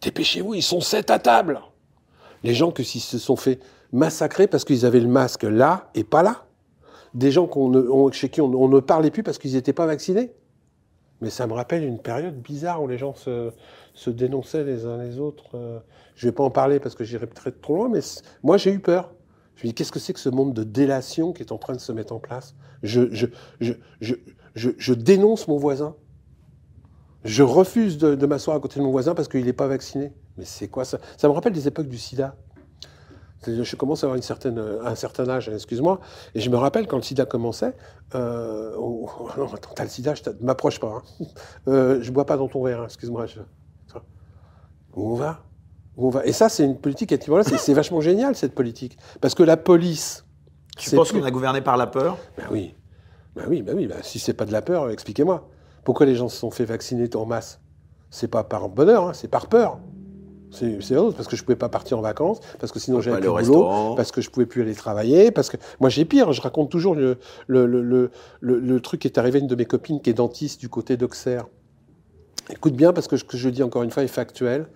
dépêchez-vous, 0.00 0.54
ils 0.54 0.62
sont 0.62 0.80
sept 0.80 1.10
à 1.10 1.18
table. 1.18 1.60
Les 2.44 2.54
gens 2.54 2.70
qui 2.72 2.84
se 2.84 3.18
sont 3.18 3.36
fait 3.36 3.60
massacrer 3.92 4.46
parce 4.46 4.64
qu'ils 4.64 4.86
avaient 4.86 5.00
le 5.00 5.08
masque 5.08 5.42
là 5.44 5.90
et 5.94 6.04
pas 6.04 6.22
là. 6.22 6.44
Des 7.14 7.30
gens 7.30 7.46
qu'on 7.46 7.68
ne- 7.68 7.88
on- 7.88 8.10
chez 8.10 8.28
qui 8.30 8.40
on, 8.40 8.46
on 8.46 8.68
ne 8.68 8.80
parlait 8.80 9.10
plus 9.10 9.22
parce 9.22 9.38
qu'ils 9.38 9.52
n'étaient 9.52 9.74
pas 9.74 9.86
vaccinés. 9.86 10.32
Mais 11.20 11.30
ça 11.30 11.46
me 11.46 11.52
rappelle 11.52 11.84
une 11.84 12.00
période 12.00 12.40
bizarre 12.40 12.82
où 12.82 12.88
les 12.88 12.98
gens 12.98 13.14
se, 13.14 13.50
se 13.94 14.10
dénonçaient 14.10 14.64
les 14.64 14.86
uns 14.86 14.96
les 15.02 15.18
autres. 15.20 15.50
euh. 15.54 15.78
Je 16.16 16.26
vais 16.26 16.32
pas 16.32 16.42
en 16.42 16.50
parler 16.50 16.80
parce 16.80 16.94
que 16.94 17.04
j'irai 17.04 17.26
peut-être 17.26 17.60
trop 17.60 17.76
loin, 17.76 17.88
mais 17.88 18.00
moi 18.42 18.56
j'ai 18.56 18.72
eu 18.72 18.80
peur. 18.80 19.12
Je 19.56 19.66
me 19.66 19.68
dis, 19.68 19.74
qu'est-ce 19.74 19.92
que 19.92 19.98
c'est 19.98 20.12
que 20.12 20.20
ce 20.20 20.28
monde 20.28 20.54
de 20.54 20.64
délation 20.64 21.32
qui 21.32 21.42
est 21.42 21.52
en 21.52 21.58
train 21.58 21.74
de 21.74 21.80
se 21.80 21.92
mettre 21.92 22.12
en 22.12 22.18
place? 22.18 22.54
Je, 22.82 23.04
dénonce 24.94 25.48
mon 25.48 25.56
voisin. 25.56 25.94
Je 27.24 27.42
refuse 27.42 27.98
de, 27.98 28.26
m'asseoir 28.26 28.56
à 28.56 28.60
côté 28.60 28.80
de 28.80 28.84
mon 28.84 28.90
voisin 28.90 29.14
parce 29.14 29.28
qu'il 29.28 29.44
n'est 29.44 29.52
pas 29.52 29.68
vacciné. 29.68 30.12
Mais 30.36 30.44
c'est 30.44 30.68
quoi 30.68 30.84
ça? 30.84 30.98
Ça 31.16 31.28
me 31.28 31.32
rappelle 31.32 31.52
des 31.52 31.68
époques 31.68 31.88
du 31.88 31.98
sida. 31.98 32.36
Je 33.46 33.76
commence 33.76 34.04
à 34.04 34.06
avoir 34.06 34.18
un 34.18 34.94
certain 34.94 35.28
âge, 35.28 35.48
excuse-moi, 35.48 35.98
et 36.36 36.40
je 36.40 36.48
me 36.48 36.56
rappelle 36.56 36.86
quand 36.86 36.96
le 36.96 37.02
sida 37.02 37.26
commençait, 37.26 37.74
euh, 38.14 38.72
oh, 38.78 39.10
oh, 39.18 39.28
non, 39.36 39.52
attends, 39.52 39.72
t'as 39.74 39.82
le 39.82 39.88
sida, 39.90 40.14
je 40.14 40.22
ne 40.30 40.46
m'approche 40.46 40.78
pas. 40.78 41.02
Hein. 41.20 41.26
Euh, 41.66 42.00
je 42.00 42.12
bois 42.12 42.24
pas 42.24 42.36
dans 42.36 42.46
ton 42.46 42.62
verre, 42.62 42.82
hein, 42.82 42.84
excuse-moi. 42.84 43.26
Où 44.94 45.12
on 45.12 45.14
va? 45.16 45.42
Où 45.96 46.06
on 46.06 46.10
va 46.10 46.24
Et 46.26 46.32
ça, 46.32 46.48
c'est 46.48 46.64
une 46.64 46.78
politique, 46.78 47.12
et 47.12 47.18
voilà, 47.26 47.44
c'est 47.44 47.58
c'est 47.58 47.74
vachement 47.74 48.00
génial 48.00 48.34
cette 48.34 48.54
politique. 48.54 48.96
Parce 49.20 49.34
que 49.34 49.42
la 49.42 49.56
police. 49.56 50.24
tu 50.78 50.90
penses 50.96 51.10
plus- 51.10 51.20
qu'on 51.20 51.26
a 51.26 51.30
gouverné 51.30 51.60
par 51.60 51.76
la 51.76 51.86
peur? 51.86 52.16
Ben 52.38 52.44
oui, 52.50 52.74
ben 53.36 53.44
oui, 53.48 53.62
ben 53.62 53.74
oui. 53.76 53.86
Ben 53.86 53.98
si 54.02 54.18
c'est 54.18 54.32
pas 54.34 54.46
de 54.46 54.52
la 54.52 54.62
peur, 54.62 54.90
expliquez-moi. 54.90 55.48
Pourquoi 55.84 56.06
les 56.06 56.14
gens 56.14 56.28
se 56.28 56.36
sont 56.36 56.50
fait 56.50 56.64
vacciner 56.64 57.08
en 57.14 57.26
masse? 57.26 57.60
C'est 58.10 58.28
pas 58.28 58.44
par 58.44 58.68
bonheur, 58.68 59.08
hein, 59.08 59.12
c'est 59.12 59.28
par 59.28 59.48
peur. 59.48 59.78
C'est 60.50 60.96
autre, 60.96 61.16
parce 61.16 61.28
que 61.28 61.34
je 61.36 61.42
pouvais 61.44 61.56
pas 61.56 61.70
partir 61.70 61.98
en 61.98 62.02
vacances, 62.02 62.38
parce 62.60 62.72
que 62.72 62.78
sinon 62.78 63.00
j'avais 63.00 63.20
plus 63.20 63.26
de 63.26 63.46
boulot, 63.48 63.94
parce 63.96 64.12
que 64.12 64.20
je 64.20 64.28
pouvais 64.28 64.44
plus 64.44 64.60
aller 64.60 64.74
travailler, 64.74 65.30
parce 65.30 65.48
que 65.48 65.56
moi 65.80 65.88
j'ai 65.88 66.04
pire. 66.04 66.30
Je 66.34 66.42
raconte 66.42 66.70
toujours 66.70 66.94
le- 66.94 67.18
le 67.46 68.80
truc 68.80 69.00
qui 69.00 69.08
est 69.08 69.16
arrivé 69.18 69.38
à 69.38 69.40
une 69.42 69.46
de 69.48 69.54
mes 69.56 69.64
copines 69.64 70.00
qui 70.02 70.10
est 70.10 70.14
dentiste 70.14 70.60
du 70.60 70.68
côté 70.68 70.98
d'Auxerre. 70.98 71.46
Écoute 72.50 72.74
bien, 72.74 72.92
parce 72.92 73.08
que 73.08 73.16
ce 73.16 73.24
que 73.24 73.38
je 73.38 73.48
dis 73.48 73.62
encore 73.62 73.82
une 73.82 73.90
fois 73.90 74.02
est 74.02 74.08
factuel 74.08 74.66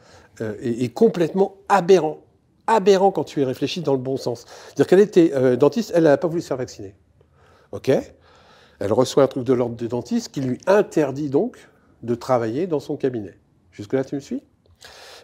euh, 0.40 0.54
et 0.60 0.88
complètement 0.88 1.56
aberrant. 1.68 2.18
Aberrant 2.66 3.12
quand 3.12 3.24
tu 3.24 3.40
y 3.40 3.44
réfléchis 3.44 3.80
dans 3.80 3.92
le 3.92 3.98
bon 3.98 4.16
sens. 4.16 4.44
C'est-à-dire 4.66 4.86
qu'elle 4.86 5.00
était 5.00 5.32
euh, 5.34 5.56
dentiste, 5.56 5.92
elle 5.94 6.04
n'a 6.04 6.16
pas 6.16 6.28
voulu 6.28 6.42
se 6.42 6.48
faire 6.48 6.56
vacciner. 6.56 6.94
OK? 7.72 7.90
Elle 8.78 8.92
reçoit 8.92 9.22
un 9.22 9.28
truc 9.28 9.44
de 9.44 9.52
l'ordre 9.52 9.76
des 9.76 9.88
dentistes 9.88 10.32
qui 10.32 10.40
lui 10.40 10.58
interdit 10.66 11.30
donc 11.30 11.68
de 12.02 12.14
travailler 12.14 12.66
dans 12.66 12.80
son 12.80 12.96
cabinet. 12.96 13.38
Jusque-là, 13.70 14.04
tu 14.04 14.14
me 14.14 14.20
suis? 14.20 14.42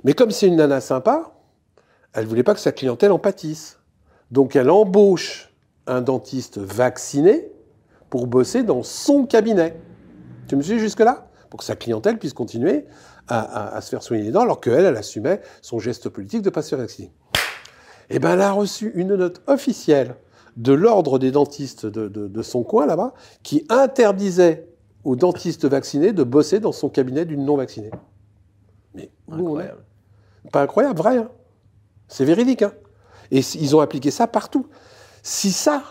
Mais 0.05 0.15
comme 0.15 0.31
c'est 0.31 0.47
une 0.47 0.57
nana 0.57 0.81
sympa, 0.81 1.35
elle 2.13 2.27
voulait 2.27 2.43
pas 2.43 2.55
que 2.55 2.61
sa 2.61 2.73
clientèle 2.73 3.13
en 3.13 3.19
pâtisse. 3.19 3.79
Donc 4.31 4.57
elle 4.57 4.71
embauche 4.71 5.53
un 5.87 6.01
dentiste 6.01 6.59
vacciné 6.59 7.51
pour 8.09 8.27
bosser 8.27 8.63
dans 8.63 8.83
son 8.83 9.27
cabinet. 9.27 9.77
Tu 10.49 10.57
me 10.57 10.63
suis 10.63 10.79
jusque-là? 10.79 11.29
Pour 11.51 11.59
que 11.59 11.65
sa 11.65 11.77
clientèle 11.77 12.19
puisse 12.19 12.33
continuer 12.33 12.87
à, 13.29 13.41
à- 13.41 13.77
à 13.77 13.81
se 13.81 13.89
faire 13.91 14.03
soigner 14.03 14.25
les 14.25 14.31
dents, 14.33 14.43
alors 14.43 14.61
qu'elle, 14.61 14.85
elle 14.85 14.97
assumait 14.97 15.41
son 15.61 15.79
geste 15.79 16.09
politique 16.09 16.43
de 16.43 16.49
ne 16.51 16.55
pas 16.55 16.63
se 16.63 16.71
faire 16.71 16.79
vacciner. 16.79 17.13
Eh 18.11 18.19
bien, 18.19 18.35
elle 18.35 18.41
a 18.41 18.53
reçu 18.53 18.93
une 18.95 19.15
note 19.15 19.43
officielle 19.47 20.17
de 20.57 20.73
l'ordre 20.73 21.19
des 21.19 21.31
dentistes 21.31 21.87
de, 21.87 22.09
de- 22.09 22.29
de 22.29 22.43
son 22.43 22.63
coin 22.63 22.85
là-bas, 22.87 23.15
qui 23.43 23.65
interdisait 23.71 24.69
aux 25.05 25.17
dentistes 25.17 25.65
vaccinés 25.65 26.13
de 26.13 26.23
bosser 26.25 26.61
dans 26.61 26.73
son 26.73 26.89
cabinet 26.89 27.25
d'une 27.25 27.45
non-vaccinée. 27.45 27.91
Mais 28.95 29.11
où 29.29 29.33
on 29.35 29.37
est 29.37 29.41
Incroyable. 29.41 29.85
Pas 30.53 30.63
incroyable, 30.63 30.99
vrai. 30.99 31.17
hein? 31.19 31.31
C'est 32.09 32.25
véridique. 32.25 32.63
hein? 32.63 32.73
Et 33.31 33.39
ils 33.39 33.75
ont 33.75 33.81
appliqué 33.81 34.11
ça 34.11 34.27
partout. 34.27 34.67
Si 35.23 35.51
ça, 35.53 35.83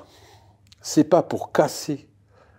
c'est 0.82 1.06
pas 1.06 1.24
pour 1.24 1.52
casser 1.52 2.08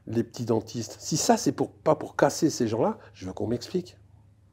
les 0.08 0.24
petits 0.24 0.44
dentistes, 0.44 0.96
si 0.98 1.16
ça, 1.16 1.36
c'est 1.36 1.52
pour, 1.52 1.70
pas 1.70 1.94
pour 1.94 2.16
casser 2.16 2.50
ces 2.50 2.66
gens-là, 2.66 2.98
je 3.14 3.26
veux 3.26 3.32
qu'on 3.32 3.46
m'explique. 3.46 3.96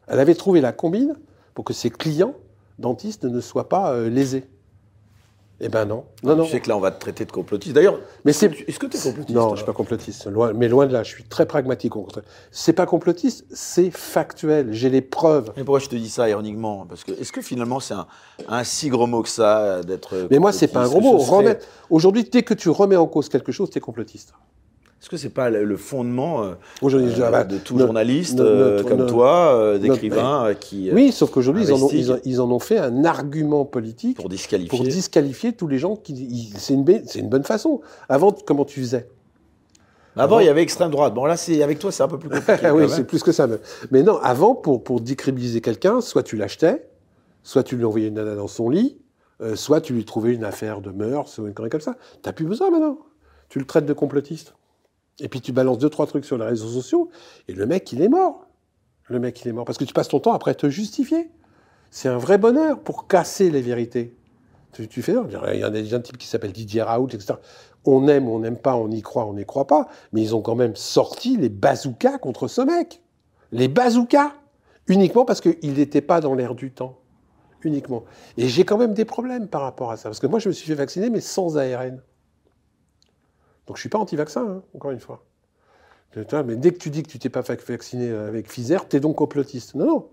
Elle 0.09 0.19
avait 0.19 0.35
trouvé 0.35 0.61
la 0.61 0.71
combine 0.71 1.15
pour 1.53 1.63
que 1.65 1.73
ses 1.73 1.89
clients 1.89 2.33
dentistes 2.79 3.23
ne 3.25 3.41
soient 3.41 3.69
pas 3.69 3.91
euh, 3.93 4.09
lésés. 4.09 4.45
Eh 5.61 5.67
ben 5.67 5.83
non. 5.83 6.05
Non, 6.23 6.37
non. 6.37 6.45
Tu 6.45 6.51
sais 6.51 6.61
que 6.61 6.69
là, 6.69 6.77
on 6.77 6.79
va 6.79 6.89
te 6.89 7.01
traiter 7.01 7.25
de 7.25 7.31
complotiste. 7.33 7.75
D'ailleurs, 7.75 7.99
Mais 8.23 8.31
est-ce 8.31 8.47
que 8.47 8.53
c'est- 8.55 8.63
tu- 8.63 8.69
est-ce 8.69 8.79
que 8.79 8.85
tu 8.85 8.95
es 8.95 9.01
complotiste 9.01 9.35
Non, 9.37 9.49
je 9.51 9.55
suis 9.57 9.65
pas 9.65 9.73
complotiste. 9.73 10.25
Loin- 10.27 10.53
mais 10.53 10.69
loin 10.69 10.87
de 10.87 10.93
là, 10.93 11.03
je 11.03 11.09
suis 11.09 11.25
très 11.25 11.45
pragmatique 11.45 11.97
au 11.97 12.01
contraire. 12.03 12.23
C'est 12.49 12.71
pas 12.71 12.85
complotiste, 12.85 13.45
c'est 13.51 13.91
factuel. 13.91 14.71
J'ai 14.71 14.89
les 14.89 15.01
preuves. 15.01 15.51
Mais 15.57 15.65
pourquoi 15.65 15.79
je 15.79 15.89
te 15.89 15.97
dis 15.97 16.09
ça 16.09 16.29
ironiquement? 16.29 16.85
Parce 16.87 17.03
que 17.03 17.11
est-ce 17.11 17.33
que 17.33 17.41
finalement 17.41 17.81
c'est 17.81 17.93
un, 17.93 18.07
un 18.47 18.63
si 18.63 18.87
gros 18.87 19.05
mot 19.05 19.21
que 19.21 19.27
ça 19.27 19.81
d'être. 19.83 20.29
Mais 20.31 20.39
moi, 20.39 20.53
c'est 20.53 20.69
pas 20.69 20.79
un 20.85 20.87
gros 20.87 21.01
mot. 21.01 21.19
serait- 21.19 21.59
Aujourd'hui, 21.89 22.23
dès 22.23 22.43
que 22.43 22.53
tu 22.53 22.69
remets 22.69 22.95
en 22.95 23.07
cause 23.07 23.27
quelque 23.27 23.51
chose, 23.51 23.69
t'es 23.69 23.81
complotiste. 23.81 24.33
Est-ce 25.01 25.09
que 25.09 25.15
c'est 25.15 25.29
pas 25.29 25.49
le 25.49 25.77
fondement 25.77 26.43
euh, 26.43 26.51
euh, 26.83 27.13
ah 27.23 27.31
bah, 27.31 27.43
de 27.45 27.57
tout 27.57 27.79
journaliste 27.79 28.39
euh, 28.41 28.77
notre- 28.77 28.89
comme 28.89 28.97
no- 28.99 29.05
toi, 29.07 29.77
d'écrivain 29.79 30.53
qui 30.59 30.89
Oui, 30.91 31.13
sauf 31.13 31.31
qu'aujourd'hui, 31.31 31.63
ils, 31.63 31.71
en 31.71 31.77
ont- 31.77 31.85
Investig. 31.89 31.99
ils, 32.05 32.11
en- 32.11 32.17
ils 32.25 32.41
en 32.41 32.51
ont 32.51 32.59
fait 32.59 32.77
un 32.79 33.05
argument 33.05 33.63
politique 33.63 34.17
pour 34.17 34.23
pour, 34.25 34.29
disqualifier. 34.83 35.53
tous 35.53 35.67
les 35.67 35.77
gens 35.77 35.95
qui. 35.95 36.51
C'est 36.57 36.73
une, 36.73 36.83
ba- 36.83 36.99
c'est 37.05 37.19
une 37.19 37.29
bonne 37.29 37.45
façon. 37.45 37.79
Avant, 38.09 38.33
comment 38.45 38.65
tu 38.65 38.81
faisais? 38.81 39.07
Avant, 40.17 40.39
il 40.39 40.47
y 40.47 40.49
avait 40.49 40.63
extrême 40.63 40.91
droite. 40.91 41.13
Bon, 41.13 41.23
là, 41.25 41.37
c'est 41.37 41.63
avec 41.63 41.79
toi, 41.79 41.93
c'est 41.93 42.03
un 42.03 42.09
peu 42.09 42.17
plus 42.19 42.27
compliqué. 42.29 42.57
quand 42.61 42.75
Oui, 42.75 42.89
c'est 42.89 43.05
plus 43.05 43.23
que 43.23 43.31
ça. 43.31 43.47
Mais, 43.47 43.57
mais 43.91 44.03
non, 44.03 44.17
avant, 44.21 44.53
pour, 44.53 44.83
pour 44.83 44.99
décribiliser 44.99 45.61
quelqu'un, 45.61 46.01
soit 46.01 46.23
tu 46.23 46.35
l'achetais, 46.35 46.89
soit 47.43 47.63
tu 47.63 47.77
lui 47.77 47.85
envoyais 47.85 48.09
une 48.09 48.15
nana 48.15 48.35
dans 48.35 48.47
son 48.49 48.69
lit, 48.69 48.97
euh, 49.41 49.55
soit 49.55 49.79
tu 49.79 49.93
lui 49.93 50.03
trouvais 50.03 50.33
une 50.33 50.43
affaire 50.43 50.81
de 50.81 50.91
mœurs 50.91 51.39
ou 51.39 51.47
une 51.47 51.53
connerie 51.53 51.69
comme 51.69 51.79
ça. 51.79 51.95
T'as 52.21 52.33
plus 52.33 52.45
besoin 52.45 52.69
maintenant. 52.69 52.97
Tu 53.47 53.59
le 53.59 53.65
traites 53.65 53.85
de 53.85 53.93
complotiste. 53.93 54.55
Et 55.21 55.27
puis 55.27 55.41
tu 55.41 55.51
balances 55.51 55.77
deux, 55.77 55.89
trois 55.89 56.07
trucs 56.07 56.25
sur 56.25 56.37
les 56.37 56.45
réseaux 56.45 56.69
sociaux, 56.69 57.09
et 57.47 57.53
le 57.53 57.65
mec, 57.65 57.91
il 57.91 58.01
est 58.01 58.09
mort. 58.09 58.47
Le 59.07 59.19
mec, 59.19 59.41
il 59.41 59.47
est 59.47 59.53
mort. 59.53 59.65
Parce 59.65 59.77
que 59.77 59.83
tu 59.83 59.93
passes 59.93 60.07
ton 60.07 60.19
temps 60.19 60.33
après 60.33 60.53
te 60.53 60.69
justifier. 60.69 61.29
C'est 61.91 62.09
un 62.09 62.17
vrai 62.17 62.37
bonheur 62.37 62.79
pour 62.79 63.07
casser 63.07 63.49
les 63.49 63.61
vérités. 63.61 64.15
Tu, 64.73 64.87
tu 64.87 65.01
fais, 65.01 65.15
il 65.53 65.59
y 65.59 65.63
a 65.63 65.67
un 65.67 65.99
type 65.99 66.17
qui 66.17 66.27
s'appelle 66.27 66.51
Didier 66.51 66.83
Raoult, 66.83 67.07
etc. 67.07 67.33
On 67.85 68.07
aime, 68.07 68.29
on 68.29 68.39
n'aime 68.39 68.57
pas, 68.57 68.75
on 68.75 68.91
y 68.91 69.01
croit, 69.01 69.25
on 69.25 69.33
n'y 69.33 69.45
croit 69.45 69.65
pas. 69.65 69.87
Mais 70.13 70.21
ils 70.21 70.35
ont 70.35 70.41
quand 70.41 70.55
même 70.55 70.75
sorti 70.75 71.37
les 71.37 71.49
bazookas 71.49 72.19
contre 72.19 72.47
ce 72.47 72.61
mec. 72.61 73.01
Les 73.51 73.67
bazookas. 73.67 74.33
Uniquement 74.87 75.25
parce 75.25 75.41
qu'il 75.41 75.73
n'était 75.73 76.01
pas 76.01 76.21
dans 76.21 76.35
l'air 76.35 76.53
du 76.53 76.71
temps. 76.71 76.99
Uniquement. 77.63 78.03
Et 78.37 78.47
j'ai 78.47 78.63
quand 78.63 78.77
même 78.77 78.93
des 78.93 79.05
problèmes 79.05 79.47
par 79.47 79.61
rapport 79.61 79.91
à 79.91 79.97
ça. 79.97 80.09
Parce 80.09 80.19
que 80.19 80.27
moi, 80.27 80.39
je 80.39 80.49
me 80.49 80.53
suis 80.53 80.67
fait 80.67 80.75
vacciner, 80.75 81.09
mais 81.09 81.21
sans 81.21 81.57
ARN. 81.57 82.01
Donc 83.69 83.77
je 83.77 83.81
suis 83.81 83.89
pas 83.89 83.99
anti-vaccin, 83.99 84.41
hein, 84.49 84.61
encore 84.75 84.89
une 84.89 84.99
fois. 84.99 85.23
Mais 86.43 86.55
dès 86.55 86.71
que 86.71 86.79
tu 86.79 86.89
dis 86.89 87.03
que 87.03 87.07
tu 87.07 87.19
t'es 87.19 87.29
pas 87.29 87.43
fait 87.43 87.63
vacciner 87.69 88.09
avec 88.09 88.47
Pfizer, 88.47 88.89
tu 88.89 88.97
es 88.97 88.99
donc 88.99 89.15
complotiste. 89.15 89.75
Non, 89.75 89.85
non. 89.85 90.07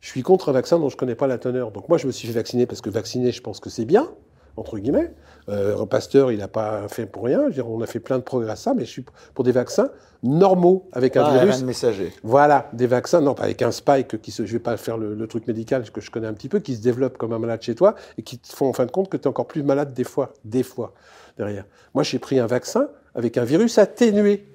Je 0.00 0.08
suis 0.08 0.22
contre 0.22 0.50
un 0.50 0.52
vaccin 0.52 0.78
dont 0.78 0.88
je 0.88 0.96
connais 0.96 1.16
pas 1.16 1.26
la 1.26 1.36
teneur. 1.36 1.72
Donc 1.72 1.88
moi, 1.88 1.98
je 1.98 2.06
me 2.06 2.12
suis 2.12 2.28
fait 2.28 2.34
vacciner 2.34 2.64
parce 2.64 2.80
que 2.80 2.88
vacciner, 2.88 3.32
je 3.32 3.42
pense 3.42 3.58
que 3.58 3.68
c'est 3.70 3.84
bien. 3.86 4.08
entre 4.56 4.78
guillemets. 4.78 5.12
Euh, 5.48 5.84
Pasteur, 5.84 6.30
il 6.32 6.38
n'a 6.38 6.46
pas 6.48 6.86
fait 6.88 7.06
pour 7.06 7.24
rien. 7.24 7.40
Je 7.40 7.46
veux 7.46 7.52
dire, 7.54 7.68
on 7.68 7.80
a 7.82 7.86
fait 7.86 7.98
plein 8.00 8.18
de 8.18 8.22
progrès 8.22 8.50
à 8.52 8.56
ça, 8.56 8.72
mais 8.72 8.84
je 8.84 8.90
suis 8.90 9.04
pour 9.34 9.44
des 9.44 9.52
vaccins 9.52 9.90
normaux 10.22 10.88
avec 10.92 11.16
un 11.16 11.24
Ah, 11.24 11.44
virus. 11.44 11.62
Messager. 11.62 12.12
Voilà, 12.22 12.70
des 12.72 12.86
vaccins, 12.86 13.20
non, 13.20 13.34
pas 13.34 13.42
avec 13.44 13.60
un 13.62 13.70
spike 13.72 14.20
qui 14.22 14.30
se, 14.30 14.46
je 14.46 14.52
vais 14.52 14.58
pas 14.60 14.76
faire 14.78 14.96
le, 14.96 15.14
le 15.14 15.26
truc 15.26 15.46
médical 15.48 15.90
que 15.90 16.00
je 16.00 16.10
connais 16.10 16.26
un 16.28 16.32
petit 16.34 16.48
peu, 16.48 16.60
qui 16.60 16.74
se 16.76 16.80
développe 16.82 17.18
comme 17.18 17.32
un 17.32 17.38
malade 17.40 17.60
chez 17.62 17.74
toi 17.74 17.96
et 18.16 18.22
qui 18.22 18.38
te 18.38 18.54
font 18.54 18.68
en 18.68 18.72
fin 18.72 18.86
de 18.86 18.90
compte 18.92 19.08
que 19.10 19.16
tu 19.16 19.24
es 19.24 19.26
encore 19.26 19.46
plus 19.48 19.62
malade 19.62 19.92
des 19.92 20.04
fois, 20.04 20.32
des 20.44 20.62
fois 20.62 20.94
derrière. 21.36 21.64
Moi, 21.94 22.02
j'ai 22.02 22.18
pris 22.18 22.38
un 22.38 22.46
vaccin 22.46 22.88
avec 23.14 23.36
un 23.38 23.44
virus 23.44 23.78
atténué, 23.78 24.46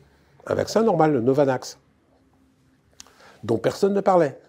un 0.46 0.56
vaccin 0.56 0.84
normal, 0.84 1.14
le 1.14 1.22
Novanax, 1.22 1.78
dont 3.44 3.58
personne 3.58 3.94
ne 3.94 4.02
parlait, 4.02 4.40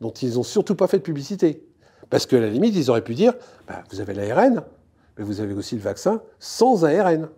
dont 0.00 0.10
ils 0.10 0.38
ont 0.38 0.42
surtout 0.42 0.74
pas 0.74 0.86
fait 0.86 0.98
de 0.98 1.02
publicité, 1.02 1.66
parce 2.08 2.26
qu'à 2.26 2.40
la 2.40 2.48
limite, 2.48 2.74
ils 2.74 2.90
auraient 2.90 3.04
pu 3.04 3.14
dire, 3.14 3.34
bah, 3.68 3.84
vous 3.90 4.00
avez 4.00 4.14
l'ARN, 4.14 4.62
mais 5.16 5.24
vous 5.24 5.40
avez 5.40 5.54
aussi 5.54 5.76
le 5.76 5.80
vaccin 5.80 6.22
sans 6.38 6.84
ARN. 6.84 7.28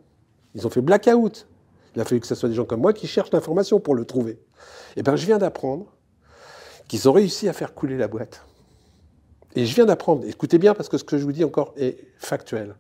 Ils 0.55 0.67
ont 0.67 0.71
fait 0.71 0.81
blackout. 0.81 1.47
Il 1.95 2.01
a 2.01 2.05
fallu 2.05 2.21
que 2.21 2.27
ce 2.27 2.35
soit 2.35 2.49
des 2.49 2.55
gens 2.55 2.65
comme 2.65 2.81
moi 2.81 2.93
qui 2.93 3.07
cherchent 3.07 3.33
l'information 3.33 3.81
pour 3.81 3.95
le 3.95 4.05
trouver. 4.05 4.39
Eh 4.97 5.03
bien, 5.03 5.17
je 5.17 5.27
viens 5.27 5.39
d'apprendre 5.39 5.93
qu'ils 6.89 7.09
ont 7.09 7.13
réussi 7.13 7.49
à 7.49 7.53
faire 7.53 7.75
couler 7.75 7.99
la 7.99 8.09
boîte. 8.09 8.45
Et 9.55 9.67
je 9.67 9.75
viens 9.75 9.85
d'apprendre, 9.85 10.27
écoutez 10.27 10.57
bien 10.57 10.75
parce 10.75 10.89
que 10.89 10.97
ce 10.97 11.05
que 11.05 11.19
je 11.19 11.25
vous 11.25 11.33
dis 11.33 11.45
encore 11.45 11.75
est 11.77 11.99
factuel. 12.17 12.75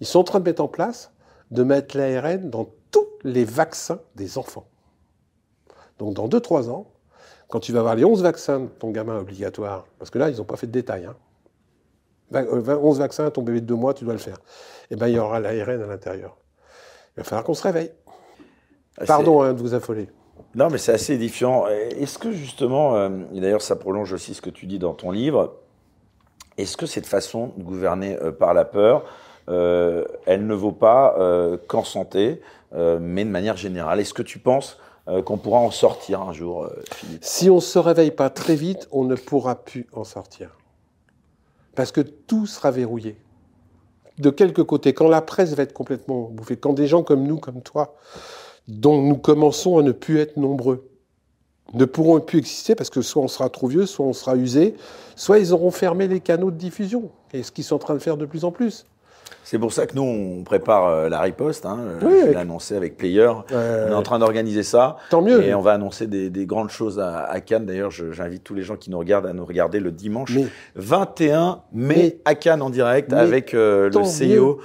Ils 0.00 0.06
sont 0.06 0.20
en 0.20 0.24
train 0.24 0.40
de 0.40 0.44
mettre 0.44 0.62
en 0.62 0.68
place, 0.68 1.12
de 1.50 1.62
mettre 1.62 1.96
l'ARN 1.96 2.50
dans 2.50 2.68
tous 2.90 3.06
les 3.24 3.44
vaccins 3.44 4.00
des 4.14 4.38
enfants. 4.38 4.66
Donc 5.98 6.14
dans 6.14 6.28
2-3 6.28 6.68
ans, 6.70 6.86
quand 7.48 7.60
tu 7.60 7.72
vas 7.72 7.80
avoir 7.80 7.94
les 7.94 8.04
11 8.04 8.22
vaccins 8.22 8.60
de 8.60 8.66
ton 8.66 8.90
gamin 8.90 9.18
obligatoire, 9.18 9.86
parce 9.98 10.10
que 10.10 10.18
là, 10.18 10.30
ils 10.30 10.36
n'ont 10.38 10.44
pas 10.44 10.56
fait 10.56 10.66
de 10.66 10.72
détails, 10.72 11.04
hein. 11.06 11.16
Va- 12.30 12.40
euh, 12.40 12.60
20 12.60 12.76
11 12.78 12.98
vaccins, 12.98 13.30
ton 13.30 13.42
bébé 13.42 13.60
de 13.60 13.66
2 13.66 13.74
mois, 13.76 13.94
tu 13.94 14.04
dois 14.04 14.12
le 14.14 14.18
faire. 14.18 14.38
Eh 14.90 14.96
bien, 14.96 15.06
il 15.06 15.14
y 15.14 15.18
aura 15.18 15.38
l'ARN 15.38 15.82
à 15.82 15.86
l'intérieur. 15.86 16.36
Il 17.16 17.20
va 17.20 17.24
falloir 17.24 17.44
qu'on 17.44 17.54
se 17.54 17.62
réveille. 17.62 17.92
Ah, 18.98 19.04
Pardon 19.06 19.42
hein, 19.42 19.52
de 19.54 19.60
vous 19.60 19.74
affoler. 19.74 20.08
Non, 20.54 20.68
mais 20.70 20.78
c'est 20.78 20.92
assez 20.92 21.14
édifiant. 21.14 21.66
Est-ce 21.68 22.18
que 22.18 22.32
justement, 22.32 22.96
euh, 22.96 23.10
et 23.32 23.40
d'ailleurs 23.40 23.62
ça 23.62 23.76
prolonge 23.76 24.12
aussi 24.12 24.34
ce 24.34 24.42
que 24.42 24.50
tu 24.50 24.66
dis 24.66 24.78
dans 24.78 24.94
ton 24.94 25.10
livre, 25.10 25.54
est-ce 26.58 26.76
que 26.76 26.86
cette 26.86 27.06
façon 27.06 27.52
de 27.56 27.62
gouverner 27.62 28.16
euh, 28.22 28.32
par 28.32 28.54
la 28.54 28.64
peur, 28.64 29.04
elle 29.48 30.46
ne 30.46 30.54
vaut 30.54 30.72
pas 30.72 31.16
euh, 31.18 31.56
qu'en 31.68 31.84
santé, 31.84 32.40
euh, 32.74 32.98
mais 33.00 33.24
de 33.24 33.30
manière 33.30 33.56
générale 33.56 34.00
Est-ce 34.00 34.14
que 34.14 34.22
tu 34.22 34.38
penses 34.38 34.78
euh, 35.08 35.22
qu'on 35.22 35.38
pourra 35.38 35.60
en 35.60 35.70
sortir 35.70 36.22
un 36.22 36.32
jour, 36.32 36.64
euh, 36.64 36.82
Philippe? 36.92 37.24
Si 37.24 37.48
on 37.48 37.56
ne 37.56 37.60
se 37.60 37.78
réveille 37.78 38.10
pas 38.10 38.30
très 38.30 38.56
vite, 38.56 38.88
on 38.90 39.04
ne 39.04 39.14
pourra 39.14 39.64
plus 39.64 39.86
en 39.92 40.04
sortir. 40.04 40.56
Parce 41.74 41.92
que 41.92 42.00
tout 42.00 42.46
sera 42.46 42.70
verrouillé. 42.70 43.16
De 44.18 44.30
quelque 44.30 44.62
côté, 44.62 44.94
quand 44.94 45.08
la 45.08 45.20
presse 45.20 45.54
va 45.54 45.62
être 45.62 45.74
complètement 45.74 46.22
bouffée, 46.30 46.56
quand 46.56 46.72
des 46.72 46.86
gens 46.86 47.02
comme 47.02 47.24
nous, 47.24 47.38
comme 47.38 47.62
toi, 47.62 47.96
dont 48.66 49.00
nous 49.00 49.16
commençons 49.16 49.78
à 49.78 49.82
ne 49.82 49.92
plus 49.92 50.18
être 50.18 50.38
nombreux, 50.38 50.88
ne 51.74 51.84
pourront 51.84 52.18
plus 52.20 52.38
exister 52.38 52.74
parce 52.74 52.90
que 52.90 53.02
soit 53.02 53.22
on 53.22 53.28
sera 53.28 53.50
trop 53.50 53.66
vieux, 53.66 53.86
soit 53.86 54.06
on 54.06 54.12
sera 54.12 54.36
usé, 54.36 54.74
soit 55.16 55.38
ils 55.38 55.52
auront 55.52 55.70
fermé 55.70 56.08
les 56.08 56.20
canaux 56.20 56.50
de 56.50 56.56
diffusion. 56.56 57.10
Et 57.32 57.42
ce 57.42 57.52
qu'ils 57.52 57.64
sont 57.64 57.76
en 57.76 57.80
train 57.80 57.94
de 57.94 57.98
faire 57.98 58.16
de 58.16 58.24
plus 58.24 58.44
en 58.44 58.52
plus. 58.52 58.86
C'est 59.44 59.58
pour 59.58 59.72
ça 59.72 59.86
que 59.86 59.94
nous, 59.94 60.02
on 60.02 60.42
prépare 60.42 60.86
euh, 60.88 61.08
la 61.08 61.20
riposte. 61.20 61.66
Hein, 61.66 61.78
Oui, 62.02 62.08
je 62.10 62.14
l'ai 62.16 62.22
avec- 62.22 62.36
annoncé 62.36 62.76
avec 62.76 62.96
Player. 62.96 63.30
Euh, 63.52 63.86
On 63.88 63.92
est 63.92 63.94
en 63.94 64.02
train 64.02 64.18
d'organiser 64.18 64.62
ça. 64.64 64.96
Tant 65.10 65.22
mieux. 65.22 65.44
Et 65.44 65.54
on 65.54 65.60
va 65.60 65.72
annoncer 65.72 66.06
des, 66.08 66.30
des 66.30 66.46
grandes 66.46 66.70
choses 66.70 66.98
à, 66.98 67.24
à 67.24 67.40
Cannes. 67.40 67.64
D'ailleurs, 67.66 67.90
j'invite 67.90 68.42
tous 68.42 68.54
les 68.54 68.62
gens 68.62 68.76
qui 68.76 68.90
nous 68.90 68.98
regardent 68.98 69.26
à 69.26 69.32
nous 69.32 69.44
regarder 69.44 69.78
le 69.78 69.92
dimanche 69.92 70.34
Mais 70.34 70.46
21 70.74 71.62
mai 71.72 71.94
Mais- 71.96 72.18
à 72.24 72.34
Cannes 72.34 72.62
en 72.62 72.70
direct 72.70 73.12
mais 73.12 73.18
avec 73.18 73.54
euh, 73.54 73.88
le 73.90 74.00
CEO 74.38 74.58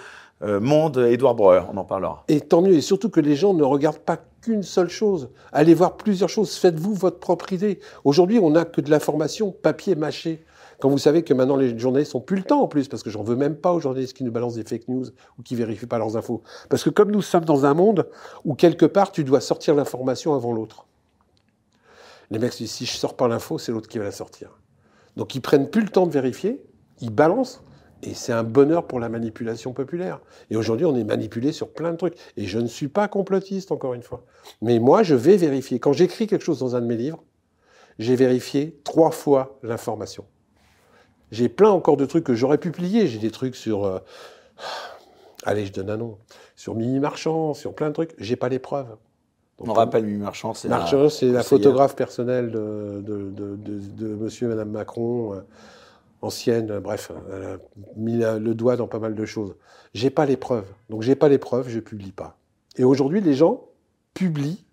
euh, 0.44 0.60
Monde, 0.60 0.98
Edouard 0.98 1.36
Breuer. 1.36 1.62
On 1.72 1.78
en 1.78 1.84
parlera. 1.86 2.24
Et 2.28 2.42
tant 2.42 2.62
mieux, 2.62 2.74
et 2.74 2.82
surtout 2.82 3.10
que 3.10 3.20
les 3.20 3.36
gens 3.36 3.54
ne 3.54 3.64
regardent 3.64 4.00
pas 4.00 4.18
qu'une 4.42 4.64
seule 4.64 4.90
chose. 4.90 5.30
Allez 5.52 5.76
voir 5.76 5.98
plusieurs 5.98 6.30
choses, 6.30 6.56
faites-vous 6.56 6.96
votre 6.96 7.20
propre 7.20 7.54
idée. 7.54 7.80
Aujourd'hui, 8.04 8.40
on 8.40 8.50
n'a 8.50 8.66
que 8.66 8.82
de 8.82 8.90
l'information 8.90 9.52
papier 9.52 9.94
mâché. 9.96 10.44
Quand 10.82 10.90
vous 10.90 10.98
savez 10.98 11.24
que 11.24 11.34
maintenant 11.34 11.56
les 11.56 11.78
journalistes 11.78 12.16
n'ont 12.16 12.22
plus 12.22 12.38
le 12.38 12.44
temps 12.44 12.62
en 12.62 12.68
plus, 12.68 12.88
parce 12.88 13.04
que 13.04 13.12
j'en 13.12 13.24
veux 13.24 13.36
même 13.36 13.56
pas 13.56 13.72
aux 13.72 13.80
journalistes 13.80 14.18
qui 14.18 14.24
nous 14.24 14.32
balancent 14.32 14.56
des 14.56 14.64
fake 14.64 14.88
news 14.88 15.06
ou 15.38 15.44
qui 15.44 15.56
vérifient 15.56 15.86
pas 15.86 16.00
leurs 16.00 16.18
infos. 16.18 16.42
Parce 16.70 16.84
que 16.84 16.90
comme 16.90 17.12
nous 17.12 17.22
sommes 17.22 17.46
dans 17.46 17.66
un 17.66 17.76
monde 17.76 18.10
où 18.46 18.56
quelque 18.56 18.88
part 18.88 19.12
tu 19.12 19.24
dois 19.24 19.42
sortir 19.42 19.76
l'information 19.76 20.34
avant 20.34 20.52
l'autre. 20.52 20.88
Les 22.32 22.40
mecs 22.40 22.54
se 22.54 22.60
disent 22.60 22.72
si 22.72 22.86
je 22.86 22.94
sors 22.94 23.16
pas 23.16 23.28
l'info, 23.28 23.60
c'est 23.60 23.72
l'autre 23.72 23.88
qui 23.88 24.00
va 24.00 24.06
la 24.06 24.12
sortir. 24.12 24.58
Donc 25.18 25.36
ils 25.36 25.42
prennent 25.42 25.70
plus 25.70 25.82
le 25.82 25.90
temps 25.90 26.08
de 26.08 26.12
vérifier, 26.12 26.64
ils 27.00 27.12
balancent, 27.12 27.62
et 28.04 28.16
c'est 28.16 28.34
un 28.34 28.44
bonheur 28.44 28.88
pour 28.88 29.00
la 29.00 29.10
manipulation 29.10 29.74
populaire. 29.74 30.20
Et 30.50 30.56
aujourd'hui, 30.56 30.88
on 30.88 30.96
est 30.96 31.04
manipulé 31.04 31.52
sur 31.52 31.72
plein 31.72 31.92
de 31.92 31.98
trucs. 31.98 32.16
Et 32.36 32.46
je 32.48 32.58
ne 32.58 32.66
suis 32.66 32.88
pas 32.88 33.08
complotiste, 33.08 33.72
encore 33.72 33.94
une 33.94 34.02
fois. 34.02 34.26
Mais 34.62 34.80
moi, 34.80 35.04
je 35.04 35.14
vais 35.14 35.38
vérifier. 35.38 35.80
Quand 35.80 35.94
j'écris 35.94 36.26
quelque 36.26 36.44
chose 36.44 36.60
dans 36.60 36.76
un 36.76 36.82
de 36.82 36.88
mes 36.88 36.98
livres, 36.98 37.24
j'ai 38.00 38.16
vérifié 38.16 38.80
trois 38.84 39.12
fois 39.12 39.60
l'information. 39.62 40.26
J'ai 41.32 41.50
plein 41.50 41.70
encore 41.70 41.98
de 41.98 42.06
trucs 42.06 42.24
que 42.26 42.34
j'aurais 42.36 42.58
pu 42.58 42.72
plier. 42.72 43.08
J'ai 43.08 43.20
des 43.20 43.32
trucs 43.32 43.56
sur... 43.56 43.86
euh, 43.86 44.00
Allez, 45.44 45.66
je 45.66 45.74
donne 45.74 45.90
un 45.90 45.98
nom. 45.98 46.18
Sur 46.56 46.76
Mimi 46.76 47.00
Marchand, 47.00 47.54
sur 47.54 47.74
plein 47.74 47.88
de 47.90 47.94
trucs. 47.94 48.14
J'ai 48.18 48.36
pas 48.36 48.50
les 48.50 48.60
preuves. 48.60 48.90
Donc, 49.58 49.70
On 49.70 49.74
rappelle 49.74 50.06
Mimi 50.06 50.20
Marchand, 50.20 50.54
c'est 50.54 50.68
la- 50.68 50.78
Marchand, 50.80 51.10
c'est 51.10 51.28
la 51.28 51.44
photographe 51.44 51.96
personnelle 51.96 52.52
de, 52.52 53.02
de, 53.06 53.30
de, 53.32 53.56
de- 53.56 53.80
de 53.80 54.08
monsieur 54.16 54.48
et 54.48 54.50
madame 54.50 54.70
Macron, 54.72 55.34
euh, 55.36 55.42
ancienne, 56.22 56.70
euh, 56.72 56.80
bref, 56.80 57.12
elle 57.32 57.44
a 57.44 57.58
mis 57.96 58.18
la- 58.18 58.38
le 58.40 58.54
doigt 58.54 58.76
dans 58.76 58.88
pas 58.88 59.00
mal 59.00 59.16
de 59.16 59.26
choses. 59.26 59.56
J'ai 59.94 60.10
pas 60.10 60.26
les 60.26 60.38
preuves. 60.38 60.68
Donc 60.90 61.02
j'ai 61.02 61.16
pas 61.16 61.30
les 61.30 61.38
preuves, 61.38 61.70
je 61.70 61.80
publie 61.80 62.12
pas. 62.12 62.38
Et 62.78 62.84
aujourd'hui, 62.84 63.22
les 63.22 63.34
gens 63.34 63.66
publient, 64.14 64.64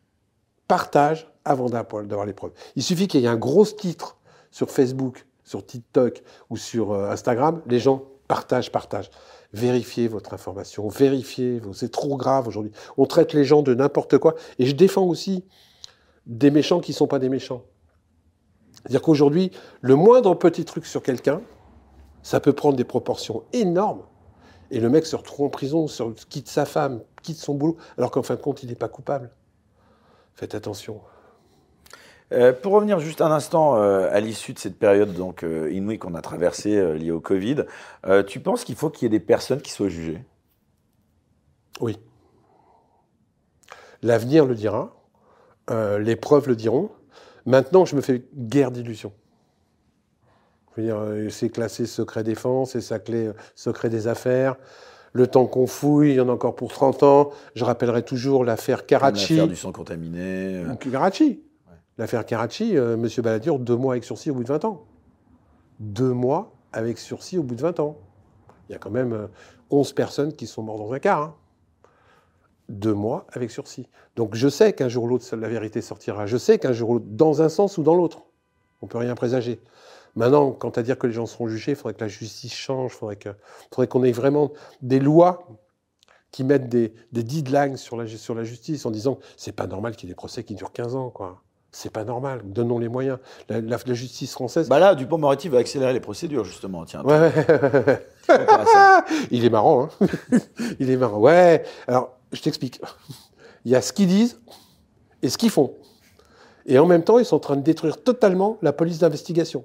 partagent 0.68 1.28
avant 1.44 1.68
d'avoir 1.68 2.26
les 2.26 2.32
preuves. 2.34 2.52
Il 2.76 2.82
suffit 2.82 3.08
qu'il 3.08 3.20
y 3.20 3.24
ait 3.24 3.28
un 3.28 3.36
gros 3.36 3.64
titre 3.64 4.16
sur 4.50 4.70
Facebook, 4.70 5.26
sur 5.48 5.64
TikTok 5.64 6.22
ou 6.50 6.56
sur 6.56 6.92
euh, 6.92 7.10
Instagram, 7.10 7.62
les 7.66 7.78
gens 7.78 8.04
partagent, 8.28 8.70
partagent. 8.70 9.10
Vérifiez 9.54 10.08
votre 10.08 10.34
information, 10.34 10.88
vérifiez, 10.88 11.60
c'est 11.72 11.90
trop 11.90 12.18
grave 12.18 12.46
aujourd'hui. 12.46 12.72
On 12.98 13.06
traite 13.06 13.32
les 13.32 13.44
gens 13.44 13.62
de 13.62 13.74
n'importe 13.74 14.18
quoi. 14.18 14.34
Et 14.58 14.66
je 14.66 14.74
défends 14.74 15.06
aussi 15.06 15.46
des 16.26 16.50
méchants 16.50 16.80
qui 16.80 16.92
ne 16.92 16.96
sont 16.96 17.06
pas 17.06 17.18
des 17.18 17.30
méchants. 17.30 17.64
C'est-à-dire 18.72 19.00
qu'aujourd'hui, 19.00 19.50
le 19.80 19.94
moindre 19.94 20.34
petit 20.34 20.66
truc 20.66 20.84
sur 20.84 21.02
quelqu'un, 21.02 21.40
ça 22.22 22.40
peut 22.40 22.52
prendre 22.52 22.76
des 22.76 22.84
proportions 22.84 23.44
énormes. 23.54 24.02
Et 24.70 24.80
le 24.80 24.90
mec 24.90 25.06
se 25.06 25.16
retrouve 25.16 25.46
en 25.46 25.48
prison, 25.48 25.86
quitte 26.28 26.48
sa 26.48 26.66
femme, 26.66 27.00
quitte 27.22 27.38
son 27.38 27.54
boulot, 27.54 27.78
alors 27.96 28.10
qu'en 28.10 28.22
fin 28.22 28.34
de 28.34 28.40
compte, 28.42 28.62
il 28.62 28.68
n'est 28.68 28.74
pas 28.74 28.88
coupable. 28.88 29.30
Faites 30.34 30.54
attention. 30.54 31.00
Euh, 32.32 32.52
pour 32.52 32.72
revenir 32.74 33.00
juste 33.00 33.22
un 33.22 33.30
instant 33.30 33.76
euh, 33.76 34.08
à 34.12 34.20
l'issue 34.20 34.52
de 34.52 34.58
cette 34.58 34.78
période 34.78 35.14
donc 35.14 35.42
euh, 35.42 35.70
inouïe 35.72 35.98
qu'on 35.98 36.14
a 36.14 36.20
traversée 36.20 36.94
liée 36.98 37.10
au 37.10 37.20
Covid, 37.20 37.64
tu 38.26 38.40
penses 38.40 38.64
qu'il 38.64 38.76
faut 38.76 38.90
qu'il 38.90 39.04
y 39.04 39.06
ait 39.06 39.18
des 39.18 39.24
personnes 39.24 39.60
qui 39.60 39.72
soient 39.72 39.88
jugées? 39.88 40.22
Oui. 41.80 41.98
L'avenir 44.02 44.44
le 44.44 44.54
dira, 44.54 44.96
les 45.70 46.16
preuves 46.16 46.48
le 46.48 46.56
diront. 46.56 46.90
Maintenant, 47.46 47.84
je 47.84 47.96
me 47.96 48.00
fais 48.00 48.24
guère 48.34 48.70
d'illusions. 48.70 49.12
C'est 50.76 51.50
classé 51.50 51.86
secret 51.86 52.22
défense, 52.22 52.72
c'est 52.72 52.80
sa 52.80 52.98
clé 52.98 53.30
secret 53.54 53.88
des 53.88 54.06
affaires. 54.06 54.56
Le 55.12 55.26
temps 55.26 55.46
qu'on 55.46 55.66
fouille, 55.66 56.10
il 56.10 56.16
y 56.16 56.20
en 56.20 56.28
a 56.28 56.32
encore 56.32 56.54
pour 56.54 56.72
30 56.72 57.02
ans. 57.02 57.30
Je 57.54 57.64
rappellerai 57.64 58.02
toujours 58.02 58.44
l'affaire 58.44 58.86
Karachi. 58.86 59.34
L'affaire 59.34 59.48
du 59.48 59.56
sang 59.56 59.72
contaminé. 59.72 60.62
Karachi. 60.92 61.42
L'affaire 61.98 62.24
Karachi, 62.24 62.76
euh, 62.76 62.94
M. 62.94 63.08
Balladur, 63.22 63.58
deux 63.58 63.76
mois 63.76 63.94
avec 63.94 64.04
sursis 64.04 64.30
au 64.30 64.34
bout 64.34 64.44
de 64.44 64.48
20 64.48 64.64
ans. 64.64 64.86
Deux 65.80 66.12
mois 66.12 66.52
avec 66.72 66.96
sursis 66.98 67.38
au 67.38 67.42
bout 67.42 67.56
de 67.56 67.62
20 67.62 67.80
ans. 67.80 67.98
Il 68.68 68.72
y 68.72 68.74
a 68.74 68.78
quand 68.78 68.90
même 68.90 69.12
euh, 69.12 69.26
11 69.70 69.92
personnes 69.92 70.32
qui 70.32 70.46
sont 70.46 70.62
mortes 70.62 70.78
dans 70.78 70.92
un 70.92 70.98
car. 71.00 71.22
hein. 71.22 71.34
Deux 72.68 72.94
mois 72.94 73.26
avec 73.32 73.50
sursis. 73.50 73.88
Donc 74.14 74.34
je 74.34 74.48
sais 74.48 74.72
qu'un 74.74 74.88
jour 74.88 75.04
ou 75.04 75.08
l'autre, 75.08 75.36
la 75.36 75.48
vérité 75.48 75.80
sortira. 75.80 76.26
Je 76.26 76.36
sais 76.36 76.58
qu'un 76.58 76.72
jour 76.72 76.90
ou 76.90 76.94
l'autre, 76.94 77.06
dans 77.08 77.42
un 77.42 77.48
sens 77.48 77.78
ou 77.78 77.82
dans 77.82 77.94
l'autre. 77.94 78.22
On 78.80 78.86
ne 78.86 78.90
peut 78.90 78.98
rien 78.98 79.14
présager. 79.14 79.60
Maintenant, 80.14 80.52
quant 80.52 80.70
à 80.70 80.82
dire 80.82 80.98
que 80.98 81.06
les 81.06 81.12
gens 81.12 81.26
seront 81.26 81.48
jugés, 81.48 81.72
il 81.72 81.76
faudrait 81.76 81.94
que 81.94 82.00
la 82.00 82.08
justice 82.08 82.54
change, 82.54 82.92
il 82.92 83.26
faudrait 83.70 83.86
qu'on 83.88 84.04
ait 84.04 84.12
vraiment 84.12 84.52
des 84.82 85.00
lois 85.00 85.46
qui 86.30 86.44
mettent 86.44 86.68
des, 86.68 86.92
des 87.12 87.22
deadlines 87.22 87.76
sur 87.76 87.96
la, 87.96 88.04
justice 88.04 88.84
en 88.84 88.90
disant 88.90 89.18
c'est 89.36 89.52
pas 89.52 89.66
normal 89.66 89.96
qu'il 89.96 90.08
y 90.08 90.12
ait 90.12 90.14
des 90.14 90.16
procès 90.16 90.44
qui 90.44 90.54
durent 90.54 90.72
15 90.72 90.94
ans. 90.94 91.12
C'est 91.70 91.92
pas 91.92 92.04
normal. 92.04 92.40
Donnons 92.44 92.78
les 92.78 92.88
moyens. 92.88 93.18
La, 93.48 93.60
la- 93.60 93.76
la 93.84 93.94
justice 93.94 94.32
française. 94.32 94.68
Bah 94.68 94.78
là, 94.78 94.94
Dupont-Moretti 94.94 95.48
va 95.48 95.58
accélérer 95.58 95.92
les 95.92 96.00
procédures 96.00 96.44
justement. 96.44 96.84
Tiens, 96.84 97.02
Ouais, 97.04 97.18
ouais, 97.18 97.32
ouais. 97.86 98.06
intéressant. 98.28 99.04
Il 99.30 99.44
est 99.44 99.50
marrant, 99.50 99.88
hein 100.00 100.06
Il 100.80 100.90
est 100.90 100.96
marrant. 100.96 101.18
Ouais. 101.18 101.64
Alors, 101.86 102.14
je 102.32 102.40
t'explique. 102.42 102.80
Il 103.64 103.70
y 103.72 103.76
a 103.76 103.82
ce 103.82 103.92
qu'ils 103.92 104.08
disent 104.08 104.40
et 105.22 105.28
ce 105.28 105.36
qu'ils 105.36 105.50
font. 105.50 105.74
Et 106.66 106.78
en 106.78 106.86
même 106.86 107.02
temps, 107.04 107.18
ils 107.18 107.24
sont 107.24 107.36
en 107.36 107.40
train 107.40 107.56
de 107.56 107.62
détruire 107.62 108.02
totalement 108.02 108.56
la 108.62 108.72
police 108.72 108.98
d'investigation. 108.98 109.64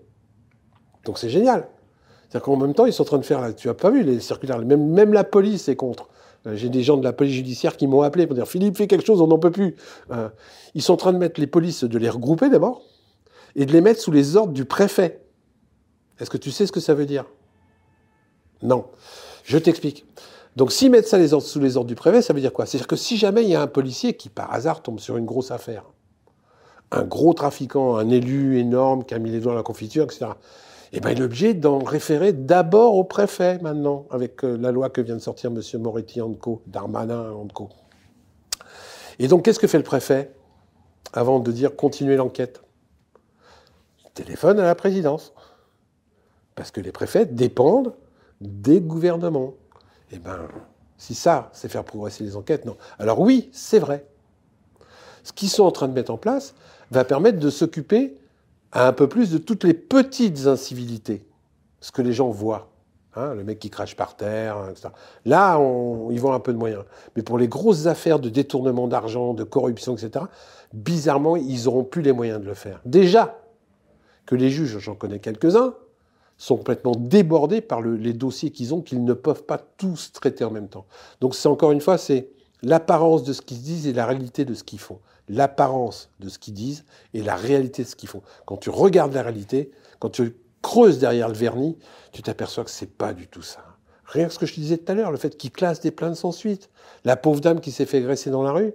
Donc 1.06 1.18
c'est 1.18 1.30
génial. 1.30 1.68
C'est-à-dire 2.30 2.46
qu'en 2.46 2.56
même 2.58 2.74
temps, 2.74 2.86
ils 2.86 2.94
sont 2.94 3.04
en 3.04 3.06
train 3.06 3.18
de 3.18 3.26
faire, 3.26 3.54
tu 3.56 3.70
as 3.70 3.74
pas 3.74 3.90
vu 3.92 4.04
les 4.04 4.20
circulaires, 4.20 4.60
même, 4.60 4.90
même 4.90 5.14
la 5.14 5.24
police 5.24 5.68
est 5.68 5.76
contre. 5.76 6.08
Euh, 6.48 6.56
J'ai 6.56 6.70
des 6.70 6.84
gens 6.84 6.98
de 6.98 7.04
la 7.04 7.14
police 7.14 7.34
judiciaire 7.34 7.78
qui 7.78 7.88
m'ont 7.88 8.02
appelé 8.02 8.28
pour 8.28 8.36
dire 8.36 8.48
Philippe, 8.48 8.78
fais 8.78 8.88
quelque 8.88 9.06
chose, 9.06 9.22
on 9.22 9.28
n'en 9.28 9.40
peut 9.40 9.52
plus. 9.52 9.76
Euh, 10.12 10.30
ils 10.74 10.82
sont 10.82 10.94
en 10.94 10.98
train 10.98 11.14
de 11.14 11.18
mettre 11.18 11.40
les 11.40 11.48
polices, 11.48 11.84
de 11.84 11.98
les 11.98 12.10
regrouper 12.10 12.50
d'abord, 12.50 12.82
et 13.56 13.66
de 13.66 13.72
les 13.72 13.82
mettre 13.82 14.00
sous 14.00 14.12
les 14.12 14.36
ordres 14.36 14.54
du 14.54 14.66
préfet. 14.66 15.22
Est-ce 16.20 16.30
que 16.30 16.38
tu 16.38 16.52
sais 16.52 16.66
ce 16.66 16.72
que 16.72 16.80
ça 16.80 16.94
veut 16.94 17.06
dire? 17.06 17.26
Non. 18.62 18.86
Je 19.44 19.58
t'explique. 19.58 20.06
Donc, 20.56 20.72
s'ils 20.72 20.92
mettent 20.92 21.08
ça 21.08 21.18
sous 21.40 21.60
les 21.60 21.78
ordres 21.78 21.88
du 21.88 21.96
préfet, 21.96 22.22
ça 22.22 22.34
veut 22.34 22.40
dire 22.40 22.54
quoi? 22.54 22.66
C'est-à-dire 22.66 22.88
que 22.88 22.96
si 22.96 23.18
jamais 23.18 23.44
il 23.44 23.50
y 23.50 23.56
a 23.56 23.62
un 23.62 23.68
policier 23.68 24.14
qui, 24.14 24.30
par 24.30 24.54
hasard, 24.54 24.84
tombe 24.84 25.00
sur 25.00 25.18
une 25.18 25.26
grosse 25.26 25.52
affaire, 25.52 25.86
un 26.92 27.04
gros 27.04 27.34
trafiquant, 27.34 27.98
un 27.98 28.10
élu 28.10 28.60
énorme 28.60 29.04
qui 29.04 29.16
a 29.16 29.20
mis 29.20 29.32
les 29.32 29.40
doigts 29.40 29.54
dans 29.54 29.58
la 29.58 29.64
confiture, 29.64 30.04
etc., 30.04 30.28
eh 30.96 31.00
ben, 31.00 31.10
il 31.10 31.22
est 31.22 31.26
obligé 31.26 31.54
d'en 31.56 31.80
référer 31.80 32.34
d'abord 32.34 32.96
au 32.96 33.04
préfet 33.04 33.58
maintenant, 33.60 34.06
avec 34.12 34.44
euh, 34.44 34.56
la 34.58 34.72
loi 34.72 34.92
que 34.92 35.02
vient 35.02 35.16
de 35.16 35.22
sortir 35.22 35.50
M. 35.50 35.60
Moretti 35.82 36.22
Co, 36.40 36.62
Darmanin 36.68 37.34
Co. 37.52 37.70
Et 39.18 39.28
donc, 39.28 39.44
qu'est-ce 39.44 39.60
que 39.60 39.66
fait 39.66 39.80
le 39.80 39.84
préfet 39.84 40.32
avant 41.12 41.40
de 41.40 41.52
dire 41.52 41.76
continuer 41.76 42.16
l'enquête? 42.16 42.62
Il 44.06 44.12
téléphone 44.12 44.60
à 44.60 44.66
la 44.66 44.76
présidence. 44.76 45.34
Parce 46.54 46.70
que 46.70 46.80
les 46.80 46.92
préfets 46.92 47.26
dépendent 47.26 47.96
des 48.40 48.80
gouvernements. 48.80 49.56
Eh 50.12 50.20
bien, 50.20 50.48
si 50.98 51.16
ça, 51.16 51.50
c'est 51.54 51.70
faire 51.70 51.84
progresser 51.84 52.24
les 52.24 52.36
enquêtes, 52.36 52.66
non. 52.66 52.78
Alors 53.00 53.20
oui, 53.20 53.50
c'est 53.52 53.80
vrai. 53.80 54.06
Ce 55.24 55.34
qu'ils 55.34 55.50
sont 55.50 55.64
en 55.64 55.72
train 55.72 55.88
de 55.88 55.94
mettre 55.94 56.12
en 56.12 56.18
place 56.18 56.54
va 56.92 57.04
permettre 57.04 57.40
de 57.40 57.50
s'occuper 57.50 58.16
un 58.74 58.94
peu 58.94 59.08
plus 59.08 59.32
de 59.32 59.38
toutes 59.38 59.64
les 59.64 59.74
petites 59.74 60.48
incivilités, 60.48 61.26
ce 61.80 61.92
que 61.92 62.02
les 62.02 62.14
gens 62.14 62.30
voient. 62.30 62.70
Hein, 63.16 63.36
le 63.36 63.44
mec 63.44 63.60
qui 63.60 63.70
crache 63.70 63.96
par 63.96 64.18
terre, 64.18 64.58
hein, 64.58 64.70
etc. 64.72 64.90
Là, 65.26 65.60
ils 66.10 66.20
vont 66.20 66.34
un 66.34 66.40
peu 66.40 66.52
de 66.52 66.58
moyens. 66.58 66.84
Mais 67.16 67.22
pour 67.22 67.38
les 67.38 67.48
grosses 67.48 67.86
affaires 67.86 68.18
de 68.18 68.28
détournement 68.28 68.88
d'argent, 68.88 69.36
de 69.36 69.44
corruption, 69.44 69.96
etc., 69.96 70.26
bizarrement, 70.74 71.36
ils 71.36 71.66
n'auront 71.66 71.84
plus 71.84 72.02
les 72.02 72.12
moyens 72.12 72.42
de 72.42 72.46
le 72.46 72.56
faire. 72.56 72.82
Déjà 72.86 73.40
que 74.26 74.34
les 74.34 74.50
juges, 74.50 74.80
j'en 74.80 74.96
connais 74.96 75.20
quelques-uns, 75.20 75.76
sont 76.38 76.58
complètement 76.58 76.96
débordés 76.96 77.62
par 77.62 77.82
le, 77.82 77.96
les 77.96 78.14
dossiers 78.14 78.50
qu'ils 78.50 78.74
ont, 78.74 78.82
qu'ils 78.82 79.04
ne 79.04 79.14
peuvent 79.14 79.44
pas 79.44 79.60
tous 79.60 80.12
traiter 80.12 80.44
en 80.44 80.52
même 80.52 80.68
temps. 80.68 80.88
Donc 81.22 81.36
c'est 81.36 81.48
encore 81.48 81.72
une 81.72 81.82
fois, 81.82 82.00
c'est 82.00 82.30
l'apparence 82.64 83.24
de 83.24 83.34
ce 83.34 83.44
qu'ils 83.44 83.62
disent 83.62 83.86
et 83.86 83.94
la 83.94 84.08
réalité 84.08 84.44
de 84.44 84.56
ce 84.56 84.64
qu'ils 84.64 84.80
font. 84.80 85.00
L'apparence 85.30 86.10
de 86.20 86.30
ce 86.30 86.38
qu'ils 86.38 86.54
disent 86.54 86.86
et 87.14 87.22
la 87.22 87.36
réalité 87.36 87.84
de 87.84 87.88
ce 87.88 87.96
qu'ils 87.96 88.10
font. 88.10 88.22
Quand 88.46 88.58
tu 88.58 88.70
regardes 88.70 89.14
la 89.14 89.22
réalité, 89.22 89.72
quand 90.00 90.10
tu 90.10 90.36
creuses 90.62 91.00
derrière 91.00 91.28
le 91.30 91.34
vernis, 91.34 91.78
tu 92.12 92.22
t'aperçois 92.22 92.64
que 92.64 92.70
c'est 92.70 92.98
pas 92.98 93.14
du 93.14 93.28
tout 93.28 93.42
ça. 93.42 93.64
Rien 94.06 94.28
que 94.28 94.34
ce 94.34 94.40
que 94.40 94.46
je 94.46 94.54
te 94.54 94.60
disais 94.60 94.78
tout 94.78 94.92
à 94.92 94.96
l'heure, 94.96 95.12
le 95.12 95.18
fait 95.18 95.38
qu'ils 95.38 95.52
classent 95.52 95.80
des 95.80 95.92
plaintes 95.92 96.16
sans 96.16 96.32
suite. 96.32 96.70
La 97.06 97.16
pauvre 97.16 97.40
dame 97.40 97.62
qui 97.62 97.72
s'est 97.72 97.86
fait 97.86 97.98
agresser 97.98 98.30
dans 98.30 98.44
la 98.44 98.52
rue, 98.52 98.74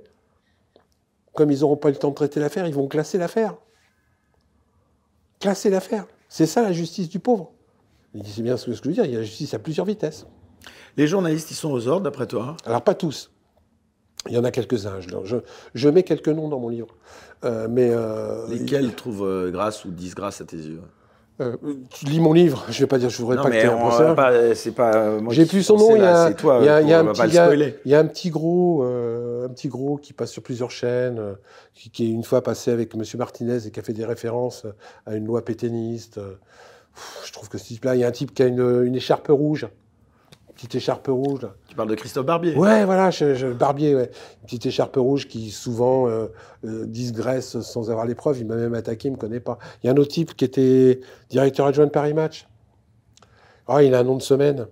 comme 1.34 1.50
ils 1.50 1.60
n'auront 1.60 1.76
pas 1.76 1.90
eu 1.90 1.92
le 1.92 1.98
temps 1.98 2.10
de 2.10 2.14
traiter 2.14 2.40
l'affaire, 2.40 2.66
ils 2.66 2.74
vont 2.74 2.88
classer 2.88 3.18
l'affaire. 3.18 3.56
Classer 5.38 5.70
l'affaire. 5.70 6.06
C'est 6.28 6.46
ça 6.46 6.62
la 6.62 6.72
justice 6.72 7.08
du 7.08 7.20
pauvre. 7.20 7.52
C'est 8.24 8.42
bien 8.42 8.56
ce 8.56 8.66
que 8.66 8.72
je 8.72 8.82
veux 8.82 8.92
dire, 8.92 9.04
il 9.04 9.12
y 9.12 9.16
a 9.16 9.18
la 9.18 9.24
justice 9.24 9.54
à 9.54 9.58
plusieurs 9.58 9.86
vitesses. 9.86 10.26
Les 10.96 11.06
journalistes, 11.06 11.50
ils 11.50 11.54
sont 11.54 11.70
aux 11.70 11.86
ordres, 11.86 12.02
d'après 12.02 12.26
toi? 12.26 12.56
Alors 12.64 12.82
pas 12.82 12.94
tous. 12.94 13.30
Il 14.26 14.34
y 14.34 14.38
en 14.38 14.44
a 14.44 14.50
quelques-uns. 14.50 14.98
Je, 15.74 15.88
mets 15.88 16.02
quelques 16.02 16.28
noms 16.28 16.48
dans 16.48 16.58
mon 16.58 16.68
livre. 16.68 16.88
Euh, 17.44 17.68
mais 17.70 17.90
euh, 17.90 18.48
Lesquels 18.48 18.84
il... 18.84 18.94
trouvent 18.94 19.24
euh, 19.24 19.50
grâce 19.50 19.84
ou 19.84 19.90
disgrâce 19.90 20.40
à 20.40 20.44
tes 20.44 20.56
yeux 20.56 20.80
euh, 21.40 21.56
tu 21.90 22.06
lis 22.06 22.18
mon 22.18 22.32
livre, 22.32 22.64
je 22.68 22.80
vais 22.80 22.88
pas 22.88 22.98
dire, 22.98 23.10
je 23.10 23.18
voudrais 23.18 23.36
non, 23.36 23.44
pas 23.44 23.50
que 23.50 23.60
tu 23.60 23.66
aies 23.66 23.70
un. 23.70 24.14
Pas, 24.16 24.54
c'est 24.56 24.72
pas. 24.72 25.18
J'ai 25.30 25.46
plus 25.46 25.62
son 25.62 25.76
nom. 25.76 25.94
Il 25.94 26.02
y 26.02 26.04
a, 26.04 26.32
toi, 26.32 26.58
il 26.60 26.66
y 26.66 26.68
a, 26.68 26.80
il 26.80 26.88
y 26.88 26.92
a 26.92 26.98
un 26.98 27.04
petit, 27.04 27.22
il 27.26 27.34
y, 27.34 27.38
a, 27.38 27.54
il 27.54 27.90
y 27.92 27.94
a 27.94 28.00
un 28.00 28.06
petit 28.06 28.30
gros, 28.30 28.82
euh, 28.82 29.46
un 29.46 29.48
petit 29.50 29.68
gros 29.68 29.98
qui 29.98 30.12
passe 30.12 30.32
sur 30.32 30.42
plusieurs 30.42 30.72
chaînes, 30.72 31.20
euh, 31.20 31.34
qui, 31.74 31.90
qui, 31.90 32.06
est 32.06 32.10
une 32.10 32.24
fois 32.24 32.42
passé 32.42 32.72
avec 32.72 32.96
Monsieur 32.96 33.18
Martinez 33.18 33.68
et 33.68 33.70
qui 33.70 33.78
a 33.78 33.84
fait 33.84 33.92
des 33.92 34.04
références 34.04 34.66
à 35.06 35.14
une 35.14 35.26
loi 35.26 35.44
pétainiste. 35.44 36.20
Je 37.24 37.32
trouve 37.32 37.48
que 37.48 37.58
ce 37.58 37.66
type-là, 37.66 37.94
il 37.94 38.00
y 38.00 38.04
a 38.04 38.08
un 38.08 38.12
type 38.12 38.34
qui 38.34 38.42
a 38.42 38.46
une, 38.46 38.82
une 38.84 38.96
écharpe 38.96 39.28
rouge 39.28 39.68
petite 40.58 40.74
écharpe 40.74 41.06
rouge. 41.06 41.42
Là. 41.42 41.54
Parles 41.78 41.90
de 41.90 41.94
Christophe 41.94 42.26
Barbier 42.26 42.56
Ouais, 42.56 42.84
voilà, 42.84 43.12
je, 43.12 43.36
je, 43.36 43.46
Barbier, 43.46 43.94
ouais. 43.94 44.10
Une 44.40 44.46
petite 44.46 44.66
écharpe 44.66 44.96
rouge 44.96 45.28
qui 45.28 45.52
souvent 45.52 46.08
euh, 46.08 46.26
euh, 46.64 46.84
disgraisse 46.86 47.60
sans 47.60 47.88
avoir 47.88 48.04
les 48.04 48.16
preuves. 48.16 48.40
Il 48.40 48.48
m'a 48.48 48.56
même 48.56 48.74
attaqué, 48.74 49.06
il 49.06 49.12
me 49.12 49.16
connaît 49.16 49.38
pas. 49.38 49.58
Il 49.80 49.86
y 49.86 49.88
a 49.88 49.92
un 49.92 49.96
autre 49.96 50.10
type 50.10 50.34
qui 50.34 50.44
était 50.44 50.98
directeur 51.30 51.66
adjoint 51.66 51.86
de 51.86 51.92
Paris 51.92 52.14
Match. 52.14 52.48
Ah, 53.68 53.84
il 53.84 53.94
a 53.94 54.00
un 54.00 54.02
nom 54.02 54.16
de 54.16 54.22
semaine. 54.22 54.66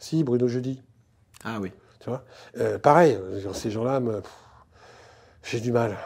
Si, 0.00 0.24
Bruno 0.24 0.48
Jeudi. 0.48 0.82
Ah 1.44 1.58
oui. 1.60 1.70
Tu 2.00 2.08
vois? 2.08 2.24
Euh, 2.58 2.80
Pareil, 2.80 3.16
ces 3.52 3.70
gens-là, 3.70 4.02
j'ai 5.44 5.60
du 5.60 5.70
mal. 5.70 5.96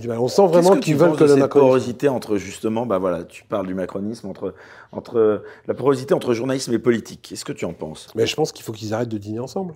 J'ai. 0.00 0.10
On 0.10 0.28
sent 0.28 0.46
vraiment 0.46 0.76
qu'ils 0.76 0.96
veulent 0.96 1.16
que 1.16 1.24
le 1.24 1.36
macronisme. 1.36 1.48
porosité 1.48 2.08
entre 2.08 2.36
justement, 2.36 2.86
bah 2.86 2.98
voilà, 2.98 3.24
tu 3.24 3.44
parles 3.44 3.66
du 3.66 3.74
macronisme 3.74 4.28
entre 4.28 4.54
entre 4.90 5.42
la 5.66 5.74
porosité 5.74 6.14
entre 6.14 6.34
journalisme 6.34 6.72
et 6.72 6.78
politique. 6.78 7.26
Qu'est-ce 7.28 7.44
que 7.44 7.52
tu 7.52 7.64
en 7.64 7.72
penses? 7.72 8.08
Mais 8.14 8.26
je 8.26 8.34
pense 8.34 8.52
qu'il 8.52 8.64
faut 8.64 8.72
qu'ils 8.72 8.94
arrêtent 8.94 9.08
de 9.08 9.18
dîner 9.18 9.40
ensemble. 9.40 9.74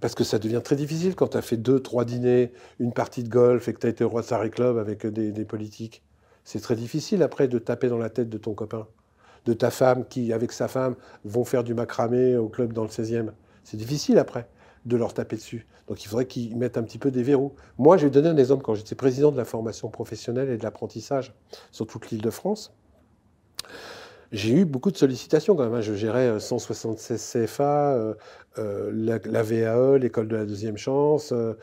Parce 0.00 0.14
que 0.14 0.24
ça 0.24 0.38
devient 0.38 0.60
très 0.64 0.76
difficile 0.76 1.14
quand 1.14 1.28
tu 1.28 1.36
as 1.36 1.42
fait 1.42 1.56
deux, 1.56 1.78
trois 1.78 2.04
dîners, 2.04 2.52
une 2.80 2.92
partie 2.92 3.22
de 3.22 3.28
golf 3.28 3.68
et 3.68 3.72
que 3.72 3.78
tu 3.78 3.86
as 3.86 3.90
été 3.90 4.02
au 4.02 4.08
Rotary 4.08 4.50
Club 4.50 4.76
avec 4.76 5.06
des, 5.06 5.30
des 5.30 5.44
politiques. 5.44 6.02
C'est 6.44 6.60
très 6.60 6.74
difficile 6.74 7.22
après 7.22 7.46
de 7.46 7.58
taper 7.58 7.88
dans 7.88 7.98
la 7.98 8.10
tête 8.10 8.28
de 8.28 8.38
ton 8.38 8.52
copain, 8.52 8.88
de 9.46 9.52
ta 9.52 9.70
femme 9.70 10.04
qui, 10.08 10.32
avec 10.32 10.50
sa 10.50 10.66
femme, 10.66 10.96
vont 11.24 11.44
faire 11.44 11.62
du 11.62 11.74
macramé 11.74 12.36
au 12.36 12.48
club 12.48 12.72
dans 12.72 12.82
le 12.82 12.88
16e. 12.88 13.28
C'est 13.62 13.76
difficile 13.76 14.18
après 14.18 14.48
de 14.84 14.96
leur 14.96 15.14
taper 15.14 15.36
dessus. 15.36 15.66
Donc 15.88 16.04
il 16.04 16.08
faudrait 16.08 16.26
qu'ils 16.26 16.56
mettent 16.56 16.76
un 16.76 16.82
petit 16.82 16.98
peu 16.98 17.10
des 17.10 17.22
verrous. 17.22 17.54
Moi, 17.78 17.96
je 17.96 18.04
vais 18.04 18.10
donner 18.10 18.28
un 18.28 18.36
exemple 18.36 18.62
quand 18.62 18.74
j'étais 18.74 18.94
président 18.94 19.30
de 19.30 19.36
la 19.36 19.44
formation 19.44 19.88
professionnelle 19.88 20.50
et 20.50 20.56
de 20.56 20.62
l'apprentissage 20.62 21.34
sur 21.70 21.86
toute 21.86 22.10
l'île 22.10 22.22
de 22.22 22.30
France. 22.30 22.74
J'ai 24.32 24.54
eu 24.54 24.64
beaucoup 24.64 24.90
de 24.90 24.96
sollicitations 24.96 25.54
quand 25.54 25.68
même. 25.68 25.82
Je 25.82 25.92
gérais 25.92 26.40
176 26.40 27.32
CFA, 27.32 27.92
euh, 27.92 28.14
euh, 28.58 28.90
la, 28.94 29.42
VAE, 29.42 29.98
l'école 29.98 30.26
de 30.26 30.36
la 30.36 30.46
deuxième 30.46 30.78
chance. 30.78 31.32
Euh, 31.32 31.54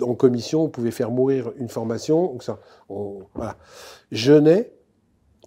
en 0.00 0.14
commission, 0.14 0.62
on 0.62 0.68
pouvait 0.68 0.92
faire 0.92 1.10
mourir 1.10 1.50
une 1.56 1.68
formation. 1.68 2.38
Ça, 2.38 2.60
voilà. 2.88 3.56
Je 4.12 4.32
n'ai 4.32 4.72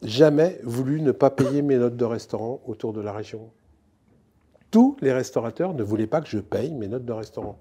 jamais 0.03 0.59
voulu 0.63 1.01
ne 1.01 1.13
pas 1.13 1.29
payer 1.29 1.61
mes 1.61 1.77
notes 1.77 1.95
de 1.95 2.05
restaurant 2.05 2.61
autour 2.67 2.91
de 2.91 2.99
la 2.99 3.13
région 3.13 3.49
tous 4.73 4.97
les 5.01 5.13
restaurateurs 5.13 5.75
ne 5.75 5.83
voulaient 5.83 6.07
pas 6.07 6.19
que 6.19 6.27
je 6.27 6.39
paye 6.39 6.73
mes 6.73 6.87
notes 6.87 7.05
de 7.05 7.13
restaurant. 7.13 7.59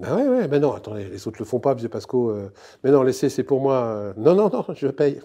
Ben 0.00 0.14
ouais, 0.16 0.26
ouais, 0.28 0.48
ben 0.48 0.60
non, 0.60 0.72
attendez, 0.72 1.04
les 1.04 1.28
autres 1.28 1.36
le 1.38 1.44
font 1.44 1.60
pas, 1.60 1.70
M. 1.70 1.88
Pasco. 1.88 2.30
Euh, 2.30 2.52
mais 2.82 2.90
non, 2.90 3.04
laissez, 3.04 3.28
c'est 3.28 3.44
pour 3.44 3.60
moi. 3.60 3.84
Euh, 3.84 4.12
non, 4.16 4.34
non, 4.34 4.50
non, 4.50 4.64
je 4.74 4.88
paye. 4.88 5.20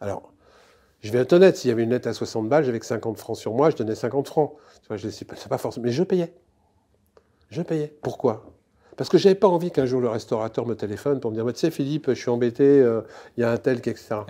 Alors, 0.00 0.32
je 1.00 1.10
vais 1.10 1.18
être 1.18 1.32
honnête, 1.32 1.56
s'il 1.56 1.68
y 1.68 1.72
avait 1.72 1.82
une 1.82 1.90
lettre 1.90 2.06
à 2.06 2.12
60 2.12 2.48
balles, 2.48 2.62
j'avais 2.62 2.78
que 2.78 2.86
50 2.86 3.18
francs 3.18 3.36
sur 3.36 3.52
moi, 3.52 3.70
je 3.70 3.76
donnais 3.76 3.96
50 3.96 4.28
francs. 4.28 4.52
Tu 4.82 4.86
vois, 4.86 4.96
je 4.96 5.06
ne 5.06 5.10
sais 5.10 5.24
pas, 5.24 5.34
pas 5.34 5.58
forcément. 5.58 5.84
Mais 5.84 5.92
je 5.92 6.04
payais. 6.04 6.32
Je 7.48 7.60
payais. 7.60 7.92
Pourquoi? 8.02 8.54
Parce 8.96 9.10
que 9.10 9.18
j'avais 9.18 9.34
pas 9.34 9.48
envie 9.48 9.72
qu'un 9.72 9.86
jour 9.86 10.00
le 10.00 10.08
restaurateur 10.08 10.64
me 10.64 10.76
téléphone 10.76 11.18
pour 11.18 11.32
me 11.32 11.36
dire, 11.36 11.44
tu 11.52 11.58
sais, 11.58 11.72
Philippe, 11.72 12.06
je 12.08 12.14
suis 12.14 12.30
embêté, 12.30 12.76
il 12.76 12.82
euh, 12.82 13.02
y 13.36 13.42
a 13.42 13.50
un 13.50 13.56
tel, 13.56 13.78
etc. 13.78 14.06
Ah. 14.10 14.26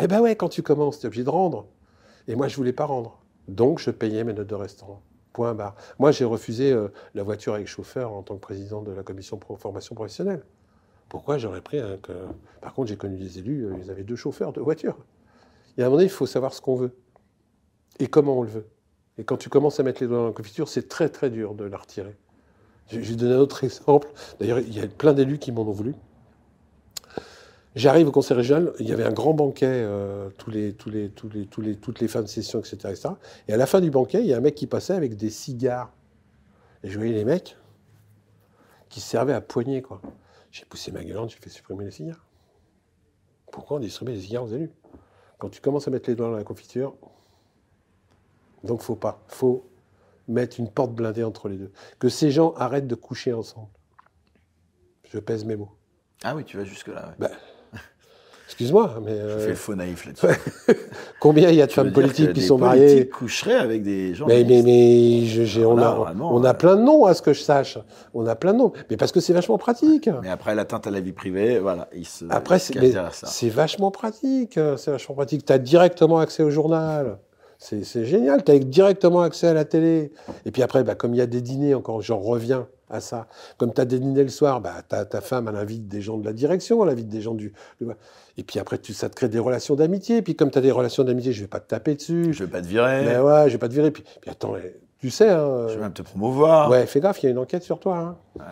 Eh 0.00 0.06
ben 0.06 0.20
ouais, 0.22 0.34
quand 0.34 0.48
tu 0.48 0.62
commences, 0.62 0.98
tu 0.98 1.04
es 1.04 1.08
obligé 1.08 1.24
de 1.24 1.30
rendre. 1.30 1.66
Et 2.26 2.36
moi, 2.36 2.48
je 2.48 2.56
voulais 2.56 2.72
pas 2.72 2.86
rendre. 2.86 3.21
Donc, 3.48 3.78
je 3.78 3.90
payais 3.90 4.24
mes 4.24 4.32
notes 4.32 4.48
de 4.48 4.54
restaurant. 4.54 5.02
Point 5.32 5.54
barre. 5.54 5.74
Moi, 5.98 6.12
j'ai 6.12 6.24
refusé 6.24 6.72
euh, 6.72 6.88
la 7.14 7.22
voiture 7.22 7.54
avec 7.54 7.66
chauffeur 7.66 8.12
en 8.12 8.22
tant 8.22 8.34
que 8.34 8.40
président 8.40 8.82
de 8.82 8.92
la 8.92 9.02
commission 9.02 9.38
pro 9.38 9.56
formation 9.56 9.94
professionnelle. 9.94 10.44
Pourquoi 11.08 11.38
j'aurais 11.38 11.60
pris 11.60 11.78
un. 11.78 11.96
Que... 11.96 12.12
Par 12.60 12.74
contre, 12.74 12.88
j'ai 12.88 12.96
connu 12.96 13.16
des 13.16 13.38
élus, 13.38 13.66
euh, 13.66 13.74
ils 13.82 13.90
avaient 13.90 14.04
deux 14.04 14.16
chauffeurs 14.16 14.52
de 14.52 14.60
voiture. 14.60 14.96
Et 15.76 15.82
à 15.82 15.86
un 15.86 15.88
moment 15.88 15.96
donné, 15.96 16.06
il 16.06 16.10
faut 16.10 16.26
savoir 16.26 16.52
ce 16.52 16.60
qu'on 16.60 16.76
veut 16.76 16.94
et 17.98 18.06
comment 18.06 18.38
on 18.38 18.42
le 18.42 18.48
veut. 18.48 18.66
Et 19.18 19.24
quand 19.24 19.36
tu 19.36 19.48
commences 19.48 19.80
à 19.80 19.82
mettre 19.82 20.02
les 20.02 20.08
doigts 20.08 20.18
dans 20.18 20.26
la 20.26 20.32
confiture, 20.32 20.68
c'est 20.68 20.88
très 20.88 21.08
très 21.08 21.30
dur 21.30 21.54
de 21.54 21.64
la 21.64 21.76
retirer. 21.76 22.16
Je 22.90 22.98
vais 22.98 23.14
donner 23.14 23.34
un 23.34 23.38
autre 23.38 23.64
exemple. 23.64 24.08
D'ailleurs, 24.38 24.58
il 24.58 24.74
y 24.74 24.80
a 24.80 24.86
plein 24.86 25.12
d'élus 25.12 25.38
qui 25.38 25.52
m'en 25.52 25.62
ont 25.62 25.72
voulu. 25.72 25.94
J'arrive 27.74 28.08
au 28.08 28.12
conseil 28.12 28.36
régional, 28.36 28.72
il 28.80 28.88
y 28.88 28.92
avait 28.92 29.04
un 29.04 29.12
grand 29.12 29.32
banquet, 29.32 29.66
euh, 29.66 30.28
tous 30.36 30.50
les, 30.50 30.74
tous 30.74 30.90
les, 30.90 31.08
tous 31.08 31.30
les, 31.30 31.46
tous 31.46 31.62
les, 31.62 31.76
toutes 31.76 32.00
les 32.00 32.08
fins 32.08 32.20
de 32.20 32.26
session, 32.26 32.58
etc., 32.58 32.76
etc. 32.90 33.08
Et 33.48 33.54
à 33.54 33.56
la 33.56 33.66
fin 33.66 33.80
du 33.80 33.90
banquet, 33.90 34.20
il 34.20 34.26
y 34.26 34.34
a 34.34 34.36
un 34.36 34.40
mec 34.40 34.54
qui 34.54 34.66
passait 34.66 34.92
avec 34.92 35.16
des 35.16 35.30
cigares. 35.30 35.90
Et 36.82 36.90
je 36.90 36.98
voyais 36.98 37.14
les 37.14 37.24
mecs 37.24 37.56
qui 38.90 39.00
se 39.00 39.08
servaient 39.08 39.32
à 39.32 39.40
poignée, 39.40 39.80
quoi. 39.80 40.02
J'ai 40.50 40.66
poussé 40.66 40.92
ma 40.92 41.02
gueulante, 41.02 41.30
j'ai 41.30 41.38
fait 41.38 41.48
supprimer 41.48 41.86
les 41.86 41.90
cigares. 41.90 42.26
Pourquoi 43.50 43.78
on 43.78 43.80
distribue 43.80 44.12
les 44.12 44.20
cigares 44.20 44.44
aux 44.44 44.48
élus? 44.48 44.70
Quand 45.38 45.48
tu 45.48 45.62
commences 45.62 45.88
à 45.88 45.90
mettre 45.90 46.10
les 46.10 46.14
doigts 46.14 46.28
dans 46.28 46.36
la 46.36 46.44
confiture, 46.44 46.94
donc 48.64 48.82
faut 48.82 48.96
pas. 48.96 49.22
faut 49.28 49.66
mettre 50.28 50.60
une 50.60 50.70
porte 50.70 50.92
blindée 50.92 51.24
entre 51.24 51.48
les 51.48 51.56
deux. 51.56 51.72
Que 51.98 52.08
ces 52.08 52.30
gens 52.30 52.52
arrêtent 52.54 52.86
de 52.86 52.94
coucher 52.94 53.32
ensemble. 53.32 53.68
Je 55.10 55.18
pèse 55.18 55.44
mes 55.44 55.56
mots. 55.56 55.72
Ah 56.22 56.36
oui, 56.36 56.44
tu 56.44 56.56
vas 56.56 56.64
jusque-là. 56.64 57.08
Ouais. 57.08 57.14
Ben, 57.18 57.30
Excuse-moi, 58.52 58.96
mais 59.02 59.12
Je 59.16 59.20
euh, 59.20 59.38
fais 59.38 59.48
le 59.48 59.54
faux 59.54 59.74
naïf 59.74 60.04
là-dessus. 60.04 60.26
combien 61.20 61.48
il 61.48 61.56
y 61.56 61.62
a 61.62 61.66
de 61.66 61.72
femmes 61.72 61.90
politiques 61.90 62.28
que 62.28 62.32
qui 62.32 62.42
sont 62.42 62.58
politiques 62.58 62.80
mariées 62.82 63.08
coucheraient 63.08 63.54
avec 63.56 63.82
des 63.82 64.14
gens. 64.14 64.26
Mais, 64.26 64.44
mais, 64.44 64.60
mais 64.62 65.24
je- 65.24 65.44
j'ai- 65.44 65.64
on, 65.64 65.78
a, 65.78 65.90
vraiment, 65.94 66.34
on 66.34 66.44
a 66.44 66.50
ouais. 66.50 66.56
plein 66.58 66.76
de 66.76 66.82
noms 66.82 67.06
à 67.06 67.14
ce 67.14 67.22
que 67.22 67.32
je 67.32 67.40
sache. 67.40 67.78
On 68.12 68.26
a 68.26 68.34
plein 68.36 68.52
de 68.52 68.58
noms. 68.58 68.72
Mais 68.90 68.98
parce 68.98 69.10
que 69.10 69.20
c'est 69.20 69.32
vachement 69.32 69.56
pratique. 69.56 70.10
Mais 70.22 70.28
après, 70.28 70.54
l'atteinte 70.54 70.86
à 70.86 70.90
la 70.90 71.00
vie 71.00 71.12
privée, 71.12 71.58
voilà, 71.60 71.88
il 71.94 72.06
se. 72.06 72.26
Après, 72.28 72.58
c'est 72.58 72.78
mais 72.78 72.92
ça. 72.92 73.08
c'est 73.10 73.48
vachement 73.48 73.90
pratique. 73.90 74.58
euh, 74.58 74.76
C'est 74.76 74.90
vachement 74.90 75.14
pratique. 75.14 75.46
Tu 75.46 75.52
as 75.52 75.58
directement 75.58 76.18
accès 76.18 76.42
au 76.42 76.50
journal. 76.50 77.16
C'est 77.58 77.84
c'est 77.84 78.04
génial. 78.04 78.44
Tu 78.44 78.52
as 78.52 78.58
directement 78.58 79.22
accès 79.22 79.46
à 79.46 79.54
la 79.54 79.64
télé. 79.64 80.12
Et 80.44 80.50
puis 80.50 80.62
après, 80.62 80.84
bah, 80.84 80.94
comme 80.94 81.14
il 81.14 81.18
y 81.18 81.22
a 81.22 81.26
des 81.26 81.40
dîners, 81.40 81.74
encore, 81.74 82.02
j'en 82.02 82.18
reviens 82.18 82.66
à 82.94 83.00
ça. 83.00 83.26
Comme 83.58 83.72
tu 83.72 83.80
as 83.80 83.84
des 83.84 83.98
dîners 83.98 84.22
le 84.22 84.28
soir, 84.28 84.60
bah, 84.60 84.82
t'as- 84.86 85.04
ta 85.04 85.20
femme, 85.20 85.48
elle 85.48 85.56
invite 85.56 85.88
des 85.88 86.00
gens 86.00 86.18
de 86.18 86.24
la 86.24 86.32
direction, 86.32 86.82
elle 86.84 86.90
invite 86.90 87.08
des 87.08 87.20
gens 87.20 87.34
du. 87.34 87.52
Et 88.36 88.42
puis 88.42 88.58
après, 88.58 88.78
tu, 88.78 88.92
ça 88.94 89.08
te 89.08 89.14
crée 89.14 89.28
des 89.28 89.38
relations 89.38 89.74
d'amitié. 89.74 90.18
Et 90.18 90.22
puis 90.22 90.36
comme 90.36 90.50
tu 90.50 90.58
as 90.58 90.62
des 90.62 90.70
relations 90.70 91.04
d'amitié, 91.04 91.32
je 91.32 91.40
vais 91.42 91.48
pas 91.48 91.60
te 91.60 91.68
taper 91.68 91.94
dessus. 91.94 92.32
Je 92.32 92.44
vais 92.44 92.50
pas 92.50 92.62
te 92.62 92.66
virer, 92.66 93.04
Mais 93.04 93.18
ouais, 93.18 93.44
je 93.48 93.52
vais 93.52 93.58
pas 93.58 93.68
te 93.68 93.74
virer. 93.74 93.90
Puis, 93.90 94.04
puis 94.20 94.30
attends, 94.30 94.54
eh, 94.56 94.80
tu 94.98 95.10
sais. 95.10 95.28
Hein, 95.30 95.66
je 95.68 95.74
vais 95.74 95.80
même 95.80 95.92
te 95.92 96.02
promouvoir. 96.02 96.70
Ouais, 96.70 96.86
fais 96.86 97.00
gaffe, 97.00 97.22
il 97.22 97.26
y 97.26 97.28
a 97.28 97.30
une 97.32 97.38
enquête 97.38 97.62
sur 97.62 97.78
toi. 97.80 97.98
hein. 97.98 98.16
Ouais. 98.38 98.44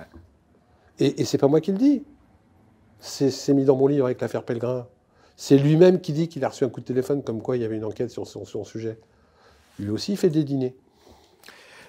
Et, 1.07 1.23
et 1.23 1.25
c'est 1.25 1.39
pas 1.39 1.49
moi 1.49 1.61
qui 1.61 1.73
le 1.73 1.79
dis. 1.79 2.03
C'est 2.99 3.31
c'est 3.31 3.55
mis 3.55 3.65
dans 3.65 3.77
mon 3.77 3.87
livre 3.87 4.05
avec 4.05 4.21
l'affaire 4.21 4.43
Pellegrin. 4.43 4.87
C'est 5.37 5.57
lui-même 5.57 6.01
qui 6.03 6.13
dit 6.13 6.29
qu'il 6.29 6.45
a 6.45 6.51
reçu 6.51 6.65
un 6.65 6.69
coup 6.69 6.81
de 6.81 6.85
téléphone 6.85 7.23
comme 7.23 7.41
quoi 7.41 7.57
il 7.57 7.63
y 7.63 7.65
avait 7.65 7.77
une 7.77 7.85
enquête 7.87 8.11
sur 8.11 8.27
son, 8.27 8.45
sur 8.45 8.59
son 8.61 8.65
sujet. 8.65 8.99
Lui 9.79 9.89
aussi 9.89 10.13
il 10.13 10.17
fait 10.19 10.29
des 10.29 10.45
dîners. 10.45 10.77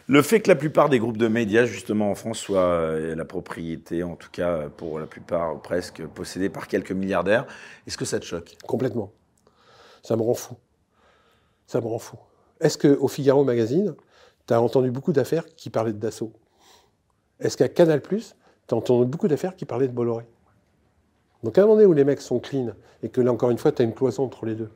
Le 0.08 0.22
fait 0.22 0.41
que 0.41 0.49
la 0.49 0.56
plupart 0.56 0.89
des 0.89 0.99
groupes 0.99 1.18
de 1.18 1.28
médias, 1.28 1.66
justement 1.66 2.12
en 2.12 2.16
France, 2.16 2.39
soient 2.39 2.60
euh, 2.60 3.16
la 3.16 3.26
propriété, 3.26 4.04
en 4.04 4.16
tout 4.16 4.30
cas 4.32 4.70
pour 4.70 4.99
la 4.99 5.06
plupart 5.06 5.62
presque, 5.62 6.06
possédée 6.06 6.49
par 6.49 6.68
quelques 6.68 6.91
milliardaires, 6.91 7.45
est-ce 7.88 7.97
que 7.97 8.06
ça 8.06 8.20
te 8.20 8.26
choque? 8.26 8.56
Complètement. 8.66 9.12
Ça 10.04 10.16
me 10.16 10.22
rend 10.22 10.34
fou. 10.34 10.56
Ça 11.68 11.80
me 11.80 11.88
rend 11.88 11.99
fou. 11.99 12.18
Est-ce 12.60 12.78
qu'au 12.78 13.08
Figaro 13.08 13.43
Magazine, 13.43 13.95
tu 14.47 14.54
as 14.54 14.62
entendu 14.62 14.91
beaucoup 14.91 15.14
d'affaires 15.14 15.45
qui 15.56 15.70
parlaient 15.70 15.93
de 15.93 15.99
Dassault? 15.99 16.34
Est-ce 17.39 17.58
qu'à 17.58 17.70
Canal, 17.70 18.02
tu 18.02 18.18
as 18.72 18.76
entendu 18.76 19.06
beaucoup 19.06 19.28
d'affaires 19.28 19.56
qui 19.56 19.66
parlaient 19.66 19.88
de 19.88 19.93
Bolloré? 19.93 20.26
Donc 21.43 21.58
à 21.58 21.62
un 21.62 21.66
moment 21.66 21.76
donné 21.76 21.88
où 21.88 21.93
les 21.93 22.04
mecs 22.04 22.22
sont 22.22 22.39
clean 22.39 22.74
et 23.02 23.10
que 23.10 23.22
là, 23.22 23.32
encore 23.32 23.49
une 23.49 23.58
fois, 23.58 23.72
tu 23.72 23.82
as 23.82 23.86
une 23.86 23.93
cloison 23.93 24.26
entre 24.26 24.45
les 24.45 24.56
deux. 24.56 24.70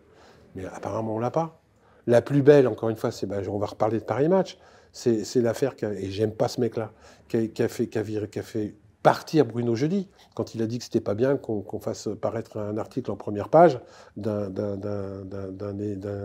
Mais 0.55 0.65
apparemment, 0.65 1.15
on 1.15 1.19
l'a 1.19 1.31
pas. 1.31 1.61
La 2.07 2.21
plus 2.21 2.41
belle, 2.41 2.67
encore 2.67 2.89
une 2.89 2.95
fois, 2.95 3.11
c'est, 3.11 3.27
ben, 3.27 3.43
on 3.49 3.57
va 3.57 3.67
reparler 3.67 3.99
de 3.99 4.03
Paris 4.03 4.29
Match. 4.29 4.57
C'est, 4.97 5.41
l'affaire, 5.41 5.73
et 5.83 6.09
j'aime 6.09 6.31
pas 6.31 6.47
ce 6.47 6.61
mec-là, 6.61 6.93
qui 7.27 7.35
a, 7.35 7.47
qui 7.47 7.61
a 7.63 7.67
fait, 7.67 7.87
qui 7.87 7.97
a 7.97 8.01
viré- 8.01 8.29
qui 8.29 8.39
a 8.39 8.43
fait 8.43 8.75
partir 9.03 9.45
Bruno 9.45 9.75
Jeudi 9.75 10.07
quand 10.35 10.55
il 10.55 10.61
a 10.61 10.67
dit 10.67 10.77
que 10.79 10.85
c'était 10.85 11.01
pas 11.01 11.13
bien 11.13 11.35
qu'on, 11.35 11.79
fasse 11.79 12.07
paraître 12.19 12.57
un 12.57 12.77
article 12.77 13.11
en 13.11 13.17
première 13.17 13.49
page 13.49 13.79
d'un, 14.17 14.49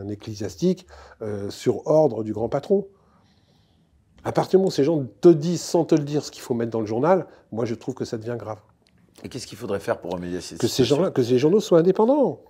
ecclésiastique 0.08 0.86
euh, 1.20 1.50
sur 1.50 1.86
ordre 1.88 2.22
du 2.22 2.32
grand 2.32 2.48
patron. 2.48 2.86
À 4.22 4.30
partir 4.30 4.52
du 4.52 4.56
moment 4.58 4.68
où 4.68 4.70
ces 4.70 4.84
gens 4.84 5.04
te 5.20 5.28
disent 5.28 5.62
sans 5.62 5.84
te 5.84 5.96
le 5.96 6.04
dire 6.04 6.24
ce 6.24 6.30
qu'il 6.30 6.42
faut 6.42 6.54
mettre 6.54 6.70
dans 6.70 6.80
le 6.80 6.86
journal, 6.86 7.26
moi 7.50 7.64
je 7.64 7.74
trouve 7.74 7.94
que 7.94 8.04
ça 8.04 8.18
devient 8.18 8.36
grave. 8.38 8.60
Et 9.24 9.28
qu'est-ce 9.28 9.48
qu'il 9.48 9.58
faudrait 9.58 9.80
faire 9.80 10.00
pour 10.00 10.12
remédier 10.12 10.38
à 10.38 10.40
cette 10.40 10.58
Que 10.58 10.68
ces 10.68 10.84
que 11.12 11.22
ces 11.22 11.38
journaux 11.38 11.60
soient 11.60 11.80
indépendants. 11.80 12.40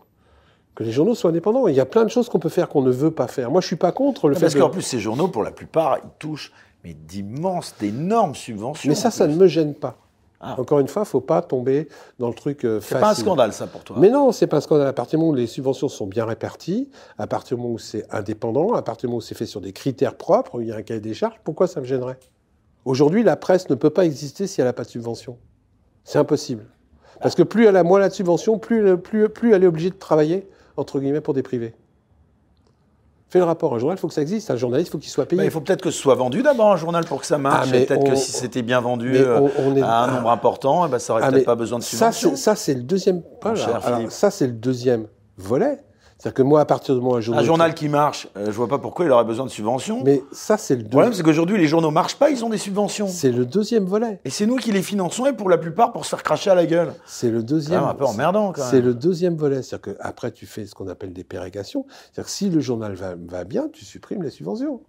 Que 0.80 0.84
les 0.84 0.92
journaux 0.92 1.14
soient 1.14 1.28
indépendants. 1.28 1.68
Il 1.68 1.74
y 1.74 1.80
a 1.80 1.84
plein 1.84 2.04
de 2.04 2.08
choses 2.08 2.30
qu'on 2.30 2.38
peut 2.38 2.48
faire 2.48 2.70
qu'on 2.70 2.80
ne 2.80 2.90
veut 2.90 3.10
pas 3.10 3.26
faire. 3.26 3.50
Moi, 3.50 3.60
je 3.60 3.66
suis 3.66 3.76
pas 3.76 3.92
contre 3.92 4.28
le 4.28 4.32
Non, 4.32 4.40
fait 4.40 4.46
Parce 4.46 4.54
de... 4.54 4.60
qu'en 4.60 4.70
plus, 4.70 4.80
ces 4.80 4.98
journaux, 4.98 5.28
pour 5.28 5.42
la 5.42 5.50
plupart, 5.50 5.98
ils 6.02 6.08
touchent 6.18 6.54
mais 6.82 6.94
d'immenses, 6.94 7.74
d'énormes 7.78 8.34
subventions. 8.34 8.88
Mais 8.88 8.94
ça, 8.94 9.10
ça 9.10 9.26
ne 9.26 9.34
me 9.34 9.46
gêne 9.46 9.74
pas. 9.74 9.98
Ah. 10.40 10.58
Encore 10.58 10.80
une 10.80 10.88
fois, 10.88 11.04
faut 11.04 11.20
pas 11.20 11.42
tomber 11.42 11.86
dans 12.18 12.28
le 12.28 12.34
truc 12.34 12.64
euh, 12.64 12.80
C'est 12.80 12.94
facile. 12.94 13.00
pas 13.02 13.10
un 13.10 13.14
scandale, 13.14 13.52
ça, 13.52 13.66
pour 13.66 13.84
toi 13.84 13.96
Mais 14.00 14.08
non, 14.08 14.32
c'est 14.32 14.46
pas 14.46 14.56
un 14.56 14.60
scandale. 14.62 14.86
À 14.86 14.94
partir 14.94 15.18
du 15.18 15.22
moment 15.22 15.32
où 15.32 15.36
les 15.36 15.46
subventions 15.46 15.90
sont 15.90 16.06
bien 16.06 16.24
réparties, 16.24 16.88
à 17.18 17.26
partir 17.26 17.58
du 17.58 17.62
moment 17.62 17.74
où 17.74 17.78
c'est 17.78 18.06
indépendant, 18.10 18.72
à 18.72 18.80
partir 18.80 19.02
du 19.02 19.06
moment 19.08 19.18
où 19.18 19.20
c'est 19.20 19.34
fait 19.34 19.44
sur 19.44 19.60
des 19.60 19.74
critères 19.74 20.14
propres, 20.14 20.54
où 20.54 20.60
il 20.62 20.68
y 20.68 20.72
a 20.72 20.76
un 20.76 20.82
cahier 20.82 21.00
des 21.00 21.12
charges, 21.12 21.38
pourquoi 21.44 21.66
ça 21.66 21.80
me 21.80 21.84
gênerait? 21.84 22.18
Aujourd'hui, 22.86 23.22
la 23.22 23.36
presse 23.36 23.68
ne 23.68 23.74
peut 23.74 23.90
pas 23.90 24.06
exister 24.06 24.46
si 24.46 24.62
elle 24.62 24.66
n'a 24.66 24.72
pas 24.72 24.84
de 24.84 24.88
subvention. 24.88 25.36
C'est 26.04 26.18
impossible. 26.18 26.64
Parce 27.20 27.34
que 27.34 27.42
plus 27.42 27.66
elle 27.66 27.76
a 27.76 27.82
moins 27.82 28.08
de 28.08 28.14
subvention, 28.14 28.58
plus, 28.58 28.96
plus, 28.96 29.28
plus 29.28 29.52
elle 29.52 29.62
est 29.62 29.66
obligée 29.66 29.90
de 29.90 29.96
travailler, 29.96 30.48
entre 30.80 30.98
guillemets, 31.00 31.20
pour 31.20 31.34
des 31.34 31.42
privés. 31.42 31.74
Fais 33.28 33.38
le 33.38 33.44
rapport. 33.44 33.72
Un 33.74 33.78
journal, 33.78 33.96
il 33.96 34.00
faut 34.00 34.08
que 34.08 34.14
ça 34.14 34.22
existe. 34.22 34.50
Un 34.50 34.56
journaliste, 34.56 34.88
il 34.88 34.92
faut 34.92 34.98
qu'il 34.98 35.10
soit 35.10 35.24
payé. 35.26 35.38
Bah, 35.38 35.44
il 35.44 35.50
faut 35.52 35.60
peut-être 35.60 35.82
que 35.82 35.92
ce 35.92 36.00
soit 36.00 36.16
vendu 36.16 36.42
d'abord 36.42 36.72
un 36.72 36.76
journal 36.76 37.04
pour 37.04 37.20
que 37.20 37.26
ça 37.26 37.38
marche. 37.38 37.68
Ah, 37.68 37.76
peut-être 37.76 38.04
que 38.04 38.16
si 38.16 38.32
c'était 38.32 38.62
bien 38.62 38.80
vendu 38.80 39.14
euh, 39.16 39.38
on- 39.38 39.50
on 39.68 39.76
est- 39.76 39.82
à 39.82 40.00
un 40.00 40.08
ah. 40.08 40.10
nombre 40.16 40.30
important, 40.30 40.84
eh 40.84 40.88
ben, 40.90 40.98
ça 40.98 41.12
aurait 41.12 41.22
Ah, 41.24 41.30
peut-être 41.30 41.44
pas 41.44 41.54
besoin 41.54 41.78
de 41.78 41.84
subvention. 41.84 42.34
ça, 42.34 42.56
c'est 42.56 42.74
le 42.74 42.82
deuxième. 42.82 43.22
Voilà. 43.40 43.64
Alors, 43.84 44.10
ça, 44.10 44.32
c'est 44.32 44.48
le 44.48 44.52
deuxième 44.52 45.06
volet. 45.36 45.78
C'est-à-dire 46.20 46.34
que 46.34 46.42
moi, 46.42 46.60
à 46.60 46.64
partir 46.66 46.94
moment 46.96 47.12
où 47.12 47.16
un 47.16 47.20
journal. 47.22 47.42
Un 47.42 47.46
journal 47.46 47.74
qui 47.74 47.88
marche, 47.88 48.28
euh, 48.36 48.44
je 48.46 48.50
vois 48.50 48.68
pas 48.68 48.76
pourquoi 48.78 49.06
il 49.06 49.10
aurait 49.10 49.24
besoin 49.24 49.46
de 49.46 49.50
subventions. 49.50 50.02
Mais 50.04 50.22
ça, 50.32 50.58
c'est 50.58 50.74
le, 50.74 50.80
Le 50.80 50.84
deux- 50.84 50.90
problème, 50.90 51.12
c'est 51.14 51.22
qu'aujourd'hui, 51.22 51.56
les 51.56 51.66
journaux 51.66 51.90
marchent 51.90 52.16
pas, 52.16 52.28
ils 52.30 52.44
ont 52.44 52.50
des 52.50 52.58
subventions. 52.58 53.08
c'est 53.08 53.32
le 53.32 53.46
deuxième 53.46 53.86
volet. 53.86 54.20
Et 54.26 54.30
c'est 54.30 54.44
nous 54.44 54.56
qui 54.56 54.70
les 54.70 54.82
finançons, 54.82 55.24
et 55.24 55.32
pour 55.32 55.48
la 55.48 55.56
plupart, 55.56 55.92
pour 55.92 56.04
se 56.04 56.10
faire 56.10 56.22
cracher 56.22 56.50
à 56.50 56.54
la 56.54 56.66
gueule. 56.66 56.92
C'est 57.06 57.30
le 57.30 57.42
deuxième. 57.42 57.82
un 57.84 57.94
peu 57.94 58.04
emmerdant, 58.04 58.52
quand 58.52 58.62
C'est 58.70 58.82
le 58.82 58.92
deuxième 58.92 59.36
volet. 59.36 59.62
C'est-à-dire 59.62 59.96
qu'après, 59.96 60.30
tu 60.30 60.44
fais 60.44 60.66
ce 60.66 60.74
qu'on 60.74 60.88
appelle 60.88 61.14
des 61.14 61.24
pérégations. 61.24 61.86
C'est-à-dire 62.12 62.24
que 62.26 62.30
si 62.30 62.50
le 62.50 62.60
journal 62.60 62.92
va, 62.94 63.14
va 63.16 63.44
bien, 63.44 63.68
tu 63.72 63.86
supprimes 63.86 64.22
les 64.22 64.30
subventions. 64.30 64.82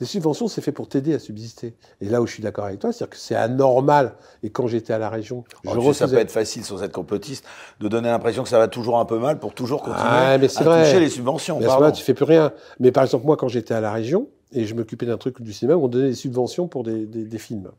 Les 0.00 0.06
subventions, 0.06 0.46
c'est 0.46 0.60
fait 0.60 0.70
pour 0.72 0.88
t'aider 0.88 1.12
à 1.14 1.18
subsister. 1.18 1.74
Et 2.00 2.08
là 2.08 2.22
où 2.22 2.26
je 2.26 2.32
suis 2.34 2.42
d'accord 2.42 2.66
avec 2.66 2.78
toi, 2.78 2.92
c'est-à-dire 2.92 3.10
que 3.10 3.16
c'est 3.16 3.34
anormal. 3.34 4.14
Et 4.44 4.50
quand 4.50 4.68
j'étais 4.68 4.92
à 4.92 4.98
la 4.98 5.08
région, 5.10 5.42
je 5.64 5.92
ça 5.92 6.06
peut 6.06 6.18
être 6.18 6.30
facile 6.30 6.64
sans 6.64 6.82
être 6.84 6.92
complotiste 6.92 7.44
de 7.80 7.88
donner 7.88 8.08
l'impression 8.08 8.44
que 8.44 8.48
ça 8.48 8.58
va 8.58 8.68
toujours 8.68 8.98
un 9.00 9.04
peu 9.04 9.18
mal 9.18 9.40
pour 9.40 9.54
toujours 9.54 9.82
continuer 9.82 10.04
Ah, 10.08 10.38
mais 10.38 10.46
à 10.56 10.62
vrai. 10.62 10.84
toucher 10.84 11.00
les 11.00 11.10
subventions. 11.10 11.56
Mais 11.58 11.64
à 11.64 11.64
ce 11.64 11.68
pardon. 11.70 11.80
moment-là, 11.82 11.96
tu 11.96 12.04
fais 12.04 12.14
plus 12.14 12.24
rien. 12.24 12.52
Mais 12.78 12.92
par 12.92 13.02
exemple, 13.02 13.26
moi, 13.26 13.36
quand 13.36 13.48
j'étais 13.48 13.74
à 13.74 13.80
la 13.80 13.90
région 13.92 14.28
et 14.52 14.66
je 14.66 14.74
m'occupais 14.74 15.04
d'un 15.06 15.18
truc 15.18 15.42
du 15.42 15.52
cinéma, 15.52 15.76
on 15.76 15.88
donnait 15.88 16.10
des 16.10 16.14
subventions 16.14 16.68
pour 16.68 16.84
des, 16.84 17.04
des- 17.06 17.24
des 17.24 17.38
films. 17.38 17.70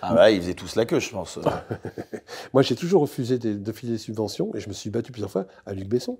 Ah 0.00 0.14
bah, 0.14 0.30
ils 0.30 0.40
faisaient 0.40 0.54
tous 0.54 0.76
la 0.76 0.84
queue, 0.86 1.00
je 1.00 1.10
pense. 1.10 1.38
Moi, 2.54 2.62
j'ai 2.62 2.76
toujours 2.76 3.02
refusé 3.02 3.38
de, 3.38 3.54
de 3.54 3.72
filer 3.72 3.92
des 3.92 3.98
subventions 3.98 4.54
et 4.54 4.60
je 4.60 4.68
me 4.68 4.72
suis 4.72 4.90
battu 4.90 5.10
plusieurs 5.12 5.30
fois 5.30 5.46
à 5.66 5.74
Luc 5.74 5.88
Besson. 5.88 6.18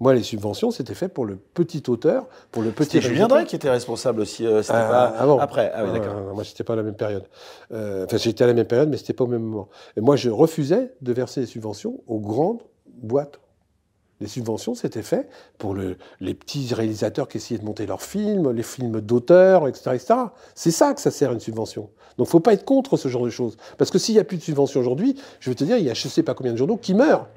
Moi, 0.00 0.14
les 0.14 0.22
subventions, 0.22 0.70
c'était 0.70 0.94
fait 0.94 1.08
pour 1.08 1.26
le 1.26 1.36
petit 1.36 1.82
auteur, 1.88 2.26
pour 2.52 2.62
le 2.62 2.70
petit. 2.70 2.92
C'était 2.92 3.08
Julien. 3.08 3.26
Drey 3.26 3.44
qui 3.46 3.56
était 3.56 3.68
responsable 3.70 4.20
aussi. 4.20 4.46
euh, 4.46 4.62
C'était 4.62 4.78
Ah, 4.78 4.88
pas 4.88 5.04
avant. 5.20 5.38
après. 5.40 5.72
Ah 5.74 5.84
oui, 5.84 5.92
d'accord. 5.92 6.14
Euh, 6.16 6.32
moi, 6.34 6.44
j'étais 6.44 6.62
pas 6.62 6.74
à 6.74 6.76
la 6.76 6.84
même 6.84 6.94
période. 6.94 7.24
Euh, 7.72 8.04
Enfin, 8.04 8.16
j'étais 8.16 8.44
à 8.44 8.46
la 8.46 8.54
même 8.54 8.66
période, 8.66 8.88
mais 8.88 8.96
c'était 8.96 9.12
pas 9.12 9.24
au 9.24 9.28
même 9.28 9.42
moment. 9.42 9.68
Et 9.96 10.00
moi, 10.00 10.14
je 10.14 10.30
refusais 10.30 10.92
de 11.00 11.12
verser 11.12 11.40
des 11.40 11.46
subventions 11.46 12.00
aux 12.06 12.20
grandes 12.20 12.62
boîtes. 13.02 13.40
Les 14.20 14.26
subventions, 14.28 14.74
c'était 14.74 15.02
fait 15.02 15.28
pour 15.58 15.74
le- 15.74 15.96
les 16.20 16.34
petits 16.34 16.72
réalisateurs 16.74 17.28
qui 17.28 17.36
essayaient 17.38 17.58
de 17.60 17.64
monter 17.64 17.86
leurs 17.86 18.02
films, 18.02 18.50
les 18.52 18.64
films 18.64 19.00
d'auteurs, 19.00 19.66
etc., 19.68 19.90
etc. 19.94 20.14
C'est 20.56 20.72
ça 20.72 20.92
que 20.94 21.00
ça 21.00 21.10
sert 21.12 21.32
une 21.32 21.38
subvention. 21.40 21.90
Donc, 22.18 22.26
faut 22.26 22.40
pas 22.40 22.52
être 22.52 22.64
contre 22.64 22.96
ce 22.96 23.08
genre 23.08 23.22
de 23.24 23.30
choses. 23.30 23.56
Parce 23.78 23.90
que 23.92 23.98
s'il 23.98 24.14
n'y 24.14 24.20
a 24.20 24.24
plus 24.24 24.36
de 24.36 24.42
subventions 24.42 24.80
aujourd'hui, 24.80 25.16
je 25.40 25.50
veux 25.50 25.54
te 25.56 25.62
dire, 25.62 25.76
il 25.76 25.84
y 25.84 25.90
a 25.90 25.94
je 25.94 26.06
sais 26.08 26.22
pas 26.24 26.34
combien 26.34 26.52
de 26.52 26.56
journaux 26.58 26.76
qui 26.76 26.94
meurent. 26.94 27.28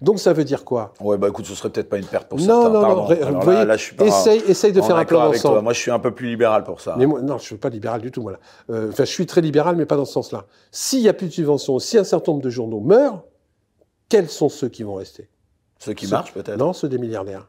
Donc, 0.00 0.20
ça 0.20 0.32
veut 0.32 0.44
dire 0.44 0.64
quoi? 0.64 0.94
Ouais, 1.00 1.18
bah 1.18 1.28
écoute, 1.28 1.44
ce 1.46 1.54
serait 1.56 1.70
peut-être 1.70 1.88
pas 1.88 1.98
une 1.98 2.06
perte 2.06 2.28
pour 2.28 2.38
Non, 2.38 2.44
certains. 2.62 2.68
non, 2.70 2.80
pardon. 2.80 3.00
non. 3.02 3.06
ré- 3.06 3.16
Alors 3.16 3.28
vous 3.30 3.36
là, 3.38 3.44
voyez, 3.44 3.64
là, 3.64 3.76
je 3.76 3.82
suis 3.82 3.96
pas 3.96 4.04
essaye, 4.06 4.38
essaye 4.46 4.72
de 4.72 4.80
faire 4.80 4.96
un 4.96 5.04
plan 5.04 5.26
d'ensemble. 5.30 5.60
Moi, 5.62 5.72
je 5.72 5.80
suis 5.80 5.90
un 5.90 5.98
peu 5.98 6.12
plus 6.12 6.28
libéral 6.28 6.62
pour 6.62 6.80
ça. 6.80 6.94
Mais 6.96 7.04
moi, 7.06 7.20
non, 7.20 7.36
je 7.38 7.42
ne 7.42 7.46
suis 7.46 7.56
pas 7.56 7.68
libéral 7.68 8.00
du 8.00 8.10
tout, 8.12 8.22
moi. 8.22 8.32
là. 8.32 8.38
Euh, 8.70 8.90
Enfin, 8.90 9.04
je 9.04 9.10
suis 9.10 9.26
très 9.26 9.40
libéral, 9.40 9.74
mais 9.74 9.86
pas 9.86 9.96
dans 9.96 10.04
ce 10.04 10.12
sens-là. 10.12 10.46
S'il 10.70 11.00
n'y 11.00 11.08
a 11.08 11.14
plus 11.14 11.26
de 11.26 11.32
subventions, 11.32 11.78
si 11.80 11.98
un 11.98 12.04
certain 12.04 12.30
nombre 12.32 12.44
de 12.44 12.50
journaux 12.50 12.80
meurent, 12.80 13.24
quels 14.08 14.28
sont 14.28 14.48
ceux 14.48 14.68
qui 14.68 14.84
vont 14.84 14.94
rester? 14.94 15.28
Ceux 15.80 15.94
qui 15.94 16.06
Ceux- 16.06 16.12
marchent, 16.16 16.32
peut-être? 16.32 16.56
Non, 16.58 16.72
ceux 16.72 16.88
des 16.88 16.98
milliardaires. 16.98 17.48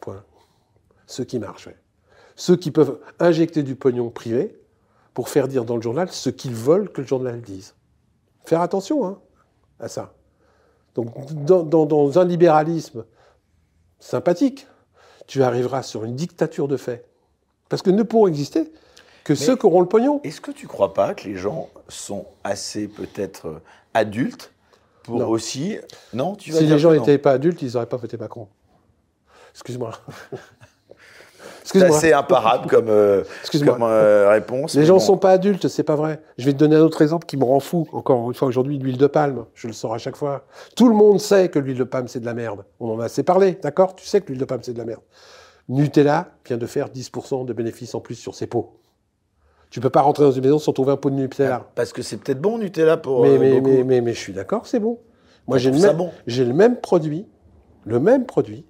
Point. 0.00 0.22
Ceux 1.06 1.24
qui 1.24 1.38
marchent, 1.38 1.66
oui. 1.66 1.74
Ceux 2.36 2.56
qui 2.56 2.70
peuvent 2.70 2.98
injecter 3.20 3.62
du 3.62 3.76
pognon 3.76 4.08
privé 4.10 4.58
pour 5.12 5.28
faire 5.28 5.46
dire 5.46 5.64
dans 5.66 5.76
le 5.76 5.82
journal 5.82 6.08
ce 6.10 6.30
qu'ils 6.30 6.54
veulent 6.54 6.90
que 6.90 7.02
le 7.02 7.06
journal 7.06 7.40
dise. 7.42 7.74
Faire 8.44 8.60
attention 8.62 9.06
hein, 9.06 9.18
à 9.78 9.88
ça. 9.88 10.14
Donc, 10.94 11.12
dans, 11.44 11.62
dans- 11.62 11.86
dans 11.86 12.18
un 12.18 12.24
libéralisme 12.24 13.04
sympathique, 13.98 14.66
tu 15.26 15.42
arriveras 15.42 15.82
sur 15.82 16.04
une 16.04 16.14
dictature 16.14 16.68
de 16.68 16.76
fait. 16.76 17.04
Parce 17.68 17.82
que 17.82 17.90
ne 17.90 18.02
pourront 18.02 18.26
exister 18.28 18.70
que 19.24 19.34
ceux 19.34 19.56
qui 19.56 19.64
auront 19.66 19.80
le 19.80 19.88
pognon. 19.88 20.20
Est-ce 20.22 20.40
que 20.40 20.50
tu 20.50 20.66
crois 20.66 20.92
pas 20.94 21.14
que 21.14 21.24
les 21.26 21.36
gens 21.36 21.68
sont 21.88 22.26
assez 22.44 22.88
peut-être 22.88 23.60
adultes 23.94 24.52
pour 25.02 25.18
Non. 25.20 25.28
aussi 25.28 25.78
Non, 26.12 26.34
tu 26.36 26.50
vas 26.52 26.58
Si 26.58 26.66
les 26.66 26.78
gens 26.78 26.92
n'étaient 26.92 27.18
pas 27.18 27.32
adultes, 27.32 27.62
ils 27.62 27.72
n'auraient 27.72 27.86
pas 27.86 27.96
voté 27.96 28.16
Macron. 28.18 28.48
Excuse-moi. 29.52 29.92
C'est 31.64 31.82
assez 31.82 32.12
imparable 32.12 32.68
comme, 32.68 32.88
euh, 32.88 33.24
comme 33.64 33.82
euh, 33.82 34.28
réponse. 34.28 34.74
Les 34.74 34.84
gens 34.84 34.94
bon. 34.94 35.00
sont 35.00 35.16
pas 35.16 35.30
adultes, 35.30 35.66
c'est 35.68 35.82
pas 35.82 35.96
vrai. 35.96 36.20
Je 36.36 36.44
vais 36.44 36.52
te 36.52 36.58
donner 36.58 36.76
un 36.76 36.82
autre 36.82 37.00
exemple 37.00 37.26
qui 37.26 37.38
me 37.38 37.44
rend 37.44 37.58
fou. 37.58 37.88
Encore 37.92 38.28
une 38.28 38.34
fois 38.34 38.48
aujourd'hui, 38.48 38.78
l'huile 38.78 38.98
de 38.98 39.06
palme. 39.06 39.46
Je 39.54 39.66
le 39.66 39.72
sors 39.72 39.94
à 39.94 39.98
chaque 39.98 40.16
fois. 40.16 40.44
Tout 40.76 40.88
le 40.88 40.94
monde 40.94 41.20
sait 41.20 41.48
que 41.48 41.58
l'huile 41.58 41.78
de 41.78 41.84
palme 41.84 42.06
c'est 42.06 42.20
de 42.20 42.26
la 42.26 42.34
merde. 42.34 42.64
On 42.80 42.90
en 42.90 43.00
a 43.00 43.06
assez 43.06 43.22
parlé, 43.22 43.58
d'accord? 43.62 43.96
Tu 43.96 44.06
sais 44.06 44.20
que 44.20 44.28
l'huile 44.28 44.40
de 44.40 44.44
palme 44.44 44.60
c'est 44.62 44.74
de 44.74 44.78
la 44.78 44.84
merde. 44.84 45.00
Nutella 45.68 46.28
vient 46.46 46.58
de 46.58 46.66
faire 46.66 46.88
10% 46.90 47.46
de 47.46 47.52
bénéfices 47.54 47.94
en 47.94 48.00
plus 48.00 48.16
sur 48.16 48.34
ses 48.34 48.46
pots. 48.46 48.78
Tu 49.70 49.80
peux 49.80 49.90
pas 49.90 50.02
rentrer 50.02 50.24
dans 50.24 50.32
une 50.32 50.44
maison 50.44 50.58
sans 50.58 50.72
trouver 50.72 50.92
un 50.92 50.96
pot 50.96 51.08
de 51.08 51.16
Nutella. 51.16 51.66
Parce 51.74 51.92
que 51.92 52.02
c'est 52.02 52.18
peut-être 52.18 52.40
bon 52.40 52.58
Nutella 52.58 52.98
pour. 52.98 53.22
mais, 53.22 53.30
euh, 53.30 53.38
mais, 53.38 53.60
mais, 53.60 53.84
mais, 53.84 54.00
mais 54.02 54.12
je 54.12 54.20
suis 54.20 54.34
d'accord, 54.34 54.66
c'est 54.66 54.80
bon. 54.80 54.98
Moi, 55.46 55.58
j'ai 55.58 55.70
le, 55.70 55.78
même, 55.78 55.96
bon 55.96 56.10
j'ai 56.26 56.44
le 56.44 56.52
même 56.52 56.76
produit, 56.76 57.26
le 57.84 58.00
même 58.00 58.24
produit, 58.24 58.64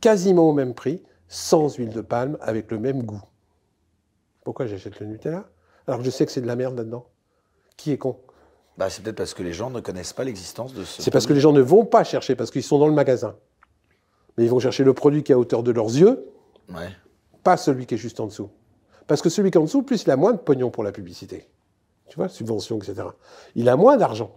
quasiment 0.00 0.48
au 0.48 0.52
même 0.52 0.74
prix, 0.74 1.02
sans 1.28 1.74
huile 1.76 1.90
de 1.90 2.00
palme, 2.00 2.36
avec 2.40 2.70
le 2.70 2.78
même 2.78 3.02
goût. 3.02 3.22
Pourquoi 4.44 4.66
j'achète 4.66 4.98
le 5.00 5.06
Nutella? 5.06 5.48
Alors 5.86 6.00
que 6.00 6.04
je 6.06 6.10
sais 6.10 6.24
que 6.26 6.32
c'est 6.32 6.40
de 6.40 6.46
la 6.46 6.56
merde 6.56 6.76
là-dedans. 6.76 7.06
Qui 7.76 7.92
est 7.92 7.98
con? 7.98 8.18
Bah, 8.76 8.88
c'est 8.90 9.02
peut-être 9.02 9.16
parce 9.16 9.34
que 9.34 9.42
les 9.42 9.52
gens 9.52 9.70
ne 9.70 9.80
connaissent 9.80 10.12
pas 10.12 10.24
l'existence 10.24 10.72
de 10.72 10.84
ce. 10.84 11.02
C'est 11.02 11.10
parce 11.10 11.26
que 11.26 11.32
les 11.32 11.40
gens 11.40 11.52
ne 11.52 11.60
vont 11.60 11.84
pas 11.84 12.04
chercher, 12.04 12.34
parce 12.36 12.50
qu'ils 12.50 12.62
sont 12.62 12.78
dans 12.78 12.86
le 12.88 12.94
magasin. 12.94 13.36
Mais 14.36 14.44
ils 14.44 14.50
vont 14.50 14.60
chercher 14.60 14.84
le 14.84 14.94
produit 14.94 15.22
qui 15.24 15.32
est 15.32 15.34
à 15.34 15.38
hauteur 15.38 15.62
de 15.62 15.70
leurs 15.72 15.86
yeux, 15.86 16.26
Ouais. 16.72 16.90
pas 17.42 17.56
celui 17.56 17.86
qui 17.86 17.94
est 17.94 17.98
juste 17.98 18.20
en 18.20 18.26
dessous. 18.26 18.50
Parce 19.06 19.20
que 19.22 19.28
celui 19.30 19.50
qui 19.50 19.58
est 19.58 19.60
en 19.60 19.64
dessous, 19.64 19.82
plus 19.82 20.04
il 20.04 20.10
a 20.10 20.16
moins 20.16 20.32
de 20.32 20.38
pognon 20.38 20.70
pour 20.70 20.84
la 20.84 20.92
publicité. 20.92 21.48
Tu 22.08 22.16
vois, 22.16 22.28
subvention, 22.28 22.78
etc. 22.78 23.02
Il 23.54 23.68
a 23.68 23.76
moins 23.76 23.96
d'argent. 23.96 24.36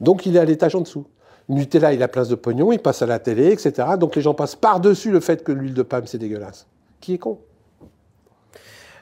Donc 0.00 0.26
il 0.26 0.36
est 0.36 0.40
à 0.40 0.44
l'étage 0.44 0.74
en 0.74 0.80
dessous. 0.80 1.06
Nutella, 1.48 1.92
il 1.92 2.02
a 2.02 2.08
plein 2.08 2.24
de 2.24 2.34
pognon, 2.34 2.72
il 2.72 2.78
passe 2.78 3.02
à 3.02 3.06
la 3.06 3.18
télé, 3.18 3.52
etc. 3.52 3.72
Donc 3.98 4.16
les 4.16 4.22
gens 4.22 4.34
passent 4.34 4.56
par-dessus 4.56 5.10
le 5.10 5.20
fait 5.20 5.44
que 5.44 5.52
l'huile 5.52 5.74
de 5.74 5.82
palme, 5.82 6.06
c'est 6.06 6.18
dégueulasse. 6.18 6.66
Qui 7.00 7.14
est 7.14 7.18
con 7.18 7.38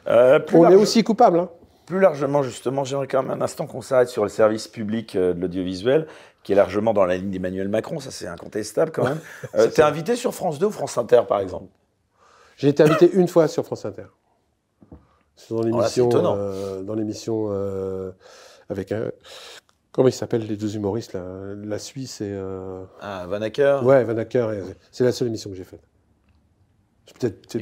Euh, 0.07 0.39
On 0.53 0.71
est 0.71 0.75
aussi 0.75 1.03
coupable. 1.03 1.39
Hein 1.39 1.49
plus 1.87 2.01
largement, 2.01 2.43
justement, 2.43 2.85
j'aimerais 2.85 3.07
quand 3.07 3.23
même 3.23 3.43
un 3.43 3.45
instant 3.45 3.66
qu'on 3.66 3.83
s'arrête 3.83 4.09
sur 4.09 4.23
le 4.23 4.31
service 4.31 4.69
public 4.69 5.16
euh, 5.16 5.35
de 5.35 5.41
l'audiovisuel, 5.41 6.07
qui 6.43 6.53
est 6.53 6.55
largement 6.55 6.95
dans 6.95 7.05
la 7.05 7.16
ligne 7.16 7.31
d'Emmanuel 7.31 7.69
Macron. 7.69 8.01
Ça, 8.01 8.11
c'est 8.11 8.27
incontestable 8.27 8.91
quand 8.93 9.05
même. 9.05 9.21
Euh, 9.55 9.69
T'es 9.69 9.83
invité 9.83 10.16
sur 10.16 10.35
France 10.35 10.59
2 10.59 10.66
ou 10.66 10.71
France 10.71 10.97
Inter, 10.99 11.23
par 11.29 11.41
exemple? 11.41 11.66
J'ai 12.57 12.69
été 12.69 12.83
invité 12.83 13.11
une 13.12 13.29
fois 13.29 13.49
sur 13.49 13.65
France 13.65 13.85
Inter. 13.85 14.07
C'est 15.37 15.55
dans 15.55 15.62
l'émission, 15.62 16.09
euh, 16.15 16.83
dans 16.83 16.95
l'émission 16.95 17.49
euh, 17.51 18.12
avec 18.69 18.93
un. 18.93 19.11
Comment 19.95 20.09
ils 20.09 20.12
s'appellent 20.12 20.47
les 20.47 20.57
deux 20.57 20.75
humoristes 20.75 21.12
là? 21.12 21.23
La 21.65 21.79
Suisse 21.79 22.21
et. 22.21 22.29
euh, 22.29 22.85
Ah, 23.01 23.27
Van 23.29 23.41
Acker 23.41 23.81
Ouais, 23.85 24.03
Van 24.03 24.16
Acker. 24.19 24.51
et- 24.53 24.62
C'est 24.91 25.05
la 25.05 25.12
seule 25.12 25.29
émission 25.29 25.51
que 25.51 25.57
j'ai 25.57 25.62
faite. 25.65 25.83
Peut-être 27.19 27.55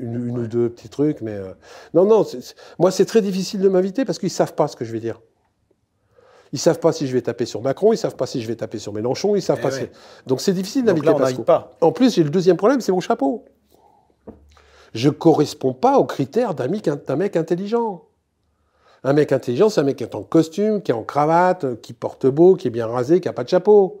une, 0.00 0.28
une- 0.28 0.38
ou 0.38 0.46
deux 0.48 0.68
petits 0.68 0.88
trucs, 0.88 1.20
mais 1.20 1.32
euh, 1.34 1.52
non, 1.94 2.04
non. 2.04 2.26
moi, 2.78 2.90
c'est 2.90 3.04
très 3.04 3.22
difficile 3.22 3.60
de 3.60 3.68
m'inviter 3.68 4.04
parce 4.04 4.18
qu'ils 4.18 4.30
savent 4.30 4.54
pas 4.54 4.66
ce 4.68 4.74
que 4.76 4.84
je 4.84 4.92
vais 4.92 5.00
dire. 5.00 5.20
Ils 6.52 6.58
savent 6.58 6.80
pas 6.80 6.92
si 6.92 7.06
je 7.06 7.12
vais 7.14 7.22
taper 7.22 7.46
sur 7.46 7.62
Macron, 7.62 7.92
ils 7.92 7.96
savent 7.96 8.16
pas 8.16 8.26
si 8.26 8.42
je 8.42 8.48
vais 8.48 8.56
taper 8.56 8.78
sur 8.78 8.92
Mélenchon, 8.92 9.34
ils 9.36 9.40
savent 9.42 9.58
Eh 9.60 9.62
pas. 9.62 9.72
ouais. 9.72 9.90
si- 9.94 10.26
Donc 10.26 10.40
c'est 10.42 10.52
difficile 10.52 10.84
d'inviter. 10.84 11.06
pas. 11.44 11.70
En 11.80 11.92
plus, 11.92 12.14
j'ai 12.14 12.24
le 12.24 12.30
deuxième 12.30 12.56
problème, 12.58 12.80
c'est 12.82 12.92
mon 12.92 13.00
chapeau. 13.00 13.44
Je 14.92 15.08
corresponds 15.08 15.72
pas 15.72 15.98
aux 15.98 16.04
critères 16.04 16.54
d'un 16.54 16.68
mec, 16.68 16.84
d'un 16.84 17.16
mec 17.16 17.36
intelligent. 17.36 18.04
Un 19.04 19.12
mec 19.14 19.32
intelligent, 19.32 19.68
c'est 19.68 19.80
un 19.80 19.84
mec 19.84 19.96
qui 19.96 20.04
est 20.04 20.14
en 20.14 20.22
costume, 20.22 20.80
qui 20.82 20.92
est 20.92 20.94
en 20.94 21.02
cravate, 21.02 21.64
euh, 21.64 21.74
qui 21.80 21.92
porte 21.92 22.26
beau, 22.26 22.54
qui 22.54 22.68
est 22.68 22.70
bien 22.70 22.86
rasé, 22.86 23.20
qui 23.20 23.28
a 23.28 23.32
pas 23.32 23.42
de 23.44 23.48
chapeau. 23.48 23.98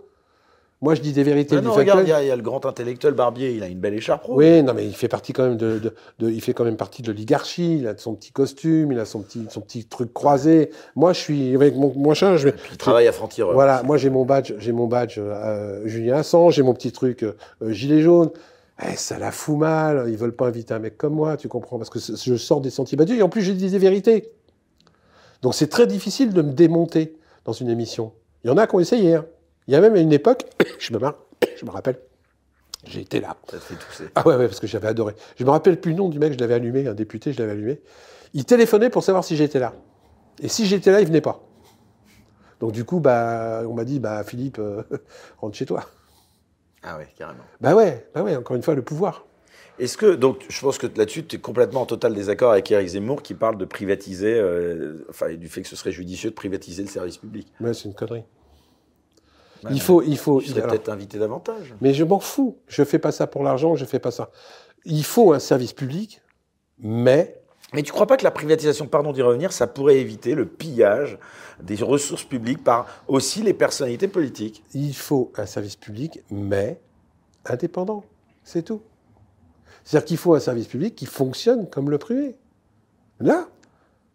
Moi, 0.80 0.96
je 0.96 1.00
dis 1.00 1.12
des 1.12 1.22
vérités 1.22 1.56
non, 1.60 1.72
factuel. 1.72 1.78
regarde, 1.80 2.02
il 2.06 2.10
y, 2.10 2.12
a- 2.12 2.22
il 2.24 2.26
y 2.26 2.30
a 2.32 2.36
le 2.36 2.42
grand 2.42 2.66
intellectuel 2.66 3.14
Barbier, 3.14 3.52
il 3.52 3.62
a 3.62 3.68
une 3.68 3.78
belle 3.78 3.94
écharpe 3.94 4.24
rouge. 4.24 4.36
Oui, 4.38 4.62
non, 4.64 4.74
mais 4.74 4.84
il 4.84 4.94
fait 4.94 5.06
partie 5.06 5.32
quand 5.32 5.44
même 5.44 5.56
de, 5.56 5.78
de- 5.78 5.94
de- 6.18 6.28
il 6.30 6.40
fait 6.40 6.54
quand 6.54 6.64
même 6.64 6.76
partie 6.76 7.02
de 7.02 7.08
l'oligarchie. 7.08 7.78
Il 7.78 7.86
a 7.86 7.96
son 7.96 8.14
petit 8.14 8.32
costume, 8.32 8.90
il 8.90 8.98
a 8.98 9.04
son 9.04 9.22
petit, 9.22 9.46
son 9.48 9.60
petit 9.60 9.84
truc 9.84 10.12
croisé. 10.12 10.70
Moi, 10.96 11.12
je 11.12 11.20
suis 11.20 11.54
avec 11.54 11.76
mon, 11.76 11.92
mon 11.96 12.14
je 12.14 12.24
vais. 12.48 12.54
Il 12.72 12.78
travaille 12.78 13.06
à 13.06 13.12
Franc-Tireur. 13.12 13.52
Voilà, 13.54 13.84
moi 13.84 13.96
j'ai 13.96 14.10
mon 14.10 14.24
badge, 14.24 14.54
j'ai 14.58 14.72
mon 14.72 14.88
badge 14.88 15.18
euh, 15.18 15.82
Julien 15.86 16.16
Assange, 16.16 16.54
j'ai 16.56 16.62
mon 16.64 16.74
petit 16.74 16.90
truc 16.90 17.22
euh, 17.22 17.34
gilet 17.70 18.00
jaune. 18.02 18.30
Eh, 18.84 18.96
ça 18.96 19.18
la 19.20 19.30
fout 19.30 19.56
mal. 19.58 20.06
Ils 20.08 20.16
veulent 20.16 20.34
pas 20.34 20.46
inviter 20.48 20.74
un 20.74 20.80
mec 20.80 20.96
comme 20.98 21.14
moi, 21.14 21.36
tu 21.36 21.46
comprends 21.46 21.78
Parce 21.78 21.90
que 21.90 22.00
je 22.00 22.34
sors 22.36 22.60
des 22.60 22.70
sentiers 22.70 22.96
battus 22.96 23.18
et 23.18 23.22
en 23.22 23.28
plus 23.28 23.42
j'ai 23.42 23.54
dit 23.54 23.70
des 23.70 23.78
vérités. 23.78 24.32
Donc 25.42 25.54
c'est 25.54 25.68
très 25.68 25.86
difficile 25.86 26.32
de 26.32 26.42
me 26.42 26.52
démonter 26.52 27.16
dans 27.44 27.52
une 27.52 27.68
émission. 27.68 28.12
Il 28.44 28.48
y 28.48 28.50
en 28.50 28.56
a 28.56 28.66
qui 28.66 28.74
ont 28.74 28.80
essayé. 28.80 29.14
hein. 29.16 29.26
Il 29.66 29.74
y 29.74 29.76
a 29.76 29.80
même 29.80 29.94
à 29.94 29.98
une 29.98 30.12
époque, 30.12 30.44
je 30.78 30.92
me 30.92 30.98
marre, 30.98 31.16
je 31.56 31.64
me 31.64 31.70
rappelle, 31.70 31.98
j'ai 32.84 33.00
été 33.00 33.20
là. 33.20 33.36
Ça 33.50 33.58
fait 33.60 33.74
tousser. 33.74 34.04
Ah 34.14 34.26
ouais, 34.26 34.36
ouais, 34.36 34.46
parce 34.46 34.60
que 34.60 34.66
j'avais 34.66 34.88
adoré. 34.88 35.14
Je 35.36 35.44
me 35.44 35.50
rappelle 35.50 35.80
plus 35.80 35.92
le 35.92 35.98
nom 35.98 36.08
du 36.08 36.18
mec, 36.18 36.32
je 36.32 36.38
l'avais 36.38 36.54
allumé, 36.54 36.86
un 36.86 36.94
député, 36.94 37.32
je 37.32 37.38
l'avais 37.38 37.52
allumé. 37.52 37.80
Il 38.34 38.44
téléphonait 38.44 38.90
pour 38.90 39.04
savoir 39.04 39.24
si 39.24 39.36
j'étais 39.36 39.58
là. 39.58 39.74
Et 40.40 40.48
si 40.48 40.66
j'étais 40.66 40.90
là, 40.90 41.00
il 41.00 41.06
venait 41.06 41.20
pas. 41.20 41.40
Donc 42.60 42.72
du 42.72 42.84
coup, 42.84 43.00
bah, 43.00 43.62
on 43.68 43.74
m'a 43.74 43.84
dit, 43.84 43.98
bah, 44.00 44.22
Philippe, 44.24 44.58
euh, 44.58 44.82
rentre 45.38 45.56
chez 45.56 45.66
toi. 45.66 45.84
Ah 46.82 46.96
ouais, 46.96 47.08
carrément. 47.16 47.44
Bah 47.60 47.74
ouais, 47.74 48.08
bah 48.14 48.22
ouais, 48.22 48.34
encore 48.36 48.56
une 48.56 48.62
fois, 48.62 48.74
le 48.74 48.82
pouvoir. 48.82 49.26
Est-ce 49.78 49.96
que, 49.96 50.14
donc, 50.14 50.44
je 50.48 50.60
pense 50.60 50.78
que 50.78 50.86
là-dessus, 50.86 51.24
tu 51.24 51.36
es 51.36 51.38
complètement 51.38 51.82
en 51.82 51.86
total 51.86 52.14
désaccord 52.14 52.52
avec 52.52 52.70
Eric 52.70 52.88
Zemmour 52.88 53.22
qui 53.22 53.34
parle 53.34 53.56
de 53.56 53.64
privatiser, 53.64 54.34
euh, 54.34 55.06
enfin, 55.08 55.34
du 55.34 55.48
fait 55.48 55.62
que 55.62 55.68
ce 55.68 55.76
serait 55.76 55.92
judicieux 55.92 56.30
de 56.30 56.34
privatiser 56.34 56.82
le 56.82 56.88
service 56.88 57.16
public. 57.16 57.48
Ouais, 57.60 57.74
c'est 57.74 57.88
une 57.88 57.94
connerie. 57.94 58.24
Il 59.70 59.80
faut, 59.80 60.02
il 60.02 60.18
faut. 60.18 60.40
Tu 60.40 60.48
serais 60.48 60.66
peut-être 60.66 60.88
invité 60.88 61.18
davantage. 61.18 61.74
mais 61.80 61.94
je 61.94 62.04
m'en 62.04 62.18
fous. 62.18 62.58
Je 62.66 62.82
fais 62.82 62.98
pas 62.98 63.12
ça 63.12 63.26
pour 63.26 63.44
l'argent, 63.44 63.76
je 63.76 63.84
fais 63.84 64.00
pas 64.00 64.10
ça. 64.10 64.30
Il 64.84 65.04
faut 65.04 65.32
un 65.32 65.38
service 65.38 65.72
public, 65.72 66.20
mais 66.80 67.40
Mais 67.72 67.82
tu 67.82 67.92
crois 67.92 68.06
pas 68.06 68.16
que 68.16 68.24
la 68.24 68.30
privatisation, 68.30 68.86
pardon 68.86 69.12
d'y 69.12 69.22
revenir, 69.22 69.52
ça 69.52 69.66
pourrait 69.66 69.98
éviter 69.98 70.34
le 70.34 70.46
pillage 70.46 71.18
des 71.62 71.76
ressources 71.76 72.24
publiques 72.24 72.62
par 72.62 72.86
aussi 73.08 73.42
les 73.42 73.54
personnalités 73.54 74.08
politiques? 74.08 74.62
Il 74.74 74.94
faut 74.94 75.32
un 75.36 75.46
service 75.46 75.76
public, 75.76 76.20
mais 76.30 76.80
indépendant. 77.46 78.04
C'est 78.44 78.62
tout. 78.62 78.82
C'est-à-dire 79.84 80.06
qu'il 80.06 80.16
faut 80.16 80.34
un 80.34 80.40
service 80.40 80.66
public 80.66 80.94
qui 80.94 81.06
fonctionne 81.06 81.68
comme 81.68 81.90
le 81.90 81.98
privé. 81.98 82.36
Là, 83.20 83.48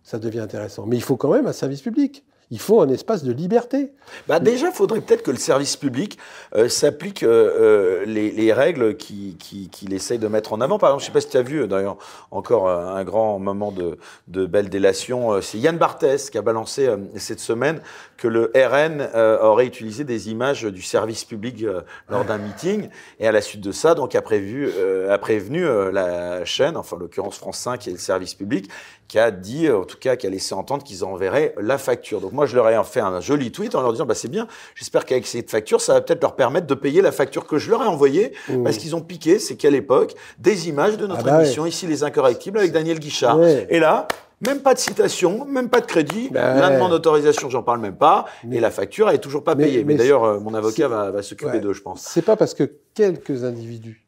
ça 0.04 0.20
devient 0.20 0.40
intéressant. 0.40 0.86
Mais 0.86 0.96
il 0.96 1.04
faut 1.04 1.18
quand 1.18 1.32
même 1.32 1.48
un 1.48 1.54
service 1.54 1.82
public. 1.82 2.24
Il 2.50 2.60
faut 2.60 2.80
un 2.80 2.88
espace 2.88 3.26
de 3.26 3.34
liberté. 3.34 3.92
Bah 4.30 4.40
déjà, 4.40 4.68
il 4.68 4.74
faudrait 4.74 5.02
peut-être 5.02 5.22
que 5.22 5.32
le 5.32 5.38
service 5.38 5.76
public 5.76 6.18
euh, 6.56 6.70
s'applique 6.70 7.24
euh, 7.24 7.52
euh, 7.60 8.06
les, 8.06 8.32
les 8.32 8.54
règles 8.54 8.96
qu'il 8.96 9.36
qui, 9.36 9.70
essaye 9.92 10.18
de 10.18 10.30
mettre 10.30 10.54
en 10.54 10.62
avant. 10.62 10.80
Par 10.80 10.92
exemple, 10.92 11.04
je 11.04 11.10
ne 11.10 11.12
sais 11.12 11.14
pas 11.14 11.22
si 11.22 11.30
tu 11.30 11.36
as 11.36 11.42
vu, 11.42 11.68
d'ailleurs, 11.68 11.98
encore 12.32 12.70
un 12.70 13.04
grand 13.04 13.38
moment 13.40 13.74
de, 13.74 13.98
de 14.30 14.46
belle 14.46 14.70
délation, 14.70 15.42
c'est 15.42 15.58
Yann 15.58 15.78
Barthès 15.78 16.30
qui 16.30 16.38
a 16.38 16.42
balancé 16.42 16.90
cette 17.18 17.42
semaine 17.42 17.82
que 18.18 18.28
le 18.28 18.52
RN 18.56 19.08
euh, 19.16 19.40
aurait 19.42 19.66
utilisé 19.68 20.04
des 20.04 20.30
images 20.30 20.64
du 20.64 20.82
service 20.82 21.24
public 21.24 21.64
euh, 21.64 21.82
lors 22.10 22.26
d'un 22.26 22.38
meeting. 22.40 22.90
Et 23.20 23.28
à 23.28 23.32
la 23.32 23.42
suite 23.42 23.62
de 23.62 23.72
ça, 23.72 23.94
donc, 23.96 24.16
a, 24.16 24.22
prévu, 24.22 24.70
euh, 24.76 25.14
a 25.14 25.18
prévenu 25.18 25.66
euh, 25.66 25.92
la 25.92 26.44
chaîne, 26.44 26.78
enfin, 26.78 26.96
en 26.96 27.00
l'occurrence 27.00 27.38
France 27.38 27.60
5 27.60 27.88
et 27.88 27.92
le 27.92 27.98
service 27.98 28.34
public, 28.34 28.70
qui 29.08 29.20
a 29.20 29.32
dit, 29.32 29.68
euh, 29.68 29.80
en 29.80 29.84
tout 29.86 29.98
cas, 29.98 30.16
qui 30.16 30.28
a 30.28 30.30
laissé 30.30 30.54
entendre 30.54 30.84
qu'ils 30.84 31.06
enverraient 31.06 31.54
la 31.62 31.78
facture. 31.78 32.20
Donc 32.20 32.34
moi, 32.34 32.46
je 32.46 32.56
leur 32.56 32.68
ai 32.68 32.84
fait 32.84 33.00
un 33.00 33.22
joli 33.22 33.52
tweet 33.52 33.76
en 33.76 33.82
leur 33.82 33.92
disant, 33.94 34.06
bah, 34.06 34.16
c'est 34.16 34.28
bien, 34.28 34.48
j'espère 34.76 35.06
qu'avec 35.06 35.28
cette 35.28 35.50
facture, 35.50 35.80
ça 35.80 35.94
va 35.94 36.02
peut-être 36.02 36.22
leur 36.22 36.36
permettre 36.36 36.68
de 36.68 36.76
payer 36.76 37.02
la 37.02 37.12
facture 37.12 37.46
que 37.46 37.58
je 37.58 37.70
leur 37.70 37.84
ai 37.84 37.88
envoyée, 37.88 38.34
Mmh. 38.50 38.64
parce 38.64 38.78
qu'ils 38.78 38.96
ont 38.96 39.02
piqué, 39.02 39.40
c'est 39.40 39.56
qu'à 39.56 39.70
l'époque, 39.70 40.14
des 40.40 40.70
images 40.70 40.98
de 40.98 41.06
notre 41.08 41.22
Ah 41.26 41.32
bah 41.32 41.44
émission, 41.44 41.66
ici 41.66 41.86
Les 41.88 42.04
Incorrectibles, 42.04 42.58
avec 42.58 42.72
Daniel 42.72 43.00
Guichard. 43.00 43.40
Ouais. 43.40 43.68
Et 43.70 43.80
là, 43.80 44.08
même 44.42 44.60
pas 44.62 44.74
de 44.74 44.80
citation, 44.80 45.46
même 45.46 45.70
pas 45.70 45.82
de 45.82 45.86
crédit, 45.88 46.30
Bah 46.32 46.54
la 46.60 46.70
demande 46.70 46.92
d'autorisation, 46.92 47.50
j'en 47.50 47.64
parle 47.64 47.80
même 47.80 47.96
pas, 47.96 48.26
Mais- 48.44 48.58
et 48.58 48.60
la 48.60 48.70
facture, 48.72 49.10
elle 49.10 49.16
est 49.16 49.20
toujours 49.20 49.44
pas 49.44 49.56
payée. 49.56 49.80
Mais, 49.84 49.94
mais 49.94 49.96
d'ailleurs, 49.96 50.24
euh, 50.24 50.40
mon 50.40 50.54
avocat 50.54 50.88
va, 50.88 51.12
va 51.12 51.24
s'occuper 51.24 51.52
Ouais. 51.54 51.60
d'eux, 51.60 51.74
je 51.74 51.82
pense. 51.82 52.02
C'est 52.02 52.22
pas 52.22 52.36
parce 52.36 52.54
que 52.54 52.72
quelques 52.94 53.44
individus 53.44 54.04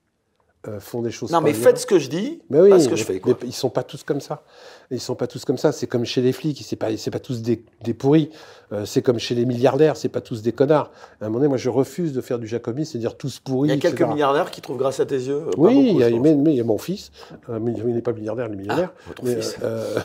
euh, 0.68 0.80
font 0.80 1.02
des 1.02 1.12
choses. 1.12 1.32
Non, 1.32 1.40
mais 1.42 1.54
bien. 1.54 1.62
faites 1.62 1.78
ce 1.80 1.86
que 1.86 2.00
je 2.00 2.10
dis, 2.10 2.42
Mais 2.50 2.60
oui, 2.60 2.70
pas 2.70 2.80
ce 2.80 2.90
que 2.90 2.96
je 2.98 3.04
fais, 3.06 3.20
quoi. 3.20 3.34
ils 3.44 3.54
sont 3.54 3.70
pas 3.70 3.84
tous 3.84 4.04
comme 4.04 4.20
ça. 4.22 4.44
Ils 4.92 5.00
sont 5.00 5.16
pas 5.16 5.28
tous 5.28 5.46
comme 5.46 5.58
ça. 5.58 5.72
C'est 5.72 5.86
comme 5.86 6.04
chez 6.04 6.22
les 6.22 6.32
flics, 6.32 6.62
c'est 6.66 6.76
pas, 6.76 6.96
c'est 6.98 7.12
pas 7.12 7.20
tous 7.20 7.42
des, 7.42 7.64
des 7.84 7.94
pourris. 7.94 8.32
Euh, 8.72 8.86
c'est 8.86 9.02
comme 9.02 9.20
chez 9.20 9.36
les 9.36 9.46
milliardaires, 9.46 9.96
c'est 9.98 10.10
pas 10.10 10.22
tous 10.22 10.42
des 10.42 10.52
connards. 10.52 10.92
À 11.22 11.26
un 11.26 11.28
moment 11.28 11.40
donné, 11.40 11.48
moi, 11.50 11.58
je 11.58 11.70
refuse 11.70 12.12
de 12.14 12.22
faire 12.22 12.40
du 12.40 12.48
Jacobi, 12.48 12.86
c'est 12.86 12.98
dire 12.98 13.16
tous 13.16 13.40
pourris. 13.40 13.70
Il 13.70 13.72
y 13.72 13.78
a 13.78 13.80
quelques 13.80 13.96
etc. 13.96 14.10
milliardaires 14.10 14.50
qui 14.52 14.62
trouvent 14.62 14.78
grâce 14.78 15.00
à 15.00 15.06
tes 15.06 15.16
yeux. 15.16 15.44
euh, 15.48 15.52
Oui, 15.58 15.74
beaucoup, 15.76 16.00
il 16.00 16.00
y, 16.00 16.04
a, 16.04 16.20
mais, 16.20 16.36
mais 16.36 16.54
il 16.54 16.58
y 16.58 16.62
a 16.62 16.64
mon 16.64 16.78
fils. 16.78 17.12
Euh, 17.50 17.60
mais 17.62 17.74
il 17.74 17.86
n'est 17.86 18.02
pas 18.02 18.14
milliardaire, 18.14 18.48
il 18.48 18.54
est 18.54 18.58
millionnaire. 18.58 18.92
Ah, 18.96 19.02
votre 19.08 19.24
mais, 19.24 19.36
fils. 19.36 19.58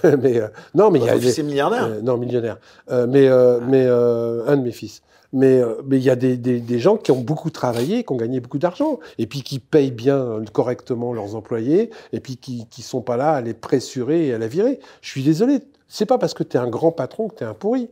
mais, 0.23 0.41
non, 0.75 0.91
mais 0.91 0.99
il 0.99 1.07
y 1.07 1.09
a 1.09 1.19
fils 1.19 1.39
est 1.39 1.43
millionnaire 1.43 1.89
non, 2.03 2.19
millionnaire. 2.19 2.59
Mais 2.91 3.29
mais 3.67 3.87
euh, 3.87 4.47
un 4.47 4.57
de 4.57 4.63
mes 4.63 4.73
fils. 4.73 5.03
Mais 5.35 5.59
euh, 5.59 5.83
mais 5.85 5.99
il 5.99 6.05
y 6.05 6.11
a 6.11 6.17
des, 6.17 6.79
gens 6.79 6.97
qui 6.97 7.11
ont 7.11 7.21
beaucoup 7.21 7.51
travaillé, 7.51 8.05
qui 8.05 8.13
ont 8.13 8.17
gagné 8.17 8.39
beaucoup 8.39 8.59
d'argent, 8.59 9.01
et 9.19 9.27
puis 9.27 9.43
qui 9.43 9.59
payent 9.59 9.91
bien 9.91 10.17
euh, 10.17 10.45
correctement 10.53 11.13
leurs 11.13 11.35
employés, 11.35 11.91
et 12.13 12.21
puis 12.21 12.37
qui 12.37 12.67
qui 12.69 12.83
sont 12.83 13.03
pas 13.03 13.17
là 13.17 13.33
à 13.33 13.41
les 13.41 13.53
pressurer 13.53 14.29
et 14.29 14.35
à 14.35 14.39
la 14.39 14.47
virer. 14.47 14.79
Je 15.03 15.11
suis 15.11 15.25
désolé. 15.25 15.59
C'est 15.89 16.07
pas 16.07 16.19
parce 16.19 16.35
que 16.35 16.45
tu 16.45 16.57
es 16.57 16.61
un 16.61 16.69
grand 16.69 16.93
patron 16.93 17.29
que 17.29 17.35
tu 17.35 17.43
es 17.43 17.47
un 17.47 17.53
pourri. 17.53 17.91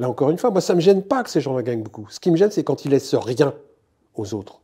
Là 0.00 0.10
encore 0.10 0.30
une 0.30 0.38
fois, 0.38 0.50
moi 0.50 0.60
ça 0.60 0.74
me 0.74 0.80
gêne 0.80 1.02
pas 1.02 1.22
que 1.22 1.30
ces 1.30 1.40
gens-là 1.40 1.62
gagnent 1.62 1.84
beaucoup. 1.84 2.08
Ce 2.10 2.18
qui 2.18 2.32
me 2.32 2.36
gêne, 2.36 2.50
c'est 2.50 2.64
quand 2.64 2.84
ils 2.84 2.90
laissent 2.90 3.14
rien 3.14 3.54
aux 4.16 4.34
autres. 4.34 4.60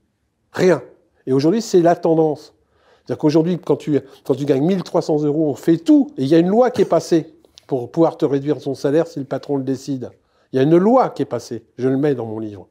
Rien. 0.53 0.83
Et 1.27 1.33
aujourd'hui, 1.33 1.63
c'est 1.63 1.83
la 1.83 1.95
tendance. 1.95 2.53
C'est-à-dire 2.99 3.19
qu'aujourd'hui, 3.19 3.59
quand 3.59 3.77
tu, 3.77 4.01
quand 4.25 4.35
tu 4.35 4.45
gagnes 4.45 4.67
1300 4.67 5.23
euros, 5.23 5.49
on 5.49 5.55
fait 5.55 5.77
tout. 5.77 6.11
Et 6.19 6.25
il 6.25 6.29
y 6.29 6.35
a 6.35 6.39
une 6.39 6.49
loi 6.49 6.73
qui 6.73 6.83
est 6.83 6.87
passée 6.87 7.33
pour 7.69 7.93
pouvoir 7.93 8.17
te 8.17 8.25
réduire 8.25 8.61
son 8.61 8.75
salaire 8.75 9.07
si 9.07 9.21
le 9.21 9.25
patron 9.25 9.57
le 9.57 9.63
décide. 9.63 10.11
Il 10.53 10.57
y 10.57 10.59
a 10.59 10.63
une 10.63 10.77
loi 10.77 11.11
qui 11.11 11.23
est 11.23 11.27
passée. 11.27 11.65
Je 11.79 11.89
le 11.89 11.97
mets 11.97 12.15
dans 12.15 12.27
mon 12.27 12.39
livre. 12.39 12.69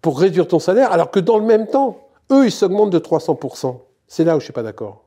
Pour 0.00 0.18
réduire 0.18 0.48
ton 0.48 0.58
salaire, 0.58 0.92
alors 0.92 1.10
que 1.10 1.20
dans 1.20 1.38
le 1.38 1.44
même 1.44 1.66
temps, 1.66 2.08
eux, 2.30 2.46
ils 2.46 2.52
s'augmentent 2.52 2.90
de 2.90 2.98
300%. 2.98 3.78
C'est 4.08 4.24
là 4.24 4.36
où 4.36 4.40
je 4.40 4.44
suis 4.44 4.52
pas 4.52 4.62
d'accord. 4.62 5.06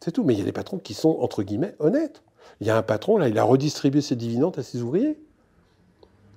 C'est 0.00 0.12
tout. 0.12 0.24
Mais 0.24 0.34
il 0.34 0.38
y 0.38 0.42
a 0.42 0.46
des 0.46 0.52
patrons 0.52 0.78
qui 0.78 0.94
sont, 0.94 1.18
entre 1.20 1.42
guillemets, 1.42 1.74
honnêtes. 1.78 2.22
Il 2.60 2.66
y 2.66 2.70
a 2.70 2.76
un 2.76 2.82
patron, 2.82 3.16
là, 3.16 3.28
il 3.28 3.38
a 3.38 3.44
redistribué 3.44 4.00
ses 4.00 4.16
dividendes 4.16 4.58
à 4.58 4.62
ses 4.62 4.82
ouvriers. 4.82 5.18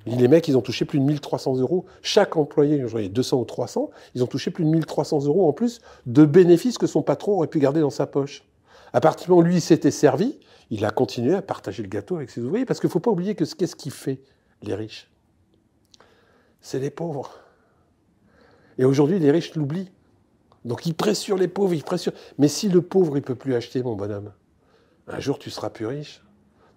Les 0.05 0.27
mecs, 0.27 0.47
ils 0.47 0.57
ont 0.57 0.61
touché 0.61 0.83
plus 0.83 0.99
de 0.99 1.05
1300 1.05 1.57
euros. 1.57 1.85
Chaque 2.01 2.35
employé, 2.35 2.83
j'en 2.87 2.97
ai 2.97 3.07
200 3.07 3.39
ou 3.39 3.45
300, 3.45 3.89
ils 4.15 4.23
ont 4.23 4.27
touché 4.27 4.51
plus 4.51 4.65
de 4.65 4.69
1300 4.69 5.25
euros 5.25 5.47
en 5.47 5.53
plus 5.53 5.79
de 6.05 6.25
bénéfices 6.25 6.77
que 6.77 6.87
son 6.87 7.01
patron 7.01 7.33
aurait 7.33 7.47
pu 7.47 7.59
garder 7.59 7.79
dans 7.79 7.89
sa 7.89 8.05
poche. 8.05 8.43
À 8.91 8.99
partir 8.99 9.25
du 9.25 9.31
moment 9.31 9.41
où 9.41 9.45
lui 9.45 9.61
s'était 9.61 9.91
servi, 9.91 10.39
il 10.69 10.83
a 10.85 10.91
continué 10.91 11.35
à 11.35 11.41
partager 11.41 11.83
le 11.83 11.89
gâteau 11.89 12.17
avec 12.17 12.29
ses 12.29 12.41
ouvriers. 12.41 12.65
Parce 12.65 12.79
qu'il 12.79 12.87
ne 12.87 12.91
faut 12.91 12.99
pas 12.99 13.11
oublier 13.11 13.35
que 13.35 13.45
qu'est-ce 13.45 13.75
qui 13.75 13.89
fait? 13.89 14.19
Les 14.63 14.75
riches 14.75 15.09
C'est 16.61 16.79
les 16.79 16.89
pauvres. 16.89 17.39
Et 18.77 18.85
aujourd'hui, 18.85 19.19
les 19.19 19.31
riches 19.31 19.53
l'oublient. 19.55 19.91
Donc 20.65 20.85
ils 20.85 20.95
pressent 20.95 21.19
sur 21.19 21.37
les 21.37 21.47
pauvres, 21.47 21.73
ils 21.73 21.83
pressent 21.83 22.09
Mais 22.37 22.47
si 22.47 22.69
le 22.69 22.81
pauvre, 22.81 23.17
il 23.17 23.21
peut 23.21 23.35
plus 23.35 23.53
acheter, 23.53 23.83
mon 23.83 23.95
bonhomme, 23.95 24.31
un 25.07 25.19
jour, 25.19 25.37
tu 25.37 25.49
seras 25.49 25.69
plus 25.69 25.85
riche. 25.85 26.23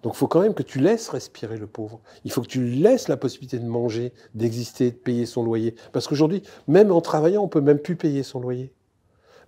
Donc 0.03 0.13
il 0.13 0.17
faut 0.17 0.27
quand 0.27 0.41
même 0.41 0.53
que 0.53 0.63
tu 0.63 0.79
laisses 0.79 1.09
respirer 1.09 1.57
le 1.57 1.67
pauvre. 1.67 2.01
Il 2.23 2.31
faut 2.31 2.41
que 2.41 2.47
tu 2.47 2.65
laisses 2.65 3.07
la 3.07 3.17
possibilité 3.17 3.57
de 3.59 3.65
manger, 3.65 4.13
d'exister, 4.35 4.91
de 4.91 4.95
payer 4.95 5.25
son 5.25 5.43
loyer. 5.43 5.75
Parce 5.91 6.07
qu'aujourd'hui, 6.07 6.43
même 6.67 6.91
en 6.91 7.01
travaillant, 7.01 7.43
on 7.43 7.47
peut 7.47 7.61
même 7.61 7.79
plus 7.79 7.95
payer 7.95 8.23
son 8.23 8.39
loyer. 8.39 8.73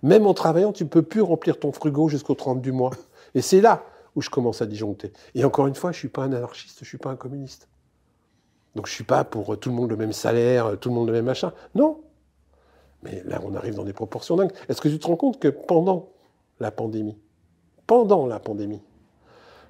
Même 0.02 0.26
en 0.26 0.34
travaillant, 0.34 0.72
tu 0.72 0.84
ne 0.84 0.88
peux 0.88 1.02
plus 1.02 1.20
remplir 1.20 1.58
ton 1.58 1.72
frigo 1.72 2.08
jusqu'au 2.08 2.34
30 2.34 2.62
du 2.62 2.72
mois. 2.72 2.90
Et 3.34 3.42
c'est 3.42 3.60
là 3.60 3.84
où 4.16 4.22
je 4.22 4.30
commence 4.30 4.62
à 4.62 4.66
disjoncter. 4.66 5.12
Et 5.34 5.44
encore 5.44 5.66
une 5.66 5.74
fois, 5.74 5.92
je 5.92 5.96
ne 5.96 6.00
suis 6.00 6.08
pas 6.08 6.24
un 6.24 6.32
anarchiste, 6.32 6.78
je 6.78 6.84
ne 6.84 6.88
suis 6.88 6.98
pas 6.98 7.10
un 7.10 7.16
communiste. 7.16 7.68
Donc 8.74 8.86
je 8.86 8.92
ne 8.92 8.94
suis 8.94 9.04
pas 9.04 9.24
pour 9.24 9.58
tout 9.58 9.68
le 9.68 9.74
monde 9.74 9.90
le 9.90 9.96
même 9.96 10.12
salaire, 10.12 10.78
tout 10.78 10.88
le 10.88 10.94
monde 10.94 11.08
le 11.08 11.12
même 11.12 11.24
machin. 11.24 11.52
Non. 11.74 12.00
Mais 13.02 13.22
là, 13.24 13.40
on 13.44 13.54
arrive 13.54 13.74
dans 13.74 13.84
des 13.84 13.92
proportions 13.92 14.36
dingues. 14.36 14.52
Est-ce 14.68 14.80
que 14.80 14.88
tu 14.88 14.98
te 14.98 15.06
rends 15.06 15.16
compte 15.16 15.40
que 15.40 15.48
pendant 15.48 16.10
la 16.60 16.70
pandémie, 16.70 17.18
pendant 17.86 18.26
la 18.26 18.38
pandémie, 18.38 18.82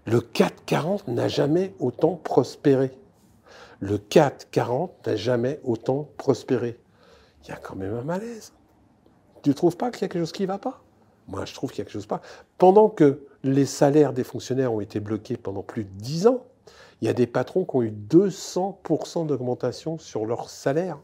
le 0.07 0.21
440 0.21 1.09
n'a 1.09 1.29
jamais 1.29 1.75
autant 1.79 2.17
prospéré? 2.17 2.91
Le 3.79 3.99
440 3.99 5.07
n'a 5.07 5.17
jamais 5.17 5.61
autant 5.65 6.09
prospéré. 6.17 6.79
Il 7.45 7.49
y 7.49 7.53
a 7.53 7.57
quand 7.57 7.77
même 7.77 7.95
un 7.95 8.03
malaise. 8.03 8.53
Tu 9.43 9.51
ne 9.51 9.55
trouves 9.55 9.77
pas 9.77 9.91
qu'il 9.91 10.03
y 10.03 10.05
a 10.05 10.09
quelque 10.09 10.23
chose 10.23 10.33
qui 10.33 10.43
ne 10.43 10.49
va 10.49 10.59
pas? 10.59 10.83
Moi, 11.29 11.45
je 11.47 11.55
trouve 11.55 11.71
qu'il 11.71 11.79
y 11.79 11.83
a 11.83 11.85
quelque 11.85 11.95
chose 11.95 12.07
pas. 12.07 12.21
Pendant 12.59 12.89
que 12.89 13.27
les 13.43 13.65
salaires 13.65 14.13
des 14.13 14.25
fonctionnaires 14.25 14.73
ont 14.75 14.81
été 14.81 15.01
bloqués 15.01 15.37
pendant 15.37 15.63
plus 15.63 15.85
de 15.85 15.91
10 15.91 16.27
ans, 16.27 16.45
il 17.01 17.07
y 17.07 17.09
a 17.09 17.15
des 17.15 17.27
patrons 17.27 17.65
qui 17.65 17.77
ont 17.77 17.83
eu 17.83 17.91
200% 17.91 19.27
d'augmentation 19.27 19.99
sur 19.99 20.27
leur 20.27 20.51
salaire. 20.51 20.99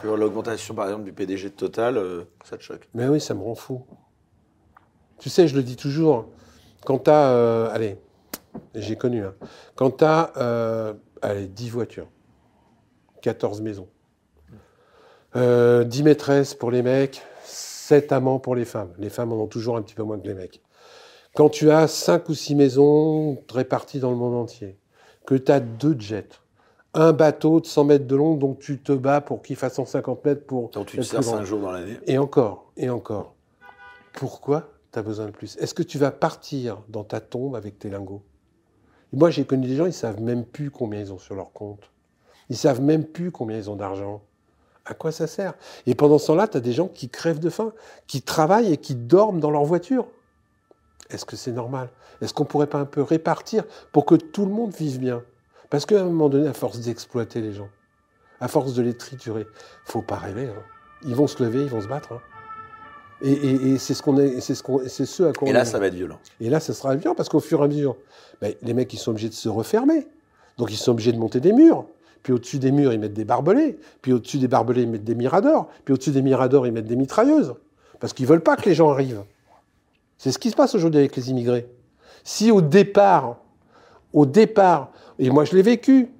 Tu 0.00 0.06
vois, 0.06 0.16
l'augmentation, 0.16 0.74
par 0.74 0.86
exemple, 0.86 1.04
du 1.04 1.12
PDG 1.12 1.48
de 1.48 1.54
Total, 1.54 1.96
euh, 1.96 2.24
ça 2.44 2.56
te 2.56 2.62
choque 2.62 2.88
Mais 2.94 3.08
oui, 3.08 3.20
ça 3.20 3.34
me 3.34 3.42
rend 3.42 3.56
fou. 3.56 3.84
Tu 5.18 5.28
sais, 5.28 5.48
je 5.48 5.56
le 5.56 5.64
dis 5.64 5.74
toujours, 5.74 6.26
quand 6.84 7.00
tu 7.00 7.10
as. 7.10 7.30
Euh, 7.30 7.68
allez, 7.72 7.98
j'ai 8.76 8.94
connu, 8.94 9.24
hein, 9.24 9.34
quand 9.74 9.98
tu 9.98 10.04
as. 10.04 10.32
Euh, 10.36 10.94
allez, 11.20 11.48
10 11.48 11.70
voitures, 11.70 12.06
14 13.22 13.60
maisons, 13.60 13.88
10 15.34 16.02
maîtresses 16.04 16.54
pour 16.54 16.70
les 16.70 16.82
mecs, 16.82 17.22
7 17.42 18.12
amants 18.12 18.38
pour 18.38 18.54
les 18.54 18.64
femmes. 18.64 18.92
Les 18.98 19.10
femmes 19.10 19.32
en 19.32 19.42
ont 19.42 19.48
toujours 19.48 19.76
un 19.76 19.82
petit 19.82 19.96
peu 19.96 20.04
moins 20.04 20.20
que 20.20 20.28
les 20.28 20.34
mecs. 20.34 20.62
Quand 21.38 21.50
tu 21.50 21.70
as 21.70 21.86
5 21.86 22.28
ou 22.30 22.34
6 22.34 22.56
maisons 22.56 23.38
réparties 23.48 24.00
dans 24.00 24.10
le 24.10 24.16
monde 24.16 24.34
entier, 24.34 24.76
que 25.24 25.36
tu 25.36 25.52
as 25.52 25.60
deux 25.60 25.94
jets, 25.96 26.26
un 26.94 27.12
bateau 27.12 27.60
de 27.60 27.66
100 27.66 27.84
mètres 27.84 28.06
de 28.08 28.16
long 28.16 28.34
dont 28.34 28.54
tu 28.54 28.80
te 28.80 28.90
bats 28.90 29.20
pour 29.20 29.40
qu'il 29.40 29.54
fasse 29.54 29.74
150 29.74 30.24
mètres 30.24 30.46
pour. 30.46 30.70
Donc 30.70 30.86
tu 30.86 30.96
te 30.96 31.02
sers 31.02 31.22
5 31.22 31.44
jours 31.44 31.60
dans 31.60 31.70
l'année. 31.70 31.96
Et 32.08 32.18
encore, 32.18 32.72
et 32.76 32.90
encore. 32.90 33.36
Pourquoi 34.14 34.68
tu 34.92 34.98
as 34.98 35.02
besoin 35.02 35.26
de 35.26 35.30
plus? 35.30 35.56
Est-ce 35.58 35.74
que 35.74 35.84
tu 35.84 35.96
vas 35.96 36.10
partir 36.10 36.82
dans 36.88 37.04
ta 37.04 37.20
tombe 37.20 37.54
avec 37.54 37.78
tes 37.78 37.88
lingots? 37.88 38.24
Moi, 39.12 39.30
j'ai 39.30 39.44
connu 39.44 39.68
des 39.68 39.76
gens, 39.76 39.86
ils 39.86 39.92
savent 39.92 40.20
même 40.20 40.44
plus 40.44 40.72
combien 40.72 40.98
ils 40.98 41.12
ont 41.12 41.18
sur 41.18 41.36
leur 41.36 41.52
compte. 41.52 41.92
Ils 42.48 42.56
savent 42.56 42.80
même 42.80 43.04
plus 43.04 43.30
combien 43.30 43.58
ils 43.58 43.70
ont 43.70 43.76
d'argent. 43.76 44.22
À 44.84 44.94
quoi 44.94 45.12
ça 45.12 45.28
sert? 45.28 45.54
Et 45.86 45.94
pendant 45.94 46.18
ce 46.18 46.26
temps-là, 46.26 46.48
tu 46.48 46.56
as 46.56 46.60
des 46.60 46.72
gens 46.72 46.88
qui 46.88 47.08
crèvent 47.08 47.38
de 47.38 47.48
faim, 47.48 47.72
qui 48.08 48.22
travaillent 48.22 48.72
et 48.72 48.76
qui 48.76 48.96
dorment 48.96 49.38
dans 49.38 49.52
leur 49.52 49.62
voiture. 49.62 50.08
Est-ce 51.10 51.24
que 51.24 51.36
c'est 51.36 51.52
normal? 51.52 51.88
Est-ce 52.20 52.34
qu'on 52.34 52.44
pourrait 52.44 52.66
pas 52.66 52.78
un 52.78 52.84
peu 52.84 53.02
répartir 53.02 53.64
pour 53.92 54.04
que 54.04 54.14
tout 54.14 54.44
le 54.44 54.52
monde 54.52 54.74
vive 54.74 54.98
bien? 54.98 55.22
Parce 55.70 55.86
qu'à 55.86 56.00
un 56.00 56.04
moment 56.04 56.28
donné, 56.28 56.48
à 56.48 56.52
force 56.52 56.80
d'exploiter 56.80 57.40
les 57.40 57.52
gens, 57.52 57.68
à 58.40 58.48
force 58.48 58.74
de 58.74 58.82
les 58.82 58.94
triturer, 58.94 59.46
faut 59.84 60.02
pas 60.02 60.16
rêver. 60.16 60.46
Hein. 60.46 60.62
Ils 61.04 61.14
vont 61.14 61.26
se 61.26 61.42
lever, 61.42 61.62
ils 61.62 61.68
vont 61.68 61.80
se 61.80 61.88
battre. 61.88 62.12
Hein. 62.12 62.20
Et, 63.20 63.78
c'est 63.78 63.94
ce 63.94 64.02
qu'on 64.02 64.16
est, 64.18 64.40
c'est 64.40 64.54
ce 64.54 64.62
qu'on, 64.62 64.80
c'est 64.86 65.06
ce 65.06 65.24
à 65.24 65.32
quoi. 65.32 65.48
Et 65.48 65.52
là, 65.52 65.64
ça 65.64 65.78
va 65.78 65.88
être 65.88 65.94
violent. 65.94 66.20
Et 66.40 66.48
là, 66.48 66.60
ça 66.60 66.72
sera 66.72 66.94
violent 66.94 67.16
parce 67.16 67.28
qu'au 67.28 67.40
fur 67.40 67.60
et 67.60 67.64
à 67.64 67.68
mesure, 67.68 67.96
ben, 68.40 68.54
les 68.62 68.74
mecs, 68.74 68.92
ils 68.92 68.98
sont 68.98 69.10
obligés 69.10 69.28
de 69.28 69.34
se 69.34 69.48
refermer. 69.48 70.06
Donc, 70.56 70.70
ils 70.70 70.76
sont 70.76 70.92
obligés 70.92 71.12
de 71.12 71.18
monter 71.18 71.40
des 71.40 71.52
murs. 71.52 71.84
Puis 72.22 72.32
au-dessus 72.32 72.58
des 72.58 72.70
murs, 72.70 72.92
ils 72.92 73.00
mettent 73.00 73.14
des 73.14 73.24
barbelés. 73.24 73.78
Puis 74.02 74.12
au-dessus 74.12 74.38
des 74.38 74.48
barbelés, 74.48 74.82
ils 74.82 74.88
mettent 74.88 75.04
des 75.04 75.14
miradors. 75.14 75.68
Puis 75.84 75.94
au-dessus 75.94 76.10
des 76.10 76.22
miradors, 76.22 76.66
ils 76.66 76.72
mettent 76.72 76.86
des 76.86 76.96
mitrailleuses. 76.96 77.54
Parce 78.00 78.12
qu'ils 78.12 78.26
veulent 78.26 78.42
pas 78.42 78.56
que 78.56 78.68
les 78.68 78.74
gens 78.74 78.90
arrivent. 78.90 79.22
C'est 80.18 80.32
ce 80.32 80.38
qui 80.38 80.50
se 80.50 80.56
passe 80.56 80.74
aujourd'hui 80.74 80.98
avec 80.98 81.16
les 81.16 81.30
immigrés. 81.30 81.66
Si 82.24 82.50
au 82.50 82.60
départ, 82.60 83.38
au 84.12 84.26
départ, 84.26 84.90
et 85.18 85.30
moi 85.30 85.44
je 85.44 85.54
l'ai 85.54 85.62
vécu, 85.62 86.10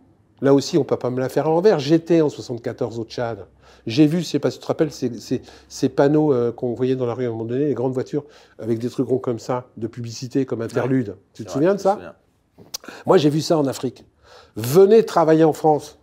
là 0.40 0.54
aussi 0.54 0.78
on 0.78 0.82
ne 0.82 0.86
peut 0.86 0.96
pas 0.96 1.10
me 1.10 1.20
la 1.20 1.28
faire 1.28 1.46
à 1.46 1.50
l'envers, 1.50 1.80
j'étais 1.80 2.20
en 2.20 2.28
74 2.28 2.98
au 2.98 3.04
Tchad, 3.04 3.46
j'ai 3.86 4.06
vu, 4.06 4.20
je 4.20 4.24
sais 4.24 4.38
pas 4.38 4.50
si 4.50 4.58
tu 4.58 4.62
te 4.62 4.68
rappelles, 4.68 4.90
ces, 4.92 5.88
panneaux 5.88 6.32
euh, 6.32 6.52
qu'on 6.52 6.74
voyait 6.74 6.96
dans 6.96 7.06
la 7.06 7.14
rue 7.14 7.24
à 7.24 7.28
un 7.28 7.32
moment 7.32 7.44
donné, 7.44 7.66
les 7.66 7.74
grandes 7.74 7.92
voitures 7.92 8.24
avec 8.58 8.78
des 8.78 8.88
trucs 8.88 9.08
ronds 9.08 9.18
comme 9.18 9.38
ça, 9.38 9.66
de 9.76 9.86
publicité, 9.86 10.46
comme 10.46 10.62
interlude. 10.62 11.16
tu 11.32 11.44
te 11.44 11.50
souviens 11.50 11.74
de 11.74 11.80
ça 11.80 12.16
Moi 13.06 13.18
j'ai 13.18 13.30
vu 13.30 13.40
ça 13.40 13.58
en 13.58 13.66
Afrique. 13.66 14.04
Venez 14.56 15.04
travailler 15.04 15.44
en 15.44 15.52
France 15.52 15.98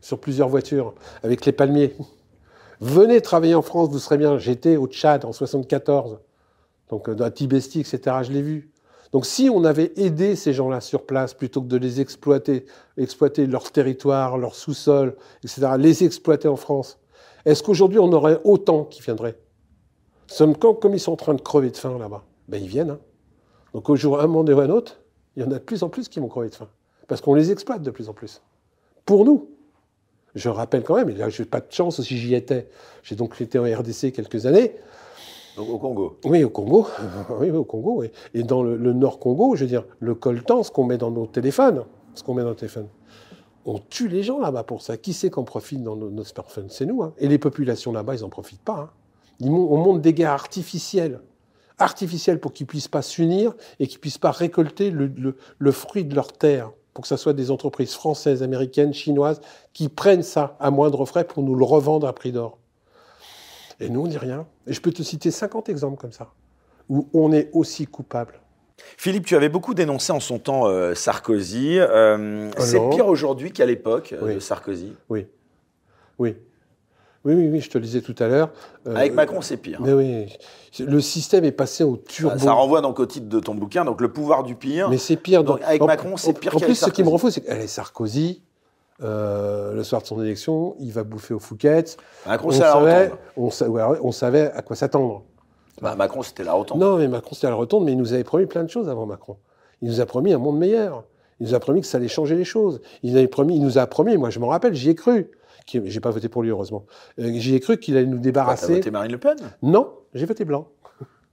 sur 0.00 0.20
plusieurs 0.20 0.48
voitures 0.48 0.94
avec 1.22 1.46
les 1.46 1.52
palmiers. 1.52 1.94
Venez 2.80 3.20
travailler 3.20 3.54
en 3.54 3.62
France, 3.62 3.88
vous 3.90 3.98
serez 3.98 4.18
bien. 4.18 4.38
J'étais 4.38 4.76
au 4.76 4.86
Tchad 4.86 5.24
en 5.24 5.32
74, 5.32 6.18
donc 6.90 7.08
euh, 7.08 7.14
dans 7.14 7.30
Tibesti, 7.30 7.80
etc. 7.80 8.16
Je 8.22 8.32
l'ai 8.32 8.42
vu. 8.42 8.70
Donc 9.12 9.24
si 9.24 9.48
on 9.48 9.64
avait 9.64 9.92
aidé 9.96 10.36
ces 10.36 10.52
gens-là 10.52 10.80
sur 10.80 11.06
place 11.06 11.34
plutôt 11.34 11.62
que 11.62 11.68
de 11.68 11.76
les 11.76 12.00
exploiter, 12.00 12.66
exploiter 12.96 13.46
leur 13.46 13.70
territoire, 13.72 14.36
leur 14.36 14.54
sous-sol, 14.54 15.16
etc., 15.42 15.72
les 15.78 16.04
exploiter 16.04 16.48
en 16.48 16.56
France, 16.56 16.98
est-ce 17.44 17.62
qu'aujourd'hui 17.62 17.98
on 17.98 18.12
aurait 18.12 18.40
autant 18.44 18.84
qui 18.84 19.00
viendraient? 19.02 19.38
Comme 20.60 20.92
ils 20.92 21.00
sont 21.00 21.12
en 21.12 21.16
train 21.16 21.34
de 21.34 21.40
crever 21.40 21.70
de 21.70 21.76
faim 21.76 21.96
là-bas, 21.98 22.24
ben 22.48 22.62
ils 22.62 22.68
viennent. 22.68 22.90
Hein. 22.90 23.00
Donc 23.72 23.88
au 23.88 23.96
jour 23.96 24.20
un 24.20 24.26
moment 24.26 24.40
ou 24.40 24.60
un 24.60 24.70
autre, 24.70 25.00
il 25.36 25.42
y 25.42 25.46
en 25.46 25.50
a 25.50 25.54
de 25.54 25.64
plus 25.64 25.82
en 25.82 25.88
plus 25.88 26.08
qui 26.08 26.20
vont 26.20 26.28
crever 26.28 26.50
de 26.50 26.54
faim. 26.54 26.68
Parce 27.06 27.22
qu'on 27.22 27.34
les 27.34 27.50
exploite 27.50 27.82
de 27.82 27.90
plus 27.90 28.08
en 28.10 28.12
plus. 28.12 28.42
Pour 29.06 29.24
nous. 29.24 29.50
Je 30.34 30.50
rappelle 30.50 30.84
quand 30.84 30.96
même, 30.96 31.08
et 31.08 31.14
là 31.14 31.30
je 31.30 31.42
n'ai 31.42 31.48
pas 31.48 31.60
de 31.60 31.72
chance 31.72 32.02
si 32.02 32.18
j'y 32.18 32.34
étais, 32.34 32.68
j'ai 33.02 33.16
donc 33.16 33.40
été 33.40 33.58
en 33.58 33.64
RDC 33.64 34.12
quelques 34.12 34.44
années, 34.44 34.76
au 35.62 35.78
Congo 35.78 36.18
Oui, 36.24 36.44
au 36.44 36.50
Congo. 36.50 36.86
oui, 37.40 37.50
au 37.50 37.64
Congo. 37.64 38.04
Et 38.34 38.42
dans 38.42 38.62
le, 38.62 38.92
Nord 38.92 39.18
Congo, 39.18 39.56
je 39.56 39.64
veux 39.64 39.68
dire, 39.68 39.84
le 40.00 40.14
coltan, 40.14 40.62
ce 40.62 40.70
qu'on 40.70 40.84
met 40.84 40.98
dans 40.98 41.10
nos 41.10 41.26
téléphones, 41.26 41.84
ce 42.14 42.22
qu'on 42.22 42.34
met 42.34 42.42
dans 42.42 42.50
nos 42.50 42.54
téléphones, 42.54 42.88
on 43.64 43.78
tue 43.78 44.08
les 44.08 44.22
gens 44.22 44.38
là-bas 44.38 44.62
pour 44.62 44.82
ça. 44.82 44.96
Qui 44.96 45.12
c'est 45.12 45.30
qu'on 45.30 45.44
profite 45.44 45.82
dans 45.82 45.96
nos, 45.96 46.24
smartphones? 46.24 46.68
C'est 46.70 46.86
nous. 46.86 47.02
Hein. 47.02 47.12
Et 47.18 47.28
les 47.28 47.38
populations 47.38 47.92
là-bas, 47.92 48.14
ils 48.14 48.22
n'en 48.22 48.28
profitent 48.28 48.62
pas. 48.62 48.90
Hein. 49.42 49.48
on 49.48 49.76
monte 49.76 50.00
des 50.00 50.14
guerres 50.14 50.32
artificielles. 50.32 51.20
Artificielles 51.78 52.40
pour 52.40 52.52
qu'ils 52.52 52.66
puissent 52.66 52.88
pas 52.88 53.02
s'unir 53.02 53.54
et 53.78 53.86
qu'ils 53.86 53.98
ne 53.98 54.00
puissent 54.00 54.18
pas 54.18 54.32
récolter 54.32 54.90
le, 54.90 55.12
le 55.58 55.72
fruit 55.72 56.04
de 56.04 56.14
leur 56.14 56.32
terre 56.32 56.72
pour 56.98 57.02
que 57.02 57.08
ce 57.08 57.16
soit 57.16 57.32
des 57.32 57.52
entreprises 57.52 57.92
françaises, 57.92 58.42
américaines, 58.42 58.92
chinoises, 58.92 59.40
qui 59.72 59.88
prennent 59.88 60.24
ça 60.24 60.56
à 60.58 60.72
moindre 60.72 61.04
frais 61.04 61.22
pour 61.22 61.44
nous 61.44 61.54
le 61.54 61.64
revendre 61.64 62.08
à 62.08 62.12
prix 62.12 62.32
d'or. 62.32 62.58
Et 63.80 63.88
nous, 63.88 64.02
on 64.02 64.06
dit 64.06 64.18
rien. 64.18 64.46
Et 64.66 64.72
je 64.72 64.80
peux 64.80 64.92
te 64.92 65.02
citer 65.02 65.30
50 65.30 65.68
exemples 65.68 66.00
comme 66.00 66.12
ça, 66.12 66.32
où 66.88 67.08
on 67.12 67.32
est 67.32 67.50
aussi 67.52 67.86
coupable. 67.86 68.40
Philippe, 68.96 69.26
tu 69.26 69.36
avais 69.36 69.48
beaucoup 69.48 69.74
dénoncé 69.74 70.12
en 70.12 70.20
son 70.20 70.38
temps 70.38 70.66
euh, 70.66 70.94
Sarkozy. 70.94 71.78
Euh, 71.78 72.50
c'est 72.58 72.80
pire 72.90 73.06
aujourd'hui 73.06 73.52
qu'à 73.52 73.66
l'époque 73.66 74.14
euh, 74.20 74.34
de 74.34 74.40
Sarkozy. 74.40 74.94
Oui. 75.08 75.26
Oui. 76.18 76.36
Oui, 77.24 77.34
oui, 77.34 77.48
oui, 77.48 77.60
je 77.60 77.68
te 77.68 77.78
le 77.78 77.84
disais 77.84 78.00
tout 78.00 78.14
à 78.20 78.28
l'heure. 78.28 78.50
Avec 78.86 79.12
Macron, 79.12 79.40
c'est 79.42 79.56
pire. 79.56 79.80
Mais 79.82 79.92
oui, 79.92 80.26
le 80.78 81.00
système 81.00 81.44
est 81.44 81.52
passé 81.52 81.82
au 81.82 81.96
turbo. 81.96 82.38
Ça, 82.38 82.52
renvoie 82.52 82.80
donc 82.80 83.00
au 83.00 83.06
titre 83.06 83.28
de 83.28 83.40
ton 83.40 83.54
bouquin, 83.54 83.84
donc 83.84 84.00
le 84.00 84.10
pouvoir 84.12 84.44
du 84.44 84.54
pire. 84.54 84.88
Mais 84.88 84.98
c'est 84.98 85.16
pire. 85.16 85.42
Donc, 85.42 85.60
avec 85.62 85.82
Macron, 85.82 86.16
c'est 86.16 86.32
pire 86.32 86.56
En 86.56 86.60
plus, 86.60 86.76
ce 86.76 86.90
qui 86.90 87.02
me 87.02 87.18
fou, 87.18 87.30
c'est 87.30 87.40
que 87.40 87.66
Sarkozy, 87.66 88.42
euh, 89.02 89.74
le 89.74 89.84
soir 89.84 90.02
de 90.02 90.06
son 90.06 90.22
élection, 90.22 90.74
il 90.80 90.92
va 90.92 91.04
bouffer 91.04 91.34
au 91.34 91.38
Fouquet. 91.38 91.84
Macron, 92.26 92.48
on, 92.48 92.52
savait, 92.52 93.12
on, 93.36 93.50
on, 94.02 94.12
savait 94.12 94.50
à 94.52 94.62
quoi 94.62 94.76
s'attendre. 94.76 95.24
Bah, 95.80 95.94
Macron, 95.94 96.22
c'était 96.22 96.44
la 96.44 96.52
rotonde. 96.54 96.80
Non, 96.80 96.98
mais 96.98 97.08
Macron, 97.08 97.34
c'était 97.34 97.48
la 97.48 97.54
rotonde, 97.54 97.84
mais 97.84 97.92
il 97.92 97.98
nous 97.98 98.12
avait 98.12 98.24
promis 98.24 98.46
plein 98.46 98.64
de 98.64 98.70
choses 98.70 98.88
avant 98.88 99.06
Macron. 99.06 99.36
Il 99.82 99.88
nous 99.88 100.00
a 100.00 100.06
promis 100.06 100.32
un 100.32 100.38
monde 100.38 100.58
meilleur. 100.58 101.04
Il 101.40 101.46
nous 101.46 101.54
a 101.54 101.60
promis 101.60 101.80
que 101.80 101.86
ça 101.86 101.98
allait 101.98 102.08
changer 102.08 102.34
les 102.34 102.44
choses. 102.44 102.80
Il, 103.02 103.16
avait 103.16 103.28
promis, 103.28 103.56
il 103.56 103.62
nous 103.62 103.78
a 103.78 103.86
promis, 103.86 104.16
moi 104.16 104.30
je 104.30 104.40
m'en 104.40 104.48
rappelle, 104.48 104.74
j'y 104.74 104.90
ai 104.90 104.94
cru. 104.94 105.30
J'ai 105.66 106.00
pas 106.00 106.10
voté 106.10 106.28
pour 106.28 106.42
lui, 106.42 106.50
heureusement. 106.50 106.86
Euh, 107.20 107.30
j'y 107.34 107.54
ai 107.54 107.60
cru 107.60 107.76
qu'il 107.78 107.96
allait 107.96 108.06
nous 108.06 108.18
débarrasser. 108.18 108.66
T'as 108.66 108.74
voté 108.74 108.90
Marine 108.90 109.12
Le 109.12 109.18
Pen? 109.18 109.36
Non, 109.62 109.92
j'ai 110.14 110.24
voté 110.26 110.44
blanc. 110.44 110.68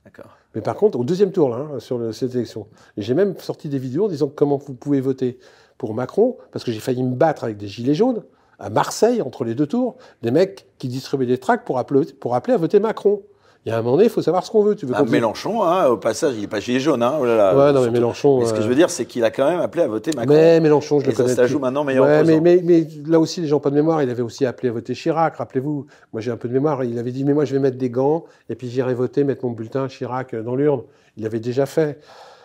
D'accord. 0.04 0.38
Mais 0.54 0.62
par 0.62 0.76
contre, 0.76 1.00
au 1.00 1.04
deuxième 1.04 1.32
tour, 1.32 1.50
là, 1.50 1.68
hein, 1.74 1.80
sur 1.80 1.98
le- 1.98 2.12
cette 2.12 2.36
élection, 2.36 2.68
j'ai 2.98 3.14
même 3.14 3.38
sorti 3.40 3.70
des 3.70 3.80
vidéos 3.80 4.06
en 4.06 4.08
disant 4.10 4.32
comment 4.34 4.58
vous 4.58 4.74
pouvez 4.74 5.02
voter 5.02 5.40
pour 5.78 5.94
Macron, 5.94 6.38
parce 6.52 6.64
que 6.66 6.72
j'ai 6.72 6.80
failli 6.80 7.04
me 7.04 7.16
battre 7.16 7.44
avec 7.44 7.58
des 7.58 7.68
gilets 7.68 7.96
jaunes 7.96 8.24
à 8.60 8.70
Marseille, 8.70 9.22
entre 9.22 9.44
les 9.44 9.56
deux 9.56 9.68
tours, 9.68 9.98
des 10.22 10.32
mecs 10.32 10.66
qui 10.78 10.88
distribuaient 10.88 11.26
des 11.26 11.38
tracts 11.38 11.66
pour 11.66 11.78
appeler, 11.78 12.06
pour 12.20 12.36
appeler 12.36 12.54
à 12.54 12.58
voter 12.58 12.80
Macron. 12.80 13.22
Il 13.66 13.70
y 13.70 13.72
a 13.72 13.80
un 13.80 13.82
moment 13.82 13.94
donné, 13.96 14.06
il 14.06 14.12
faut 14.12 14.22
savoir 14.22 14.46
ce 14.46 14.52
qu'on 14.52 14.62
veut. 14.62 14.76
Tu 14.76 14.86
veux 14.86 14.94
Ah, 14.96 15.04
Mélenchon, 15.04 15.64
hein, 15.64 15.88
au 15.88 15.98
passage, 15.98 16.36
il 16.36 16.42
n'est 16.42 16.48
pas 16.48 16.60
gilet 16.60 16.80
jaune. 16.80 17.02
Hein, 17.02 17.16
oh 17.20 17.26
là 17.26 17.36
là, 17.36 17.58
Ouais, 17.58 17.74
non, 17.74 17.82
mais. 17.84 17.90
Mélenchon. 17.90 18.40
Mais 18.40 18.46
ce 18.46 18.54
que 18.54 18.60
euh, 18.60 18.62
je 18.62 18.68
veux 18.70 18.76
dire, 18.76 18.92
c'est 18.92 19.06
qu'il 19.06 19.24
a 19.24 19.32
quand 19.32 19.50
même 19.50 19.60
appelé 19.60 19.82
à 19.84 19.88
voter 19.88 20.12
Macron. 20.16 20.32
Mais 20.36 20.60
Mélenchon, 20.60 21.00
je 21.00 21.06
Et 21.06 21.10
le 21.10 21.16
ça, 21.16 21.24
connais. 21.24 21.36
ça 21.36 21.48
joue 21.48 21.58
maintenant 21.58 21.84
meilleur 21.84 22.06
Ouais, 22.06 22.24
mais, 22.24 22.40
mais, 22.40 22.62
mais 22.64 22.88
là 23.08 23.20
aussi, 23.20 23.42
les 23.42 23.48
gens 23.48 23.56
n'ont 23.56 23.62
pas 23.62 23.72
de 23.72 23.76
mémoire. 23.76 24.04
Il 24.04 24.10
avait 24.12 24.22
aussi 24.22 24.46
appelé 24.46 24.70
à 24.70 24.72
voter 24.72 24.94
Chirac, 24.94 25.38
rappelez-vous. 25.38 25.88
Moi, 26.14 26.22
j'ai 26.22 26.30
un 26.30 26.38
peu 26.38 26.48
de 26.48 26.54
mémoire. 26.54 26.84
Il 26.84 27.00
avait 27.00 27.12
dit, 27.12 27.24
mais 27.24 27.34
moi, 27.34 27.44
je 27.44 27.54
vais 27.54 27.60
mettre 27.60 27.78
des 27.80 27.90
gants 27.90 28.26
et 28.50 28.56
puis 28.56 28.70
j'irai 28.70 28.94
voter, 28.94 29.24
mettre 29.24 29.44
mon 29.44 29.52
bulletin 29.52 29.88
Chirac 29.88 30.36
euh, 30.36 30.44
dans 30.44 30.56
l'urne. 30.56 30.84
Il 31.18 31.24
l'avait 31.24 31.40
déjà 31.40 31.66
fait. 31.66 32.00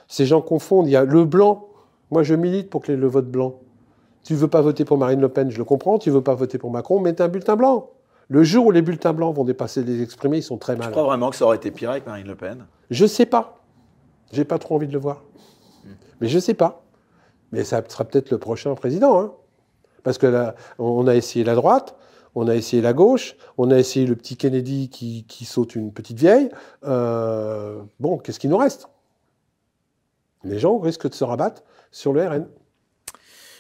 Ces 0.09 0.25
gens 0.25 0.41
confondent. 0.41 0.87
Il 0.89 0.93
y 0.93 0.97
a 0.97 1.05
le 1.05 1.25
blanc. 1.27 1.67
Moi, 2.11 2.23
je 2.23 2.35
milite 2.35 2.71
pour 2.71 2.83
que 2.83 2.93
le 2.93 3.07
vote 3.07 3.31
blanc. 3.31 3.61
Tu 4.25 4.35
veux 4.35 4.49
pas 4.49 4.61
voter 4.61 4.85
pour 4.85 4.99
Marine 4.99 5.21
Le 5.21 5.29
Pen, 5.29 5.51
je 5.51 5.59
le 5.59 5.65
comprends. 5.65 5.99
Tu 5.99 6.11
veux 6.11 6.21
pas 6.23 6.35
voter 6.35 6.59
pour 6.59 6.71
Macron, 6.71 7.01
mets 7.01 7.21
un 7.21 7.29
bulletin 7.29 7.57
blanc. 7.57 7.91
Le 8.29 8.45
jour 8.45 8.67
où 8.67 8.71
les 8.71 8.83
bulletins 8.83 9.13
blancs 9.13 9.35
vont 9.35 9.45
dépasser 9.45 9.83
les 9.83 10.03
exprimés, 10.03 10.39
ils 10.39 10.43
sont 10.43 10.59
très 10.59 10.75
Je 10.75 10.79
mal. 10.79 10.91
crois 10.91 11.03
vraiment 11.05 11.31
que 11.31 11.37
ça 11.37 11.45
aurait 11.47 11.57
été 11.57 11.71
pire 11.71 11.91
avec 11.91 12.07
Marine 12.07 12.27
Le 12.27 12.37
Pen? 12.37 12.67
Je 12.91 13.07
sais 13.07 13.27
pas. 13.27 13.61
J'ai 14.33 14.45
pas 14.45 14.59
trop 14.59 14.77
envie 14.77 14.87
de 14.87 14.93
le 14.93 14.99
voir. 14.99 15.23
Mais 16.21 16.29
je 16.29 16.39
sais 16.39 16.55
pas. 16.55 16.83
Mais 17.51 17.65
ça 17.65 17.83
sera 17.89 18.05
peut-être 18.05 18.31
le 18.31 18.39
prochain 18.39 18.75
président. 18.75 19.19
hein. 19.21 19.33
Parce 20.05 20.19
que 20.19 20.27
là, 20.27 20.55
on 20.79 21.07
a 21.09 21.15
essayé 21.17 21.45
la 21.45 21.55
droite, 21.55 21.97
on 22.35 22.47
a 22.47 22.55
essayé 22.55 22.81
la 22.83 22.93
gauche, 22.93 23.37
on 23.59 23.71
a 23.71 23.79
essayé 23.79 24.07
le 24.07 24.15
petit 24.15 24.37
Kennedy 24.37 24.89
qui, 24.89 25.25
qui 25.27 25.45
saute 25.45 25.75
une 25.75 25.93
petite 25.93 26.19
vieille. 26.19 26.51
Euh, 26.87 27.81
bon, 27.99 28.19
qu'est-ce 28.19 28.39
qui 28.39 28.49
nous 28.49 28.57
reste? 28.59 28.89
Les 30.45 30.59
gens 30.59 30.79
risquent 30.79 31.09
de 31.09 31.15
se 31.15 31.25
rabattre 31.25 31.63
sur 31.91 32.13
le 32.13 32.27
RN. 32.27 32.47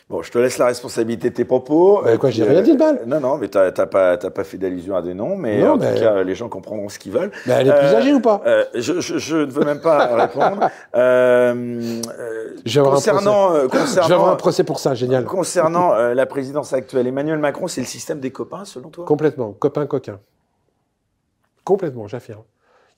Bon, 0.08 0.22
je 0.22 0.32
te 0.32 0.38
laisse 0.38 0.58
la 0.58 0.66
responsabilité 0.66 1.30
de 1.30 1.34
tes 1.36 1.44
propos. 1.44 2.02
Quoi, 2.18 2.30
j'ai 2.30 2.42
rien 2.42 2.62
dit 2.62 2.72
de 2.72 2.78
mal. 2.78 2.98
euh, 3.02 3.06
Non, 3.06 3.20
non, 3.20 3.38
mais 3.38 3.46
t'as 3.46 3.70
pas, 3.70 4.16
pas 4.18 4.42
fait 4.44 4.58
d'allusion 4.58 4.96
à 4.96 5.02
des 5.02 5.14
noms, 5.14 5.36
mais 5.36 5.60
Non, 5.62 5.74
en 5.74 5.78
tout 5.78 5.84
cas, 5.84 6.24
les 6.24 6.34
gens 6.34 6.48
comprendront 6.48 6.88
ce 6.88 6.98
qu'ils 6.98 7.12
veulent. 7.12 7.30
Mais 7.46 7.52
elle 7.52 7.68
est 7.68 7.72
plus 7.78 7.86
Euh, 7.86 7.96
âgée 7.96 8.12
ou 8.14 8.18
pas 8.20 8.42
Euh, 8.44 8.64
je, 8.74 9.00
je, 9.00 9.18
je 9.18 9.36
ne 9.36 9.44
veux 9.52 9.64
même 9.64 9.80
pas 9.80 10.16
répondre. 10.16 10.68
Euh, 10.96 12.00
euh, 12.18 12.56
Je 12.66 12.72
vais 12.74 12.78
avoir 12.80 12.94
un 12.94 12.96
concernant, 12.96 13.52
euh, 13.54 13.68
Je 13.68 13.68
vais 13.68 13.78
avoir 13.78 13.86
concernant, 13.86 14.26
un 14.32 14.36
procès 14.36 14.64
pour 14.64 14.80
ça, 14.80 14.94
génial. 14.96 15.24
concernant 15.26 15.92
euh, 15.92 16.12
la 16.14 16.26
présidence 16.26 16.72
actuelle, 16.72 17.06
Emmanuel 17.06 17.38
Macron, 17.38 17.68
c'est 17.68 17.80
le 17.80 17.86
système 17.86 18.18
des 18.18 18.32
copains, 18.32 18.64
selon 18.64 18.88
toi? 18.88 19.04
Complètement, 19.04 19.52
copain 19.52 19.86
coquin. 19.86 20.18
Complètement, 21.62 22.08
j'affirme. 22.08 22.42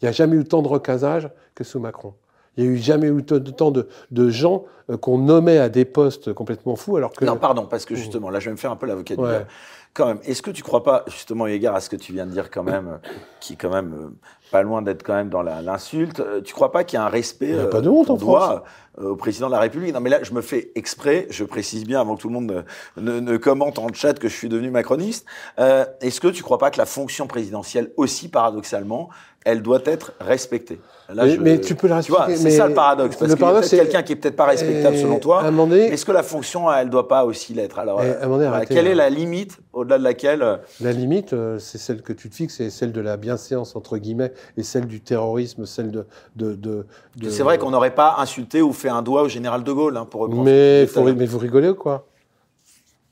Il 0.01 0.07
n'y 0.07 0.09
a 0.09 0.13
jamais 0.13 0.37
eu 0.37 0.45
tant 0.45 0.63
de 0.63 0.69
recasage 0.69 1.29
que 1.55 1.63
sous 1.63 1.79
Macron. 1.79 2.15
Il 2.57 2.65
n'y 2.65 2.71
a 2.71 2.73
eu 2.73 2.77
jamais 2.77 3.09
eu 3.09 3.23
tant 3.25 3.71
de, 3.71 4.31
gens 4.31 4.65
euh, 4.91 4.97
qu'on 4.97 5.19
nommait 5.19 5.59
à 5.59 5.69
des 5.69 5.85
postes 5.85 6.33
complètement 6.33 6.77
fous, 6.77 6.97
alors 6.97 7.13
que 7.13 7.25
Non, 7.25 7.37
pardon, 7.37 7.67
parce 7.67 7.85
que 7.85 7.95
justement, 7.95 8.31
là, 8.31 8.41
je 8.41 8.47
vais 8.47 8.53
me 8.53 8.57
faire 8.57 8.71
un 8.73 8.77
peu 8.77 8.87
l'avocat 8.87 9.17
du 9.17 9.23
Ouais. 9.23 9.47
Quand 9.95 10.07
même, 10.07 10.21
est-ce 10.25 10.41
que 10.41 10.51
tu 10.51 10.63
crois 10.63 10.83
pas, 10.83 11.05
justement, 11.07 11.47
égard 11.47 11.75
à 11.75 11.81
ce 11.83 11.91
que 11.91 11.97
tu 11.97 12.15
viens 12.15 12.25
de 12.25 12.31
dire, 12.31 12.51
quand 12.51 12.63
même, 12.63 12.89
euh, 12.89 13.09
qui 13.41 13.53
est 13.53 13.57
quand 13.57 13.69
même 13.69 13.93
euh, 13.93 14.09
pas 14.51 14.63
loin 14.63 14.81
d'être 14.81 15.03
quand 15.03 15.13
même 15.15 15.29
dans 15.29 15.43
l'insulte, 15.43 16.21
euh, 16.21 16.41
tu 16.41 16.55
crois 16.55 16.73
pas 16.73 16.83
qu'il 16.85 16.99
y 16.99 17.01
a 17.01 17.05
un 17.05 17.11
respect 17.11 17.51
Il 17.51 17.57
y 17.57 17.61
a 17.61 17.67
pas 17.67 17.83
de 17.83 17.91
honte 17.91 18.09
en 18.09 18.17
doit 18.17 18.65
euh, 18.99 19.11
au 19.11 19.17
président 19.17 19.49
de 19.49 19.53
la 19.53 19.59
République? 19.61 19.93
Non, 19.93 20.01
mais 20.01 20.09
là, 20.09 20.23
je 20.23 20.33
me 20.33 20.41
fais 20.41 20.73
exprès, 20.77 21.27
je 21.29 21.45
précise 21.45 21.85
bien 21.85 22.01
avant 22.01 22.17
que 22.17 22.23
tout 22.23 22.29
le 22.29 22.35
monde 22.35 22.65
ne, 22.97 23.03
ne- 23.03 23.21
ne 23.21 23.37
commente 23.37 23.79
en 23.79 23.93
chat 23.93 24.19
que 24.19 24.29
je 24.29 24.35
suis 24.35 24.49
devenu 24.49 24.71
macroniste. 24.71 25.27
Euh, 25.59 25.85
est-ce 26.01 26.23
que 26.23 26.29
tu 26.29 26.43
crois 26.43 26.59
pas 26.59 26.71
que 26.71 26.79
la 26.79 26.87
fonction 26.87 27.27
présidentielle, 27.27 27.93
aussi 27.99 28.29
paradoxalement, 28.31 29.11
elle 29.45 29.63
doit 29.63 29.81
être 29.85 30.13
respectée 30.21 30.81
Là, 31.13 31.25
Mais- 31.27 31.35
je- 31.35 31.41
mais 31.41 31.61
tu 31.61 31.75
peux 31.75 31.89
la 31.89 31.97
respecter, 31.97 32.37
c'est 32.37 32.51
ça 32.53 32.67
le 32.69 32.73
paradoxe. 32.73 33.17
Parce 33.17 33.31
le 33.31 33.37
paradoxe, 33.37 33.69
c'est- 33.69 33.77
quelqu'un 33.77 34.03
qui 34.03 34.13
est 34.13 34.17
peut-être 34.17 34.37
pas 34.37 34.47
respectable 34.47 34.97
selon 34.97 35.19
toi. 35.19 35.43
Est-ce 35.75 36.07
que 36.07 36.13
la 36.13 36.23
fonction, 36.23 36.73
elle 36.73 36.89
doit 36.89 37.07
pas 37.07 37.27
aussi 37.27 37.53
l'être? 37.53 37.79
Alors, 37.79 38.03
Et 38.03 38.09
à 38.09 38.19
un 38.21 38.23
moment 38.23 38.37
donné, 38.39 38.49
voilà, 38.49 38.65
quelle 38.65 38.87
est 38.87 38.95
là. 38.95 39.05
la 39.05 39.11
limite 39.11 39.59
au-delà 39.75 39.99
de 39.99 40.05
laquelle 40.05 40.41
euh, 40.43 40.57
la 40.81 40.93
limite, 40.93 41.35
euh, 41.35 41.59
c'est 41.59 41.77
celle 41.77 42.01
que 42.01 42.15
tu 42.15 42.31
te 42.31 42.35
fixes, 42.35 42.55
c'est 42.57 42.71
celle 42.71 42.93
de 42.93 43.01
la 43.03 43.19
bienséance, 43.19 43.77
entre 43.77 43.99
guillemets, 43.99 44.33
et 44.57 44.63
celle 44.63 44.87
du 44.87 45.03
terrorisme, 45.03 45.67
celle 45.67 45.91
de... 45.91 46.07
de, 46.37 46.55
de- 46.55 46.87
de- 47.17 47.29
C'est 47.29 47.43
vrai 47.43 47.59
qu'on 47.59 47.71
n'aurait 47.73 47.95
pas 47.95 48.15
insulté 48.19 48.63
ou 48.63 48.73
fait 48.73 48.89
un 48.89 49.03
doigt 49.03 49.23
au 49.23 49.29
général 49.29 49.65
de 49.65 49.73
Gaulle, 49.73 49.99
hein, 49.99 50.07
pour. 50.09 50.31
Mais, 50.31 50.87
faut- 50.87 51.03
mais 51.13 51.27
vous 51.27 51.39
rigolez 51.39 51.69
ou 51.69 51.75
quoi? 51.75 52.07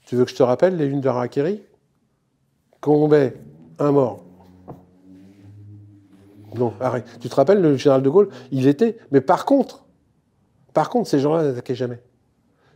Tu 0.07 0.17
veux 0.17 0.25
que 0.25 0.31
je 0.31 0.37
te 0.37 0.43
rappelle 0.43 0.77
les 0.77 0.87
lunes 0.87 1.03
de 1.03 1.09
Harakiri? 1.09 1.61
Combet, 2.81 3.35
un 3.79 3.93
mort. 3.93 4.25
Non, 6.55 6.75
arrête. 6.81 7.07
Tu 7.21 7.29
te 7.29 7.35
rappelles 7.35 7.61
le 7.61 7.77
général 7.77 8.03
de 8.03 8.11
Gaulle 8.11 8.29
Il 8.51 8.67
était. 8.67 8.99
Mais 9.11 9.21
par 9.21 9.45
contre, 9.45 9.85
par 10.73 10.91
contre, 10.91 11.09
ces 11.09 11.19
gens-là 11.19 11.43
n'attaquaient 11.45 11.75
jamais. 11.75 12.03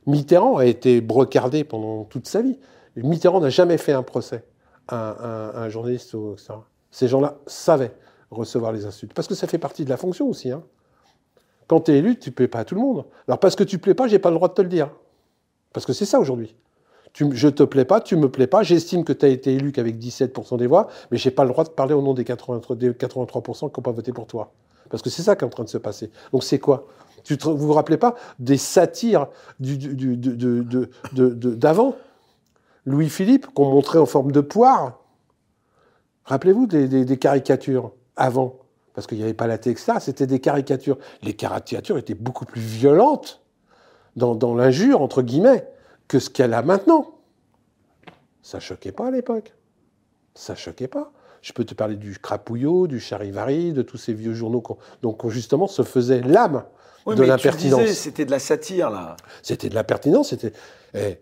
Mitterrand 0.07 0.57
a 0.59 0.67
été 0.67 1.01
brocardé 1.01 1.65
pendant 1.65 2.05
toute 2.05 2.27
sa 2.27 2.43
vie. 2.43 2.59
Mitterrand 2.97 3.41
n'a 3.41 3.51
jamais 3.51 3.79
fait 3.79 3.93
un 3.93 4.03
procès 4.03 4.45
à 4.89 5.59
un, 5.63 5.69
journaliste, 5.69 6.15
ou 6.15 6.35
etc. 6.35 6.55
Ces 6.91 7.09
gens-là 7.09 7.39
savaient 7.47 7.93
recevoir 8.31 8.73
les 8.73 8.85
insultes. 8.85 9.15
Parce 9.15 9.27
que 9.29 9.35
ça 9.35 9.47
fait 9.47 9.59
partie 9.59 9.85
de 9.85 9.91
la 9.91 9.97
fonction 9.97 10.29
aussi. 10.29 10.51
hein. 10.51 10.63
Quand 11.67 11.81
tu 11.81 11.93
es 11.93 11.99
élu, 11.99 12.19
tu 12.19 12.31
ne 12.31 12.35
plais 12.35 12.49
pas 12.49 12.61
à 12.61 12.65
tout 12.65 12.75
le 12.75 12.81
monde. 12.81 13.07
Alors 13.27 13.41
parce 13.41 13.57
que 13.57 13.65
tu 13.65 13.77
ne 13.77 13.81
plais 13.81 13.95
pas, 13.95 14.07
j'ai 14.07 14.19
pas 14.19 14.31
le 14.31 14.37
droit 14.37 14.49
de 14.49 14.55
te 14.55 14.63
le 14.63 14.69
dire. 14.69 14.91
Parce 15.73 15.87
que 15.87 15.93
c'est 15.93 16.05
ça 16.05 16.21
aujourd'hui. 16.21 16.55
Tu, 17.15 17.29
je 17.33 17.49
te 17.49 17.63
plais 17.63 17.85
pas, 17.85 18.01
tu 18.01 18.17
me 18.17 18.29
plais 18.29 18.49
pas, 18.49 18.65
j'estime 18.65 19.05
que 19.05 19.13
tu 19.13 19.25
as 19.25 19.29
été 19.29 19.55
élu 19.55 19.71
qu'avec 19.71 19.97
17% 19.99 20.59
des 20.59 20.67
voix, 20.67 20.89
mais 21.13 21.17
j'ai 21.17 21.31
pas 21.31 21.45
le 21.45 21.51
droit 21.51 21.63
de 21.63 21.69
parler 21.69 21.95
au 21.95 22.03
nom 22.03 22.13
des 22.13 22.25
83%, 22.25 22.77
des 22.77 22.91
83% 22.91 23.59
qui 23.59 23.63
n'ont 23.63 23.69
pas 23.83 23.93
voté 23.93 24.13
pour 24.13 24.27
toi. 24.27 24.53
Parce 24.91 25.01
que 25.01 25.11
c'est 25.11 25.23
ça 25.23 25.37
qui 25.37 25.45
est 25.45 25.47
en 25.47 25.51
train 25.51 25.63
de 25.63 25.69
se 25.69 25.79
passer. 25.79 26.11
Donc 26.33 26.43
c'est 26.43 26.59
quoi? 26.59 26.89
Tu 27.23 27.39
te- 27.39 27.47
Vous 27.49 27.57
vous 27.69 27.73
rappelez 27.73 27.99
pas 27.99 28.17
des 28.41 28.57
satires 28.57 29.29
d'avant? 31.13 31.95
Louis-Philippe, 32.85 33.47
qu'on 33.55 33.71
montrait 33.71 33.99
en 33.99 34.07
forme 34.07 34.33
de 34.33 34.41
poire 34.41 34.99
Rappelez-vous 36.27 36.67
des, 36.67 37.19
caricatures 37.19 37.93
avant? 38.17 38.57
Parce 38.95 39.07
qu'il 39.07 39.19
n'y 39.19 39.25
avait 39.25 39.35
pas 39.35 39.47
la 39.47 39.55
etc. 39.55 39.95
C'était 40.01 40.27
des 40.27 40.41
caricatures. 40.41 40.99
Les 41.23 41.35
caricatures 41.35 41.99
étaient 41.99 42.15
beaucoup 42.15 42.45
plus 42.45 42.61
violentes 42.61 43.43
dans 44.17 44.55
l'injure, 44.55 45.03
entre 45.03 45.23
guillemets, 45.23 45.67
que 46.09 46.19
ce 46.19 46.31
qu'elle 46.31 46.55
a 46.55 46.63
maintenant. 46.63 47.11
Ça 48.43 48.61
choquait 48.61 48.93
pas 48.93 49.09
à 49.09 49.11
l'époque. 49.11 49.55
Ça 50.35 50.55
choquait 50.55 50.89
pas. 50.89 51.13
Je 51.43 51.53
peux 51.53 51.65
te 51.65 51.75
parler 51.75 51.97
du 51.97 52.19
Crapouillot, 52.19 52.87
du 52.87 53.01
Charivari, 53.01 53.73
de 53.73 53.83
tous 53.83 53.97
ces 53.99 54.15
vieux 54.15 54.33
journaux 54.35 54.61
qu'on- 54.61 54.79
donc 55.03 55.25
on, 55.25 55.31
justement 55.31 55.67
se 55.67 55.83
faisait 55.83 56.21
l'âme 56.23 56.65
Oui, 57.07 57.17
de 57.17 57.23
l'impertinence. 57.23 57.87
C'était 57.93 58.25
de 58.25 58.31
la 58.31 58.39
satire, 58.39 58.91
là. 58.91 59.17
C'était 59.43 59.69
de 59.69 59.75
l'impertinence. 59.75 60.31
C'était 60.31 60.53
eh, 60.95 61.19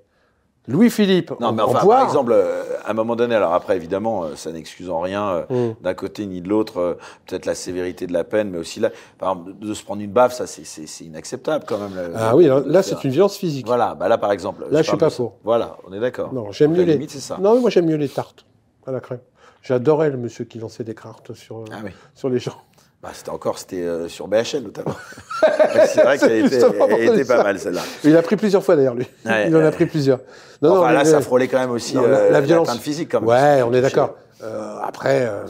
Louis-Philippe. 0.69 1.33
Non, 1.41 1.53
mais 1.53 1.63
enfin, 1.63 1.85
par 1.85 2.05
exemple, 2.05 2.33
euh, 2.33 2.63
à 2.85 2.91
un 2.91 2.95
moment 2.95 3.17
donné, 3.17 3.35
alors 3.35 3.53
après, 3.53 3.75
évidemment, 3.77 4.23
euh, 4.25 4.37
ça 4.37 4.53
n'excuse 4.53 4.91
en 4.91 5.01
rien 5.01 5.29
euh, 5.29 5.43
Hum. 5.51 5.75
d'un 5.81 5.95
côté 5.95 6.25
ni 6.27 6.41
de 6.41 6.49
l'autre, 6.49 6.99
peut-être 7.27 7.47
la 7.47 7.55
sévérité 7.57 8.07
de 8.07 8.13
la 8.13 8.23
peine, 8.23 8.51
mais 8.51 8.59
aussi 8.59 8.79
là, 8.79 8.91
par 9.19 9.33
exemple, 9.33 9.53
de 9.59 9.75
se 9.75 9.83
prendre 9.85 10.03
une 10.03 10.13
baffe, 10.13 10.35
ça, 10.35 10.47
c'est- 10.47 11.01
inacceptable 11.05 11.65
quand 11.67 11.79
même. 11.79 12.13
Ah 12.17 12.37
oui, 12.37 12.47
là, 12.47 12.63
là, 12.65 12.83
c'est 12.83 13.03
une 13.03 13.11
violence 13.11 13.37
physique. 13.37 13.67
Voilà, 13.67 13.95
bah 13.97 14.07
là, 14.09 14.19
par 14.19 14.31
exemple. 14.31 14.63
Là, 14.71 14.79
je 14.79 14.89
suis 14.89 14.91
parle 14.97 15.01
pas 15.01 15.11
de 15.11 15.15
pour. 15.17 15.37
Voilà, 15.43 15.77
on 15.89 15.93
est 15.93 16.01
d'accord. 16.01 16.33
Non, 16.33 16.53
j'aime 16.53 16.73
mieux 16.73 16.85
les. 16.85 16.93
limite, 16.93 17.11
ça. 17.11 17.39
Non, 17.41 17.55
mais 17.55 17.61
moi 17.61 17.71
j'aime 17.71 17.87
mieux 17.87 17.97
les 17.97 18.09
tartes 18.09 18.47
à 18.87 18.93
la 18.93 19.01
crème. 19.01 19.21
J'adorais 19.63 20.11
le 20.11 20.17
monsieur 20.17 20.45
qui 20.45 20.59
lançait 20.59 20.83
des 20.85 20.95
cartes 20.95 21.35
sur, 21.35 21.65
Ah 21.73 21.77
oui. 21.85 21.91
sur 22.15 22.29
les 22.29 22.39
gens. 22.41 22.57
Bah, 23.03 23.11
c'était 23.13 23.31
encore, 23.31 23.59
c'était 23.59 23.83
euh, 23.83 24.09
sur 24.09 24.29
BHL 24.29 24.63
notamment. 24.63 24.95
c'est 25.87 26.03
vrai 26.03 26.19
qu'elle 26.19 26.47
était, 26.47 26.61
elle 26.61 27.09
était 27.19 27.25
pas 27.25 27.43
mal 27.43 27.59
celle-là. 27.59 27.83
Il 28.05 28.17
a 28.17 28.23
pris 28.23 28.37
plusieurs 28.37 28.63
fois 28.63 28.77
d'ailleurs 28.77 28.95
lui. 28.95 29.07
Ouais, 29.27 29.49
Il 29.49 29.57
en 29.57 29.65
a 29.65 29.73
pris 29.73 29.87
plusieurs. 29.87 30.21
Non, 30.63 30.71
enfin 30.71 30.81
non, 30.83 30.87
mais- 30.87 30.93
là, 30.95 31.05
ça 31.05 31.17
mais- 31.17 31.23
frôlait 31.25 31.49
quand 31.49 31.59
même 31.59 31.73
aussi 31.73 31.97
non, 31.97 32.05
euh, 32.05 32.27
la, 32.27 32.31
la 32.31 32.41
violence 32.41 32.69
l'atteinte 32.69 32.83
physique 32.83 33.11
quand 33.11 33.21
même. 33.21 33.29
Ouais, 33.29 33.63
on 33.63 33.73
est 33.75 33.81
d'accord. 33.81 34.15
Euh, 34.45 34.79
après, 34.83 35.27
euh, 35.27 35.45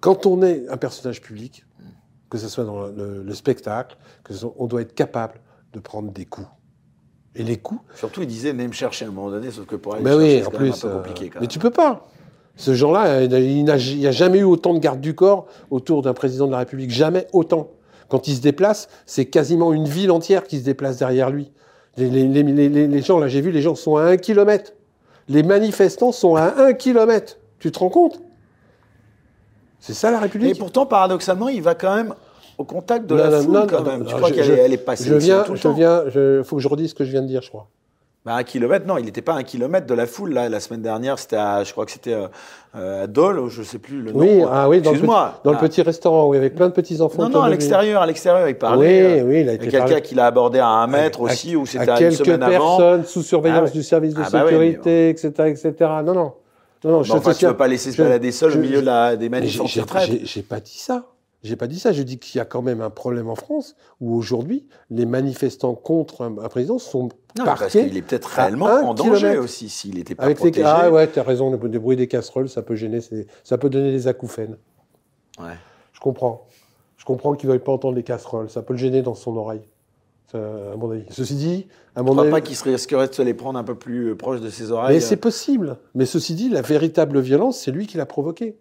quand 0.00 0.26
on 0.26 0.42
est 0.42 0.68
un 0.68 0.76
personnage 0.76 1.22
public, 1.22 1.64
que 2.28 2.36
ce 2.36 2.48
soit 2.48 2.64
dans 2.64 2.86
le, 2.88 3.22
le 3.22 3.34
spectacle, 3.34 3.96
que 4.24 4.34
ce 4.34 4.40
soit- 4.40 4.54
on 4.58 4.66
doit 4.66 4.82
être 4.82 4.94
capable 4.94 5.40
de 5.72 5.80
prendre 5.80 6.10
des 6.12 6.26
coups. 6.26 6.48
Et 7.34 7.42
les 7.42 7.56
coups, 7.56 7.80
Surtout, 7.94 8.20
il 8.20 8.26
disait, 8.26 8.52
venez 8.52 8.68
me 8.68 8.72
chercher 8.74 9.06
à 9.06 9.08
un 9.08 9.12
moment 9.12 9.30
donné, 9.30 9.50
sauf 9.50 9.64
que 9.64 9.76
pour 9.76 9.94
aller 9.94 10.02
Ben 10.04 10.18
me 10.18 10.20
chercher, 10.26 10.36
oui, 10.36 10.42
c'est 10.52 10.58
même 10.58 10.72
un 10.72 10.78
peu 10.78 10.90
compliqué. 10.98 11.28
Quand 11.30 11.36
mais 11.36 11.40
même. 11.42 11.48
tu 11.48 11.58
peux 11.58 11.70
pas. 11.70 12.06
Ce 12.56 12.74
genre-là, 12.74 13.22
il 13.22 13.64
n'y 13.64 14.06
a 14.06 14.10
jamais 14.12 14.38
eu 14.38 14.44
autant 14.44 14.74
de 14.74 14.78
gardes 14.78 15.00
du 15.00 15.14
corps 15.14 15.46
autour 15.70 16.02
d'un 16.02 16.12
président 16.12 16.46
de 16.46 16.52
la 16.52 16.58
République. 16.58 16.90
Jamais 16.90 17.26
autant. 17.32 17.68
Quand 18.08 18.28
il 18.28 18.36
se 18.36 18.42
déplace, 18.42 18.88
c'est 19.06 19.24
quasiment 19.24 19.72
une 19.72 19.86
ville 19.88 20.10
entière 20.10 20.44
qui 20.44 20.58
se 20.58 20.64
déplace 20.64 20.98
derrière 20.98 21.30
lui. 21.30 21.50
Les, 21.96 22.10
les- 22.10 22.28
les- 22.28 22.42
les- 22.42 22.68
les- 22.68 22.86
les 22.86 23.02
gens, 23.02 23.18
là, 23.18 23.28
j'ai 23.28 23.40
vu, 23.40 23.50
les 23.50 23.62
gens 23.62 23.74
sont 23.74 23.96
à 23.96 24.02
un 24.04 24.16
kilomètre. 24.18 24.72
Les 25.28 25.42
manifestants 25.42 26.12
sont 26.12 26.36
à 26.36 26.54
un 26.62 26.72
kilomètre. 26.74 27.38
Tu 27.58 27.70
te 27.72 27.78
rends 27.78 27.88
compte? 27.88 28.20
C'est 29.80 29.94
ça 29.94 30.10
la 30.10 30.18
Et 30.18 30.20
République 30.20 30.58
pourtant, 30.58 30.84
paradoxalement, 30.86 31.48
il 31.48 31.62
va 31.62 31.74
quand 31.74 31.94
même 31.96 32.14
au 32.58 32.64
contact 32.64 33.06
de 33.06 33.14
Non, 33.16 33.22
la 33.24 33.30
non, 33.30 33.42
foule 33.42 33.52
non, 33.54 33.66
quand 33.66 33.82
même. 33.82 34.04
tu 34.04 34.14
crois 34.14 34.30
qu'elle 34.30 34.72
est, 34.72 34.76
passée 34.78 35.04
Je 35.08 35.14
viens, 35.14 35.42
tout 35.42 35.52
le 35.52 35.56
je 35.58 35.62
temps 35.62 35.72
viens, 35.72 36.02
je, 36.08 36.42
faut 36.42 36.56
que 36.56 36.62
je 36.62 36.68
redise 36.68 36.90
ce 36.90 36.94
que 36.94 37.04
je 37.04 37.10
viens 37.10 37.22
de 37.22 37.26
dire, 37.26 37.42
je 37.42 37.48
crois. 37.48 37.68
Bah, 38.24 38.36
un 38.36 38.44
kilomètre, 38.44 38.86
non, 38.86 38.98
il 38.98 39.04
n'était 39.04 39.20
pas 39.20 39.32
un 39.34 39.42
kilomètre 39.42 39.84
de 39.88 39.94
la 39.94 40.06
foule. 40.06 40.32
Là, 40.32 40.48
la 40.48 40.60
semaine 40.60 40.80
dernière, 40.80 41.18
c'était 41.18 41.34
à, 41.34 41.64
je 41.64 41.72
crois 41.72 41.84
que 41.86 41.90
c'était 41.90 42.12
euh, 42.12 42.28
euh, 42.76 43.02
à 43.02 43.06
Dole, 43.08 43.48
je 43.48 43.64
sais 43.64 43.78
plus 43.80 44.00
le 44.00 44.12
nom. 44.12 44.20
Oui, 44.20 44.42
ah 44.48 44.68
oui, 44.68 44.80
dans, 44.80 44.92
le 44.92 44.98
petit, 44.98 45.06
dans 45.08 45.50
le 45.50 45.56
Ah. 45.56 45.60
petit 45.60 45.82
restaurant, 45.82 46.28
oui, 46.28 46.36
avec 46.36 46.54
plein 46.54 46.68
de 46.68 46.72
petits 46.72 47.00
enfants. 47.00 47.24
Non, 47.24 47.28
non, 47.30 47.40
à 47.42 47.48
l'extérieur, 47.48 48.00
à 48.00 48.06
l'extérieur, 48.06 48.46
il 48.48 48.52
Oui, 48.52 48.54
parlait. 48.54 49.20
euh, 49.20 49.24
oui, 49.24 49.40
il 49.40 49.48
a 49.48 49.54
été 49.54 49.66
quelqu'un 49.66 50.00
qui 50.00 50.14
l'a 50.14 50.26
abordé 50.26 50.60
à 50.60 50.68
un 50.68 50.86
mètre 50.86 51.18
à- 51.18 51.22
aussi, 51.24 51.56
ou 51.56 51.62
à 51.62 51.66
c'était 51.66 51.90
à 51.90 52.00
une 52.00 52.10
quelques 52.10 52.24
semaine 52.24 52.42
avant. 52.44 52.76
personnes 52.78 53.04
sous 53.06 53.22
surveillance 53.22 53.70
Ah 53.72 53.76
du 53.76 53.82
service 53.82 54.14
de 54.14 54.22
Ah 54.24 54.28
bah 54.30 54.42
sécurité, 54.44 55.08
etc., 55.08 55.28
etc. 55.48 55.72
Non, 56.04 56.14
non. 56.14 56.32
Non, 56.84 56.90
non, 56.90 57.02
je 57.02 57.12
enfin, 57.12 57.30
ne 57.32 57.48
peux 57.50 57.56
pas 57.56 57.68
laisser 57.68 57.90
se 57.90 58.00
balader 58.00 58.30
seul 58.32 58.50
je- 58.52 58.58
au 58.58 58.60
milieu 58.60 58.80
de 58.80 58.86
la, 58.86 59.16
des 59.16 59.28
manifs 59.28 59.60
J'ai 59.66 60.42
pas 60.42 60.60
dit 60.60 60.78
ça. 60.78 61.06
J'ai 61.42 61.56
pas 61.56 61.66
dit 61.66 61.78
ça. 61.80 61.92
Je 61.92 62.02
dis 62.02 62.18
qu'il 62.18 62.38
y 62.38 62.40
a 62.40 62.44
quand 62.44 62.62
même 62.62 62.80
un 62.80 62.90
problème 62.90 63.28
en 63.28 63.34
France 63.34 63.74
où 64.00 64.14
aujourd'hui, 64.14 64.66
les 64.90 65.06
manifestants 65.06 65.74
contre 65.74 66.22
un, 66.22 66.38
un 66.38 66.48
président 66.48 66.78
sont 66.78 67.02
Non, 67.04 67.08
mais 67.38 67.44
parce 67.44 67.60
parqués. 67.60 67.88
qu'il 67.88 67.96
est 67.96 68.02
peut-être 68.02 68.26
réellement 68.28 68.66
en 68.66 68.94
danger 68.94 69.16
kilomètre. 69.16 69.42
aussi, 69.42 69.68
s'il 69.68 69.96
n'était 69.96 70.14
pas 70.14 70.22
Avec 70.24 70.38
les... 70.38 70.50
protégé. 70.50 70.64
Ah 70.66 70.90
ouais, 70.90 71.06
t'as 71.08 71.22
raison, 71.24 71.50
le, 71.50 71.56
le 71.68 71.78
bruit 71.80 71.96
des 71.96 72.06
casseroles, 72.06 72.48
ça 72.48 72.62
peut 72.62 72.76
gêner, 72.76 73.00
ça 73.42 73.58
peut 73.58 73.70
donner 73.70 73.90
des 73.90 74.06
acouphènes. 74.06 74.56
Ouais. 75.40 75.54
Je 75.92 76.00
comprends. 76.00 76.46
Je 76.96 77.04
comprends 77.04 77.34
qu'il 77.34 77.48
ne 77.48 77.54
veuille 77.54 77.64
pas 77.64 77.72
entendre 77.72 77.96
les 77.96 78.04
casseroles. 78.04 78.48
Ça 78.48 78.62
peut 78.62 78.74
le 78.74 78.78
gêner 78.78 79.02
dans 79.02 79.14
son 79.16 79.36
oreille. 79.36 79.62
Ça, 80.30 80.38
à 80.38 80.76
mon 80.76 80.90
avis. 80.92 81.04
Ceci 81.10 81.34
dit, 81.34 81.66
à 81.96 82.00
Je 82.00 82.04
mon 82.04 82.16
avis. 82.18 82.30
pas 82.30 82.40
qu'il 82.40 82.56
risquerait 82.70 83.08
de 83.08 83.12
se 83.12 83.22
les 83.22 83.34
prendre 83.34 83.58
un 83.58 83.64
peu 83.64 83.74
plus 83.74 84.10
euh, 84.10 84.14
proche 84.16 84.40
de 84.40 84.48
ses 84.48 84.70
oreilles. 84.70 84.94
Mais 84.94 85.00
c'est 85.00 85.16
possible. 85.16 85.76
Mais 85.96 86.06
ceci 86.06 86.34
dit, 86.34 86.48
la 86.48 86.62
véritable 86.62 87.18
violence, 87.18 87.58
c'est 87.58 87.72
lui 87.72 87.88
qui 87.88 87.96
l'a 87.96 88.06
provoquée. 88.06 88.56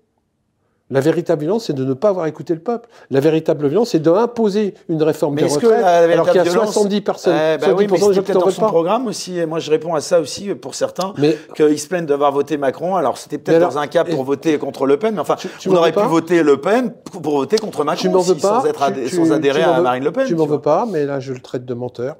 La 0.91 0.99
véritable 0.99 1.41
violence, 1.41 1.65
c'est 1.65 1.73
de 1.73 1.83
ne 1.85 1.93
pas 1.93 2.09
avoir 2.09 2.25
écouté 2.27 2.53
le 2.53 2.59
peuple. 2.59 2.87
La 3.09 3.19
véritable 3.21 3.65
violence, 3.67 3.89
c'est 3.91 3.99
d'imposer 3.99 4.73
une 4.89 5.01
réforme 5.01 5.35
Mais 5.35 5.43
des 5.43 5.47
que 5.47 5.53
retraites, 5.65 5.81
la 5.81 5.87
alors 5.87 6.05
qu'il 6.05 6.15
y 6.15 6.19
a 6.19 6.23
véritable 6.43 6.49
violence- 6.49 6.73
70 6.73 7.01
personnes, 7.01 7.33
Eh 7.35 7.57
ben 7.57 7.67
70% 7.69 7.75
oui, 7.77 7.87
mais 7.89 7.97
des 7.97 8.13
gens 8.13 8.21
qui 8.21 8.55
son 8.55 8.61
programme 8.67 9.07
aussi. 9.07 9.39
Et 9.39 9.45
moi, 9.45 9.59
je 9.59 9.71
réponds 9.71 9.95
à 9.95 10.01
ça 10.01 10.19
aussi 10.19 10.53
pour 10.53 10.75
certains, 10.75 11.13
qu'ils 11.55 11.79
se 11.79 11.87
plaignent 11.87 12.05
d'avoir 12.05 12.31
voté 12.33 12.57
Macron. 12.57 12.95
Alors, 12.97 13.17
c'était 13.17 13.37
peut-être 13.37 13.61
dans 13.61 13.77
un 13.77 13.87
cas 13.87 14.03
pour 14.03 14.23
voter 14.25 14.57
contre 14.57 14.85
Le 14.85 14.97
Pen, 14.97 15.13
mais 15.15 15.21
enfin, 15.21 15.35
Tu- 15.35 15.47
tu 15.59 15.69
on 15.69 15.75
aurait 15.75 15.91
pu 15.93 16.01
voter 16.01 16.43
Le 16.43 16.59
Pen 16.59 16.91
pour 17.21 17.21
voter 17.37 17.57
contre 17.57 17.83
Macron 17.85 18.01
tu 18.01 18.09
m'en 18.09 18.19
veux 18.19 18.33
aussi, 18.33 18.41
pas. 18.41 18.59
sans, 18.61 18.65
être 18.67 18.81
adhé- 18.81 19.05
tu- 19.07 19.15
sans 19.15 19.31
adhérer 19.31 19.63
à 19.63 19.79
Marine 19.81 20.03
Le 20.03 20.11
Pen. 20.11 20.27
Tu 20.27 20.35
m'en 20.35 20.45
veux 20.45 20.59
pas, 20.61 20.85
mais 20.91 21.05
là, 21.05 21.19
je 21.21 21.31
le 21.33 21.39
traite 21.39 21.63
de 21.65 21.73
menteur. 21.73 22.17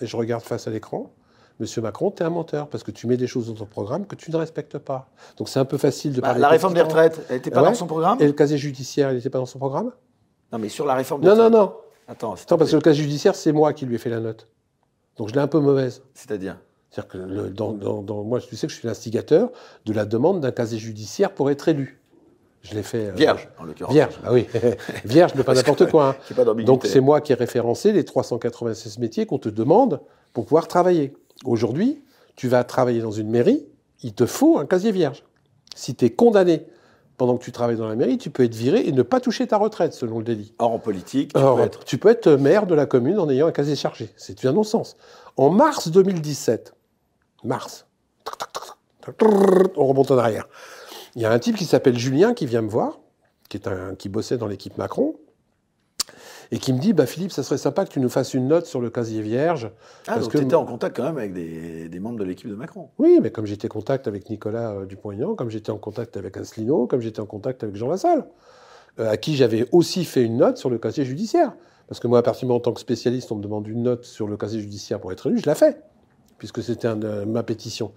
Et 0.00 0.06
je 0.06 0.16
regarde 0.16 0.42
face 0.42 0.66
à 0.68 0.70
l'écran. 0.70 1.10
Monsieur 1.62 1.80
Macron, 1.80 2.10
tu 2.10 2.24
es 2.24 2.26
un 2.26 2.30
menteur 2.30 2.66
parce 2.66 2.82
que 2.82 2.90
tu 2.90 3.06
mets 3.06 3.16
des 3.16 3.28
choses 3.28 3.46
dans 3.46 3.54
ton 3.54 3.66
programme 3.66 4.04
que 4.04 4.16
tu 4.16 4.32
ne 4.32 4.36
respectes 4.36 4.78
pas. 4.78 5.08
Donc 5.38 5.48
c'est 5.48 5.60
un 5.60 5.64
peu 5.64 5.78
facile 5.78 6.12
de 6.12 6.20
Bah, 6.20 6.28
parler. 6.28 6.40
la 6.40 6.48
réforme 6.48 6.74
des 6.74 6.82
retraites, 6.82 7.20
elle 7.28 7.36
n'était 7.36 7.50
pas 7.52 7.60
Ah 7.60 7.62
ouais 7.62 7.68
dans 7.68 7.74
son 7.74 7.86
programme 7.86 8.18
Et 8.20 8.26
le 8.26 8.32
casier 8.32 8.58
judiciaire, 8.58 9.12
il 9.12 9.16
n'était 9.16 9.30
pas 9.30 9.38
dans 9.38 9.46
son 9.46 9.60
programme 9.60 9.92
Non, 10.52 10.58
mais 10.58 10.68
sur 10.68 10.84
la 10.84 10.94
réforme 10.94 11.20
des 11.20 11.28
Non, 11.28 11.36
non, 11.36 11.44
retraites. 11.44 11.60
non. 11.60 11.72
Attends, 12.08 12.34
s'il 12.36 12.46
te 12.46 12.48
Attends, 12.48 12.58
parce 12.58 12.70
que 12.72 12.76
le 12.76 12.82
casier 12.82 13.04
judiciaire, 13.04 13.36
c'est 13.36 13.52
moi 13.52 13.72
qui 13.72 13.86
lui 13.86 13.94
ai 13.94 13.98
fait 13.98 14.10
la 14.10 14.18
note. 14.18 14.48
Donc 15.16 15.28
je 15.28 15.34
l'ai 15.34 15.40
un 15.40 15.46
peu 15.46 15.60
mauvaise. 15.60 16.02
C'est-à-dire 16.14 16.58
C'est-à-dire 16.90 17.08
que 17.12 17.18
le- 17.18 17.50
dans, 17.50 17.70
dans- 17.72 18.02
dans- 18.02 18.24
moi, 18.24 18.40
tu 18.40 18.56
sais 18.56 18.66
que 18.66 18.72
je 18.72 18.78
suis 18.78 18.88
l'instigateur 18.88 19.50
de 19.86 19.92
la 19.92 20.04
demande 20.04 20.40
d'un 20.40 20.50
casier 20.50 20.80
judiciaire 20.80 21.30
pour 21.32 21.48
être 21.48 21.68
élu. 21.68 22.00
Je 22.62 22.74
l'ai 22.74 22.82
fait. 22.82 23.06
euh, 23.08 23.12
Vierge, 23.12 23.48
en 23.58 23.64
l'occurrence. 23.64 23.92
Vierge, 23.94 24.18
ah 24.24 24.32
oui. 24.32 24.46
Vierge, 25.04 25.32
mais 25.36 25.42
pas 25.44 25.54
n'importe 25.54 25.88
quoi. 25.90 26.16
hein. 26.30 26.34
Pas. 26.34 26.44
Donc 26.44 26.86
c'est 26.86 27.00
moi 27.00 27.20
qui 27.20 27.32
ai 27.32 27.34
référencé 27.36 27.92
les 27.92 28.04
396 28.04 28.98
métiers 28.98 29.26
qu'on 29.26 29.38
te 29.38 29.48
demande 29.48 30.00
pour 30.32 30.44
pouvoir 30.44 30.66
travailler. 30.68 31.12
Aujourd'hui, 31.44 32.02
tu 32.36 32.48
vas 32.48 32.64
travailler 32.64 33.00
dans 33.00 33.10
une 33.10 33.30
mairie, 33.30 33.66
il 34.02 34.14
te 34.14 34.26
faut 34.26 34.58
un 34.58 34.66
casier 34.66 34.92
vierge. 34.92 35.24
Si 35.74 35.94
tu 35.94 36.04
es 36.04 36.10
condamné 36.10 36.66
pendant 37.16 37.36
que 37.36 37.44
tu 37.44 37.52
travailles 37.52 37.76
dans 37.76 37.88
la 37.88 37.96
mairie, 37.96 38.18
tu 38.18 38.30
peux 38.30 38.44
être 38.44 38.54
viré 38.54 38.86
et 38.86 38.92
ne 38.92 39.02
pas 39.02 39.20
toucher 39.20 39.46
ta 39.46 39.56
retraite 39.56 39.92
selon 39.92 40.18
le 40.18 40.24
délit. 40.24 40.54
Or, 40.58 40.72
en 40.72 40.78
politique, 40.78 41.32
tu 41.32 41.38
Alors, 41.38 41.56
peux 41.56 41.62
être. 41.62 41.84
tu 41.84 41.98
peux 41.98 42.08
être 42.08 42.30
maire 42.32 42.66
de 42.66 42.74
la 42.74 42.86
commune 42.86 43.18
en 43.18 43.28
ayant 43.28 43.46
un 43.46 43.52
casier 43.52 43.76
chargé. 43.76 44.10
C'est 44.16 44.44
un 44.44 44.52
non-sens. 44.52 44.96
En 45.36 45.50
mars 45.50 45.88
2017, 45.88 46.74
mars, 47.44 47.86
on 49.20 49.86
remonte 49.86 50.10
en 50.10 50.18
arrière. 50.18 50.48
Il 51.14 51.22
y 51.22 51.24
a 51.24 51.30
un 51.30 51.38
type 51.38 51.56
qui 51.56 51.64
s'appelle 51.64 51.98
Julien 51.98 52.34
qui 52.34 52.46
vient 52.46 52.62
me 52.62 52.68
voir, 52.68 53.00
qui, 53.48 53.56
est 53.56 53.68
un, 53.68 53.94
qui 53.94 54.08
bossait 54.08 54.38
dans 54.38 54.46
l'équipe 54.46 54.78
Macron, 54.78 55.16
et 56.52 56.58
qui 56.58 56.72
me 56.74 56.78
dit 56.78 56.92
bah, 56.92 57.06
Philippe, 57.06 57.32
ça 57.32 57.42
serait 57.42 57.56
sympa 57.58 57.84
que 57.86 57.90
tu 57.90 57.98
nous 57.98 58.10
fasses 58.10 58.34
une 58.34 58.46
note 58.46 58.66
sur 58.66 58.80
le 58.80 58.90
casier 58.90 59.22
vierge. 59.22 59.70
Ah, 60.06 60.12
parce 60.14 60.20
donc 60.24 60.32
que- 60.32 60.38
tu 60.38 60.44
étais 60.44 60.54
en 60.54 60.66
contact 60.66 60.94
quand 60.96 61.04
même 61.04 61.16
avec 61.16 61.32
des, 61.32 61.88
des 61.88 61.98
membres 61.98 62.18
de 62.18 62.24
l'équipe 62.24 62.48
de 62.48 62.54
Macron. 62.54 62.90
Oui, 62.98 63.18
mais 63.22 63.30
comme 63.30 63.46
j'étais 63.46 63.66
en 63.66 63.70
contact 63.70 64.06
avec 64.06 64.28
Nicolas 64.28 64.72
euh, 64.72 64.84
Dupont-Aignan, 64.84 65.34
comme 65.34 65.48
j'étais 65.50 65.70
en 65.70 65.78
contact 65.78 66.16
avec 66.16 66.36
Asselineau, 66.36 66.86
comme 66.86 67.00
j'étais 67.00 67.20
en 67.20 67.26
contact 67.26 67.64
avec 67.64 67.74
Jean 67.74 67.88
Lassalle, 67.88 68.26
euh, 69.00 69.10
à 69.10 69.16
qui 69.16 69.34
j'avais 69.34 69.66
aussi 69.72 70.04
fait 70.04 70.22
une 70.22 70.36
note 70.36 70.58
sur 70.58 70.68
le 70.68 70.78
casier 70.78 71.04
judiciaire. 71.06 71.54
Parce 71.88 72.00
que 72.00 72.06
moi, 72.06 72.18
à 72.18 72.22
partir 72.22 72.40
du 72.40 72.46
moment, 72.48 72.58
en 72.58 72.60
tant 72.60 72.72
que 72.72 72.80
spécialiste, 72.80 73.32
on 73.32 73.36
me 73.36 73.42
demande 73.42 73.66
une 73.66 73.82
note 73.82 74.04
sur 74.04 74.26
le 74.28 74.36
casier 74.36 74.60
judiciaire 74.60 75.00
pour 75.00 75.10
être 75.10 75.28
élu, 75.28 75.38
je 75.38 75.46
la 75.46 75.54
fais, 75.54 75.80
puisque 76.38 76.62
c'était 76.62 76.88
euh, 76.88 77.24
ma 77.24 77.42
pétition. 77.42 77.92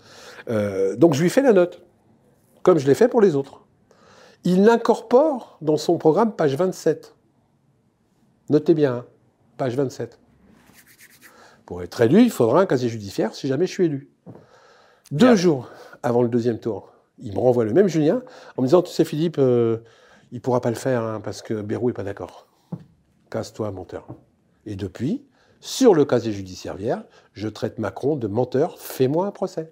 Euh, 0.50 0.96
donc 0.96 1.14
je 1.14 1.22
lui 1.22 1.30
fais 1.30 1.42
la 1.42 1.52
note, 1.54 1.82
comme 2.64 2.78
je 2.78 2.88
l'ai 2.88 2.96
fait 2.96 3.10
pour 3.10 3.20
les 3.20 3.36
autres. 3.36 3.62
Il 4.46 4.64
l'incorpore 4.64 5.58
dans 5.62 5.78
son 5.78 5.98
programme, 5.98 6.34
page 6.34 6.56
27. 6.56 7.15
Notez 8.50 8.74
bien, 8.76 8.96
hein, 8.98 9.06
page 9.58 9.76
27. 9.76 10.20
Pour 11.66 11.82
être 11.82 12.00
élu, 12.02 12.22
il 12.22 12.30
faudra 12.30 12.62
un 12.62 12.66
casier 12.66 12.90
judiciaire 12.90 13.34
si 13.34 13.48
jamais 13.48 13.66
je 13.66 13.72
suis 13.72 13.86
élu. 13.86 14.10
Deux 15.12 15.28
Bien. 15.28 15.36
jours 15.36 15.70
avant 16.04 16.22
le 16.22 16.30
deuxième 16.30 16.60
tour, 16.60 16.94
il 17.20 17.34
me 17.34 17.40
renvoie 17.40 17.66
le 17.66 17.74
même 17.74 17.88
Julien 17.88 18.22
en 18.58 18.62
me 18.62 18.68
disant 18.68 18.84
Tu 18.84 18.92
sais, 18.92 19.04
Philippe, 19.04 19.38
euh, 19.40 19.78
il 20.32 20.42
pourra 20.42 20.62
pas 20.62 20.70
le 20.70 20.76
faire 20.76 21.02
hein, 21.02 21.22
parce 21.24 21.42
que 21.42 21.62
Bérou 21.62 21.90
est 21.90 21.94
pas 21.94 22.04
d'accord. 22.04 22.48
Casse-toi, 23.32 23.72
menteur. 23.72 24.08
Et 24.68 24.76
depuis, 24.76 25.26
sur 25.60 25.96
le 25.96 26.06
casier 26.06 26.32
judiciaire 26.32 26.76
vierge, 26.76 27.04
je 27.34 27.48
traite 27.48 27.80
Macron 27.80 28.16
de 28.16 28.28
menteur. 28.28 28.80
Fais-moi 28.80 29.26
un 29.26 29.32
procès. 29.32 29.72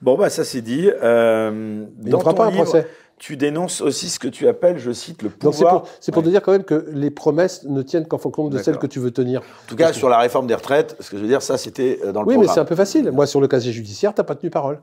Bon, 0.00 0.16
bah, 0.16 0.30
ça 0.30 0.44
c'est 0.44 0.62
dit. 0.62 0.90
Euh, 1.02 1.84
il 2.02 2.10
ne 2.10 2.16
fera 2.16 2.34
pas 2.34 2.46
un 2.46 2.52
procès. 2.52 2.88
Tu 3.20 3.36
dénonces 3.36 3.82
aussi 3.82 4.08
ce 4.08 4.18
que 4.18 4.28
tu 4.28 4.48
appelles, 4.48 4.78
je 4.78 4.90
cite, 4.92 5.22
le 5.22 5.28
c'est 5.28 5.36
pouvoir. 5.38 5.82
pour, 5.82 5.90
c'est 6.00 6.10
pour 6.10 6.22
Ouais. 6.22 6.26
te 6.26 6.30
dire 6.30 6.40
quand 6.42 6.52
même 6.52 6.64
que 6.64 6.86
les 6.90 7.10
promesses 7.10 7.64
ne 7.64 7.82
tiennent 7.82 8.06
qu'en 8.06 8.16
fonction 8.16 8.48
de 8.48 8.58
celles 8.58 8.78
que 8.78 8.86
tu 8.86 8.98
veux 8.98 9.10
tenir. 9.10 9.40
En 9.42 9.68
tout 9.68 9.76
cas, 9.76 9.92
sur 9.92 10.08
la 10.08 10.18
réforme 10.18 10.46
des 10.46 10.54
retraites, 10.54 10.96
ce 11.00 11.10
que 11.10 11.18
je 11.18 11.22
veux 11.22 11.28
dire, 11.28 11.42
ça 11.42 11.58
c'était 11.58 12.00
euh, 12.02 12.12
dans 12.12 12.22
le 12.22 12.28
Oui, 12.28 12.38
mais 12.38 12.48
c'est 12.48 12.60
un 12.60 12.64
peu 12.64 12.74
facile. 12.74 13.10
Moi, 13.12 13.26
sur 13.26 13.40
le 13.42 13.46
casier 13.46 13.72
judiciaire, 13.72 14.14
tu 14.14 14.20
n'as 14.20 14.24
pas 14.24 14.34
tenu 14.34 14.48
parole. 14.50 14.80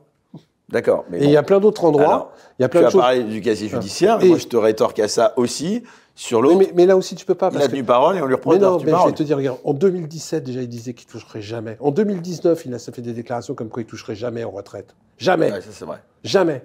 D'accord. 0.70 1.06
Mais 1.10 1.18
Et 1.18 1.22
bon. 1.22 1.26
il 1.28 1.32
y 1.32 1.38
a 1.38 1.42
plein 1.44 1.60
d'autres 1.60 1.84
endroits. 1.84 2.32
Il 2.60 2.62
y 2.62 2.66
a 2.66 2.68
tu 2.68 2.74
plein 2.74 2.82
de 2.82 2.86
as 2.86 2.90
choses. 2.92 3.02
parlé 3.02 3.24
du 3.24 3.42
casier 3.42 3.70
judiciaire, 3.70 4.20
mais 4.20 4.26
Et- 4.26 4.30
moi 4.30 4.38
je 4.38 4.48
te 4.48 4.58
rétorque 4.58 5.00
à 5.00 5.08
ça 5.08 5.34
aussi. 5.38 5.84
Sur 6.14 6.42
l'autre, 6.42 6.58
mais, 6.58 6.72
mais 6.76 6.86
là 6.88 6.98
aussi, 6.98 7.14
tu 7.16 7.26
peux 7.28 7.36
pas. 7.36 7.52
il 7.54 7.58
a 7.62 7.66
que 7.68 7.72
tenu 7.72 7.84
parole 7.84 8.18
et 8.18 8.22
on 8.24 8.26
lui 8.26 8.34
reproche 8.34 8.56
Mais 8.56 8.60
non, 8.60 8.80
mais 8.84 8.92
je 8.92 9.06
vais 9.06 9.12
te 9.14 9.22
dire, 9.22 9.38
regarde, 9.38 9.60
en 9.64 9.74
2017, 9.74 10.44
déjà, 10.44 10.62
il 10.64 10.68
disait 10.68 10.94
qu'il 10.96 11.08
toucherait 11.08 11.44
jamais. 11.44 11.78
En 11.80 11.92
2019, 11.92 12.66
il 12.66 12.74
a 12.74 12.80
fait 12.80 13.04
des 13.04 13.14
déclarations 13.14 13.54
comme 13.54 13.70
quoi 13.70 13.84
il 13.84 13.86
toucherait 13.86 14.16
jamais 14.16 14.44
en 14.44 14.50
retraite. 14.50 14.96
Jamais. 15.20 15.52
Ouais, 15.52 15.62
ça 15.62 15.68
c'est 15.72 15.86
vrai. 15.86 15.98
Jamais. 16.24 16.64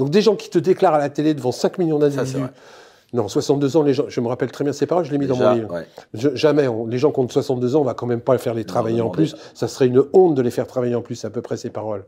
Donc 0.00 0.10
des 0.10 0.22
gens 0.22 0.34
qui 0.34 0.48
te 0.50 0.58
déclarent 0.58 0.94
à 0.94 0.98
la 0.98 1.10
télé 1.10 1.34
devant 1.34 1.52
5 1.52 1.76
millions 1.78 1.98
d'individus. 1.98 2.38
Non, 3.12 3.28
62 3.28 3.76
ans, 3.76 3.82
les 3.82 3.92
gens, 3.92 4.04
je 4.08 4.20
me 4.20 4.28
rappelle 4.28 4.50
très 4.50 4.64
bien 4.64 4.72
ces 4.72 4.86
paroles, 4.86 5.04
je 5.04 5.10
l'ai 5.12 5.18
mis 5.18 5.26
dans 5.26 5.36
mon 5.36 5.52
livre. 5.52 5.74
ouais. 5.74 5.86
Je- 6.14 6.34
jamais, 6.34 6.68
on- 6.68 6.86
les 6.86 6.96
gens 6.96 7.10
qui 7.12 7.18
ont 7.20 7.28
62 7.28 7.76
ans, 7.76 7.80
on 7.80 7.84
va 7.84 7.92
quand 7.94 8.06
même 8.06 8.20
pas 8.20 8.38
faire 8.38 8.54
les 8.54 8.64
travailler 8.64 9.00
en 9.02 9.10
plus. 9.10 9.36
Ça 9.52 9.68
serait 9.68 9.88
une 9.88 10.02
honte 10.12 10.34
de 10.34 10.42
les 10.42 10.50
faire 10.50 10.66
travailler 10.66 10.94
en 10.94 11.02
plus, 11.02 11.24
à 11.24 11.30
peu 11.30 11.42
près 11.42 11.56
ces 11.56 11.70
paroles. 11.70 12.04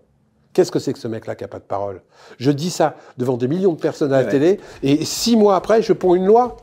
Qu'est-ce 0.54 0.70
que 0.70 0.78
c'est 0.78 0.92
que 0.92 0.98
ce 0.98 1.08
mec-là 1.08 1.34
qui 1.34 1.44
n'a 1.44 1.48
pas 1.48 1.58
de 1.58 1.64
parole 1.64 2.02
Je 2.38 2.50
dis 2.50 2.70
ça 2.70 2.94
devant 3.18 3.36
des 3.36 3.48
millions 3.48 3.72
de 3.72 3.80
personnes 3.80 4.12
à 4.12 4.18
la 4.20 4.24
Ouais. 4.26 4.30
télé, 4.30 4.60
et 4.82 5.04
six 5.04 5.36
mois 5.36 5.56
après, 5.56 5.82
je 5.82 5.92
ponds 5.92 6.14
une 6.14 6.26
loi. 6.26 6.56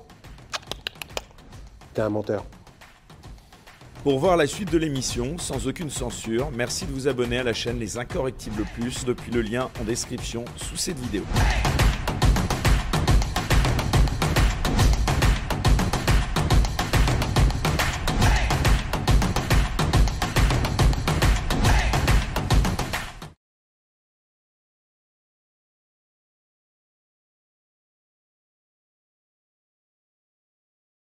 T'es 1.94 2.02
un 2.02 2.10
menteur. 2.10 2.44
Pour 4.04 4.18
voir 4.20 4.38
la 4.38 4.48
suite 4.48 4.72
de 4.72 4.78
l'émission 4.78 5.38
sans 5.38 5.68
aucune 5.68 5.90
censure, 5.90 6.52
merci 6.56 6.86
de 6.86 6.92
vous 6.92 7.10
abonner 7.10 7.40
à 7.40 7.44
la 7.44 7.52
chaîne 7.52 7.80
Les 7.80 7.98
Incorrectibles 7.98 8.64
Plus 8.80 9.04
depuis 9.04 9.30
le 9.30 9.42
lien 9.42 9.70
en 9.82 9.84
description 9.84 10.46
sous 10.56 10.78
cette 10.78 11.00
vidéo. 11.00 11.24